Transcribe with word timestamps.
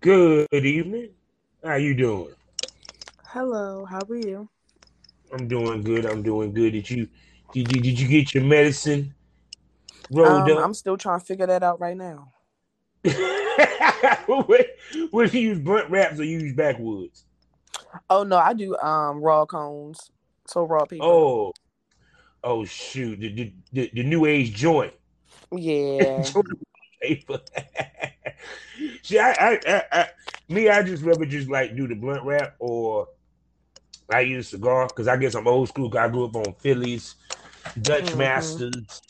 Good 0.00 0.46
evening. 0.52 1.10
How 1.64 1.74
you 1.74 1.92
doing? 1.92 2.34
Hello, 3.26 3.84
how 3.84 3.98
are 4.08 4.16
you? 4.16 4.48
I'm 5.32 5.48
doing 5.48 5.82
good. 5.82 6.06
I'm 6.06 6.22
doing 6.22 6.52
good. 6.54 6.72
Did 6.72 6.88
you 6.88 7.08
did 7.52 7.72
you, 7.74 7.82
did 7.82 7.98
you 7.98 8.06
get 8.06 8.32
your 8.32 8.44
medicine 8.44 9.12
rolled 10.12 10.48
Um, 10.48 10.58
up? 10.58 10.64
I'm 10.66 10.74
still 10.74 10.96
trying 10.96 11.18
to 11.18 11.26
figure 11.26 11.46
that 11.48 11.64
out 11.64 11.80
right 11.80 11.96
now. 11.96 12.32
do 13.02 13.10
you 15.10 15.40
use 15.40 15.58
blunt 15.58 15.90
wraps 15.90 16.20
or 16.20 16.24
you 16.24 16.38
use 16.38 16.54
backwoods? 16.54 17.24
Oh 18.08 18.22
no, 18.22 18.36
I 18.36 18.52
do 18.54 18.76
um 18.76 19.20
raw 19.20 19.46
cones, 19.46 20.12
so 20.46 20.62
raw 20.62 20.84
paper. 20.84 21.04
Oh, 21.04 21.52
oh 22.44 22.64
shoot, 22.64 23.18
the 23.18 23.32
the, 23.32 23.52
the, 23.72 23.90
the 23.94 24.02
new 24.04 24.26
age 24.26 24.52
joint. 24.54 24.92
yeah. 25.50 26.22
paper. 27.02 27.40
See, 29.02 29.18
I, 29.18 29.30
I, 29.32 29.60
I, 29.66 29.82
I, 29.92 30.06
me, 30.48 30.68
I 30.68 30.82
just 30.82 31.02
rather 31.02 31.24
just 31.26 31.48
like 31.48 31.76
do 31.76 31.86
the 31.88 31.94
blunt 31.94 32.24
wrap 32.24 32.56
or 32.58 33.08
I 34.10 34.20
use 34.20 34.48
cigar 34.48 34.86
because 34.86 35.08
I 35.08 35.16
guess 35.16 35.34
I'm 35.34 35.46
old 35.48 35.68
school. 35.68 35.96
I 35.96 36.08
grew 36.08 36.24
up 36.24 36.36
on 36.36 36.54
Phillies, 36.54 37.16
Dutch 37.82 38.12
Mhm. 38.12 38.18
Masters, 38.18 39.02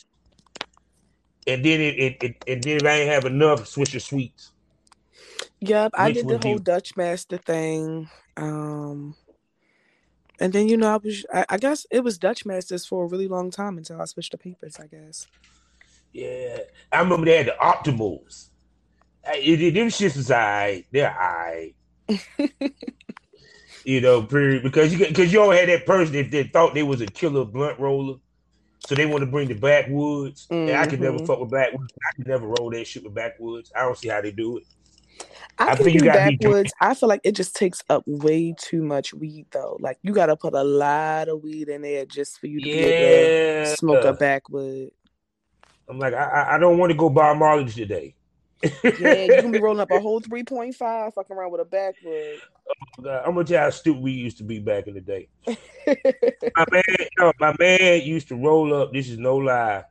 and 1.46 1.64
then 1.64 1.80
it, 1.80 1.98
it, 1.98 2.22
it, 2.22 2.44
and 2.46 2.62
then 2.62 2.76
if 2.78 2.84
I 2.84 2.90
ain't 3.00 3.10
have 3.10 3.24
enough, 3.24 3.60
Swisher 3.62 4.00
Sweets. 4.00 4.52
Yep, 5.60 5.92
I 5.94 6.12
did 6.12 6.22
the 6.28 6.34
would 6.34 6.44
you- 6.44 6.50
whole 6.50 6.58
Dutch 6.58 6.96
master 6.96 7.38
thing. 7.38 8.08
Um, 8.36 9.16
and 10.40 10.52
then 10.52 10.68
you 10.68 10.76
know 10.76 10.94
I 10.94 10.96
was 10.96 11.26
I, 11.32 11.44
I 11.48 11.56
guess 11.58 11.86
it 11.90 12.04
was 12.04 12.18
Dutch 12.18 12.46
masters 12.46 12.86
for 12.86 13.04
a 13.04 13.08
really 13.08 13.28
long 13.28 13.50
time 13.50 13.76
until 13.78 14.00
I 14.00 14.04
switched 14.04 14.32
to 14.32 14.38
papers. 14.38 14.78
I 14.80 14.86
guess. 14.86 15.26
Yeah, 16.12 16.58
I 16.92 17.00
remember 17.00 17.26
they 17.26 17.36
had 17.38 17.46
the 17.46 17.56
optimals. 17.60 18.48
I- 19.28 19.36
It, 19.36 19.74
them 19.74 19.88
shits 19.88 20.16
is 20.16 20.30
alright. 20.30 20.86
They're 20.92 21.10
alright. 21.14 21.74
you 23.84 24.00
know, 24.00 24.22
period. 24.22 24.62
Because 24.62 24.92
you 24.92 25.06
because 25.06 25.32
you 25.32 25.40
all 25.40 25.50
had 25.50 25.68
that 25.68 25.86
person 25.86 26.12
that, 26.14 26.30
that 26.30 26.52
thought 26.52 26.74
they 26.74 26.82
was 26.82 27.00
a 27.00 27.06
killer 27.06 27.44
blunt 27.44 27.78
roller, 27.78 28.16
so 28.86 28.94
they 28.94 29.06
want 29.06 29.20
to 29.20 29.26
bring 29.26 29.48
the 29.48 29.54
backwoods. 29.54 30.46
And 30.50 30.70
I 30.70 30.86
could 30.86 31.00
never 31.00 31.18
Mhm. 31.18 31.26
fuck 31.26 31.40
with 31.40 31.50
backwoods. 31.50 31.92
I 32.08 32.16
could 32.16 32.26
never 32.26 32.46
roll 32.46 32.70
that 32.70 32.86
shit 32.86 33.04
with 33.04 33.14
backwoods. 33.14 33.70
I 33.76 33.80
don't 33.82 33.96
see 33.98 34.08
how 34.08 34.20
they 34.20 34.30
do 34.32 34.58
it. 34.58 34.64
I, 35.58 35.72
I 35.72 35.74
think 35.74 36.00
you 36.00 36.04
backwoods. 36.08 36.72
I 36.80 36.94
feel 36.94 37.08
like 37.08 37.20
it 37.24 37.32
just 37.32 37.56
takes 37.56 37.82
up 37.90 38.04
way 38.06 38.54
too 38.56 38.82
much 38.82 39.12
weed 39.12 39.46
though. 39.50 39.76
Like 39.80 39.98
you 40.02 40.12
got 40.12 40.26
to 40.26 40.36
put 40.36 40.54
a 40.54 40.62
lot 40.62 41.28
of 41.28 41.42
weed 41.42 41.68
in 41.68 41.82
there 41.82 42.06
just 42.06 42.38
for 42.38 42.46
you 42.46 42.60
to 42.60 42.64
be 42.64 42.70
able 42.72 42.84
Yeah, 43.64 43.64
to 43.70 43.76
smoke 43.76 44.04
a 44.04 44.12
backwood. 44.12 44.90
I'm 45.88 45.98
like, 45.98 46.14
I, 46.14 46.24
I- 46.24 46.54
I 46.54 46.58
don't 46.58 46.78
want 46.78 46.90
to 46.92 46.96
go 46.96 47.08
buy 47.10 47.32
mileage 47.34 47.74
today. 47.74 48.14
Yeah, 48.62 49.24
you 49.24 49.36
can 49.40 49.52
be 49.52 49.60
rolling 49.60 49.80
up 49.80 49.90
a 49.90 50.00
whole 50.00 50.20
three 50.20 50.42
point 50.42 50.74
five, 50.74 51.14
fucking 51.14 51.36
around 51.36 51.52
with 51.52 51.60
a 51.60 51.64
backwood. 51.64 52.40
Oh, 53.04 53.08
I'm 53.24 53.34
gonna 53.34 53.44
tell 53.44 53.56
you 53.56 53.62
how 53.64 53.70
stupid 53.70 54.02
we 54.02 54.12
used 54.12 54.38
to 54.38 54.44
be 54.44 54.58
back 54.58 54.86
in 54.88 54.94
the 54.94 55.00
day. 55.00 55.28
my 55.46 56.64
man, 56.72 56.82
no, 57.18 57.32
my 57.38 57.54
man 57.58 58.02
used 58.02 58.28
to 58.28 58.36
roll 58.36 58.74
up. 58.74 58.92
This 58.92 59.08
is 59.08 59.18
no 59.18 59.36
lie. 59.36 59.84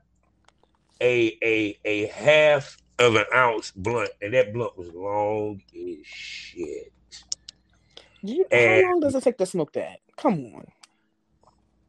A 1.01 1.37
a 1.43 1.77
a 1.85 2.07
half 2.07 2.77
of 2.99 3.15
an 3.15 3.25
ounce 3.33 3.71
blunt, 3.71 4.09
and 4.21 4.33
that 4.33 4.53
blunt 4.53 4.77
was 4.77 4.89
long 4.93 5.61
as 5.73 6.05
shit. 6.05 6.91
You, 8.21 8.45
And- 8.52 8.85
how 8.85 8.91
long 8.91 8.99
does 8.99 9.15
it 9.15 9.23
take 9.23 9.37
to 9.37 9.45
smoke 9.45 9.73
that? 9.73 9.99
Come 10.17 10.33
on. 10.55 10.65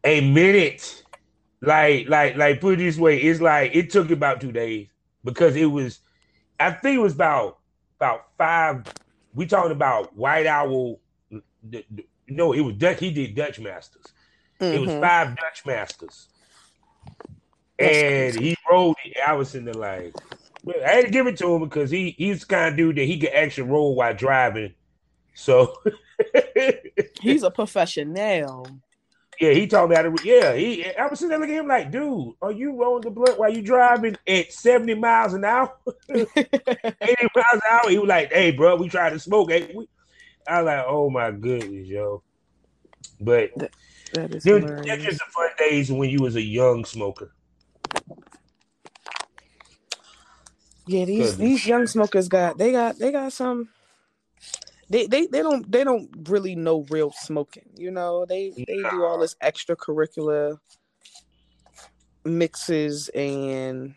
A 0.05 0.21
minute, 0.21 1.03
like 1.61 2.09
like 2.09 2.37
like 2.37 2.61
put 2.61 2.75
it 2.75 2.77
this 2.79 2.99
way, 2.99 3.19
it's 3.19 3.41
like 3.41 3.75
it 3.75 3.91
took 3.91 4.11
about 4.11 4.41
two 4.41 4.53
days 4.53 4.87
because 5.25 5.57
it 5.57 5.67
was. 5.67 6.01
I 6.59 6.71
think 6.73 6.97
it 6.97 7.01
was 7.03 7.15
about 7.15 7.59
about 7.99 8.27
five. 8.37 8.85
We 9.35 9.47
talking 9.47 9.73
about 9.73 10.17
White 10.17 10.47
Owl. 10.47 11.01
The, 11.31 11.85
the, 11.91 12.07
no, 12.29 12.53
it 12.53 12.61
was 12.61 12.75
Dutch. 12.77 13.01
He 13.01 13.11
did 13.11 13.35
Dutch 13.35 13.59
Masters. 13.59 14.05
It 14.61 14.81
was 14.81 14.91
Mhm. 14.91 15.01
five 15.01 15.37
Dutch 15.37 15.65
Masters. 15.67 16.29
And 17.79 18.35
he 18.35 18.57
rolled 18.71 18.97
it. 19.05 19.17
I 19.27 19.35
was 19.35 19.55
in 19.55 19.65
the 19.65 19.77
like, 19.77 20.13
I 20.85 20.89
had 20.91 21.05
to 21.05 21.11
give 21.11 21.27
it 21.29 21.37
to 21.39 21.55
him 21.55 21.63
because 21.63 21.91
he 21.91 22.11
he's 22.19 22.41
the 22.41 22.47
kind 22.47 22.69
of 22.71 22.77
dude 22.77 22.97
that 22.97 23.05
he 23.05 23.19
could 23.19 23.31
actually 23.31 23.69
roll 23.71 23.95
while 23.95 24.15
driving. 24.15 24.75
So 25.35 25.75
He's 27.21 27.45
a 27.45 27.51
professional. 27.51 28.67
Yeah, 29.41 29.53
he 29.53 29.67
told 29.67 29.91
me 29.91 29.97
how 29.97 30.03
to. 30.03 30.17
Yeah, 30.25 30.55
he. 30.55 30.85
I 30.95 31.07
was 31.07 31.19
sitting 31.19 31.31
there 31.31 31.39
looking 31.39 31.55
at 31.57 31.61
him 31.61 31.69
like, 31.69 31.91
dude, 31.91 32.35
are 32.43 32.53
you 32.53 32.75
rolling 32.75 33.03
the 33.03 33.11
blunt 33.11 33.39
while 33.39 33.53
you 33.53 33.63
driving 33.63 34.17
at 34.27 34.53
seventy 34.53 34.95
miles 34.95 35.35
an 35.35 35.45
hour, 35.45 35.73
eighty 36.09 36.27
miles 36.43 37.53
an 37.53 37.61
hour? 37.71 37.91
He 37.91 37.99
was 37.99 38.09
like, 38.09 38.33
hey, 38.33 38.51
bro, 38.51 38.77
we 38.77 38.89
tried 38.89 39.11
to 39.11 39.19
smoke. 39.19 39.51
Hey, 39.51 39.73
we, 39.75 39.89
I 40.47 40.63
was 40.63 40.67
like, 40.67 40.85
oh 40.89 41.11
my 41.11 41.31
goodness, 41.31 41.87
yo. 41.87 42.23
But 43.21 43.51
that 44.13 44.35
is 44.35 44.45
Them- 44.45 44.83
That's 44.85 45.05
just 45.05 45.19
the 45.19 45.25
fun 45.33 45.51
days 45.59 45.91
when 45.93 46.11
you 46.11 46.21
was 46.21 46.37
a 46.37 46.43
young 46.43 46.85
smoker. 46.85 47.33
Yeah, 50.87 51.05
these 51.05 51.33
Goodness. 51.33 51.37
these 51.37 51.67
young 51.67 51.87
smokers 51.87 52.29
got 52.29 52.57
they 52.57 52.73
got 52.73 52.99
they 52.99 53.13
got 53.13 53.33
some. 53.33 53.69
They, 54.91 55.07
they 55.07 55.27
they 55.27 55.43
don't 55.43 55.71
they 55.71 55.85
don't 55.85 56.09
really 56.29 56.55
know 56.55 56.87
real 56.91 57.13
smoking. 57.13 57.69
You 57.77 57.91
know 57.91 58.25
they 58.27 58.51
they 58.57 58.77
do 58.91 59.05
all 59.05 59.19
this 59.19 59.37
extracurricular 59.43 60.59
mixes 62.25 63.09
and 63.11 63.95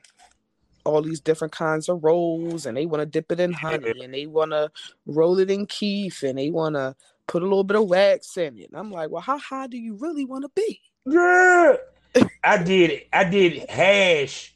all 0.84 1.02
these 1.02 1.20
different 1.20 1.54
kinds 1.54 1.88
of 1.88 2.04
rolls, 2.04 2.66
and 2.66 2.76
they 2.76 2.86
want 2.86 3.02
to 3.02 3.06
dip 3.06 3.32
it 3.32 3.40
in 3.40 3.54
honey, 3.54 3.94
and 4.04 4.14
they 4.14 4.26
want 4.26 4.52
to 4.52 4.70
roll 5.06 5.40
it 5.40 5.50
in 5.50 5.66
keef, 5.66 6.24
and 6.24 6.38
they 6.38 6.50
want 6.50 6.76
to 6.76 6.96
put 7.28 7.42
a 7.42 7.46
little 7.46 7.64
bit 7.64 7.78
of 7.78 7.88
wax 7.88 8.36
in 8.38 8.58
it. 8.58 8.70
And 8.70 8.78
I'm 8.78 8.92
like, 8.92 9.10
well, 9.10 9.22
how 9.22 9.38
high 9.38 9.68
do 9.68 9.78
you 9.78 9.96
really 9.96 10.26
want 10.26 10.44
to 10.44 10.50
be? 10.56 10.82
Yeah. 11.06 11.76
I 12.44 12.62
did 12.62 13.04
I 13.14 13.24
did 13.24 13.70
hash, 13.70 14.54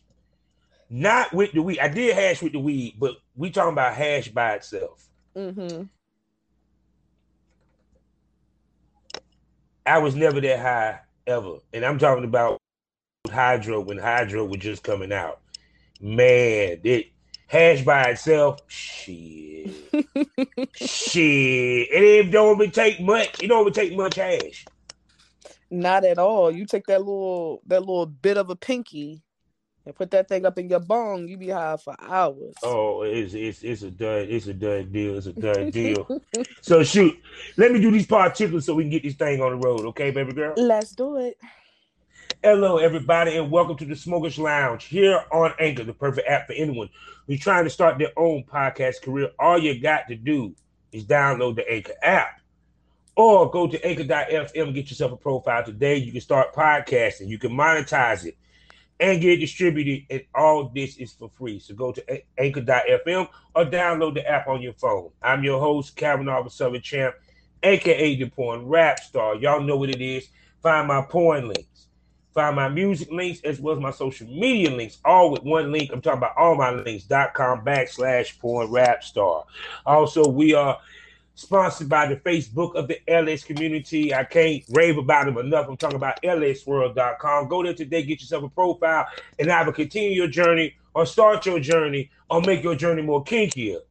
not 0.89 1.33
with 1.33 1.53
the 1.53 1.61
weed. 1.61 1.79
I 1.79 1.87
did 1.87 2.13
hash 2.13 2.41
with 2.41 2.51
the 2.51 2.59
weed, 2.59 2.95
but 2.99 3.15
we 3.35 3.49
talking 3.49 3.71
about 3.71 3.93
hash 3.93 4.27
by 4.27 4.55
itself. 4.55 5.07
Mm-hmm. 5.37 5.83
I 9.85 9.99
was 9.99 10.15
never 10.15 10.41
that 10.41 10.59
high 10.59 10.99
ever, 11.27 11.57
and 11.73 11.85
I'm 11.85 11.99
talking 11.99 12.23
about 12.23 12.59
hydro 13.29 13.81
when 13.81 13.97
hydro 13.97 14.45
was 14.45 14.59
just 14.59 14.83
coming 14.83 15.11
out. 15.11 15.41
Man, 16.01 16.79
it 16.83 17.07
hash 17.47 17.83
by 17.83 18.03
itself, 18.09 18.61
shit, 18.67 19.71
shit. 20.75 21.87
It 21.91 22.31
don't 22.31 22.59
even 22.59 22.71
take 22.71 22.99
much. 22.99 23.43
It 23.43 23.47
don't 23.47 23.61
even 23.61 23.73
take 23.73 23.95
much 23.95 24.15
hash. 24.15 24.65
Not 25.69 26.03
at 26.03 26.17
all. 26.17 26.51
You 26.51 26.65
take 26.65 26.87
that 26.87 26.99
little 26.99 27.61
that 27.67 27.81
little 27.81 28.05
bit 28.05 28.37
of 28.37 28.49
a 28.49 28.55
pinky 28.55 29.24
and 29.85 29.95
put 29.95 30.11
that 30.11 30.27
thing 30.27 30.45
up 30.45 30.57
in 30.57 30.69
your 30.69 30.79
bong, 30.79 31.27
you 31.27 31.37
be 31.37 31.49
high 31.49 31.77
for 31.77 31.95
hours. 32.01 32.55
Oh, 32.63 33.03
it's 33.03 33.33
it's 33.33 33.63
it's 33.63 33.83
a 33.83 33.91
done 33.91 34.27
it's 34.29 34.47
a 34.47 34.53
done 34.53 34.91
deal. 34.91 35.17
It's 35.17 35.27
a 35.27 35.33
done 35.53 35.69
deal. 35.69 36.21
so 36.61 36.83
shoot, 36.83 37.17
let 37.57 37.71
me 37.71 37.79
do 37.79 37.91
these 37.91 38.07
particulars 38.07 38.65
so 38.65 38.75
we 38.75 38.83
can 38.83 38.91
get 38.91 39.03
this 39.03 39.13
thing 39.13 39.41
on 39.41 39.51
the 39.51 39.67
road, 39.67 39.81
okay, 39.87 40.11
baby 40.11 40.33
girl? 40.33 40.53
Let's 40.57 40.91
do 40.91 41.17
it. 41.17 41.37
Hello, 42.43 42.77
everybody, 42.77 43.37
and 43.37 43.51
welcome 43.51 43.77
to 43.77 43.85
the 43.85 43.95
Smokers 43.95 44.37
Lounge 44.37 44.85
here 44.85 45.23
on 45.31 45.53
Anchor, 45.59 45.83
the 45.83 45.93
perfect 45.93 46.27
app 46.27 46.47
for 46.47 46.53
anyone 46.53 46.89
who's 47.27 47.39
trying 47.39 47.63
to 47.63 47.69
start 47.69 47.97
their 47.97 48.11
own 48.17 48.43
podcast 48.43 49.01
career. 49.03 49.29
All 49.39 49.57
you 49.57 49.79
got 49.79 50.07
to 50.09 50.15
do 50.15 50.55
is 50.91 51.05
download 51.05 51.55
the 51.55 51.71
Anchor 51.71 51.93
app 52.01 52.41
or 53.15 53.49
go 53.49 53.67
to 53.67 53.83
anchor.fm 53.85 54.49
and 54.55 54.73
get 54.73 54.89
yourself 54.89 55.11
a 55.11 55.17
profile 55.17 55.63
today. 55.63 55.95
You 55.95 56.11
can 56.11 56.21
start 56.21 56.53
podcasting, 56.53 57.27
you 57.27 57.37
can 57.37 57.51
monetize 57.51 58.25
it 58.25 58.37
and 58.99 59.21
get 59.21 59.39
distributed, 59.39 60.05
and 60.09 60.23
all 60.33 60.71
this 60.73 60.97
is 60.97 61.13
for 61.13 61.29
free. 61.29 61.59
So 61.59 61.73
go 61.75 61.91
to 61.91 62.21
anchor.fm 62.37 63.27
or 63.55 63.65
download 63.65 64.13
the 64.13 64.27
app 64.27 64.47
on 64.47 64.61
your 64.61 64.73
phone. 64.73 65.09
I'm 65.21 65.43
your 65.43 65.59
host, 65.59 65.95
Kavanaugh 65.95 66.43
the 66.43 66.49
Southern 66.49 66.81
Champ, 66.81 67.15
aka 67.63 68.15
the 68.15 68.29
porn 68.29 68.65
rap 68.65 68.99
star. 68.99 69.35
Y'all 69.35 69.61
know 69.61 69.75
what 69.75 69.89
it 69.89 70.01
is. 70.01 70.29
Find 70.61 70.87
my 70.87 71.01
porn 71.01 71.47
links. 71.47 71.87
Find 72.33 72.55
my 72.55 72.67
music 72.67 73.11
links 73.11 73.39
as 73.45 73.61
well 73.61 73.75
as 73.75 73.81
my 73.81 73.91
social 73.91 74.27
media 74.27 74.69
links, 74.69 74.97
all 75.05 75.31
with 75.31 75.43
one 75.43 75.71
link. 75.71 75.91
I'm 75.93 76.01
talking 76.01 76.17
about 76.17 76.35
all 76.37 76.55
my 76.55 76.71
links.com 76.71 77.63
backslash 77.63 78.37
porn 78.39 78.69
rap 78.69 79.03
star. 79.03 79.45
Also, 79.85 80.27
we 80.27 80.53
are 80.53 80.77
sponsored 81.35 81.89
by 81.89 82.07
the 82.07 82.15
Facebook 82.15 82.75
of 82.75 82.87
the 82.87 82.99
LS 83.09 83.43
community. 83.43 84.13
I 84.13 84.23
can't 84.23 84.63
rave 84.71 84.97
about 84.97 85.25
them 85.25 85.37
enough. 85.37 85.67
I'm 85.69 85.77
talking 85.77 85.97
about 85.97 86.21
lsworld.com. 86.23 87.47
Go 87.47 87.63
there 87.63 87.73
today, 87.73 88.03
get 88.03 88.21
yourself 88.21 88.43
a 88.43 88.49
profile, 88.49 89.05
and 89.37 89.51
either 89.51 89.71
continue 89.71 90.11
your 90.11 90.27
journey 90.27 90.75
or 90.93 91.05
start 91.05 91.45
your 91.45 91.59
journey 91.59 92.09
or 92.29 92.41
make 92.41 92.63
your 92.63 92.75
journey 92.75 93.01
more 93.01 93.23
kinkier 93.23 93.81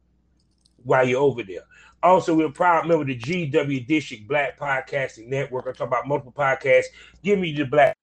while 0.83 1.07
you're 1.07 1.21
over 1.21 1.43
there. 1.43 1.63
Also, 2.03 2.35
we're 2.35 2.47
a 2.47 2.51
proud 2.51 2.87
member 2.87 3.01
of 3.01 3.07
the 3.07 3.17
GW 3.17 3.87
District 3.87 4.27
Black 4.27 4.59
Podcasting 4.59 5.27
Network. 5.27 5.65
I 5.67 5.71
talk 5.71 5.87
about 5.87 6.07
multiple 6.07 6.33
podcasts. 6.33 6.85
Give 7.23 7.39
me 7.39 7.53
the 7.53 7.65
black. 7.65 7.95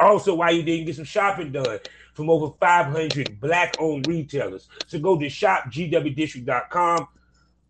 Also, 0.00 0.34
while 0.34 0.52
you 0.52 0.62
didn't 0.62 0.86
get 0.86 0.96
some 0.96 1.04
shopping 1.04 1.50
done 1.50 1.78
from 2.14 2.30
over 2.30 2.54
500 2.60 3.40
black 3.40 3.74
owned 3.78 4.06
retailers. 4.06 4.68
So 4.86 4.98
go 4.98 5.18
to 5.18 5.26
shopgwdistrict.com 5.26 7.08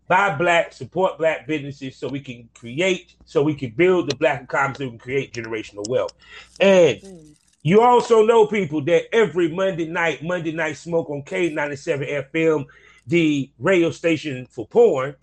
buy 0.09 0.35
black, 0.35 0.73
support 0.73 1.19
black 1.19 1.47
businesses 1.47 1.95
so 1.95 2.07
we 2.09 2.19
can 2.19 2.49
create, 2.55 3.13
so 3.25 3.43
we 3.43 3.53
can 3.53 3.69
build 3.69 4.09
the 4.09 4.15
black 4.15 4.41
economy, 4.41 4.75
so 4.75 4.83
we 4.85 4.89
can 4.89 4.99
create 4.99 5.33
generational 5.33 5.87
wealth. 5.87 6.13
And 6.59 6.97
mm. 6.97 7.35
you 7.61 7.81
also 7.81 8.25
know 8.25 8.47
people 8.47 8.83
that 8.85 9.03
every 9.15 9.49
Monday 9.49 9.87
night, 9.87 10.23
Monday 10.23 10.51
night 10.51 10.77
smoke 10.77 11.11
on 11.11 11.21
K97 11.21 12.31
FM, 12.33 12.65
the 13.05 13.51
radio 13.59 13.91
station 13.91 14.47
for 14.47 14.67
porn, 14.67 15.15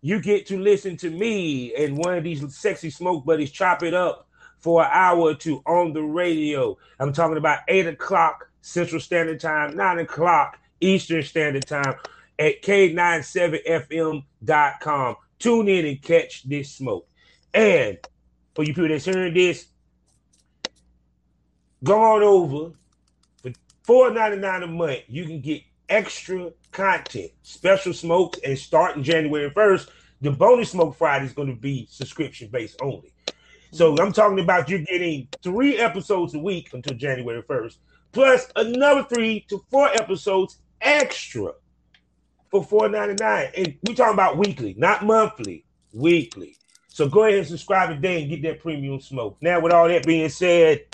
you 0.00 0.20
get 0.20 0.46
to 0.46 0.58
listen 0.58 0.96
to 0.96 1.10
me 1.10 1.74
and 1.74 1.98
one 1.98 2.16
of 2.16 2.24
these 2.24 2.56
sexy 2.56 2.88
smoke 2.88 3.26
buddies 3.26 3.50
chop 3.50 3.82
it 3.82 3.92
up 3.92 4.26
for 4.58 4.82
an 4.82 4.90
hour 4.90 5.18
or 5.18 5.34
two 5.34 5.62
on 5.66 5.92
the 5.92 6.02
radio. 6.02 6.78
I'm 6.98 7.12
talking 7.12 7.36
about 7.36 7.58
eight 7.68 7.86
o'clock 7.86 8.48
Central 8.62 9.00
Standard 9.02 9.38
Time, 9.38 9.76
nine 9.76 9.98
o'clock 9.98 10.58
Eastern 10.80 11.22
Standard 11.22 11.66
Time 11.66 11.94
at 12.38 12.62
K97FM.com. 12.62 15.16
Tune 15.38 15.68
in 15.68 15.84
and 15.86 16.02
catch 16.02 16.48
this 16.48 16.72
smoke. 16.72 17.06
And 17.52 17.98
for 18.54 18.64
you 18.64 18.72
people 18.74 18.88
that's 18.88 19.04
hearing 19.04 19.34
this, 19.34 19.66
go 21.82 22.00
on 22.00 22.22
over 22.22 22.72
for 23.42 23.50
$4.99 24.12 24.64
a 24.64 24.66
month. 24.66 25.00
You 25.08 25.24
can 25.24 25.40
get 25.40 25.62
extra 25.88 26.52
content, 26.72 27.30
special 27.42 27.92
smokes, 27.92 28.38
and 28.44 28.58
starting 28.58 29.02
January 29.02 29.50
1st, 29.50 29.88
the 30.20 30.30
bonus 30.30 30.70
smoke 30.70 30.96
Friday 30.96 31.26
is 31.26 31.32
going 31.32 31.48
to 31.48 31.60
be 31.60 31.86
subscription 31.90 32.48
based 32.48 32.80
only. 32.82 33.12
So 33.72 33.92
mm-hmm. 33.92 34.06
I'm 34.06 34.12
talking 34.12 34.40
about 34.40 34.68
you're 34.68 34.80
getting 34.80 35.28
three 35.42 35.78
episodes 35.78 36.34
a 36.34 36.38
week 36.38 36.72
until 36.72 36.96
January 36.96 37.42
1st, 37.42 37.76
plus 38.12 38.48
another 38.56 39.04
three 39.04 39.44
to 39.48 39.62
four 39.70 39.88
episodes 39.88 40.58
extra 40.80 41.52
for 42.62 42.88
$4.99. 42.88 43.50
And 43.56 43.74
we're 43.86 43.94
talking 43.94 44.14
about 44.14 44.36
weekly, 44.38 44.74
not 44.76 45.04
monthly, 45.04 45.64
weekly. 45.92 46.56
So 46.88 47.08
go 47.08 47.24
ahead 47.24 47.38
and 47.38 47.46
subscribe 47.46 47.90
today 47.90 48.22
and 48.22 48.30
get 48.30 48.42
that 48.42 48.60
premium 48.60 49.00
smoke. 49.00 49.36
Now, 49.40 49.60
with 49.60 49.72
all 49.72 49.88
that 49.88 50.06
being 50.06 50.28
said, 50.28 50.84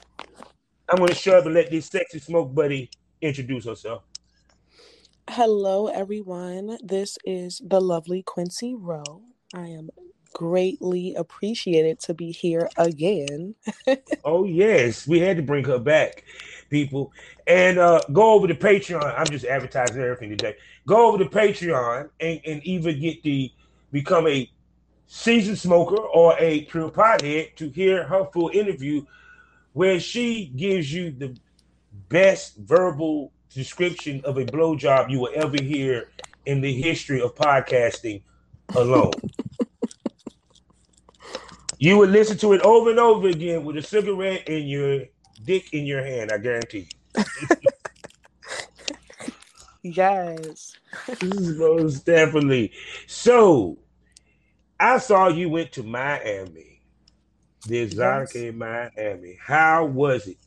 I'm 0.89 0.97
going 0.99 1.09
to 1.09 1.15
shut 1.15 1.37
up 1.39 1.47
and 1.47 1.55
let 1.55 1.71
this 1.71 1.87
sexy 1.87 2.19
smoke 2.19 2.55
buddy 2.55 2.91
introduce 3.21 3.65
herself. 3.67 4.03
Hello, 5.31 5.87
everyone. 5.87 6.77
This 6.83 7.17
is 7.25 7.63
the 7.65 7.81
lovely 7.81 8.23
Quincy 8.23 8.75
Rowe. 8.75 9.23
I 9.55 9.69
am 9.69 9.91
greatly 10.33 11.15
appreciated 11.15 12.01
to 12.01 12.15
be 12.15 12.33
here 12.33 12.69
again. 12.77 13.55
oh, 14.25 14.45
yes. 14.45 15.07
We 15.07 15.21
had 15.21 15.37
to 15.37 15.43
bring 15.43 15.65
her 15.65 15.79
back, 15.79 16.25
people. 16.71 17.13
And 17.47 17.79
uh, 17.79 18.01
go 18.13 18.33
over 18.33 18.49
to 18.49 18.55
Patreon. 18.55 19.15
I'm 19.17 19.27
just 19.27 19.45
advertising 19.45 20.03
everything 20.03 20.31
today. 20.31 20.57
Go 20.87 21.09
over 21.09 21.23
to 21.23 21.31
Patreon 21.31 22.11
and, 22.21 22.41
and 22.45 22.67
either 22.67 22.93
get 22.93 23.23
the 23.23 23.53
become 23.93 24.27
a 24.27 24.51
seasoned 25.07 25.59
smoker 25.59 25.99
or 25.99 26.35
a 26.39 26.63
pure 26.63 26.91
pothead 26.91 27.55
to 27.57 27.69
hear 27.69 28.05
her 28.05 28.25
full 28.33 28.51
interview 28.53 29.05
where 29.75 30.01
she 30.01 30.47
gives 30.57 30.93
you 30.93 31.11
the 31.11 31.37
best 32.09 32.57
verbal 32.57 33.33
description 33.55 34.23
of 34.25 34.39
a 34.39 34.45
blowjob 34.45 35.11
you 35.11 35.21
will 35.21 35.33
ever 35.35 35.63
hear 35.63 36.09
in 36.47 36.61
the 36.61 36.73
history 36.73 37.21
of 37.21 37.35
podcasting 37.35 38.23
alone. 38.75 39.13
you 41.79 41.99
would 41.99 42.11
listen 42.11 42.37
to 42.39 42.55
it 42.55 42.63
over 42.63 42.91
and 42.91 42.99
over 42.99 43.29
again 43.29 43.65
with 43.65 43.77
a 43.77 43.83
cigarette 43.83 44.49
in 44.49 44.67
your 44.67 45.05
dick 45.45 45.73
in 45.73 45.85
your 45.85 46.05
hand, 46.05 46.33
I 46.33 46.39
guarantee 46.39 46.89
yes. 49.83 50.77
Most 51.23 52.07
definitely. 52.07 52.73
So 53.07 53.79
I 54.79 54.99
saw 54.99 55.29
you 55.29 55.49
went 55.49 55.73
to 55.73 55.83
Miami. 55.83 56.81
The 57.69 57.87
Exotica 57.87 58.35
yes. 58.35 58.43
in 58.43 58.59
Miami. 58.59 59.39
How 59.41 59.85
was 59.85 60.27
it? 60.27 60.39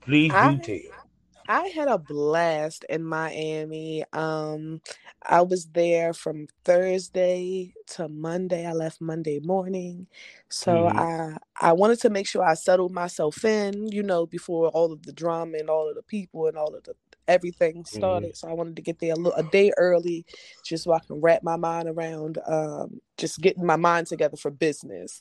Please 0.00 0.32
do 0.32 0.58
tell. 0.58 1.02
I 1.48 1.68
had 1.68 1.88
a 1.88 1.98
blast 1.98 2.84
in 2.88 3.04
Miami. 3.04 4.04
Um, 4.12 4.80
I 5.22 5.42
was 5.42 5.66
there 5.66 6.12
from 6.12 6.46
Thursday 6.64 7.74
to 7.88 8.08
Monday. 8.08 8.66
I 8.66 8.72
left 8.72 9.00
Monday 9.00 9.40
morning. 9.40 10.06
So 10.48 10.72
mm-hmm. 10.72 10.98
I 10.98 11.36
I 11.60 11.72
wanted 11.72 12.00
to 12.00 12.10
make 12.10 12.26
sure 12.26 12.42
I 12.42 12.54
settled 12.54 12.92
myself 12.92 13.44
in, 13.44 13.88
you 13.88 14.02
know, 14.02 14.26
before 14.26 14.68
all 14.68 14.92
of 14.92 15.02
the 15.02 15.12
drama 15.12 15.58
and 15.58 15.68
all 15.68 15.88
of 15.88 15.96
the 15.96 16.02
people 16.02 16.46
and 16.46 16.56
all 16.56 16.74
of 16.74 16.84
the 16.84 16.94
everything 17.28 17.84
started. 17.84 18.30
Mm-hmm. 18.30 18.46
So 18.46 18.48
I 18.48 18.52
wanted 18.52 18.76
to 18.76 18.82
get 18.82 18.98
there 18.98 19.12
a, 19.12 19.16
little, 19.16 19.38
a 19.38 19.42
day 19.42 19.72
early 19.76 20.24
just 20.64 20.84
so 20.84 20.92
I 20.92 21.00
can 21.00 21.20
wrap 21.20 21.42
my 21.42 21.56
mind 21.56 21.88
around 21.88 22.38
um, 22.46 23.00
just 23.16 23.40
getting 23.40 23.66
my 23.66 23.76
mind 23.76 24.06
together 24.06 24.36
for 24.36 24.50
business. 24.50 25.20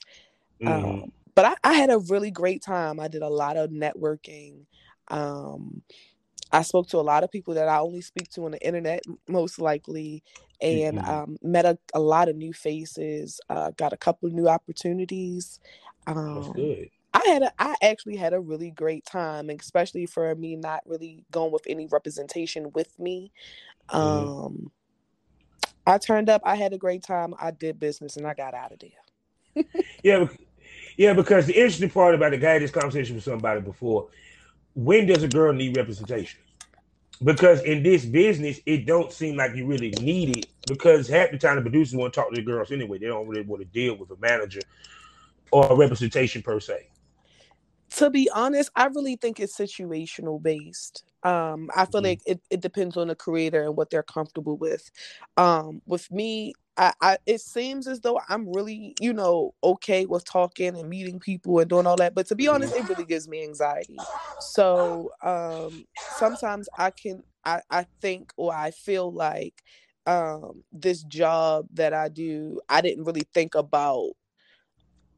Mm-hmm. 0.62 0.86
Um, 0.86 1.12
but 1.36 1.46
I, 1.46 1.56
I, 1.64 1.74
had 1.74 1.90
a 1.90 2.00
really 2.00 2.32
great 2.32 2.62
time. 2.62 3.00
I 3.00 3.08
did 3.08 3.22
a 3.22 3.30
lot 3.30 3.58
of 3.58 3.70
networking. 3.70 4.66
Um, 5.10 5.82
I 6.52 6.62
spoke 6.64 6.88
to 6.90 6.98
a 6.98 7.02
lot 7.02 7.24
of 7.24 7.32
people 7.32 7.54
that 7.54 7.70
I 7.70 7.80
only 7.80 8.02
speak 8.02 8.30
to 8.32 8.46
on 8.46 8.52
the 8.52 8.66
internet, 8.66 9.04
most 9.28 9.60
likely, 9.60 10.24
and 10.62 10.98
mm-hmm. 10.98 11.10
um, 11.10 11.38
met 11.42 11.66
a, 11.66 11.78
a, 11.94 12.00
lot 12.00 12.30
of 12.30 12.36
new 12.36 12.54
faces. 12.54 13.40
Uh, 13.50 13.72
got 13.78 13.94
a 13.94 13.98
couple 13.98 14.28
of 14.28 14.34
new 14.34 14.48
opportunities. 14.48 15.60
Um, 16.08 16.36
That's 16.36 16.54
good. 16.54 16.90
I 17.14 17.24
had 17.28 17.44
a, 17.44 17.52
I 17.60 17.76
actually 17.82 18.16
had 18.16 18.34
a 18.34 18.40
really 18.40 18.72
great 18.72 19.06
time, 19.06 19.50
especially 19.50 20.06
for 20.06 20.34
me 20.36 20.56
not 20.56 20.82
really 20.86 21.26
going 21.32 21.52
with 21.52 21.64
any 21.68 21.88
representation 21.88 22.72
with 22.74 22.98
me. 23.00 23.32
Mm-hmm. 23.90 24.46
Um, 24.46 24.72
I 25.86 25.98
turned 25.98 26.30
up. 26.30 26.42
I 26.46 26.56
had 26.56 26.74
a 26.74 26.78
great 26.78 27.04
time. 27.04 27.34
I 27.40 27.52
did 27.52 27.80
business, 27.80 28.16
and 28.16 28.26
I 28.26 28.34
got 28.34 28.54
out 28.54 28.72
of 28.72 28.80
there. 28.80 29.66
yeah, 30.04 30.28
yeah. 30.96 31.14
Because 31.14 31.48
the 31.48 31.54
interesting 31.54 31.90
part 31.90 32.16
about 32.16 32.32
the 32.32 32.38
guy, 32.38 32.60
this 32.60 32.72
conversation 32.72 33.16
with 33.16 33.26
somebody 33.26 33.62
before 33.62 34.08
when 34.74 35.06
does 35.06 35.24
a 35.24 35.28
girl 35.28 35.54
need 35.54 35.76
representation? 35.76 36.40
Because 37.24 37.62
in 37.64 37.84
this 37.84 38.06
business, 38.06 38.60
it 38.66 38.86
don't 38.86 39.12
seem 39.12 39.38
like 39.38 39.56
you 39.56 39.66
really 39.66 39.92
need 40.02 40.38
it 40.38 40.48
because 40.68 41.08
half 41.08 41.30
the 41.32 41.38
time 41.38 41.56
the 41.56 41.62
producers 41.62 41.96
want 41.96 42.14
to 42.14 42.20
talk 42.20 42.30
to 42.30 42.36
the 42.36 42.46
girls 42.46 42.72
anyway. 42.72 42.98
They 42.98 43.08
don't 43.08 43.28
really 43.28 43.44
want 43.44 43.62
to 43.62 43.68
deal 43.68 43.96
with 43.96 44.10
a 44.10 44.18
manager 44.20 44.62
or 45.52 45.72
a 45.72 45.76
representation 45.76 46.42
per 46.42 46.60
se. 46.60 46.88
To 47.98 48.10
be 48.10 48.30
honest, 48.34 48.72
I 48.76 48.86
really 48.86 49.16
think 49.18 49.40
it's 49.40 49.58
situational 49.58 50.42
based. 50.42 51.04
Um, 51.24 51.70
I 51.76 51.86
feel 51.86 52.02
mm-hmm. 52.02 52.06
like 52.06 52.22
it, 52.26 52.42
it 52.50 52.62
depends 52.62 52.98
on 52.98 53.10
the 53.10 53.16
creator 53.16 53.64
and 53.64 53.76
what 53.76 53.90
they're 53.90 54.02
comfortable 54.02 54.58
with. 54.58 54.90
Um, 55.38 55.82
with 55.86 56.10
me, 56.12 56.54
I, 56.78 56.94
I 57.02 57.18
it 57.26 57.42
seems 57.42 57.88
as 57.88 58.00
though 58.00 58.20
I'm 58.30 58.52
really, 58.52 58.96
you 59.00 59.14
know, 59.14 59.54
okay 59.64 60.06
with 60.06 60.26
talking 60.26 60.78
and 60.78 60.90
meeting 60.90 61.20
people 61.20 61.60
and 61.60 61.70
doing 61.70 61.86
all 61.86 61.98
that. 61.98 62.16
But 62.16 62.28
to 62.28 62.36
be 62.36 62.48
honest, 62.48 62.76
it 62.76 62.88
really 62.88 63.06
gives 63.06 63.28
me 63.28 63.44
anxiety. 63.44 63.98
So 64.40 65.12
um 65.22 65.86
sometimes 66.18 66.70
I 66.78 66.92
can 66.92 67.24
I, 67.46 67.62
I 67.70 67.86
think 68.02 68.32
or 68.38 68.54
I 68.56 68.72
feel 68.72 69.12
like 69.12 69.62
um 70.08 70.64
this 70.72 71.04
job 71.04 71.68
that 71.74 71.94
I 71.94 72.08
do, 72.08 72.62
I 72.70 72.82
didn't 72.82 73.04
really 73.04 73.28
think 73.34 73.54
about 73.56 74.12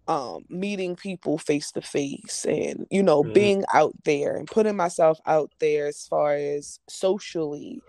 um 0.08 0.44
meeting 0.50 0.96
people 0.96 1.38
face 1.38 1.72
to 1.72 1.82
face 1.82 2.46
and 2.46 2.86
you 2.92 3.02
know 3.02 3.24
mm. 3.24 3.34
being 3.34 3.64
out 3.74 3.94
there 4.04 4.36
and 4.36 4.48
putting 4.48 4.76
myself 4.76 5.18
out 5.26 5.50
there 5.60 5.88
as 5.88 6.06
far 6.08 6.34
as 6.34 6.80
socially 6.90 7.82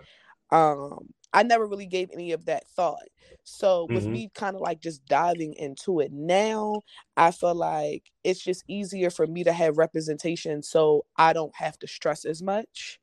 um 0.51 1.09
I 1.35 1.43
never 1.43 1.67
really 1.67 1.87
gave 1.87 2.11
any 2.13 2.31
of 2.31 2.47
that 2.47 2.67
thought. 2.69 3.09
So 3.43 3.89
with 3.91 4.05
mm-hmm. 4.05 4.13
me 4.13 4.31
kind 4.35 4.55
of 4.55 4.63
like 4.63 4.81
just 4.81 5.05
diving 5.05 5.55
into 5.55 5.99
it 5.99 6.13
now, 6.13 6.83
I 7.17 7.33
feel 7.33 7.57
like 7.57 8.05
it's 8.23 8.43
just 8.43 8.65
easier 8.69 9.11
for 9.11 9.27
me 9.27 9.43
to 9.45 9.53
have 9.53 9.77
representation 9.77 10.63
so 10.63 11.05
I 11.17 11.33
don't 11.33 11.55
have 11.57 11.77
to 11.81 11.89
stress 11.89 12.25
as 12.25 12.41
much. 12.41 13.01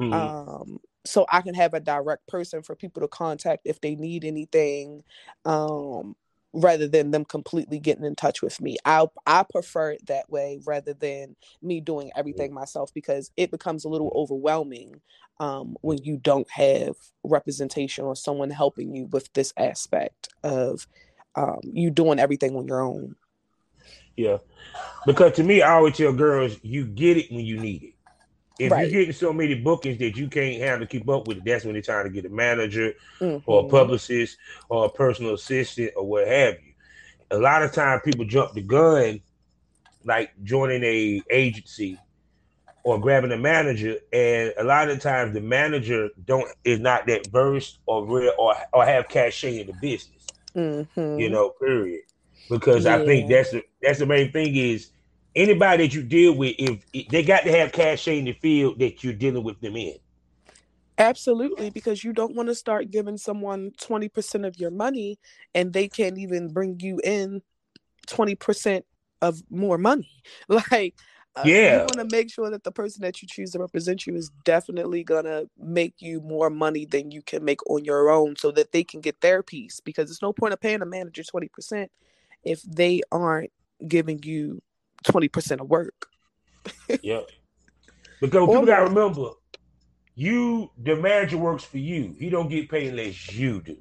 Mm-hmm. 0.00 0.12
Um 0.12 0.78
so 1.04 1.26
I 1.32 1.40
can 1.40 1.54
have 1.54 1.74
a 1.74 1.80
direct 1.80 2.28
person 2.28 2.62
for 2.62 2.76
people 2.76 3.00
to 3.02 3.08
contact 3.08 3.62
if 3.64 3.80
they 3.80 3.96
need 3.96 4.24
anything. 4.24 5.02
Um 5.44 6.14
rather 6.52 6.86
than 6.86 7.10
them 7.10 7.24
completely 7.24 7.78
getting 7.78 8.04
in 8.04 8.14
touch 8.14 8.42
with 8.42 8.60
me. 8.60 8.76
I 8.84 9.06
I 9.26 9.44
prefer 9.50 9.92
it 9.92 10.06
that 10.06 10.30
way 10.30 10.60
rather 10.66 10.94
than 10.94 11.36
me 11.62 11.80
doing 11.80 12.10
everything 12.16 12.52
myself 12.52 12.92
because 12.94 13.30
it 13.36 13.50
becomes 13.50 13.84
a 13.84 13.88
little 13.88 14.12
overwhelming 14.14 15.00
um, 15.40 15.76
when 15.80 15.98
you 16.02 16.18
don't 16.18 16.50
have 16.50 16.94
representation 17.24 18.04
or 18.04 18.14
someone 18.14 18.50
helping 18.50 18.94
you 18.94 19.06
with 19.06 19.32
this 19.32 19.52
aspect 19.56 20.28
of 20.42 20.86
um, 21.34 21.60
you 21.62 21.90
doing 21.90 22.18
everything 22.18 22.54
on 22.56 22.66
your 22.66 22.82
own. 22.82 23.16
Yeah, 24.16 24.38
because 25.06 25.32
to 25.36 25.42
me, 25.42 25.62
I 25.62 25.72
always 25.72 25.96
tell 25.96 26.12
girls, 26.12 26.58
you 26.62 26.84
get 26.84 27.16
it 27.16 27.32
when 27.32 27.44
you 27.44 27.58
need 27.58 27.82
it. 27.82 27.94
If 28.58 28.70
right. 28.70 28.82
you're 28.82 29.00
getting 29.00 29.14
so 29.14 29.32
many 29.32 29.54
bookings 29.54 29.98
that 29.98 30.16
you 30.16 30.28
can't 30.28 30.62
have 30.62 30.80
to 30.80 30.86
keep 30.86 31.08
up 31.08 31.26
with 31.26 31.38
it, 31.38 31.44
that's 31.44 31.64
when 31.64 31.74
they're 31.74 31.82
trying 31.82 32.04
to 32.04 32.10
get 32.10 32.26
a 32.26 32.28
manager 32.28 32.94
mm-hmm. 33.18 33.50
or 33.50 33.64
a 33.64 33.68
publicist 33.68 34.36
or 34.68 34.86
a 34.86 34.88
personal 34.90 35.34
assistant 35.34 35.92
or 35.96 36.06
what 36.06 36.28
have 36.28 36.54
you. 36.54 36.72
A 37.30 37.38
lot 37.38 37.62
of 37.62 37.72
time 37.72 38.00
people 38.00 38.26
jump 38.26 38.52
the 38.52 38.60
gun, 38.60 39.20
like 40.04 40.32
joining 40.44 40.82
a 40.84 41.22
agency 41.30 41.98
or 42.84 43.00
grabbing 43.00 43.32
a 43.32 43.38
manager, 43.38 43.96
and 44.12 44.52
a 44.58 44.64
lot 44.64 44.90
of 44.90 45.00
times 45.00 45.32
the 45.32 45.40
manager 45.40 46.10
don't 46.26 46.48
is 46.64 46.80
not 46.80 47.06
that 47.06 47.26
versed 47.28 47.78
or 47.86 48.04
real 48.04 48.32
or 48.38 48.54
or 48.72 48.84
have 48.84 49.08
cachet 49.08 49.60
in 49.60 49.66
the 49.66 49.74
business. 49.80 50.26
Mm-hmm. 50.54 51.18
You 51.18 51.30
know, 51.30 51.50
period. 51.50 52.02
Because 52.50 52.86
I 52.86 53.04
think 53.04 53.30
that's 53.30 53.52
the 53.52 53.62
that's 53.80 54.00
the 54.00 54.06
main 54.06 54.30
thing 54.30 54.54
is 54.54 54.90
anybody 55.34 55.86
that 55.86 55.94
you 55.94 56.02
deal 56.02 56.34
with, 56.34 56.54
if, 56.58 56.84
if 56.92 57.08
they 57.08 57.22
got 57.22 57.44
to 57.44 57.52
have 57.52 57.72
cachet 57.72 58.18
in 58.18 58.24
the 58.26 58.32
field 58.32 58.78
that 58.78 59.02
you're 59.02 59.12
dealing 59.12 59.44
with 59.44 59.60
them 59.60 59.76
in. 59.76 59.96
Absolutely, 60.98 61.70
because 61.70 62.04
you 62.04 62.12
don't 62.12 62.36
want 62.36 62.48
to 62.48 62.54
start 62.54 62.90
giving 62.90 63.16
someone 63.16 63.72
20% 63.80 64.46
of 64.46 64.58
your 64.58 64.70
money 64.70 65.18
and 65.54 65.72
they 65.72 65.88
can't 65.88 66.18
even 66.18 66.48
bring 66.48 66.78
you 66.80 67.00
in 67.02 67.42
20% 68.06 68.82
of 69.20 69.42
more 69.50 69.78
money. 69.78 70.08
Like, 70.48 70.94
uh, 71.34 71.44
Yeah. 71.46 71.72
you 71.72 71.78
want 71.78 71.98
to 71.98 72.16
make 72.16 72.30
sure 72.30 72.50
that 72.50 72.62
the 72.62 72.70
person 72.70 73.02
that 73.02 73.22
you 73.22 73.28
choose 73.28 73.52
to 73.52 73.58
represent 73.58 74.06
you 74.06 74.14
is 74.14 74.30
definitely 74.44 75.02
going 75.02 75.24
to 75.24 75.48
make 75.58 75.94
you 75.98 76.20
more 76.20 76.50
money 76.50 76.84
than 76.84 77.10
you 77.10 77.22
can 77.22 77.42
make 77.44 77.58
on 77.70 77.84
your 77.84 78.10
own 78.10 78.36
so 78.36 78.50
that 78.52 78.72
they 78.72 78.84
can 78.84 79.00
get 79.00 79.20
their 79.22 79.42
piece. 79.42 79.80
Because 79.80 80.08
there's 80.08 80.22
no 80.22 80.32
point 80.32 80.52
of 80.52 80.60
paying 80.60 80.82
a 80.82 80.86
manager 80.86 81.22
20% 81.22 81.88
if 82.44 82.62
they 82.62 83.00
aren't 83.10 83.50
giving 83.88 84.20
you 84.22 84.60
20% 85.02 85.60
of 85.60 85.68
work. 85.68 86.06
Yep. 87.02 87.28
Because 88.20 88.42
Or 88.42 88.46
people 88.46 88.66
gotta 88.66 88.84
remember, 88.84 89.30
you 90.14 90.70
the 90.80 90.94
manager 90.94 91.38
works 91.38 91.64
for 91.64 91.78
you. 91.78 92.14
He 92.18 92.30
don't 92.30 92.48
get 92.48 92.68
paid 92.68 92.90
unless 92.90 93.32
you 93.32 93.60
do. 93.60 93.76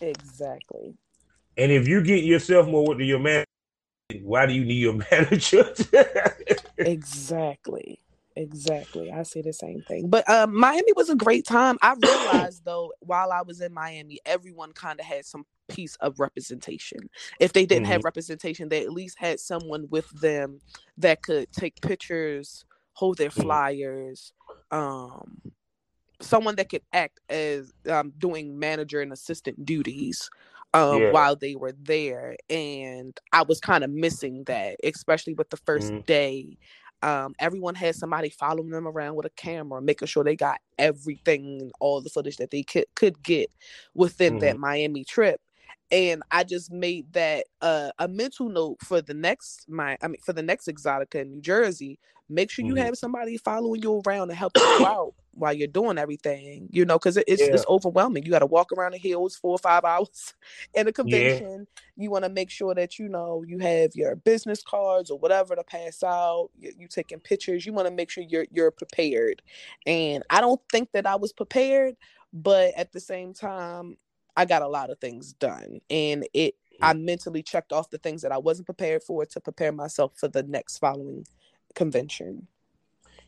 Exactly. 0.00 0.94
And 1.56 1.72
if 1.72 1.88
you 1.88 2.02
get 2.02 2.22
yourself 2.22 2.68
more 2.68 2.86
work 2.86 2.98
than 2.98 3.06
your 3.06 3.18
manager, 3.18 3.46
why 4.22 4.46
do 4.46 4.52
you 4.52 4.64
need 4.64 4.74
your 4.74 4.94
manager? 5.10 5.74
Exactly. 6.78 7.98
Exactly. 8.36 9.10
I 9.10 9.22
say 9.24 9.42
the 9.42 9.52
same 9.52 9.82
thing. 9.82 10.08
But 10.08 10.28
um 10.30 10.56
Miami 10.56 10.92
was 10.94 11.10
a 11.10 11.16
great 11.16 11.46
time. 11.46 11.76
I 11.82 11.94
realized 12.00 12.64
though 12.64 12.92
while 13.00 13.32
I 13.32 13.42
was 13.42 13.60
in 13.60 13.72
Miami, 13.72 14.20
everyone 14.24 14.72
kind 14.72 15.00
of 15.00 15.06
had 15.06 15.26
some 15.26 15.44
piece 15.70 15.96
of 16.02 16.20
representation. 16.20 17.10
If 17.40 17.54
they 17.54 17.66
didn't 17.66 17.86
have 17.88 18.04
representation, 18.04 18.68
they 18.70 18.82
at 18.84 18.92
least 18.92 19.18
had 19.20 19.40
someone 19.40 19.88
with 19.90 20.10
them 20.10 20.60
that 20.98 21.22
could 21.22 21.52
take 21.52 21.80
pictures, 21.82 22.66
hold 22.94 23.18
their 23.18 23.30
Mhm. 23.36 23.60
flyers, 23.60 24.34
um 24.72 25.42
someone 26.22 26.56
that 26.56 26.68
could 26.70 26.82
act 26.92 27.20
as 27.30 27.72
um 27.90 28.12
doing 28.18 28.58
manager 28.58 29.00
and 29.02 29.12
assistant 29.12 29.64
duties 29.66 30.30
um 30.74 31.04
Yeah. 31.04 31.10
while 31.10 31.36
they 31.36 31.56
were 31.56 31.72
there 31.72 32.36
and 32.50 33.18
I 33.32 33.42
was 33.42 33.60
kind 33.60 33.84
of 33.84 33.90
missing 33.90 34.44
that 34.46 34.76
especially 34.84 35.34
with 35.34 35.50
the 35.50 35.56
1st 35.58 35.92
Mhm. 35.92 36.04
day 36.06 36.58
um, 37.02 37.34
everyone 37.40 37.76
had 37.76 37.96
somebody 37.96 38.30
following 38.30 38.70
them 38.70 38.86
around 38.88 39.16
with 39.16 39.26
a 39.26 39.30
camera, 39.30 39.82
making 39.82 40.08
sure 40.08 40.24
they 40.24 40.36
got 40.36 40.58
everything, 40.78 41.70
all 41.80 42.02
the 42.02 42.10
footage 42.10 42.36
that 42.38 42.50
they 42.50 42.62
could 42.62 42.86
could 42.96 43.22
get 43.22 43.50
within 43.94 44.38
that 44.40 44.58
Miami 44.58 45.04
trip. 45.04 45.40
And 45.90 46.22
I 46.30 46.44
just 46.44 46.70
made 46.70 47.12
that 47.14 47.46
uh, 47.60 47.90
a 47.98 48.08
mental 48.08 48.48
note 48.48 48.78
for 48.82 49.00
the 49.02 49.14
next 49.14 49.68
my 49.68 49.96
I 50.02 50.08
mean 50.08 50.20
for 50.24 50.32
the 50.32 50.42
next 50.42 50.66
Exotica 50.68 51.16
in 51.22 51.30
New 51.32 51.40
Jersey. 51.40 51.98
Make 52.28 52.50
sure 52.50 52.64
you 52.64 52.74
Mhm. 52.74 52.84
have 52.84 52.96
somebody 52.96 53.36
following 53.38 53.82
you 53.82 54.00
around 54.06 54.28
to 54.28 54.34
help 54.34 54.52
you 54.62 54.84
out 54.86 55.14
while 55.32 55.52
you're 55.52 55.66
doing 55.66 55.98
everything. 55.98 56.68
You 56.70 56.84
know, 56.84 56.98
because 56.98 57.16
it, 57.16 57.24
it's 57.26 57.48
Yeah. 57.48 57.54
it's 57.54 57.64
overwhelming. 57.68 58.24
You 58.24 58.30
got 58.30 58.38
to 58.40 58.46
walk 58.46 58.70
around 58.72 58.92
the 58.92 58.98
hills 58.98 59.36
four 59.36 59.52
or 59.52 59.58
five 59.58 59.84
hours 59.84 60.34
in 60.74 60.86
a 60.88 60.92
convention 60.92 61.66
you 61.96 62.10
want 62.10 62.24
to 62.24 62.30
make 62.30 62.50
sure 62.50 62.74
that 62.74 62.98
you 62.98 63.08
know 63.08 63.42
you 63.46 63.58
have 63.58 63.94
your 63.94 64.16
business 64.16 64.62
cards 64.62 65.10
or 65.10 65.18
whatever 65.18 65.54
to 65.54 65.64
pass 65.64 66.02
out 66.02 66.48
you, 66.58 66.72
you 66.78 66.88
taking 66.88 67.20
pictures 67.20 67.66
you 67.66 67.72
want 67.72 67.86
to 67.86 67.94
make 67.94 68.10
sure 68.10 68.24
you're 68.26 68.46
you're 68.50 68.70
prepared 68.70 69.42
and 69.86 70.22
i 70.30 70.40
don't 70.40 70.60
think 70.70 70.90
that 70.92 71.06
i 71.06 71.14
was 71.16 71.32
prepared 71.32 71.94
but 72.32 72.72
at 72.76 72.92
the 72.92 73.00
same 73.00 73.34
time 73.34 73.96
i 74.36 74.44
got 74.44 74.62
a 74.62 74.68
lot 74.68 74.90
of 74.90 74.98
things 74.98 75.32
done 75.34 75.80
and 75.90 76.26
it 76.34 76.54
i 76.82 76.92
mentally 76.94 77.42
checked 77.42 77.72
off 77.72 77.90
the 77.90 77.98
things 77.98 78.22
that 78.22 78.32
i 78.32 78.38
wasn't 78.38 78.66
prepared 78.66 79.02
for 79.02 79.24
to 79.26 79.40
prepare 79.40 79.72
myself 79.72 80.12
for 80.16 80.28
the 80.28 80.42
next 80.42 80.78
following 80.78 81.26
convention 81.74 82.46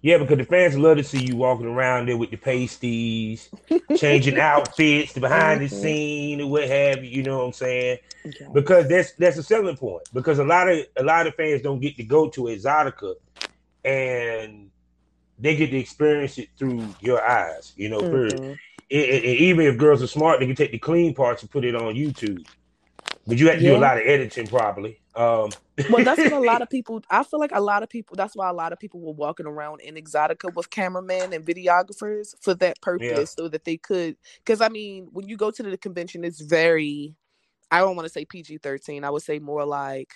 Yeah, 0.03 0.19
because 0.19 0.39
the 0.39 0.45
fans 0.45 0.77
love 0.79 0.97
to 0.99 1.05
see 1.05 1.23
you 1.23 1.37
walking 1.37 1.67
around 1.67 2.09
there 2.09 2.17
with 2.17 2.31
the 2.31 2.37
pasties, 2.37 3.51
changing 3.95 4.39
outfits, 4.39 5.13
the 5.13 5.21
behind 5.21 5.61
the 5.61 5.67
Mhm. 5.67 5.71
scene, 5.71 6.41
or 6.41 6.51
what 6.51 6.69
have 6.69 7.05
you. 7.05 7.11
You 7.11 7.23
know 7.23 7.39
what 7.39 7.45
I'm 7.47 7.53
saying? 7.53 7.99
yeah. 8.25 8.49
Because 8.53 8.89
that's 8.89 9.13
that's 9.15 9.39
a 9.39 9.43
selling 9.43 9.77
point. 9.77 10.03
Because 10.13 10.39
a 10.41 10.45
lot 10.45 10.69
of 10.69 10.87
a 10.97 11.03
lot 11.05 11.27
of 11.27 11.35
fans 11.37 11.63
don't 11.63 11.81
get 11.81 11.97
to 11.97 12.05
go 12.05 12.29
to 12.31 12.43
Exotica, 12.43 13.15
and 13.85 14.71
they 15.39 15.57
get 15.57 15.71
to 15.71 15.79
experience 15.79 16.39
it 16.39 16.49
through 16.59 16.95
your 17.01 17.25
eyes. 17.27 17.73
You 17.77 17.89
know, 17.89 18.03
period. 18.03 18.41
And- 18.93 19.11
and 19.11 19.25
even 19.25 19.67
if 19.67 19.77
girls 19.79 20.03
are 20.03 20.07
smart, 20.07 20.41
they 20.41 20.47
can 20.47 20.57
take 20.57 20.73
the 20.73 20.79
clean 20.79 21.15
parts 21.15 21.43
and 21.43 21.51
put 21.51 21.65
it 21.65 21.75
on 21.75 21.95
YouTube. 21.95 22.47
But 23.27 23.39
you 23.39 23.49
have 23.49 23.59
to 23.59 23.63
do 23.63 23.77
a 23.77 23.79
lot 23.79 23.99
of 23.99 24.05
editing, 24.07 24.47
probably. 24.47 25.01
Um, 25.15 25.51
well 25.91 26.05
that's 26.05 26.19
what 26.19 26.33
a 26.33 26.39
lot 26.53 26.63
of 26.63 26.71
people 26.71 27.03
i 27.11 27.23
feel 27.23 27.39
like 27.41 27.51
a 27.53 27.61
lot 27.61 27.83
of 27.83 27.89
people 27.91 28.17
that's 28.17 28.35
why 28.35 28.49
a 28.49 28.53
lot 28.53 28.73
of 28.73 28.79
people 28.79 29.01
were 29.01 29.13
walking 29.13 29.47
around 29.47 29.81
in 29.83 29.95
exotica 29.95 30.53
with 30.55 30.71
cameramen 30.71 31.33
and 31.35 31.45
videographers 31.45 32.35
for 32.41 32.55
that 32.55 32.81
purpose 32.81 33.35
so 33.39 33.49
that 33.49 33.65
they 33.65 33.77
could 33.77 34.17
because 34.39 34.61
i 34.63 34.69
mean 34.71 35.09
when 35.13 35.29
you 35.29 35.37
go 35.37 35.51
to 35.51 35.63
the 35.63 35.77
convention 35.77 36.25
it's 36.25 36.41
very 36.41 37.15
i 37.71 37.79
don't 37.79 37.95
want 37.97 38.07
to 38.07 38.13
say 38.13 38.25
pg-13 38.25 39.05
i 39.05 39.11
would 39.11 39.23
say 39.23 39.39
more 39.39 39.65
like 39.67 40.13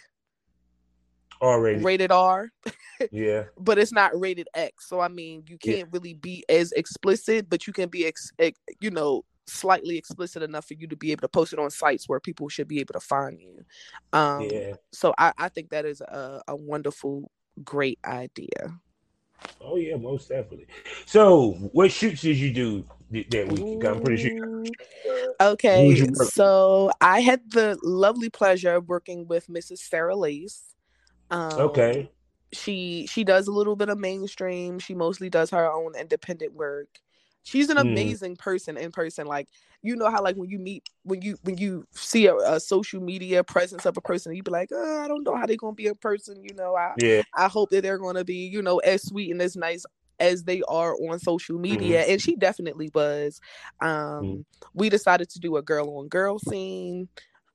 already, 1.42 1.83
rated 1.83 2.11
r 2.11 2.49
yeah, 3.11 3.45
but 3.59 3.78
it's 3.78 3.92
not 3.92 4.18
rated 4.18 4.49
x 4.54 4.88
so 4.88 5.00
i 5.00 5.09
mean 5.09 5.45
you 5.47 5.59
can't 5.59 5.88
really 5.92 6.14
be 6.14 6.45
as 6.49 6.73
explicit 6.73 7.49
but 7.49 7.66
you 7.66 7.73
can 7.73 7.88
be 7.88 8.06
ex, 8.06 8.33
ex 8.38 8.59
you 8.80 8.90
know 8.90 9.23
slightly 9.47 9.97
explicit 9.97 10.42
enough 10.42 10.66
for 10.66 10.75
you 10.75 10.88
to 10.88 10.97
be 10.97 11.12
able 11.12 11.21
to 11.21 11.28
post 11.28 11.52
it 11.52 11.59
on 11.59 11.71
sites 11.71 12.09
where 12.09 12.18
people 12.18 12.49
should 12.49 12.66
be 12.66 12.80
able 12.80 12.95
to 12.95 13.00
find 13.00 13.40
you 13.40 13.64
um 14.12 14.49
yeah. 14.50 14.73
so 14.92 15.14
I, 15.18 15.33
I 15.38 15.49
think 15.50 15.71
that 15.71 15.85
is 15.85 16.00
a, 16.00 16.42
a 16.49 16.56
wonderful 16.56 17.30
great 17.64 17.99
idea 18.04 18.80
Oh 19.61 19.76
yeah, 19.76 19.97
most 19.97 20.30
definitely. 20.30 20.66
So, 21.04 21.52
what 21.73 21.92
shoots 21.92 22.23
did 22.23 22.38
you 22.38 22.52
do 22.52 22.85
that 23.30 23.52
week? 23.52 23.85
I'm 23.85 24.00
pretty 24.00 24.30
sure. 24.30 24.64
Okay 25.40 25.88
you 25.88 26.04
work 26.06 26.18
with? 26.18 26.33
so 26.33 26.90
i 27.00 27.21
had 27.21 27.40
the 27.50 27.78
lovely 27.83 28.30
pleasure 28.30 28.75
of 28.75 28.88
working 28.88 29.26
with 29.26 29.47
mrs 29.49 29.78
sarah 29.78 30.16
lace 30.16 30.75
um, 31.30 31.99
Okay. 31.99 32.11
she 32.52 33.06
she 33.11 33.25
does 33.25 33.49
a 33.49 33.52
little 33.52 33.76
bit 33.76 33.88
of 33.88 33.99
mainstream 33.99 34.78
she 34.78 34.95
mostly 34.95 35.28
does 35.30 35.50
her 35.50 35.71
own 35.71 35.95
independent 35.97 36.52
work 36.54 37.00
she's 37.42 37.68
an 37.71 37.76
Mhm. 37.76 37.78
amazing 37.78 38.37
person 38.37 38.76
in 38.76 38.90
person 38.92 39.26
like 39.26 39.49
you 39.83 39.97
know 39.97 40.11
how 40.11 40.23
like 40.23 40.37
when 40.37 40.49
you 40.50 40.59
meet 40.59 40.88
when 41.02 41.21
you 41.23 41.37
when 41.42 41.56
you 41.59 41.85
see 41.92 42.26
a, 42.26 42.35
a 42.37 42.61
social 42.61 43.00
media 43.00 43.42
presence 43.42 43.85
of 43.85 43.97
a 43.97 44.00
person 44.00 44.35
you 44.35 44.42
be 44.42 44.50
like 44.50 44.71
oh, 44.73 45.02
i 45.04 45.09
don't 45.09 45.25
know 45.25 45.35
how 45.37 45.47
they're 45.47 45.56
gonna 45.56 45.75
be 45.75 45.87
in 45.87 45.95
person 45.97 46.42
you 46.42 46.54
know 46.54 46.76
i 46.76 46.95
Yeah. 46.97 47.23
i 47.35 47.49
hope 47.49 47.71
that 47.71 47.83
they're 47.83 47.99
gonna 47.99 48.25
be 48.25 48.47
you 48.47 48.62
know 48.62 48.78
as 48.78 49.04
sweet 49.04 49.30
and 49.30 49.42
as 49.42 49.56
nice 49.56 49.85
as 50.21 50.45
they 50.45 50.62
are 50.68 50.95
on 50.97 51.18
social 51.18 51.59
media 51.59 52.02
and 52.02 52.21
she 52.21 52.37
definitely 52.37 52.90
was 52.95 53.40
um 53.80 54.40
Mhm. 54.40 54.45
we 54.75 54.88
decided 54.88 55.28
to 55.28 55.38
do 55.40 55.56
a 55.56 55.62
girl 55.62 55.99
on 55.99 56.09
girl 56.09 56.38
scene 56.38 57.09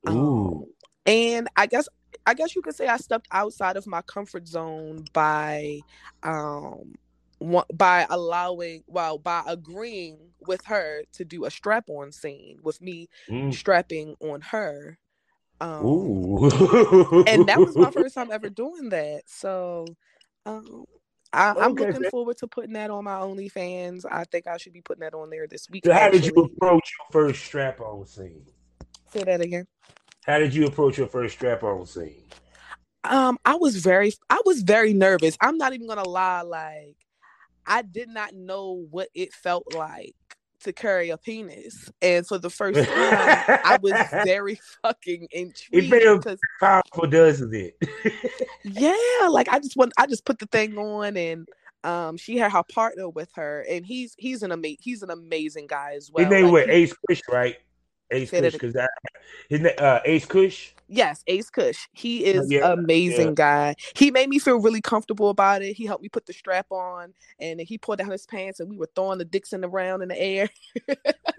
um, 0.05 0.17
Ooh. 0.17 0.67
and 1.05 1.47
i 1.55 1.65
guess 1.65 1.87
i 2.25 2.33
guess 2.33 2.55
you 2.55 2.61
could 2.61 2.75
say 2.75 2.87
i 2.87 2.97
stepped 2.97 3.27
outside 3.31 3.77
of 3.77 3.87
my 3.87 4.01
comfort 4.03 4.47
zone 4.47 5.03
by 5.13 5.79
um 6.23 6.93
by 7.73 8.05
allowing 8.09 8.83
well 8.87 9.17
by 9.17 9.41
agreeing 9.47 10.17
with 10.47 10.63
her 10.65 11.01
to 11.11 11.25
do 11.25 11.45
a 11.45 11.51
strap 11.51 11.85
on 11.89 12.11
scene 12.11 12.59
with 12.63 12.79
me 12.81 13.07
Mm. 13.29 13.53
strapping 13.53 14.15
on 14.19 14.41
her 14.41 14.97
um 15.59 16.49
and 17.27 17.47
that 17.47 17.59
was 17.59 17.75
my 17.77 17.91
first 17.91 18.15
time 18.15 18.31
ever 18.31 18.49
doing 18.49 18.89
that 18.89 19.23
so 19.27 19.85
um 20.45 20.85
I, 21.33 21.51
I'm 21.51 21.71
Okay, 21.71 21.85
looking 21.85 22.03
forward 22.09 22.37
to 22.39 22.47
putting 22.47 22.73
that 22.73 22.89
on 22.91 23.05
my 23.05 23.13
OnlyFans. 23.13 24.03
I 24.09 24.25
think 24.25 24.47
I 24.47 24.57
should 24.57 24.73
be 24.73 24.81
putting 24.81 24.99
that 24.99 25.13
on 25.13 25.29
there 25.29 25.47
this 25.47 25.69
week. 25.69 25.85
So 25.85 25.93
how 25.93 26.09
did 26.09 26.25
you 26.25 26.33
approach 26.35 26.91
your 26.99 27.07
first 27.09 27.45
strap-on 27.45 28.05
scene? 28.05 28.43
Say 29.13 29.23
that 29.23 29.39
again. 29.39 29.65
How 30.25 30.37
did 30.37 30.53
you 30.53 30.67
approach 30.67 30.97
your 30.97 31.07
first 31.07 31.35
strap-on 31.35 31.85
scene? 31.85 32.23
Um, 33.03 33.39
I 33.43 33.55
was 33.55 33.77
very, 33.77 34.13
I 34.29 34.39
was 34.45 34.61
very 34.61 34.93
nervous. 34.93 35.35
I'm 35.41 35.57
not 35.57 35.73
even 35.73 35.87
gonna 35.87 36.07
lie. 36.07 36.41
Like, 36.41 36.95
I 37.65 37.81
did 37.81 38.09
not 38.09 38.33
know 38.35 38.85
what 38.91 39.09
it 39.15 39.33
felt 39.33 39.73
like 39.73 40.15
to 40.59 40.71
carry 40.71 41.09
a 41.09 41.17
penis, 41.17 41.89
and 42.03 42.25
for 42.27 42.37
the 42.37 42.51
first 42.51 42.87
time, 42.87 43.59
I 43.65 43.79
was 43.81 43.93
very 44.23 44.59
fucking 44.83 45.27
intrigued 45.31 45.89
feels- 45.89 46.19
because 46.19 46.39
Powerful, 46.59 47.07
doesn't 47.07 47.55
it? 47.55 47.75
yeah, 48.63 49.27
like 49.27 49.49
I 49.49 49.57
just 49.57 49.75
want, 49.75 49.93
I 49.97 50.05
just 50.05 50.23
put 50.23 50.37
the 50.37 50.45
thing 50.45 50.77
on, 50.77 51.17
and 51.17 51.47
um, 51.83 52.17
she 52.17 52.37
had 52.37 52.51
her 52.51 52.61
partner 52.71 53.09
with 53.09 53.31
her, 53.33 53.65
and 53.67 53.83
he's 53.83 54.13
he's 54.19 54.43
an 54.43 54.51
ama- 54.51 54.77
he's 54.79 55.01
an 55.01 55.09
amazing 55.09 55.65
guy 55.65 55.93
as 55.95 56.11
well. 56.13 56.23
his 56.23 56.31
name 56.31 56.45
Like, 56.45 56.67
was 56.67 56.75
Ace 56.75 56.93
Fish, 57.07 57.23
right? 57.27 57.57
Ace 58.11 58.29
Kush, 58.29 58.41
that 58.41 58.53
because 58.53 58.75
his 59.49 59.61
name 59.61 59.73
uh, 59.77 59.99
Ace 60.05 60.25
Kush. 60.25 60.71
Yes, 60.87 61.23
Ace 61.27 61.49
Kush. 61.49 61.87
He 61.93 62.25
is 62.25 62.51
Yeah, 62.51 62.73
amazing 62.73 63.29
yeah. 63.29 63.33
guy. 63.33 63.75
He 63.95 64.11
made 64.11 64.29
me 64.29 64.39
feel 64.39 64.59
really 64.59 64.81
comfortable 64.81 65.29
about 65.29 65.61
it. 65.61 65.73
He 65.73 65.85
helped 65.85 66.03
me 66.03 66.09
put 66.09 66.25
the 66.25 66.33
strap 66.33 66.67
on 66.69 67.13
and 67.39 67.61
he 67.61 67.77
pulled 67.77 67.99
down 67.99 68.11
his 68.11 68.25
pants 68.25 68.59
and 68.59 68.69
we 68.69 68.77
were 68.77 68.89
throwing 68.93 69.17
the 69.17 69.25
Dixon 69.25 69.63
around 69.63 70.01
in 70.01 70.09
the 70.09 70.21
air. 70.21 70.49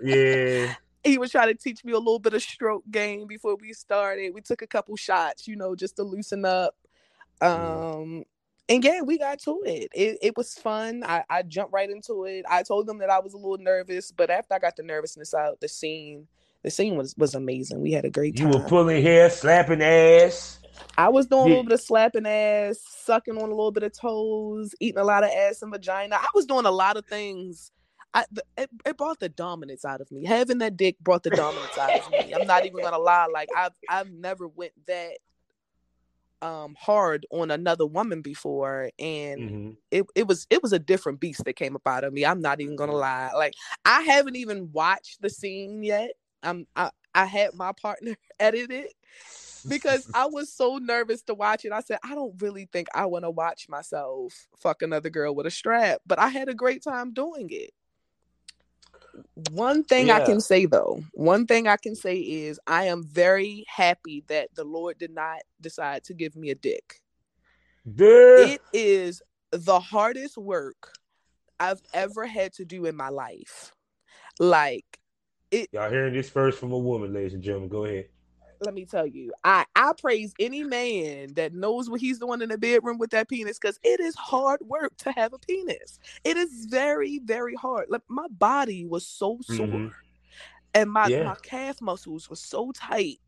Yeah. 0.03 0.75
he 1.05 1.19
was 1.19 1.31
trying 1.31 1.49
to 1.49 1.55
teach 1.55 1.85
me 1.85 1.93
a 1.93 1.99
little 1.99 2.19
bit 2.19 2.35
of 2.35 2.43
stroke 2.43 2.85
game 2.91 3.27
before 3.27 3.57
we 3.57 3.73
started. 3.75 4.33
We 4.33 4.41
took 4.41 4.63
a 4.63 4.67
couple 4.67 4.97
shots, 4.97 5.47
you 5.47 5.57
know, 5.57 5.77
just 5.77 5.97
to 5.97 6.03
loosen 6.03 6.45
up. 6.45 6.75
Um 7.41 8.25
and 8.69 8.83
yeah, 8.83 9.03
we 9.03 9.19
got 9.19 9.39
to 9.41 9.63
it. 9.67 9.89
It 9.93 10.19
it 10.23 10.37
was 10.37 10.55
fun. 10.55 11.05
I, 11.05 11.25
I 11.29 11.43
jumped 11.43 11.75
right 11.75 11.91
into 11.91 12.25
it. 12.25 12.47
I 12.49 12.63
told 12.63 12.87
them 12.87 12.99
that 12.99 13.11
I 13.11 13.19
was 13.19 13.35
a 13.35 13.37
little 13.37 13.59
nervous, 13.59 14.13
but 14.13 14.31
after 14.31 14.55
I 14.55 14.59
got 14.61 14.77
the 14.77 14.83
nervousness 14.83 15.35
out, 15.35 15.61
the 15.61 15.69
scene 15.69 16.27
the 16.63 16.71
scene 16.71 16.97
was 16.97 17.15
was 17.17 17.35
amazing. 17.35 17.81
We 17.81 17.93
had 17.93 18.05
a 18.05 18.11
great 18.11 18.37
time. 18.37 18.51
You 18.51 18.59
were 18.59 18.65
pulling 18.65 19.03
hair, 19.03 19.31
slapping 19.31 19.83
ass. 19.83 20.59
I 20.97 21.09
was 21.09 21.27
doing 21.27 21.43
a 21.43 21.49
little 21.49 21.65
bit 21.65 21.73
of 21.73 21.81
slapping 21.81 22.27
ass, 22.27 22.79
sucking 23.05 23.37
on 23.37 23.45
a 23.45 23.55
little 23.55 23.73
bit 23.73 23.83
of 23.83 23.99
toes, 23.99 24.75
eating 24.81 24.99
a 25.01 25.05
lot 25.05 25.25
of 25.25 25.31
ass 25.31 25.63
and 25.63 25.73
vagina. 25.73 26.17
I 26.17 26.27
was 26.35 26.47
doing 26.47 26.67
a 26.67 26.71
lot 26.71 26.97
of 26.97 27.07
things. 27.07 27.71
I, 28.15 28.25
it, 28.59 28.69
it 28.85 28.99
brought 28.99 29.21
the 29.21 29.31
dominance 29.31 29.85
out 29.87 30.01
of 30.03 30.11
me. 30.13 30.27
Having 30.27 30.59
that 30.59 30.77
dick 30.77 30.99
brought 31.01 31.23
the 31.23 31.31
dominance 31.31 31.79
out 31.79 31.97
of 31.97 32.11
me. 32.13 32.33
I'm 32.35 32.47
not 32.47 32.67
even 32.67 32.83
gonna 32.83 32.99
lie. 32.99 33.27
Like 33.33 33.49
I've 33.57 33.73
I've 33.89 34.11
never 34.11 34.47
went 34.47 34.73
that 34.87 35.17
um 36.43 36.75
hard 36.79 37.27
on 37.31 37.51
another 37.51 37.87
woman 37.87 38.21
before, 38.21 38.91
and 38.99 39.41
Mhm. 39.41 39.77
it, 39.91 40.07
it 40.15 40.27
was 40.27 40.47
it 40.51 40.63
was 40.63 40.73
a 40.73 40.79
different 40.79 41.21
beast 41.21 41.45
that 41.45 41.57
came 41.57 41.75
up 41.77 41.87
out 41.87 42.05
of 42.05 42.13
me. 42.13 42.25
I'm 42.27 42.41
not 42.41 42.61
even 42.61 42.77
gonna 42.77 42.93
lie. 42.97 43.31
Like 43.35 43.55
I 43.85 44.03
haven't 44.03 44.37
even 44.37 44.71
watched 44.73 45.23
the 45.23 45.31
scene 45.31 45.83
yet. 45.83 46.13
I'm 46.43 46.67
I, 46.77 46.91
I 47.15 47.27
had 47.27 47.55
my 47.55 47.73
partner 47.73 48.15
edit 48.41 48.71
it 48.71 48.95
because 49.69 50.09
I 50.15 50.27
was 50.27 50.53
so 50.53 50.79
nervous 50.79 51.23
to 51.23 51.35
watch 51.35 51.65
it. 51.65 51.73
I 51.73 51.81
said, 51.81 51.99
I 52.05 52.15
don't 52.15 52.41
really 52.41 52.69
think 52.73 52.89
I 52.95 53.07
want 53.07 53.25
to 53.25 53.31
watch 53.31 53.69
myself 53.69 54.49
fuck 54.59 54.83
another 54.83 55.11
girl 55.11 55.35
with 55.35 55.47
a 55.47 55.51
strap, 55.51 56.01
but 56.07 56.19
I 56.19 56.29
had 56.29 56.49
a 56.49 56.55
great 56.55 56.83
time 56.83 57.13
doing 57.13 57.49
it. 57.51 57.71
One 59.53 59.85
thing 59.85 60.11
I 60.11 60.21
can 60.21 60.41
say 60.41 60.67
though, 60.67 61.03
one 61.13 61.47
thing 61.47 61.69
I 61.69 61.77
can 61.77 61.95
say 61.95 62.17
is 62.17 62.59
I 62.67 62.85
am 62.85 63.05
very 63.05 63.65
happy 63.69 64.25
that 64.29 64.55
the 64.55 64.65
Lord 64.65 64.99
did 64.99 65.13
not 65.13 65.41
decide 65.61 66.05
to 66.05 66.15
give 66.15 66.35
me 66.37 66.51
a 66.51 66.55
dick. 66.55 67.03
It 68.37 68.61
is 68.73 69.23
the 69.51 69.81
hardest 69.81 70.39
work 70.39 70.95
I've 71.61 71.83
ever 71.93 72.27
had 72.27 72.55
to 72.55 72.65
do 72.65 72.87
in 72.87 72.97
my 72.97 73.11
life. 73.11 73.73
Like 74.39 74.99
Y'all 75.53 75.91
hearing 75.91 76.15
this 76.15 76.31
first 76.31 76.59
from 76.59 76.73
a 76.73 76.79
woman, 76.79 77.13
ladies 77.13 77.35
and 77.35 77.43
gentlemen. 77.43 77.69
Go 77.69 77.85
ahead. 77.85 78.09
let 78.61 78.73
me 78.75 78.85
tell 78.85 79.07
you, 79.07 79.33
I 79.45 79.67
I 79.77 79.93
praise 80.01 80.33
any 80.39 80.63
man 80.65 81.35
that 81.35 81.53
knows 81.53 81.91
what 81.91 82.01
he's 82.01 82.19
doing 82.21 82.41
in 82.43 82.49
the 82.49 82.57
bedroom 82.57 82.97
with 82.97 83.11
that 83.11 83.29
penis 83.29 83.59
because 83.59 83.79
it 83.83 84.01
is 84.01 84.15
hard 84.15 84.61
work 84.63 84.97
to 84.99 85.13
have 85.13 85.33
a 85.33 85.39
penis. 85.39 85.99
It 86.25 86.37
is 86.37 86.67
very 86.67 87.19
very 87.19 87.55
hard. 87.55 87.87
Like 87.91 88.03
my 88.09 88.27
body 88.31 88.87
was 88.87 89.07
so 89.07 89.41
sore, 89.43 89.67
Mhm. 89.67 89.93
and 90.75 90.91
my 90.91 91.09
Yeah. 91.09 91.25
my 91.25 91.35
calf 91.43 91.81
muscles 91.83 92.31
were 92.31 92.37
so 92.37 92.71
tight, 92.73 93.21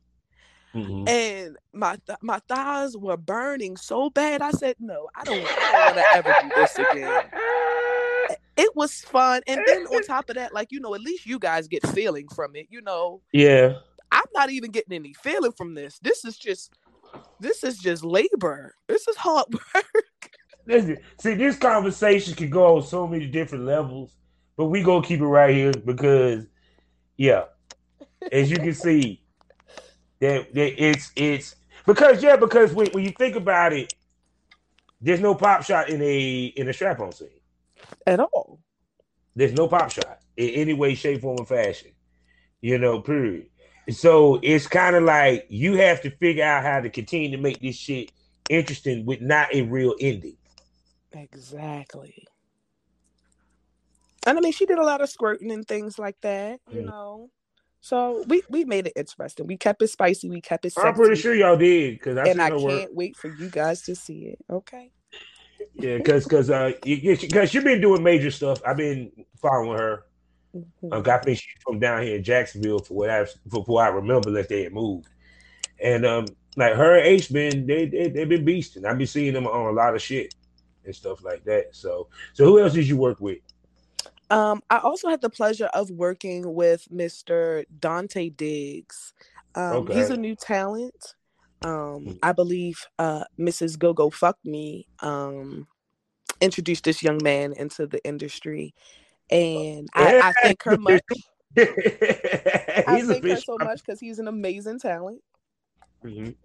Mhm. 0.72 1.08
and 1.08 1.56
my 1.74 1.98
th- 2.06 2.18
my 2.22 2.38
thighs 2.48 2.96
were 2.96 3.16
burning 3.18 3.76
so 3.76 4.08
bad. 4.08 4.40
I 4.40 4.52
said, 4.52 4.76
no, 4.78 5.08
I 5.16 5.24
don't, 5.24 5.40
I 5.44 5.72
don't 5.72 5.96
want 5.96 5.96
to 5.98 6.16
ever 6.16 6.32
do 6.42 6.50
this 6.56 6.78
again. 6.78 7.22
It 8.56 8.74
was 8.76 8.92
fun, 9.00 9.42
and 9.46 9.60
then 9.66 9.86
on 9.86 10.02
top 10.06 10.30
of 10.30 10.36
that, 10.36 10.54
like 10.54 10.68
you 10.70 10.80
know, 10.80 10.94
at 10.94 11.00
least 11.00 11.26
you 11.26 11.38
guys 11.38 11.68
get 11.68 11.86
feeling 11.88 12.28
from 12.28 12.56
it. 12.56 12.66
You 12.70 12.82
know, 12.82 13.20
Yeah. 13.32 13.74
I'm 14.12 14.22
not 14.32 14.50
even 14.50 14.70
getting 14.70 14.92
any 14.92 15.12
feeling 15.12 15.52
from 15.52 15.74
this. 15.74 15.98
This 15.98 16.24
is 16.24 16.38
just 16.38 16.72
this 17.40 17.64
is 17.64 17.78
just 17.78 18.04
labor. 18.04 18.74
This 18.88 19.08
is 19.08 19.16
hard 19.16 19.46
work. 19.74 20.30
Listen, 20.66 20.98
see, 21.20 21.34
this 21.34 21.56
conversation 21.58 22.34
could 22.34 22.50
go 22.50 22.76
on 22.76 22.82
so 22.82 23.06
many 23.06 23.26
different 23.26 23.64
levels, 23.64 24.12
but 24.56 24.66
we 24.66 24.82
gonna 24.82 25.04
keep 25.06 25.20
it 25.20 25.26
right 25.26 25.54
here 25.54 25.72
because, 25.72 26.46
yeah, 27.16 27.44
as 28.32 28.50
you 28.50 28.56
can 28.56 28.72
see, 28.72 29.22
that, 30.20 30.54
that 30.54 30.82
it's 30.82 31.12
it's 31.16 31.56
because 31.86 32.22
yeah, 32.22 32.36
because 32.36 32.72
when, 32.72 32.86
when 32.92 33.04
you 33.04 33.10
think 33.10 33.36
about 33.36 33.72
it, 33.72 33.92
there's 35.00 35.20
no 35.20 35.34
pop 35.34 35.64
shot 35.64 35.90
in 35.90 36.00
a 36.00 36.44
in 36.56 36.68
a 36.68 36.72
strap 36.72 37.00
on 37.00 37.12
scene. 37.12 37.28
At 38.06 38.20
all. 38.20 38.60
There's 39.36 39.52
no 39.52 39.68
pop 39.68 39.90
shot 39.90 40.20
in 40.36 40.50
any 40.50 40.74
way, 40.74 40.94
shape, 40.94 41.22
form, 41.22 41.38
or 41.40 41.46
fashion. 41.46 41.92
You 42.60 42.78
know, 42.78 43.00
period. 43.00 43.46
So 43.90 44.40
it's 44.42 44.66
kind 44.66 44.96
of 44.96 45.02
like 45.02 45.46
you 45.50 45.74
have 45.74 46.00
to 46.02 46.10
figure 46.10 46.44
out 46.44 46.62
how 46.64 46.80
to 46.80 46.88
continue 46.88 47.30
to 47.36 47.42
make 47.42 47.60
this 47.60 47.76
shit 47.76 48.10
interesting 48.48 49.04
with 49.04 49.20
not 49.20 49.54
a 49.54 49.62
real 49.62 49.94
ending. 50.00 50.36
Exactly. 51.12 52.24
And 54.26 54.38
I 54.38 54.40
mean 54.40 54.52
she 54.52 54.64
did 54.66 54.78
a 54.78 54.84
lot 54.84 55.02
of 55.02 55.10
squirting 55.10 55.50
and 55.52 55.66
things 55.66 55.98
like 55.98 56.16
that, 56.22 56.60
you 56.72 56.80
Mm. 56.80 56.86
know. 56.86 57.30
So 57.82 58.24
we 58.26 58.42
we 58.48 58.64
made 58.64 58.86
it 58.86 58.94
interesting. 58.96 59.46
We 59.46 59.58
kept 59.58 59.82
it 59.82 59.88
spicy, 59.88 60.30
we 60.30 60.40
kept 60.40 60.64
it 60.64 60.72
sexy. 60.72 60.88
I'm 60.88 60.94
pretty 60.94 61.20
sure 61.20 61.34
y'all 61.34 61.58
did 61.58 61.94
because 61.94 62.16
I 62.16 62.28
and 62.28 62.40
I 62.40 62.48
can't 62.48 62.62
work. 62.62 62.88
wait 62.92 63.16
for 63.16 63.28
you 63.28 63.50
guys 63.50 63.82
to 63.82 63.94
see 63.94 64.28
it. 64.28 64.38
Okay. 64.50 64.90
Yeah, 65.74 65.98
because 65.98 66.24
because 66.24 66.50
uh 66.50 66.72
because 66.82 67.50
she's 67.50 67.64
been 67.64 67.80
doing 67.80 68.02
major 68.02 68.30
stuff. 68.30 68.60
I've 68.66 68.76
been 68.76 69.10
following 69.40 69.78
her. 69.78 70.04
Mhm. 70.54 70.92
Uh, 70.92 71.10
I 71.10 71.18
think 71.18 71.38
she's 71.38 71.62
from 71.64 71.80
down 71.80 72.02
here 72.02 72.16
in 72.16 72.22
Jacksonville 72.22 72.78
for 72.78 72.94
what 72.94 73.10
I 73.10 73.24
for 73.50 73.62
what 73.64 73.84
I 73.84 73.88
remember 73.88 74.30
that 74.32 74.48
they 74.48 74.62
had 74.62 74.72
moved. 74.72 75.08
And 75.80 76.06
um 76.06 76.26
like 76.56 76.74
her 76.74 76.96
and 76.96 77.06
H 77.06 77.32
been 77.32 77.66
they 77.66 77.86
they 77.86 78.08
they've 78.08 78.28
been 78.28 78.44
beasting. 78.44 78.84
I've 78.84 78.98
been 78.98 79.06
seeing 79.06 79.34
them 79.34 79.46
on 79.46 79.66
a 79.66 79.72
lot 79.72 79.94
of 79.94 80.02
shit 80.02 80.34
and 80.84 80.94
stuff 80.94 81.24
like 81.24 81.44
that. 81.44 81.74
So 81.74 82.08
so 82.34 82.44
who 82.44 82.60
else 82.60 82.72
did 82.72 82.86
you 82.86 82.96
work 82.96 83.20
with? 83.20 83.38
Um, 84.30 84.62
I 84.70 84.78
also 84.78 85.08
had 85.08 85.20
the 85.20 85.30
pleasure 85.30 85.66
of 85.66 85.90
working 85.90 86.54
with 86.54 86.88
Mr. 86.92 87.64
Dante 87.78 88.30
Diggs. 88.30 89.12
Um, 89.54 89.86
He's 89.86 90.10
a 90.10 90.16
new 90.16 90.34
talent. 90.34 91.14
Um, 91.64 92.04
Mhm. 92.06 92.18
I 92.22 92.32
believe 92.32 92.78
uh, 92.98 93.24
Mrs. 93.38 93.78
Go 93.78 93.92
Go 93.94 94.10
Fuck 94.10 94.38
Me 94.44 94.86
um, 95.00 95.66
introduced 96.40 96.84
this 96.84 97.02
young 97.02 97.22
man 97.22 97.52
into 97.54 97.86
the 97.86 98.04
industry, 98.04 98.74
and 99.30 99.88
I, 99.94 100.14
I 100.20 100.32
thank 100.42 100.62
her 100.64 100.76
much. 100.76 101.02
I 102.86 103.02
thank 103.02 103.26
her 103.28 103.40
so 103.40 103.58
much 103.58 103.82
because 103.84 104.00
he's 104.00 104.18
an 104.18 104.28
amazing 104.28 104.78
talent. 104.80 105.22
Mhm. 106.04 106.36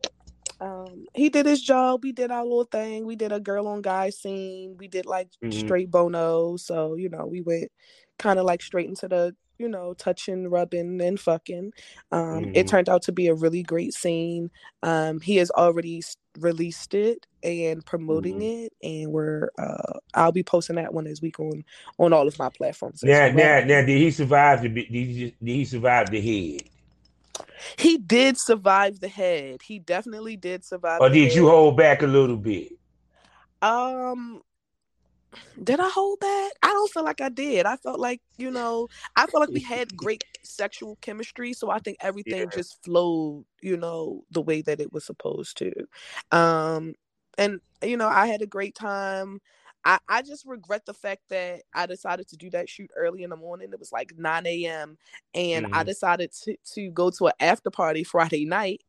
Um, 0.61 1.05
he 1.13 1.29
did 1.29 1.45
his 1.45 1.61
job. 1.61 2.03
We 2.03 2.11
did 2.11 2.31
our 2.31 2.43
little 2.43 2.65
thing. 2.65 3.05
We 3.05 3.15
did 3.15 3.31
a 3.31 3.39
girl 3.39 3.67
on 3.67 3.81
guy 3.81 4.09
scene. 4.09 4.77
We 4.77 4.87
did 4.87 5.05
like 5.05 5.29
Mhm. 5.43 5.53
straight 5.53 5.91
bono. 5.91 6.57
So 6.57 6.95
you 6.95 7.09
know, 7.09 7.25
we 7.25 7.41
went 7.41 7.71
kind 8.17 8.39
of 8.39 8.45
like 8.45 8.61
straight 8.61 8.87
into 8.89 9.07
the 9.07 9.35
you 9.59 9.67
know 9.69 9.93
touching, 9.93 10.49
rubbing, 10.49 10.99
and 11.01 11.19
fucking. 11.19 11.73
Um, 12.11 12.45
It 12.55 12.65
Mhm. 12.65 12.69
turned 12.69 12.89
out 12.89 13.03
to 13.03 13.11
be 13.11 13.27
a 13.27 13.35
really 13.35 13.61
great 13.61 13.93
scene. 13.93 14.49
Um, 14.81 15.19
he 15.21 15.35
has 15.35 15.51
already 15.51 16.01
released 16.39 16.93
it 16.93 17.27
and 17.43 17.85
promoting 17.85 18.39
Mhm. 18.39 18.65
it, 18.65 18.73
and 18.81 19.11
we're 19.11 19.49
uh, 19.59 19.99
I'll 20.13 20.31
be 20.31 20.43
posting 20.43 20.77
that 20.77 20.93
one 20.93 21.03
this 21.03 21.21
week 21.21 21.39
on 21.39 21.63
on 21.99 22.13
all 22.13 22.27
of 22.27 22.39
my 22.39 22.49
platforms. 22.49 23.03
Now, 23.03 23.27
well. 23.27 23.35
now, 23.35 23.59
now, 23.65 23.85
did 23.85 23.97
he 23.99 24.11
survive 24.11 24.61
the? 24.61 24.69
Did 24.69 24.87
he, 24.87 25.35
did 25.43 25.55
he 25.55 25.65
survive 25.65 26.09
the 26.11 26.21
head, 26.21 26.63
He 27.77 27.97
did 27.97 28.37
survive 28.37 28.99
the 28.99 29.07
head. 29.07 29.61
He 29.61 29.79
definitely 29.79 30.37
did 30.37 30.63
survive. 30.65 31.01
or 31.01 31.09
did 31.09 31.33
you 31.33 31.47
hold 31.47 31.77
back 31.77 32.01
a 32.01 32.07
little 32.07 32.37
bit? 32.37 32.73
Um, 33.61 34.41
did 35.63 35.79
I 35.79 35.89
hold 35.89 36.19
back? 36.19 36.53
I 36.63 36.67
don't 36.67 36.91
feel 36.91 37.03
like 37.03 37.21
I 37.21 37.29
did. 37.29 37.65
I 37.65 37.75
felt 37.77 37.99
like, 37.99 38.21
you 38.37 38.51
know, 38.51 38.87
I 39.15 39.27
felt 39.27 39.41
like 39.41 39.51
we 39.53 39.61
had 39.61 39.95
great 39.97 40.23
sexual 40.43 40.97
chemistry. 41.01 41.53
So 41.53 41.69
I 41.69 41.79
think 41.79 41.97
everything 42.01 42.49
Yeah. 42.49 42.49
just 42.49 42.83
flowed, 42.83 43.45
you 43.61 43.77
know, 43.77 44.23
the 44.31 44.41
way 44.41 44.61
that 44.63 44.79
it 44.79 44.93
was 44.93 45.05
supposed 45.05 45.57
to. 45.57 45.71
Um, 46.31 46.95
and, 47.37 47.59
you 47.83 47.97
know, 47.97 48.07
I 48.07 48.27
had 48.27 48.41
a 48.41 48.47
great 48.47 48.75
time. 48.75 49.39
I, 49.85 49.99
I 50.09 50.21
just 50.21 50.45
regret 50.45 50.85
the 50.85 50.93
fact 50.93 51.21
that 51.29 51.63
I 51.73 51.85
decided 51.85 52.27
to 52.29 52.37
do 52.37 52.49
that 52.51 52.69
shoot 52.69 52.91
early 52.97 53.23
in 53.23 53.29
the 53.29 53.37
morning. 53.37 53.69
It 53.71 53.79
was 53.79 53.91
like 53.93 54.13
9 54.17 54.65
a.m. 54.65 54.97
And 55.33 55.65
I 55.71 55.83
Mhm. 55.83 55.85
decided 55.85 56.31
to, 56.43 56.55
to 56.73 56.91
go 56.91 57.09
to 57.11 57.27
an 57.27 57.33
after 57.39 57.69
party 57.69 58.03
Friday 58.03 58.45
night. 58.45 58.81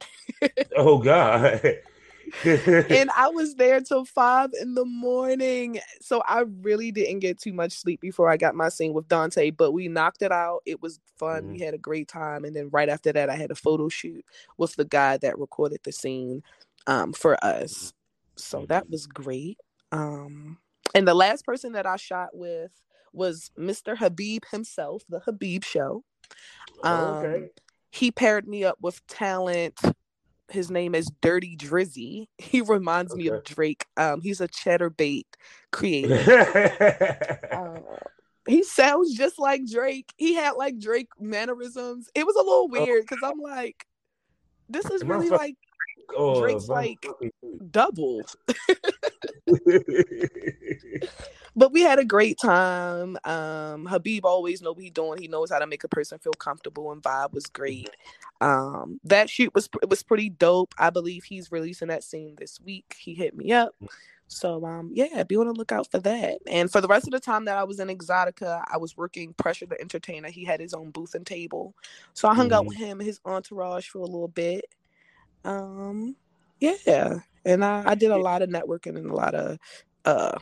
Oh 0.77 0.99
God! 0.99 1.61
and 2.45 3.11
I 3.17 3.29
was 3.29 3.55
there 3.55 3.81
till 3.81 4.05
five 4.05 4.51
in 4.61 4.75
the 4.75 4.85
morning. 4.85 5.81
So 6.01 6.23
I 6.27 6.45
really 6.63 6.91
didn't 6.93 7.21
get 7.21 7.41
too 7.41 7.53
much 7.53 7.73
sleep 7.73 8.01
before 8.01 8.29
I 8.31 8.37
got 8.37 8.55
my 8.55 8.69
scene 8.69 8.93
with 8.93 9.09
Dante, 9.09 9.51
but 9.51 9.73
we 9.73 9.89
knocked 9.89 10.23
it 10.23 10.33
out. 10.33 10.61
It 10.67 10.81
was 10.83 11.01
fun. 11.19 11.45
Mhm. 11.45 11.53
We 11.53 11.59
had 11.61 11.75
a 11.75 11.79
great 11.79 12.09
time. 12.09 12.45
And 12.45 12.55
then 12.55 12.69
right 12.71 12.89
after 12.89 13.13
that, 13.13 13.31
I 13.31 13.37
had 13.37 13.51
a 13.51 13.55
photo 13.57 13.89
shoot 13.89 14.25
with 14.59 14.75
the 14.77 14.85
guy 14.85 15.17
that 15.19 15.39
recorded 15.39 15.81
the 15.85 15.93
scene 15.93 16.43
um, 16.87 17.13
for 17.13 17.43
us. 17.45 17.93
So 18.37 18.65
that 18.69 18.87
Mhm. 18.87 18.91
was 18.91 19.07
great. 19.07 19.59
Um, 19.93 20.59
and 20.95 21.07
the 21.07 21.15
last 21.15 21.45
person 21.45 21.73
that 21.73 21.87
I 21.87 21.97
shot 21.97 22.31
with 22.35 22.73
was 23.13 23.51
Mr. 23.59 23.97
Habib 23.99 24.45
himself, 24.51 25.03
the 25.09 25.21
Habib 25.21 25.65
show. 25.65 26.05
Oh, 26.83 26.89
Um, 26.89 27.17
okay. 27.17 27.51
he 27.91 28.11
paired 28.11 28.47
me 28.49 28.65
up 28.65 28.79
with 28.81 29.05
talent 29.09 29.79
his 30.51 30.71
name 30.71 30.95
is 30.95 31.11
Dirty 31.21 31.57
Drizzy. 31.57 32.27
He 32.39 32.61
reminds 32.61 33.13
okay. 33.13 33.23
me 33.23 33.29
of 33.29 33.45
Drake. 33.45 33.87
Um, 33.97 34.21
he's 34.21 34.41
a 34.41 34.49
Chaturbate 34.49 35.27
creator. 35.71 36.19
uh, 37.53 37.79
he 38.49 38.65
sounds 38.65 39.15
just 39.15 39.39
like 39.39 39.63
Drake. 39.71 40.13
He 40.17 40.35
had 40.35 40.53
like 40.53 40.79
Drake 40.79 41.09
mannerisms. 41.21 42.09
It 42.15 42.27
was 42.27 42.35
a 42.35 42.41
little 42.41 42.69
oh. 42.73 42.85
weird 42.85 43.03
because 43.03 43.21
I'm 43.23 43.39
like, 43.39 43.87
this 44.69 44.87
is 44.87 45.05
really 45.05 45.29
like 45.29 45.55
oh, 46.17 46.41
Drake's 46.41 46.69
like 46.69 47.07
double. 47.71 48.23
but 51.57 51.73
we 51.73 51.83
had 51.83 51.99
a 51.99 52.05
great 52.05 52.39
time. 52.39 53.17
Um, 53.25 53.87
Habib 53.87 54.25
always 54.25 54.63
know 54.63 54.73
what 54.73 54.83
he's 54.83 54.93
doing. 54.93 55.21
He 55.21 55.29
knows 55.29 55.51
how 55.51 55.59
to 55.59 55.67
make 55.67 55.85
a 55.85 55.89
person 55.89 56.19
feel 56.19 56.33
comfortable, 56.33 56.93
and 56.93 57.03
vibe 57.03 57.33
was 57.33 57.47
great. 57.47 57.91
Um, 58.41 59.01
that 59.05 59.29
shoot 59.29 59.55
was 59.55 59.69
it 59.83 59.91
was 59.91 60.03
pretty 60.03 60.31
dope. 60.31 60.75
I 60.79 60.91
believe 60.91 61.25
he's 61.25 61.53
releasing 61.53 61.89
that 61.89 62.05
scene 62.05 62.37
this 62.39 62.61
week. 62.61 62.97
He 62.99 63.15
hit 63.15 63.37
me 63.37 63.53
up. 63.53 63.75
So 64.31 64.65
um 64.65 64.91
yeah, 64.95 65.25
be 65.25 65.37
on 65.37 65.49
the 65.49 65.53
lookout 65.53 65.91
for 65.91 65.99
that. 65.99 66.39
And 66.47 66.71
for 66.71 66.81
the 66.81 66.87
rest 66.87 67.07
of 67.07 67.11
the 67.11 67.19
time 67.19 67.47
that 67.47 67.59
I 67.59 67.65
was 67.65 67.81
in 67.81 67.89
Exotica, 67.89 68.63
I 68.73 68.77
was 68.77 68.97
working 68.97 69.35
Pressure 69.35 69.67
the 69.67 69.81
Entertainer. 69.81 70.29
He 70.29 70.45
had 70.45 70.61
his 70.61 70.73
own 70.73 70.91
booth 70.91 71.17
and 71.17 71.27
table. 71.27 71.75
So 72.15 72.29
I 72.29 72.35
hung 72.35 72.47
mm-hmm. 72.47 72.55
out 72.55 72.67
with 72.67 72.77
him 72.77 73.01
and 73.01 73.07
his 73.07 73.21
entourage 73.25 73.89
for 73.89 73.99
a 73.99 74.07
little 74.07 74.29
bit. 74.29 74.67
Um 75.45 76.15
yeah. 76.61 77.19
And 77.45 77.65
I, 77.65 77.83
I 77.85 77.95
did 77.97 78.13
a 78.13 78.19
lot 78.19 78.43
of 78.43 78.51
networking 78.51 78.97
and 78.97 79.11
a 79.11 79.15
lot 79.15 79.35
of 79.35 79.59
uh 80.05 80.39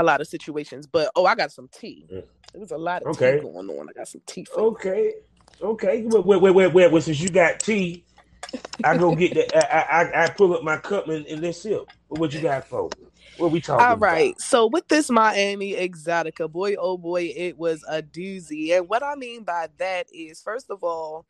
a 0.00 0.04
lot 0.04 0.20
of 0.20 0.28
situations. 0.28 0.86
But 0.86 1.10
oh, 1.16 1.26
I 1.26 1.34
got 1.34 1.52
some 1.52 1.68
tea. 1.68 2.06
Mm. 2.12 2.24
There 2.52 2.60
was 2.60 2.70
a 2.72 2.78
lot 2.78 3.02
of 3.02 3.08
okay. 3.08 3.36
tea 3.36 3.42
going 3.42 3.68
on. 3.70 3.88
I 3.88 3.92
got 3.92 4.08
some 4.08 4.22
tea. 4.26 4.46
okay, 4.56 5.14
okay. 5.62 6.02
Wait, 6.04 6.26
wait, 6.26 6.40
wait, 6.40 6.50
wait, 6.50 6.72
wait. 6.72 6.92
Well, 6.92 7.02
since 7.02 7.20
you 7.20 7.28
got 7.28 7.60
tea, 7.60 8.04
I 8.84 8.96
go 8.96 9.14
get 9.14 9.34
the. 9.34 9.74
I, 9.74 10.02
I, 10.02 10.24
I 10.24 10.30
pull 10.30 10.54
up 10.54 10.64
my 10.64 10.78
cup 10.78 11.08
and, 11.08 11.26
and 11.26 11.40
let's 11.40 11.62
sip. 11.62 11.88
What 12.08 12.32
you 12.32 12.40
got 12.40 12.66
for? 12.66 12.90
What 13.36 13.52
we 13.52 13.60
talking? 13.60 13.84
About. 13.84 13.90
All 13.90 13.98
right. 13.98 14.32
About? 14.32 14.40
So 14.40 14.66
with 14.66 14.88
this 14.88 15.10
Miami 15.10 15.74
Exotica, 15.74 16.50
boy, 16.50 16.74
oh 16.78 16.98
boy, 16.98 17.32
it 17.36 17.56
was 17.56 17.84
a 17.88 18.02
doozy. 18.02 18.76
And 18.76 18.88
what 18.88 19.02
I 19.02 19.14
mean 19.14 19.44
by 19.44 19.68
that 19.78 20.06
is, 20.12 20.40
first 20.42 20.70
of 20.70 20.82
all, 20.82 21.26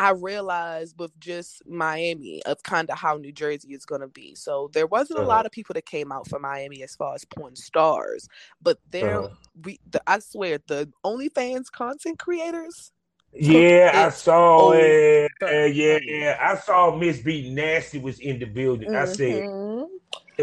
I 0.00 0.12
realized 0.12 0.98
with 0.98 1.12
just 1.20 1.60
Miami 1.68 2.42
of 2.46 2.62
kind 2.62 2.88
of 2.88 2.96
how 2.96 3.18
New 3.18 3.32
Jersey 3.32 3.74
is 3.74 3.84
going 3.84 4.00
to 4.00 4.08
be. 4.08 4.34
So 4.34 4.70
there 4.72 4.86
wasn't 4.86 5.18
uh-huh. 5.18 5.26
a 5.26 5.28
lot 5.28 5.44
of 5.44 5.52
people 5.52 5.74
that 5.74 5.84
came 5.84 6.10
out 6.10 6.26
for 6.26 6.38
Miami 6.38 6.82
as 6.82 6.96
far 6.96 7.14
as 7.14 7.26
porn 7.26 7.54
stars, 7.54 8.26
but 8.62 8.78
there 8.90 9.24
uh-huh. 9.24 9.34
we 9.62 9.78
the, 9.90 10.02
I 10.06 10.20
swear 10.20 10.58
the 10.66 10.90
OnlyFans 11.04 11.70
content 11.70 12.18
creators. 12.18 12.92
Yeah, 13.34 13.92
I 13.94 14.08
saw 14.08 14.72
it. 14.72 15.30
Uh, 15.42 15.66
yeah, 15.66 15.98
yeah, 16.02 16.38
I 16.40 16.56
saw 16.56 16.96
Miss 16.96 17.20
B 17.20 17.52
Nasty 17.52 17.98
was 17.98 18.20
in 18.20 18.38
the 18.38 18.46
building. 18.46 18.88
Mm-hmm. 18.88 19.02
I 19.02 19.04
said, 19.04 19.42
mm-hmm. 19.42 19.84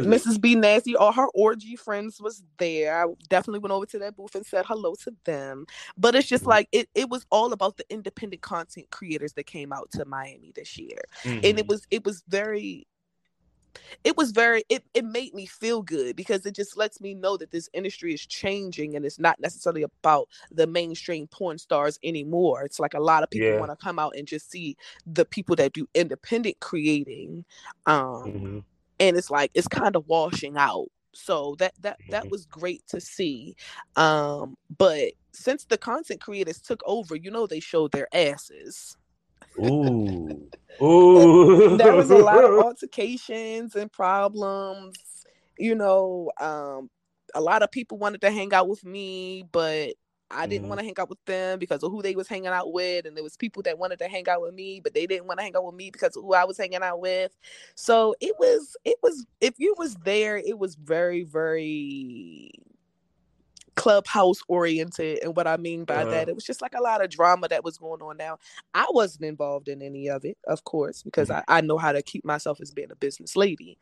Mrs. 0.05 0.39
B 0.39 0.55
Nasty, 0.55 0.95
all 0.95 1.11
her 1.11 1.27
orgy 1.33 1.75
friends 1.75 2.21
was 2.21 2.43
there. 2.57 3.05
I 3.05 3.13
definitely 3.29 3.59
went 3.59 3.73
over 3.73 3.85
to 3.87 3.99
that 3.99 4.15
booth 4.15 4.35
and 4.35 4.45
said 4.45 4.65
hello 4.65 4.95
to 5.03 5.15
them. 5.25 5.65
But 5.97 6.15
it's 6.15 6.27
just 6.27 6.43
mm-hmm. 6.43 6.49
like 6.49 6.69
it, 6.71 6.89
it 6.95 7.09
was 7.09 7.25
all 7.31 7.53
about 7.53 7.77
the 7.77 7.85
independent 7.89 8.41
content 8.41 8.89
creators 8.91 9.33
that 9.33 9.45
came 9.45 9.73
out 9.73 9.91
to 9.91 10.05
Miami 10.05 10.51
this 10.55 10.77
year. 10.77 10.99
Mm-hmm. 11.23 11.29
And 11.29 11.45
it 11.45 11.55
mm-hmm. 11.55 11.67
was 11.67 11.87
it 11.91 12.05
was 12.05 12.23
very 12.27 12.87
it 14.03 14.17
was 14.17 14.31
very 14.31 14.63
it, 14.69 14.83
it 14.93 15.05
made 15.05 15.33
me 15.33 15.45
feel 15.45 15.81
good 15.81 16.15
because 16.15 16.45
it 16.45 16.55
just 16.55 16.77
lets 16.77 16.99
me 17.01 17.13
know 17.13 17.37
that 17.37 17.51
this 17.51 17.69
industry 17.73 18.13
is 18.13 18.25
changing 18.25 18.95
and 18.95 19.05
it's 19.05 19.19
not 19.19 19.39
necessarily 19.39 19.83
about 19.83 20.27
the 20.51 20.67
mainstream 20.67 21.27
porn 21.27 21.57
stars 21.57 21.99
anymore 22.03 22.63
it's 22.63 22.79
like 22.79 22.93
a 22.93 22.99
lot 22.99 23.23
of 23.23 23.29
people 23.29 23.49
yeah. 23.49 23.59
want 23.59 23.71
to 23.71 23.75
come 23.75 23.99
out 23.99 24.15
and 24.15 24.27
just 24.27 24.51
see 24.51 24.75
the 25.05 25.25
people 25.25 25.55
that 25.55 25.73
do 25.73 25.87
independent 25.93 26.59
creating 26.59 27.45
um 27.85 28.23
mm-hmm 28.23 28.59
and 28.99 29.17
it's 29.17 29.29
like 29.29 29.51
it's 29.53 29.67
kind 29.67 29.95
of 29.95 30.07
washing 30.07 30.57
out. 30.57 30.87
So 31.13 31.55
that 31.59 31.73
that 31.81 31.97
that 32.09 32.23
mm-hmm. 32.23 32.29
was 32.29 32.45
great 32.45 32.83
to 32.89 33.01
see 33.01 33.55
um 33.95 34.55
but 34.77 35.13
since 35.31 35.65
the 35.65 35.77
content 35.77 36.21
creators 36.21 36.61
took 36.61 36.81
over 36.85 37.15
you 37.15 37.31
know 37.31 37.47
they 37.47 37.59
showed 37.59 37.91
their 37.91 38.07
asses. 38.13 38.97
Ooh. 39.59 40.49
Ooh 40.81 41.77
there 41.77 41.95
was 41.95 42.11
a 42.11 42.17
lot 42.17 42.43
of 42.43 42.59
altercations 42.63 43.75
and 43.75 43.91
problems 43.91 44.95
you 45.57 45.73
know 45.73 46.31
um 46.39 46.89
a 47.33 47.41
lot 47.41 47.63
of 47.63 47.71
people 47.71 47.97
wanted 47.97 48.21
to 48.21 48.29
hang 48.29 48.53
out 48.53 48.69
with 48.69 48.85
me 48.85 49.43
but 49.51 49.93
I 50.29 50.45
didn't 50.45 50.63
mm-hmm. 50.63 50.69
want 50.69 50.79
to 50.79 50.85
hang 50.85 50.95
out 50.99 51.09
with 51.09 51.23
them 51.25 51.57
because 51.57 51.83
of 51.83 51.91
who 51.91 52.01
they 52.01 52.15
was 52.15 52.27
hanging 52.27 52.47
out 52.47 52.73
with, 52.73 53.05
and 53.05 53.15
there 53.15 53.23
was 53.23 53.37
people 53.37 53.63
that 53.63 53.77
wanted 53.77 53.99
to 53.99 54.07
hang 54.07 54.27
out 54.27 54.41
with 54.41 54.53
me, 54.53 54.81
but 54.81 54.93
they 54.93 55.07
didn't 55.07 55.25
want 55.25 55.39
to 55.39 55.43
hang 55.43 55.55
out 55.55 55.65
with 55.65 55.75
me 55.75 55.89
because 55.89 56.15
of 56.17 56.23
who 56.23 56.33
I 56.33 56.43
was 56.43 56.57
hanging 56.57 56.83
out 56.83 56.99
with. 56.99 57.31
So 57.75 58.13
it 58.19 58.35
was, 58.37 58.75
it 58.83 58.97
was, 59.01 59.25
if 59.39 59.53
you 59.57 59.73
was 59.77 59.95
there, 60.03 60.37
it 60.37 60.59
was 60.59 60.75
very, 60.75 61.23
very 61.23 62.51
clubhouse 63.75 64.39
oriented 64.47 65.19
and 65.23 65.35
what 65.35 65.45
i 65.45 65.55
mean 65.55 65.85
by 65.85 65.97
uh-huh. 65.97 66.09
that 66.09 66.27
it 66.27 66.33
was 66.33 66.43
just 66.43 66.63
like 66.63 66.73
a 66.73 66.81
lot 66.81 67.01
of 67.01 67.11
drama 67.11 67.47
that 67.47 67.63
was 67.63 67.77
going 67.77 68.01
on 68.01 68.17
now 68.17 68.35
i 68.73 68.87
wasn't 68.89 69.23
involved 69.23 69.67
in 69.67 69.83
any 69.83 70.09
of 70.09 70.25
it 70.25 70.35
of 70.47 70.63
course 70.63 71.03
because 71.03 71.29
mm-hmm. 71.29 71.43
I, 71.47 71.59
I 71.59 71.61
know 71.61 71.77
how 71.77 71.91
to 71.91 72.01
keep 72.01 72.25
myself 72.25 72.59
as 72.59 72.71
being 72.71 72.91
a 72.91 72.95
business 72.95 73.35
lady 73.35 73.77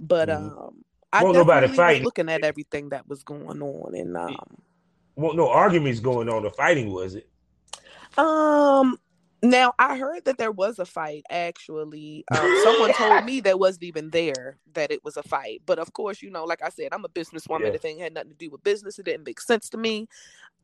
but 0.00 0.30
mm-hmm. 0.30 0.58
um 0.58 0.84
i 1.12 1.22
well, 1.22 1.44
definitely 1.44 1.96
was 1.96 2.04
looking 2.04 2.30
at 2.30 2.42
everything 2.42 2.88
that 2.88 3.06
was 3.06 3.22
going 3.22 3.60
on 3.60 3.94
and 3.94 4.16
um 4.16 4.62
well, 5.16 5.34
no 5.34 5.48
arguments 5.48 6.00
going 6.00 6.28
on. 6.28 6.42
The 6.42 6.50
fighting 6.50 6.92
was 6.92 7.14
it? 7.14 7.28
Um. 8.18 8.98
Now 9.42 9.74
I 9.78 9.98
heard 9.98 10.24
that 10.24 10.38
there 10.38 10.50
was 10.50 10.78
a 10.78 10.86
fight. 10.86 11.22
Actually, 11.28 12.24
um, 12.30 12.60
someone 12.64 12.92
told 12.94 13.24
me 13.26 13.40
that 13.40 13.58
wasn't 13.58 13.84
even 13.84 14.08
there 14.08 14.56
that 14.72 14.90
it 14.90 15.04
was 15.04 15.18
a 15.18 15.22
fight. 15.22 15.60
But 15.66 15.78
of 15.78 15.92
course, 15.92 16.22
you 16.22 16.30
know, 16.30 16.44
like 16.44 16.62
I 16.62 16.70
said, 16.70 16.88
I'm 16.92 17.04
a 17.04 17.10
businesswoman. 17.10 17.66
Yeah. 17.66 17.70
The 17.72 17.78
thing 17.78 17.98
had 17.98 18.14
nothing 18.14 18.30
to 18.30 18.36
do 18.36 18.50
with 18.50 18.64
business. 18.64 18.98
It 18.98 19.04
didn't 19.04 19.26
make 19.26 19.40
sense 19.40 19.68
to 19.70 19.76
me. 19.76 20.08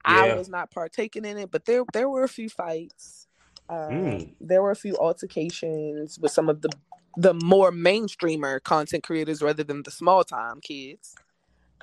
Yeah. 0.09 0.21
I 0.21 0.35
was 0.35 0.49
not 0.49 0.71
partaking 0.71 1.27
in 1.27 1.37
it. 1.37 1.51
But 1.51 1.67
there, 1.67 1.85
there 1.93 2.09
were 2.09 2.25
a 2.25 2.29
few 2.29 2.49
fights. 2.49 3.27
Um, 3.69 3.91
mm. 3.91 4.35
There 4.41 4.63
were 4.63 4.71
a 4.71 4.77
few 4.77 4.97
altercations 4.97 6.19
with 6.19 6.33
some 6.33 6.49
of 6.49 6.63
the 6.63 6.71
the 7.17 7.35
more 7.35 7.73
mainstreamer 7.73 8.63
content 8.63 9.03
creators 9.03 9.43
rather 9.43 9.65
than 9.65 9.83
the 9.83 9.91
small 9.91 10.25
time 10.25 10.61
kids. 10.61 11.17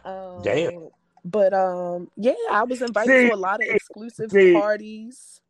Um, 0.06 0.42
Damn 0.42 0.90
but 1.32 1.54
um, 1.54 2.10
yeah, 2.16 2.34
I 2.52 2.64
was 2.64 2.82
invited 2.82 3.10
see, 3.10 3.30
to 3.30 3.36
a 3.36 3.38
lot 3.38 3.62
of 3.62 3.70
exclusive 3.70 4.32
see, 4.32 4.54
parties. 4.54 5.42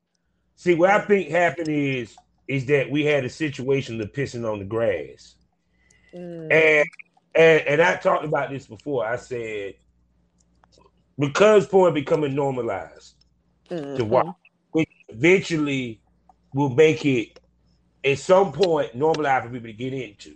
See, 0.55 0.73
what 0.73 0.89
I 0.89 0.99
think 1.01 1.29
happened 1.29 1.69
is 1.69 2.15
is 2.47 2.65
that 2.67 2.89
we 2.89 3.05
had 3.05 3.25
a 3.25 3.29
situation 3.29 3.99
of 4.01 4.11
pissing 4.13 4.49
on 4.49 4.59
the 4.59 4.65
grass, 4.65 5.35
mm. 6.13 6.51
and 6.51 6.87
and 7.35 7.67
and 7.67 7.81
I 7.81 7.95
talked 7.97 8.25
about 8.25 8.49
this 8.49 8.65
before. 8.65 9.05
I 9.05 9.17
said 9.17 9.75
because 11.19 11.67
porn 11.67 11.93
becoming 11.93 12.35
normalized 12.35 13.15
mm-hmm. 13.69 13.97
to 13.97 14.05
watch, 14.05 14.27
which 14.71 14.89
eventually 15.09 16.01
will 16.53 16.69
make 16.69 17.05
it 17.05 17.39
at 18.03 18.19
some 18.19 18.51
point 18.51 18.95
normalized 18.95 19.45
for 19.45 19.51
people 19.51 19.67
to 19.67 19.73
get 19.73 19.93
into 19.93 20.35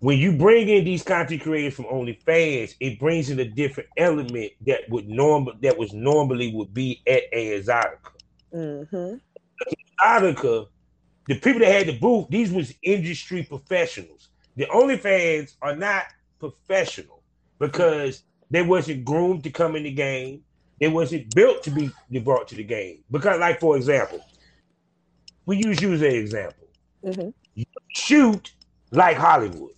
when 0.00 0.18
you 0.18 0.32
bring 0.32 0.68
in 0.68 0.84
these 0.84 1.02
content 1.02 1.42
creators 1.42 1.74
from 1.74 1.86
OnlyFans, 1.86 2.74
it 2.80 2.98
brings 2.98 3.30
in 3.30 3.40
a 3.40 3.44
different 3.44 3.88
element 3.96 4.52
that 4.66 4.82
would 4.90 5.08
normal 5.08 5.54
that 5.62 5.76
was 5.76 5.92
normally 5.92 6.52
would 6.54 6.74
be 6.74 7.02
at 7.06 7.22
a 7.32 7.58
Exotica. 7.58 8.10
Mm-hmm. 8.54 9.16
Exotica, 10.00 10.66
the 11.28 11.34
people 11.40 11.60
that 11.60 11.72
had 11.72 11.86
the 11.86 11.98
booth, 11.98 12.26
these 12.28 12.52
was 12.52 12.74
industry 12.82 13.42
professionals. 13.42 14.28
The 14.56 14.66
OnlyFans 14.66 15.56
are 15.62 15.74
not 15.74 16.04
professional 16.38 17.22
because 17.58 18.22
they 18.50 18.62
wasn't 18.62 19.04
groomed 19.04 19.44
to 19.44 19.50
come 19.50 19.76
in 19.76 19.84
the 19.84 19.92
game. 19.92 20.42
They 20.78 20.88
wasn't 20.88 21.34
built 21.34 21.62
to 21.64 21.70
be 21.70 21.90
brought 22.20 22.48
to 22.48 22.54
the 22.54 22.64
game. 22.64 23.02
Because, 23.10 23.40
like 23.40 23.60
for 23.60 23.76
example, 23.78 24.20
we 25.46 25.56
use 25.56 25.80
you 25.80 25.94
as 25.94 26.02
an 26.02 26.12
example. 26.12 26.68
Mm-hmm. 27.02 27.30
You 27.54 27.64
shoot 27.94 28.52
like 28.90 29.16
Hollywood 29.16 29.75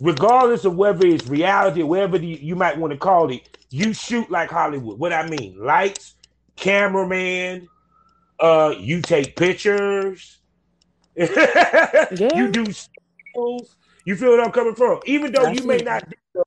regardless 0.00 0.64
of 0.64 0.76
whether 0.76 1.06
it's 1.06 1.26
reality 1.26 1.82
or 1.82 1.86
whatever 1.86 2.18
the, 2.18 2.26
you 2.26 2.56
might 2.56 2.78
want 2.78 2.92
to 2.92 2.98
call 2.98 3.30
it, 3.30 3.58
you 3.70 3.92
shoot 3.92 4.30
like 4.30 4.50
Hollywood. 4.50 4.98
What 4.98 5.12
I 5.12 5.28
mean, 5.28 5.56
lights, 5.58 6.14
cameraman, 6.56 7.68
uh, 8.38 8.74
you 8.78 9.02
take 9.02 9.36
pictures, 9.36 10.38
yeah. 11.16 12.06
you 12.34 12.50
do 12.50 12.66
stills. 12.72 13.76
You 14.04 14.16
feel 14.16 14.30
what 14.30 14.40
I'm 14.40 14.52
coming 14.52 14.74
from? 14.74 15.00
Even 15.04 15.32
though 15.32 15.48
you 15.48 15.62
may 15.64 15.78
not 15.78 16.08
do 16.08 16.42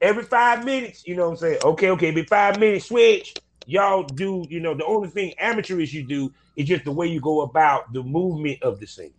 every 0.00 0.24
five 0.24 0.64
minutes, 0.64 1.06
you 1.06 1.14
know 1.14 1.26
what 1.26 1.32
I'm 1.32 1.36
saying? 1.36 1.58
Okay, 1.62 1.90
okay, 1.90 2.10
be 2.10 2.24
five 2.24 2.58
minutes 2.58 2.86
switch. 2.86 3.34
Y'all 3.66 4.04
do, 4.04 4.44
you 4.48 4.60
know, 4.60 4.74
the 4.74 4.84
only 4.84 5.08
thing 5.08 5.34
amateurish 5.38 5.92
you 5.92 6.04
do 6.04 6.32
is 6.54 6.66
just 6.66 6.84
the 6.84 6.92
way 6.92 7.06
you 7.08 7.20
go 7.20 7.42
about 7.42 7.92
the 7.92 8.02
movement 8.02 8.62
of 8.62 8.80
the 8.80 8.86
scene. 8.86 9.12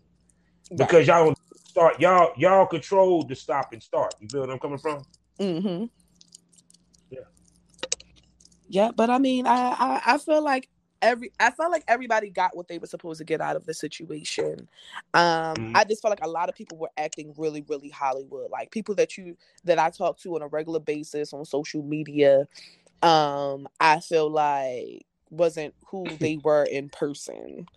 Because 0.76 1.08
y'all 1.08 1.26
don't 1.26 1.38
start. 1.78 2.00
Y'all 2.00 2.34
y'all 2.38 2.66
control 2.66 3.24
the 3.24 3.36
stop 3.36 3.72
and 3.72 3.84
start. 3.84 4.16
You 4.20 4.28
feel 4.28 4.42
what 4.42 4.50
I'm 4.50 4.60
coming 4.60 4.80
from? 4.80 5.04
Mm-hmm. 5.40 5.86
Yeah. 7.12 7.20
Yeah, 8.68 8.92
but 8.96 9.12
I 9.12 9.20
mean, 9.20 9.46
I, 9.46 9.76
I 9.78 10.02
I 10.14 10.18
feel 10.18 10.44
like 10.44 10.70
every 11.04 11.32
I 11.40 11.52
felt 11.52 11.72
like 11.72 11.84
everybody 11.88 12.32
got 12.32 12.58
what 12.58 12.68
they 12.68 12.80
were 12.80 12.88
supposed 12.88 13.20
to 13.20 13.26
get 13.26 13.42
out 13.42 13.56
of 13.56 13.66
the 13.68 13.76
situation. 13.76 14.68
Um, 15.14 15.24
mm-hmm. 15.56 15.78
I 15.78 15.84
just 15.84 16.02
felt 16.02 16.12
like 16.12 16.26
a 16.26 16.30
lot 16.30 16.50
of 16.50 16.56
people 16.56 16.80
were 16.80 16.90
acting 16.98 17.36
really, 17.38 17.64
really 17.68 17.90
Hollywood. 17.90 18.50
Like 18.50 18.72
people 18.72 18.96
that 18.96 19.16
you 19.16 19.38
that 19.66 19.78
I 19.78 19.92
talk 19.92 20.18
to 20.22 20.36
on 20.36 20.42
a 20.42 20.48
regular 20.48 20.80
basis 20.80 21.32
on 21.32 21.46
social 21.46 21.84
media. 21.84 22.48
Um, 23.04 23.68
I 23.80 24.00
feel 24.00 24.32
like 24.32 25.06
wasn't 25.30 25.74
who 25.86 26.08
they 26.18 26.38
were 26.44 26.64
in 26.64 26.90
person. 26.90 27.68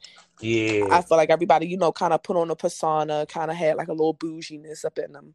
Yeah. 0.41 0.87
I 0.91 1.03
feel 1.03 1.17
like 1.17 1.31
everybody, 1.31 1.67
you 1.67 1.77
know, 1.77 1.93
kind 1.93 2.13
of 2.13 2.23
put 2.23 2.37
on 2.37 2.51
a 2.51 2.57
persona, 2.57 3.27
kind 3.29 3.51
of 3.51 3.57
had 3.57 3.77
like 3.77 3.89
a 3.89 3.93
little 3.93 4.15
bouginess 4.15 4.85
up 4.85 4.99
in 4.99 5.13
them. 5.13 5.35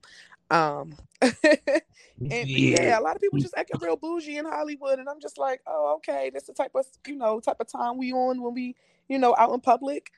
Um 0.51 0.95
and 1.21 2.47
yeah. 2.47 2.81
yeah. 2.81 2.99
a 2.99 3.01
lot 3.01 3.15
of 3.15 3.21
people 3.21 3.39
just 3.39 3.57
acting 3.57 3.79
real 3.81 3.95
bougie 3.95 4.37
in 4.37 4.45
Hollywood, 4.45 4.99
and 4.99 5.09
I'm 5.09 5.19
just 5.19 5.37
like, 5.37 5.61
oh, 5.65 5.95
okay, 5.97 6.29
that's 6.31 6.45
the 6.47 6.53
type 6.53 6.71
of 6.75 6.85
you 7.07 7.15
know 7.15 7.39
type 7.39 7.57
of 7.59 7.67
time 7.67 7.97
we 7.97 8.13
on 8.13 8.41
when 8.41 8.53
we 8.53 8.75
you 9.07 9.17
know 9.17 9.35
out 9.37 9.53
in 9.53 9.59
public. 9.59 10.11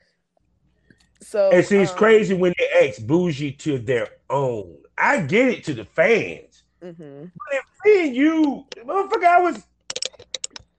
So 1.20 1.50
it 1.50 1.66
seems 1.66 1.90
um, 1.90 1.96
crazy 1.96 2.34
when 2.34 2.54
they 2.58 2.88
act 2.88 3.06
bougie 3.06 3.52
to 3.52 3.78
their 3.78 4.08
own. 4.30 4.76
I 4.96 5.22
get 5.22 5.48
it 5.48 5.64
to 5.64 5.74
the 5.74 5.84
fans, 5.84 6.62
mm-hmm. 6.82 7.22
but 7.22 7.52
if 7.52 7.64
me 7.84 8.08
and 8.08 8.16
you, 8.16 8.66
motherfucker, 8.84 9.24
I 9.24 9.40
was 9.40 9.64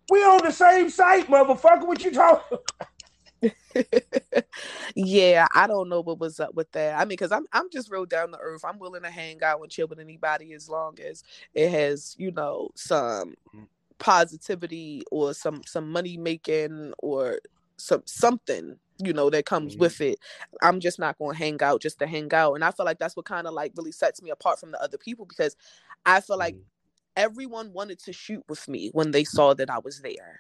we 0.09 0.19
on 0.23 0.43
the 0.43 0.51
same 0.51 0.89
site, 0.89 1.27
motherfucker. 1.27 1.87
What 1.87 2.03
you 2.03 2.11
talking? 2.11 2.57
yeah, 4.95 5.47
I 5.53 5.67
don't 5.67 5.89
know 5.89 6.01
what 6.01 6.19
was 6.19 6.39
up 6.39 6.53
with 6.53 6.71
that. 6.73 6.95
I 6.95 6.99
mean, 6.99 7.09
because 7.09 7.31
I'm 7.31 7.45
I'm 7.53 7.69
just 7.69 7.91
real 7.91 8.05
down 8.05 8.31
to 8.31 8.39
earth. 8.39 8.65
I'm 8.65 8.79
willing 8.79 9.03
to 9.03 9.09
hang 9.09 9.41
out 9.43 9.61
and 9.61 9.71
chill 9.71 9.87
with 9.87 9.99
anybody 9.99 10.53
as 10.53 10.69
long 10.69 10.97
as 10.99 11.23
it 11.53 11.69
has, 11.69 12.15
you 12.17 12.31
know, 12.31 12.69
some 12.75 13.35
mm. 13.55 13.67
positivity 13.97 15.03
or 15.11 15.33
some 15.33 15.61
some 15.65 15.91
money 15.91 16.17
making 16.17 16.93
or 16.99 17.39
some 17.77 18.03
something 18.05 18.77
you 19.01 19.13
know 19.13 19.29
that 19.29 19.45
comes 19.45 19.73
mm-hmm. 19.73 19.81
with 19.81 20.01
it 20.01 20.19
i'm 20.61 20.81
just 20.81 20.99
not 20.99 21.17
going 21.17 21.33
to 21.33 21.37
hang 21.37 21.57
out 21.61 21.81
just 21.81 21.97
to 21.99 22.05
hang 22.05 22.31
out 22.33 22.53
and 22.53 22.63
i 22.63 22.71
feel 22.71 22.85
like 22.85 22.99
that's 22.99 23.15
what 23.15 23.25
kind 23.25 23.47
of 23.47 23.53
like 23.53 23.71
really 23.77 23.93
sets 23.93 24.21
me 24.21 24.29
apart 24.29 24.59
from 24.59 24.71
the 24.71 24.83
other 24.83 24.97
people 24.97 25.25
because 25.25 25.55
i 26.05 26.19
feel 26.19 26.37
like 26.37 26.55
mm-hmm. 26.55 26.63
Everyone 27.19 27.71
wanted 27.73 27.99
to 27.99 28.13
shoot 28.13 28.43
with 28.47 28.67
me 28.67 28.89
when 28.93 29.11
they 29.11 29.23
saw 29.23 29.53
that 29.53 29.69
i 29.69 29.77
was 29.79 30.01
there 30.01 30.39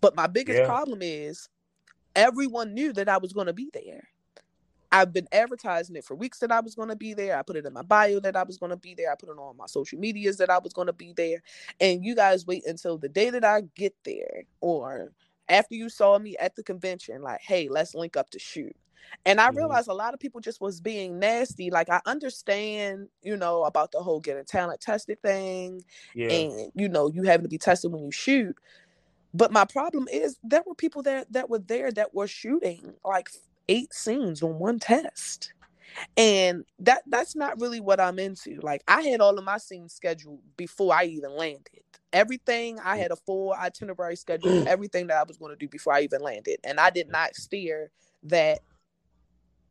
but 0.00 0.16
my 0.16 0.26
biggest 0.26 0.58
yeah. 0.58 0.66
problem 0.66 1.00
is 1.00 1.48
everyone 2.14 2.74
knew 2.74 2.92
that 2.92 3.08
I 3.08 3.18
was 3.18 3.32
going 3.32 3.46
to 3.46 3.52
be 3.52 3.70
there. 3.72 4.08
I've 4.90 5.12
been 5.12 5.28
advertising 5.32 5.96
it 5.96 6.04
for 6.04 6.14
weeks 6.14 6.40
that 6.40 6.52
I 6.52 6.60
was 6.60 6.74
going 6.74 6.90
to 6.90 6.96
be 6.96 7.14
there. 7.14 7.38
I 7.38 7.42
put 7.42 7.56
it 7.56 7.64
in 7.64 7.72
my 7.72 7.82
bio 7.82 8.20
that 8.20 8.36
I 8.36 8.42
was 8.42 8.58
going 8.58 8.70
to 8.70 8.76
be 8.76 8.94
there. 8.94 9.10
I 9.10 9.14
put 9.14 9.30
it 9.30 9.38
on 9.38 9.56
my 9.56 9.66
social 9.66 9.98
medias 9.98 10.36
that 10.36 10.50
I 10.50 10.58
was 10.58 10.74
going 10.74 10.88
to 10.88 10.92
be 10.92 11.14
there. 11.14 11.42
And 11.80 12.04
you 12.04 12.14
guys 12.14 12.46
wait 12.46 12.66
until 12.66 12.98
the 12.98 13.08
day 13.08 13.30
that 13.30 13.44
I 13.44 13.62
get 13.74 13.94
there 14.04 14.44
or 14.60 15.12
after 15.48 15.74
you 15.74 15.88
saw 15.88 16.18
me 16.18 16.36
at 16.36 16.56
the 16.56 16.62
convention, 16.62 17.22
like, 17.22 17.40
hey, 17.40 17.68
let's 17.70 17.94
link 17.94 18.18
up 18.18 18.28
to 18.30 18.38
shoot. 18.38 18.76
And 19.24 19.40
I 19.40 19.48
mm-hmm. 19.48 19.58
realized 19.58 19.88
a 19.88 19.94
lot 19.94 20.14
of 20.14 20.20
people 20.20 20.40
just 20.40 20.60
was 20.60 20.80
being 20.80 21.18
nasty. 21.18 21.70
Like 21.70 21.90
I 21.90 22.00
understand, 22.06 23.08
you 23.22 23.36
know, 23.36 23.64
about 23.64 23.92
the 23.92 24.00
whole 24.00 24.20
getting 24.20 24.44
talent 24.44 24.80
tested 24.80 25.20
thing, 25.22 25.82
yeah. 26.14 26.28
and 26.28 26.72
you 26.74 26.88
know, 26.88 27.08
you 27.08 27.22
having 27.22 27.44
to 27.44 27.48
be 27.48 27.58
tested 27.58 27.92
when 27.92 28.04
you 28.04 28.12
shoot. 28.12 28.56
But 29.34 29.52
my 29.52 29.64
problem 29.64 30.08
is 30.12 30.36
there 30.42 30.62
were 30.66 30.74
people 30.74 31.02
that 31.02 31.32
that 31.32 31.48
were 31.48 31.60
there 31.60 31.90
that 31.92 32.14
were 32.14 32.26
shooting 32.26 32.94
like 33.04 33.30
eight 33.68 33.92
scenes 33.94 34.42
on 34.42 34.58
one 34.58 34.78
test. 34.78 35.52
And 36.16 36.64
that 36.78 37.02
that's 37.06 37.36
not 37.36 37.60
really 37.60 37.80
what 37.80 38.00
I'm 38.00 38.18
into. 38.18 38.58
Like 38.62 38.82
I 38.88 39.02
had 39.02 39.20
all 39.20 39.38
of 39.38 39.44
my 39.44 39.58
scenes 39.58 39.92
scheduled 39.92 40.40
before 40.56 40.94
I 40.94 41.04
even 41.04 41.36
landed. 41.36 41.82
Everything 42.12 42.78
I 42.80 42.96
had 42.96 43.10
a 43.10 43.16
full 43.16 43.54
itinerary 43.54 44.16
schedule, 44.16 44.66
everything 44.66 45.08
that 45.08 45.18
I 45.18 45.24
was 45.24 45.36
going 45.36 45.52
to 45.52 45.56
do 45.56 45.68
before 45.68 45.92
I 45.92 46.00
even 46.02 46.22
landed. 46.22 46.60
And 46.64 46.80
I 46.80 46.90
did 46.90 47.08
not 47.08 47.34
steer 47.34 47.90
that 48.24 48.60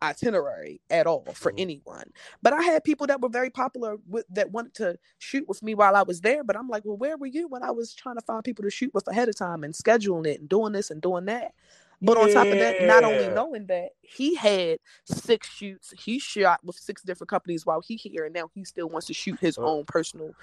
itinerary 0.02 0.82
at 0.90 1.08
all 1.08 1.26
for 1.34 1.52
mm-hmm. 1.52 1.62
anyone. 1.62 2.12
But 2.42 2.54
I 2.54 2.62
had 2.62 2.84
people 2.84 3.08
that 3.08 3.22
were 3.22 3.30
very 3.30 3.50
popular 3.50 3.98
with 4.08 4.26
that 4.30 4.52
wanted 4.52 4.74
to 4.76 4.98
shoot 5.20 5.48
with 5.48 5.62
me 5.64 5.76
while 5.76 5.96
I 5.96 6.04
was 6.04 6.22
there. 6.22 6.44
But 6.44 6.58
I'm 6.58 6.68
like, 6.68 6.86
well, 6.86 6.98
where 6.98 7.18
were 7.18 7.28
you 7.28 7.48
when 7.48 7.64
I 7.64 7.72
was 7.72 7.94
trying 7.94 8.16
to 8.16 8.22
find 8.22 8.44
people 8.44 8.64
to 8.64 8.72
shoot 8.72 8.94
with 8.94 9.08
ahead 9.08 9.30
of 9.30 9.36
time 9.36 9.64
and 9.64 9.74
scheduling 9.74 10.28
it 10.28 10.40
and 10.40 10.50
doing 10.50 10.74
this 10.74 10.92
and 10.92 11.02
doing 11.02 11.26
that? 11.26 11.54
But 12.02 12.18
yeah. 12.18 12.24
on 12.24 12.34
top 12.34 12.48
of 12.48 12.58
that, 12.58 12.84
not 12.84 13.04
only 13.04 13.28
knowing 13.28 13.68
that 13.68 13.90
he 14.02 14.34
had 14.34 14.80
six 15.06 15.48
shoots, 15.48 15.94
he 16.04 16.18
shot 16.18 16.60
with 16.64 16.76
six 16.76 17.04
different 17.04 17.30
companies 17.30 17.64
while 17.64 17.82
he 17.82 17.96
here, 17.96 18.26
and 18.26 18.34
now 18.34 18.50
he 18.56 18.66
still 18.66 18.90
wants 18.90 19.06
to 19.08 19.14
shoot 19.14 19.40
his 19.40 19.58
own 19.60 19.86
personal 19.86 20.34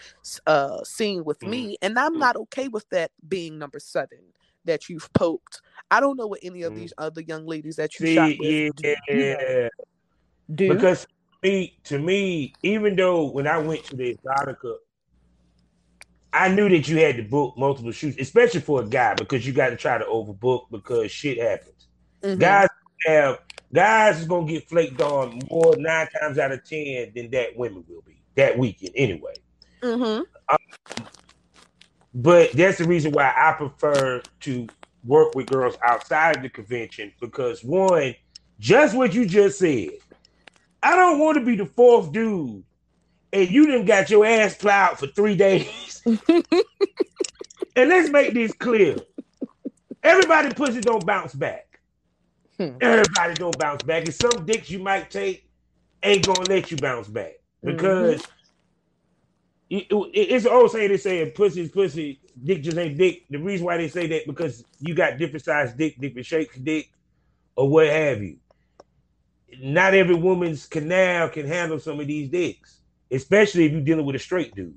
uh, 0.47 0.85
scene 0.85 1.25
with 1.25 1.41
mm-hmm. 1.41 1.51
me, 1.51 1.77
and 1.83 1.99
I'm 1.99 2.17
not 2.17 2.37
okay 2.37 2.69
with 2.69 2.89
that 2.91 3.11
being 3.29 3.59
number 3.59 3.81
seven 3.81 4.19
that 4.65 4.89
you've 4.89 5.13
poked. 5.13 5.61
I 5.91 6.01
don't 6.01 6.17
know 6.17 6.27
what 6.27 6.41
any 6.43 6.63
of 6.63 6.73
mm. 6.73 6.77
these 6.77 6.93
other 6.99 7.21
young 7.21 7.47
ladies 7.47 7.77
that 7.77 7.99
you 7.99 8.07
See, 8.07 8.15
shot 8.15 8.33
with 8.39 8.75
yeah, 8.83 8.95
do. 9.09 9.69
do. 10.55 10.75
Because 10.75 11.07
me, 11.43 11.79
to 11.85 11.99
me, 11.99 12.53
even 12.63 12.97
though 12.97 13.31
when 13.31 13.47
I 13.47 13.59
went 13.59 13.85
to 13.85 13.97
the 13.97 14.17
Exotica, 14.17 14.77
I 16.33 16.49
knew 16.49 16.69
that 16.69 16.89
you 16.89 16.99
had 16.99 17.17
to 17.17 17.23
book 17.23 17.57
multiple 17.57 17.93
shoots, 17.93 18.19
especially 18.21 18.61
for 18.61 18.83
a 18.83 18.87
guy, 18.87 19.15
because 19.15 19.47
you 19.47 19.53
got 19.53 19.71
to 19.71 19.77
try 19.77 19.97
to 19.97 20.05
overbook 20.05 20.67
because 20.71 21.11
shit 21.11 21.39
happens. 21.41 21.89
Mm-hmm. 22.23 22.41
Guys 22.41 22.69
have 23.07 23.39
guys 23.73 24.21
is 24.21 24.27
gonna 24.27 24.47
get 24.47 24.69
flaked 24.69 25.01
on 25.01 25.41
more 25.51 25.77
nine 25.77 26.09
times 26.21 26.39
out 26.39 26.53
of 26.53 26.65
ten 26.65 27.13
than 27.15 27.31
that 27.31 27.57
women 27.57 27.85
will 27.89 28.03
be 28.03 28.21
that 28.35 28.59
weekend 28.59 28.93
anyway. 28.97 29.35
Mm-hmm. 29.83 30.23
Um, 30.49 31.07
but 32.15 32.53
that's 32.53 32.79
the 32.79 32.85
reason 32.85 33.13
why 33.13 33.33
I 33.37 33.53
prefer 33.53 34.23
to 34.41 34.67
work 35.05 35.35
with 35.35 35.47
girls 35.47 35.77
outside 35.83 36.37
of 36.37 36.43
the 36.43 36.49
convention 36.49 37.13
because 37.21 37.63
one, 37.63 38.15
just 38.59 38.97
what 38.97 39.15
you 39.15 39.27
just 39.27 39.59
said, 39.59 39.91
I 40.83 40.97
don't 40.97 41.19
want 41.19 41.39
to 41.39 41.45
be 41.45 41.57
the 41.57 41.67
fourth 41.67 42.13
dude 42.13 42.65
and 43.33 43.51
you 43.51 43.67
didn't 43.67 43.87
got 43.87 44.11
your 44.11 44.25
ass 44.25 44.55
plowed 44.55 44.99
for 44.99 45.07
three 45.09 45.37
days. 45.37 46.03
and 46.07 46.45
let's 47.77 48.11
make 48.11 48.33
this 48.35 48.53
clear. 48.53 48.97
Everybody 50.03 50.55
pussy 50.55 50.81
don't 50.81 51.05
bounce 51.05 51.35
back. 51.35 51.81
Hmm. 52.57 52.77
Everybody 52.81 53.35
don't 53.35 53.59
bounce 53.59 53.83
back. 53.83 54.07
And 54.07 54.15
some 54.15 54.47
dicks 54.47 54.71
you 54.71 54.79
might 54.79 55.11
take 55.11 55.49
ain't 56.03 56.27
gonna 56.27 56.49
let 56.49 56.71
you 56.71 56.77
bounce 56.79 57.09
back 57.09 57.35
because 57.63 58.23
mm-hmm 58.23 58.33
it's 59.71 60.47
an 60.47 60.53
old 60.53 60.71
saying 60.71 60.89
they 60.89 60.97
say 60.97 61.31
pussy 61.31 61.63
is 61.63 61.71
pussy, 61.71 62.21
dick 62.43 62.63
just 62.63 62.79
ain't 62.79 62.97
dick. 62.97 63.25
The 63.29 63.39
reason 63.39 63.67
why 63.67 63.77
they 63.77 63.89
say 63.89 64.07
that 64.09 64.27
because 64.27 64.65
you 64.81 64.95
got 64.95 65.19
different 65.19 65.45
size 65.45 65.73
dick, 65.75 66.01
different 66.01 66.27
shapes 66.27 66.57
dick, 66.57 66.91
or 67.57 67.69
what 67.69 67.87
have 67.87 68.23
you. 68.23 68.39
Not 69.61 69.95
every 69.95 70.15
woman's 70.15 70.67
canal 70.67 71.29
can 71.29 71.47
handle 71.47 71.79
some 71.79 72.01
of 72.01 72.07
these 72.07 72.29
dicks, 72.29 72.81
especially 73.11 73.67
if 73.67 73.73
you're 73.73 73.81
dealing 73.81 74.07
with 74.07 74.17
a 74.17 74.19
straight 74.19 74.55
dude. 74.55 74.77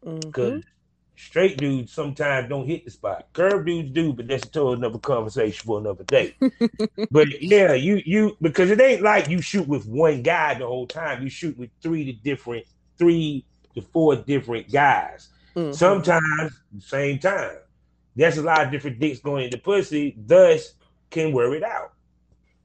Because 0.00 0.60
mm-hmm. 0.60 0.68
straight 1.16 1.58
dudes 1.58 1.92
sometimes 1.92 2.48
don't 2.48 2.66
hit 2.66 2.84
the 2.84 2.90
spot. 2.90 3.26
Curved 3.32 3.66
dudes 3.66 3.90
do, 3.90 4.12
but 4.12 4.28
that's 4.28 4.46
a 4.46 4.50
total 4.50 4.74
another 4.74 4.98
conversation 4.98 5.64
for 5.66 5.78
another 5.78 6.04
day. 6.04 6.34
but 7.10 7.42
yeah, 7.42 7.74
you 7.74 8.02
you 8.04 8.36
because 8.40 8.70
it 8.70 8.80
ain't 8.80 9.02
like 9.02 9.28
you 9.28 9.40
shoot 9.40 9.68
with 9.68 9.86
one 9.86 10.22
guy 10.22 10.54
the 10.54 10.66
whole 10.66 10.86
time. 10.86 11.22
You 11.22 11.28
shoot 11.28 11.56
with 11.58 11.70
three 11.82 12.04
to 12.04 12.12
different 12.12 12.66
three 12.98 13.44
to 13.76 13.82
four 13.82 14.16
different 14.16 14.70
guys. 14.70 15.28
Mm-hmm. 15.54 15.72
Sometimes 15.72 16.60
same 16.80 17.18
time. 17.18 17.58
There's 18.14 18.38
a 18.38 18.42
lot 18.42 18.64
of 18.64 18.72
different 18.72 18.98
dicks 18.98 19.20
going 19.20 19.44
into 19.44 19.58
pussy, 19.58 20.16
thus 20.18 20.74
can 21.10 21.32
wear 21.32 21.54
it 21.54 21.62
out. 21.62 21.92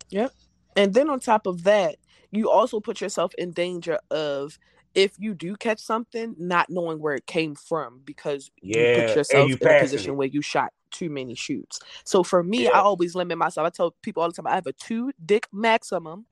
Yep. 0.10 0.32
And 0.76 0.94
then 0.94 1.10
on 1.10 1.20
top 1.20 1.46
of 1.46 1.64
that, 1.64 1.98
you 2.32 2.50
also 2.50 2.80
put 2.80 3.02
yourself 3.02 3.34
in 3.38 3.52
danger 3.52 4.00
of 4.10 4.58
if 4.96 5.14
you 5.18 5.34
do 5.34 5.56
catch 5.56 5.80
something, 5.80 6.36
not 6.38 6.70
knowing 6.70 7.00
where 7.00 7.16
it 7.16 7.26
came 7.26 7.56
from 7.56 8.02
because 8.06 8.52
yeah, 8.62 8.80
you 8.80 9.08
put 9.08 9.16
yourself 9.18 9.50
you 9.50 9.58
in 9.60 9.68
a 9.68 9.80
position 9.80 10.12
it. 10.12 10.16
where 10.16 10.28
you 10.28 10.42
shot 10.42 10.72
too 10.92 11.10
many 11.10 11.36
shoots. 11.36 11.80
So 12.04 12.24
for 12.24 12.44
me, 12.44 12.66
yeah. 12.66 12.72
I 12.72 12.80
always 12.80 13.16
limit 13.16 13.38
myself. 13.38 13.66
I 13.66 13.70
tell 13.70 13.96
people 14.02 14.24
all 14.24 14.30
the 14.30 14.36
time 14.36 14.48
I 14.48 14.56
have 14.56 14.68
a 14.68 14.74
two 14.74 15.12
dick 15.26 15.48
maximum 15.52 16.26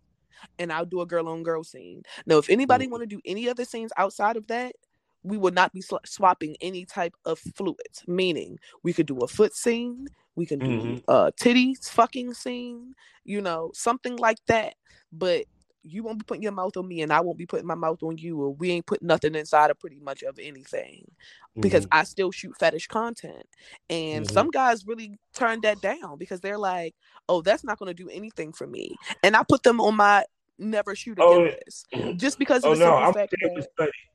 and 0.58 0.72
I'll 0.72 0.86
do 0.86 1.02
a 1.02 1.06
girl 1.06 1.28
on 1.28 1.44
girl 1.44 1.64
scene. 1.64 2.04
Now, 2.26 2.38
if 2.38 2.50
anybody 2.50 2.86
mm-hmm. 2.86 2.92
want 2.92 3.02
to 3.02 3.16
do 3.16 3.22
any 3.26 3.50
other 3.50 3.66
scenes 3.66 3.92
outside 3.98 4.38
of 4.38 4.48
that, 4.48 4.76
we 5.24 5.38
would 5.38 5.54
not 5.54 5.74
be 5.74 5.82
sw- 5.82 6.06
swapping 6.06 6.56
any 6.62 6.86
type 6.86 7.14
of 7.26 7.40
fluids. 7.40 8.04
Meaning, 8.08 8.58
we 8.84 8.94
could 8.94 9.08
do 9.08 9.18
a 9.20 9.28
foot 9.28 9.54
scene, 9.56 10.08
we 10.36 10.46
can 10.46 10.60
do 10.60 10.82
mm-hmm. 10.82 11.12
a 11.12 11.32
titties 11.34 11.90
fucking 11.90 12.34
scene, 12.34 12.94
you 13.26 13.42
know, 13.42 13.72
something 13.74 14.16
like 14.16 14.38
that. 14.48 14.76
But 15.12 15.46
you 15.84 16.04
won't 16.04 16.20
be 16.20 16.26
putting 16.26 16.44
your 16.44 16.52
mouth 16.52 16.76
on 16.78 16.88
me, 16.88 17.02
and 17.02 17.12
I 17.12 17.22
won't 17.22 17.38
be 17.38 17.46
putting 17.46 17.66
my 17.66 17.76
mouth 17.76 18.04
on 18.04 18.18
you, 18.18 18.42
or 18.42 18.54
we 18.54 18.72
ain't 18.72 18.86
put 18.86 19.02
nothing 19.02 19.36
inside 19.36 19.72
of 19.72 19.80
pretty 19.80 20.00
much 20.00 20.24
of 20.24 20.38
anything, 20.40 21.06
mm-hmm. 21.06 21.62
because 21.62 21.88
I 21.92 22.04
still 22.04 22.32
shoot 22.32 22.56
fetish 22.60 22.88
content, 22.88 23.46
and 23.90 24.26
mm-hmm. 24.26 24.34
some 24.34 24.50
guys 24.50 24.86
really 24.86 25.18
turn 25.34 25.62
that 25.62 25.82
down 25.82 26.18
because 26.18 26.42
they're 26.42 26.58
like, 26.58 26.96
"Oh, 27.28 27.42
that's 27.42 27.64
not 27.64 27.80
going 27.80 27.88
to 27.88 28.04
do 28.04 28.10
anything 28.10 28.52
for 28.52 28.68
me," 28.68 28.96
and 29.24 29.36
I 29.36 29.44
put 29.48 29.64
them 29.64 29.80
on 29.80 29.96
my 29.96 30.26
never 30.58 30.96
shoot 30.96 31.14
again 31.14 31.26
oh, 31.28 31.50
list 31.66 31.88
just 32.18 32.38
because. 32.40 32.64
Oh 32.64 32.74
no, 32.74 32.96
I'm 32.96 33.14
that... 33.14 33.30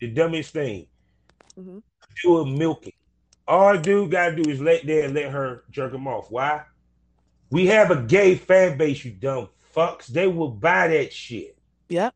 the 0.00 0.08
dumbest 0.08 0.52
thing. 0.52 0.86
Mm-hmm. 1.58 1.78
Do 2.22 2.38
a 2.38 2.46
milking. 2.46 2.92
All 3.46 3.76
dude 3.76 4.10
gotta 4.10 4.36
do 4.36 4.50
is 4.50 4.60
let 4.60 4.86
there 4.86 5.04
and 5.04 5.14
let 5.14 5.30
her 5.30 5.64
jerk 5.70 5.92
him 5.92 6.06
off. 6.06 6.30
Why? 6.30 6.62
We 7.50 7.66
have 7.66 7.90
a 7.90 8.02
gay 8.02 8.36
fan 8.36 8.78
base, 8.78 9.04
you 9.04 9.12
dumb 9.12 9.48
fucks. 9.74 10.06
They 10.06 10.26
will 10.26 10.50
buy 10.50 10.88
that 10.88 11.12
shit. 11.12 11.53
Yep. 11.94 12.14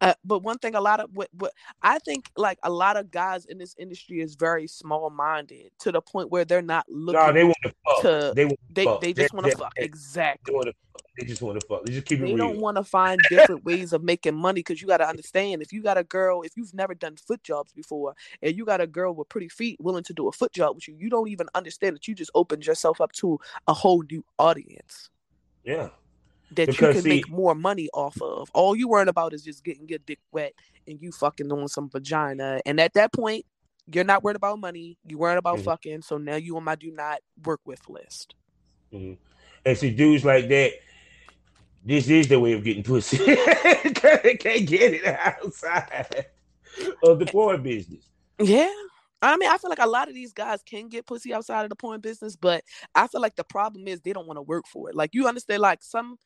Uh, 0.00 0.14
but 0.24 0.38
one 0.42 0.56
thing, 0.56 0.74
a 0.74 0.80
lot 0.80 0.98
of 0.98 1.10
what, 1.12 1.28
what 1.32 1.52
I 1.82 1.98
think, 1.98 2.30
like 2.34 2.58
a 2.62 2.70
lot 2.70 2.96
of 2.96 3.10
guys 3.10 3.44
in 3.44 3.58
this 3.58 3.74
industry, 3.78 4.20
is 4.20 4.34
very 4.34 4.66
small 4.66 5.10
minded 5.10 5.72
to 5.80 5.92
the 5.92 6.00
point 6.00 6.30
where 6.30 6.46
they're 6.46 6.62
not 6.62 6.86
looking. 6.88 7.20
No, 7.20 7.32
they 7.32 7.44
want 7.44 7.56
to 7.64 7.72
fuck. 7.84 8.00
to- 8.02 8.32
they 8.34 8.56
they 8.72 8.84
fuck. 8.84 9.00
they 9.02 9.12
just 9.12 9.34
want 9.34 9.44
to 9.46 9.52
fuck. 9.52 9.74
that- 9.74 9.80
They, 9.80 9.84
Exactly. 9.84 10.54
wanna 10.54 10.72
they 11.18 11.26
just 11.26 11.42
want 11.42 11.60
to 11.60 11.66
fuck. 11.66 11.84
They 11.84 11.92
just 11.92 12.06
keep 12.06 12.18
it 12.20 12.22
They 12.22 12.28
real. 12.34 12.38
don't 12.38 12.60
want 12.60 12.78
to 12.78 12.84
find 12.84 13.20
different 13.28 13.62
ways 13.66 13.92
of 13.92 14.02
making 14.02 14.34
money 14.34 14.60
because 14.60 14.80
you 14.80 14.88
got 14.88 14.98
to 14.98 15.06
understand 15.08 15.60
if 15.60 15.70
you 15.70 15.82
got 15.82 15.98
a 15.98 16.04
girl, 16.04 16.40
if 16.42 16.56
you've 16.56 16.72
never 16.72 16.94
done 16.94 17.16
foot 17.16 17.42
jobs 17.44 17.70
before, 17.72 18.14
and 18.40 18.56
you 18.56 18.64
got 18.64 18.80
a 18.80 18.86
girl 18.86 19.12
with 19.14 19.28
pretty 19.28 19.50
feet 19.50 19.78
willing 19.82 20.04
to 20.04 20.14
do 20.14 20.28
a 20.28 20.32
foot 20.32 20.52
job 20.52 20.76
with 20.76 20.88
you, 20.88 20.96
you 20.98 21.10
don't 21.10 21.28
even 21.28 21.46
understand 21.54 21.94
that 21.94 22.08
you 22.08 22.14
just 22.14 22.30
opened 22.34 22.64
yourself 22.64 23.02
up 23.02 23.12
to 23.12 23.38
a 23.68 23.74
whole 23.74 24.02
new 24.10 24.24
audience 24.38 25.10
yeah. 25.62 25.90
That 26.52 26.68
you 26.68 26.74
can 26.74 27.00
see- 27.02 27.08
make 27.08 27.28
more 27.28 27.54
money 27.54 27.88
off 27.94 28.20
of. 28.20 28.50
All 28.54 28.74
you 28.74 28.88
worrying 28.88 29.08
about 29.08 29.32
is 29.34 29.42
just 29.44 29.64
getting 29.64 29.88
your 29.88 29.98
dick 30.00 30.18
wet 30.32 30.52
and 30.86 31.00
you 31.00 31.12
fucking 31.12 31.50
on 31.52 31.68
some 31.68 31.88
vagina. 31.88 32.60
And 32.66 32.80
at 32.80 32.94
that 32.94 33.12
point, 33.12 33.44
you're 33.92 34.04
not 34.04 34.22
worried 34.22 34.36
about 34.36 34.58
money. 34.60 34.98
You're 35.06 35.18
worried 35.18 35.38
about 35.38 35.58
Mhm. 35.58 35.64
fucking. 35.64 36.02
So 36.02 36.18
now 36.18 36.36
you 36.36 36.56
on 36.56 36.64
my 36.64 36.74
do 36.76 36.90
not 36.90 37.20
work 37.44 37.60
with 37.64 37.88
list. 37.88 38.34
Mhm. 38.92 39.16
And 39.64 39.78
see, 39.78 39.90
dudes 39.90 40.24
like 40.24 40.48
that, 40.48 40.72
this 41.84 42.08
is 42.08 42.28
the 42.28 42.38
way 42.38 42.52
of 42.52 42.62
getting 42.64 42.82
pussy. 42.82 43.16
they 43.24 44.36
can't 44.38 44.66
get 44.66 44.94
it 44.94 45.04
outside 45.06 46.26
of 47.02 47.18
the 47.18 47.26
porn 47.26 47.62
business. 47.62 48.04
Yeah. 48.38 48.72
I 49.22 49.36
mean, 49.36 49.50
I 49.50 49.58
feel 49.58 49.68
like 49.70 49.80
a 49.80 49.86
lot 49.86 50.08
of 50.08 50.14
these 50.14 50.32
guys 50.32 50.62
can 50.62 50.88
get 50.88 51.06
pussy 51.06 51.34
outside 51.34 51.64
of 51.64 51.68
the 51.68 51.76
porn 51.76 52.00
business, 52.00 52.36
but 52.36 52.64
I 52.94 53.06
feel 53.06 53.20
like 53.20 53.36
the 53.36 53.44
problem 53.44 53.86
is 53.86 54.00
they 54.00 54.12
don't 54.14 54.26
want 54.26 54.38
to 54.38 54.42
work 54.42 54.66
for 54.66 54.88
it. 54.88 54.94
Like 54.96 55.10
you 55.14 55.26
understand, 55.28 55.60
like 55.60 55.82
some, 55.82 56.16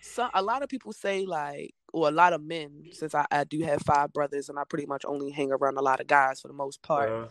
some, 0.00 0.30
a 0.34 0.42
lot 0.42 0.62
of 0.62 0.68
people 0.68 0.92
say 0.92 1.24
like, 1.26 1.74
or 1.92 2.08
a 2.08 2.12
lot 2.12 2.32
of 2.32 2.42
men, 2.42 2.84
since 2.92 3.14
I, 3.14 3.26
I 3.30 3.44
do 3.44 3.60
have 3.62 3.82
five 3.82 4.12
brothers 4.12 4.48
and 4.48 4.58
I 4.58 4.64
pretty 4.68 4.86
much 4.86 5.04
only 5.06 5.30
hang 5.30 5.52
around 5.52 5.76
a 5.78 5.82
lot 5.82 6.00
of 6.00 6.06
guys 6.06 6.40
for 6.40 6.48
the 6.48 6.54
most 6.54 6.82
part, 6.82 7.12
Uh, 7.12 7.28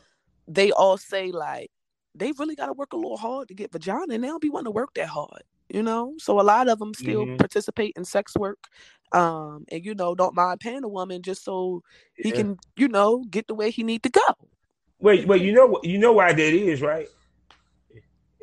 they 0.47 0.71
all 0.71 0.97
say 0.97 1.31
like 1.31 1.71
they 2.15 2.31
really 2.39 2.55
got 2.55 2.67
to 2.67 2.73
work 2.73 2.93
a 2.93 2.97
little 2.97 3.17
hard 3.17 3.47
to 3.49 3.53
get 3.53 3.71
vagina, 3.71 4.13
and 4.13 4.23
they 4.23 4.27
don't 4.27 4.41
be 4.41 4.49
wanting 4.49 4.65
to 4.65 4.71
work 4.71 4.93
that 4.95 5.07
hard, 5.09 5.43
you 5.69 5.83
know. 5.83 6.15
So 6.19 6.39
a 6.39 6.43
lot 6.43 6.67
of 6.69 6.79
them 6.79 6.93
still 6.93 7.27
Mhm. 7.27 7.37
participate 7.37 7.93
in 7.97 8.05
sex 8.05 8.35
work, 8.37 8.67
um, 9.13 9.65
and 9.71 9.85
you 9.85 9.95
know 9.95 10.15
don't 10.15 10.35
mind 10.35 10.59
paying 10.59 10.83
a 10.83 10.87
woman 10.89 11.21
just 11.21 11.43
so 11.43 11.81
he 12.15 12.31
Yeah. 12.31 12.35
can, 12.35 12.57
you 12.75 12.87
know, 12.87 13.23
get 13.29 13.47
the 13.47 13.55
way 13.55 13.71
he 13.71 13.83
need 13.83 14.03
to 14.03 14.09
go. 14.09 14.21
wait, 14.99 15.27
wait, 15.27 15.41
you 15.41 15.53
know? 15.53 15.79
You 15.83 15.97
know 15.97 16.13
why 16.13 16.33
that 16.33 16.53
is, 16.53 16.81
right? 16.81 17.07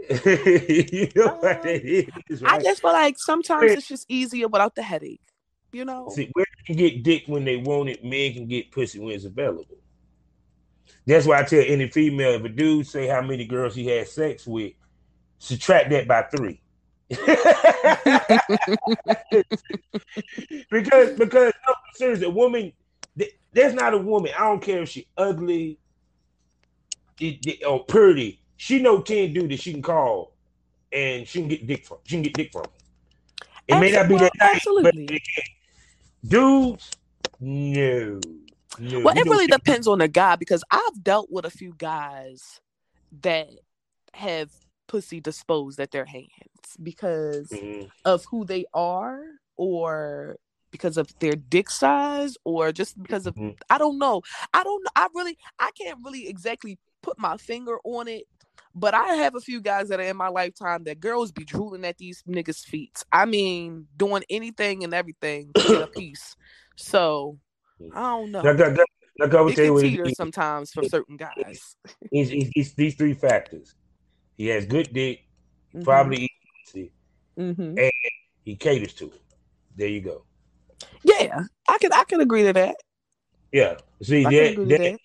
you 0.24 1.10
know 1.16 1.36
why 1.40 1.54
that 1.54 2.10
um, 2.14 2.22
is, 2.28 2.42
I 2.42 2.54
right? 2.56 2.64
just 2.64 2.82
feel 2.82 2.92
like 2.92 3.16
sometimes 3.18 3.72
it's 3.72 3.88
just 3.88 4.06
easier 4.08 4.48
without 4.48 4.74
the 4.74 4.82
headache, 4.82 5.20
you 5.72 5.84
know. 5.84 6.08
See, 6.10 6.30
women 6.34 6.46
can 6.64 6.76
get 6.76 7.02
dick 7.02 7.24
when 7.26 7.44
they 7.44 7.56
want 7.56 7.88
it. 7.88 8.04
Men 8.04 8.32
can 8.34 8.46
get 8.46 8.70
pussy 8.70 8.98
when 8.98 9.14
it's 9.14 9.24
available. 9.24 9.78
That's 11.06 11.26
why 11.26 11.40
I 11.40 11.44
tell 11.44 11.62
any 11.64 11.88
female 11.88 12.34
if 12.34 12.44
a 12.44 12.48
dude 12.48 12.86
say 12.86 13.06
how 13.06 13.22
many 13.22 13.46
girls 13.46 13.74
he 13.74 13.86
had 13.86 14.08
sex 14.08 14.46
with, 14.46 14.72
subtract 15.38 15.90
that 15.90 16.08
by 16.08 16.22
three. 16.22 16.60
because 20.70 21.10
because 21.16 21.52
no, 21.66 21.74
seriously, 21.94 22.26
a 22.26 22.30
woman 22.30 22.72
th- 23.16 23.38
there's 23.52 23.74
not 23.74 23.94
a 23.94 23.98
woman. 23.98 24.32
I 24.36 24.42
don't 24.48 24.60
care 24.62 24.82
if 24.82 24.88
she 24.88 25.06
ugly 25.16 25.78
it- 27.20 27.46
it- 27.46 27.64
or 27.64 27.84
pretty. 27.84 28.40
She 28.56 28.80
know 28.80 29.00
ten 29.02 29.32
dudes 29.32 29.48
that 29.48 29.60
she 29.60 29.72
can 29.72 29.82
call 29.82 30.32
and 30.92 31.26
she 31.26 31.40
can 31.40 31.48
get 31.48 31.66
dick 31.66 31.84
from. 31.86 31.98
She 32.04 32.16
can 32.16 32.22
get 32.22 32.34
dick 32.34 32.52
from. 32.52 32.64
It 33.68 33.78
may 33.78 33.90
not 33.90 34.08
be 34.08 34.16
that 34.16 34.32
night, 34.38 34.62
but 34.82 34.94
absolutely. 34.94 35.06
can. 35.06 35.18
dudes, 36.26 36.90
no, 37.40 38.20
no. 38.78 39.00
Well, 39.00 39.14
it 39.16 39.24
really 39.24 39.46
depends 39.46 39.86
on 39.86 39.98
the 39.98 40.08
guy 40.08 40.36
because 40.36 40.62
I've 40.70 41.02
dealt 41.02 41.30
with 41.30 41.44
a 41.44 41.50
few 41.50 41.74
guys 41.76 42.60
that 43.22 43.48
have 44.14 44.50
pussy 44.88 45.20
disposed 45.20 45.80
at 45.80 45.90
their 45.90 46.04
hands 46.04 46.28
because 46.82 47.48
Mhm. 47.48 47.90
of 48.04 48.24
who 48.30 48.44
they 48.44 48.64
are 48.72 49.22
or 49.56 50.36
because 50.70 50.96
of 50.96 51.12
their 51.18 51.34
dick 51.34 51.70
size 51.70 52.36
or 52.44 52.72
just 52.72 53.00
because 53.02 53.26
of 53.26 53.34
Mhm. 53.34 53.56
I 53.68 53.78
don't 53.78 53.98
know. 53.98 54.22
I 54.54 54.62
don't 54.62 54.82
know. 54.84 54.90
I 54.94 55.08
really 55.14 55.36
I 55.58 55.70
can't 55.72 55.98
really 56.04 56.28
exactly 56.28 56.78
put 57.02 57.18
my 57.18 57.36
finger 57.36 57.78
on 57.84 58.08
it. 58.08 58.26
But 58.78 58.92
I 58.92 59.14
have 59.14 59.34
a 59.34 59.40
few 59.40 59.62
guys 59.62 59.88
that 59.88 60.00
are 60.00 60.02
in 60.02 60.18
my 60.18 60.28
lifetime 60.28 60.84
that 60.84 61.00
girls 61.00 61.32
be 61.32 61.44
drooling 61.44 61.86
at 61.86 61.96
these 61.96 62.22
niggas' 62.28 62.62
feet. 62.62 63.02
I 63.10 63.24
mean, 63.24 63.86
doing 63.96 64.22
anything 64.28 64.84
and 64.84 64.92
everything 64.92 65.52
to 65.54 65.62
get 65.66 65.82
a 65.82 65.86
piece. 65.98 66.36
So 66.76 67.38
I 67.94 68.02
don't 68.02 68.32
know. 68.32 68.42
It 68.42 69.56
can 69.56 69.76
teeter 69.80 70.10
sometimes 70.10 70.72
for 70.72 70.84
certain 70.84 71.16
guys. 71.16 71.76
it's, 72.12 72.30
it's, 72.30 72.50
it's 72.54 72.74
these 72.74 72.94
three 72.96 73.14
factors. 73.14 73.74
He 74.36 74.48
has 74.48 74.66
good 74.66 74.92
dick, 74.92 75.24
Mhm. 75.74 75.82
probably 75.82 76.30
pussy, 76.66 76.92
Mhm. 77.38 77.78
And 77.78 77.92
he 78.44 78.56
caters 78.56 78.92
to 78.94 79.06
it. 79.06 79.22
There 79.74 79.88
you 79.88 80.02
go. 80.02 80.24
Yeah, 81.02 81.44
I 81.66 81.78
can 81.78 81.92
I 81.94 82.04
can 82.04 82.20
agree 82.20 82.42
to 82.42 82.52
that. 82.52 82.76
Yeah. 83.52 83.78
See 84.02 84.24
that, 84.24 84.30
that, 84.30 84.68
that. 84.68 84.98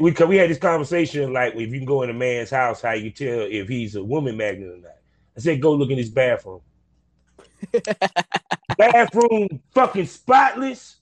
We 0.00 0.12
we 0.26 0.36
had 0.36 0.50
this 0.50 0.58
conversation 0.58 1.32
like 1.32 1.54
if 1.54 1.60
you 1.72 1.78
can 1.78 1.84
go 1.86 2.02
in 2.02 2.10
a 2.10 2.14
man's 2.14 2.50
house, 2.50 2.82
how 2.82 2.92
you 2.92 3.10
tell 3.10 3.40
if 3.42 3.68
he's 3.68 3.94
a 3.96 4.04
woman 4.04 4.36
magnet 4.36 4.68
or 4.68 4.76
not. 4.78 4.92
I 5.36 5.40
said 5.40 5.60
go 5.60 5.72
look 5.72 5.90
in 5.90 5.98
his 5.98 6.10
bathroom. 6.10 6.60
bathroom 8.76 9.62
fucking 9.74 10.06
spotless. 10.06 10.96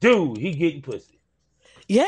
Dude, 0.00 0.38
he 0.38 0.52
getting 0.52 0.82
pussy. 0.82 1.20
Yeah, 1.88 2.06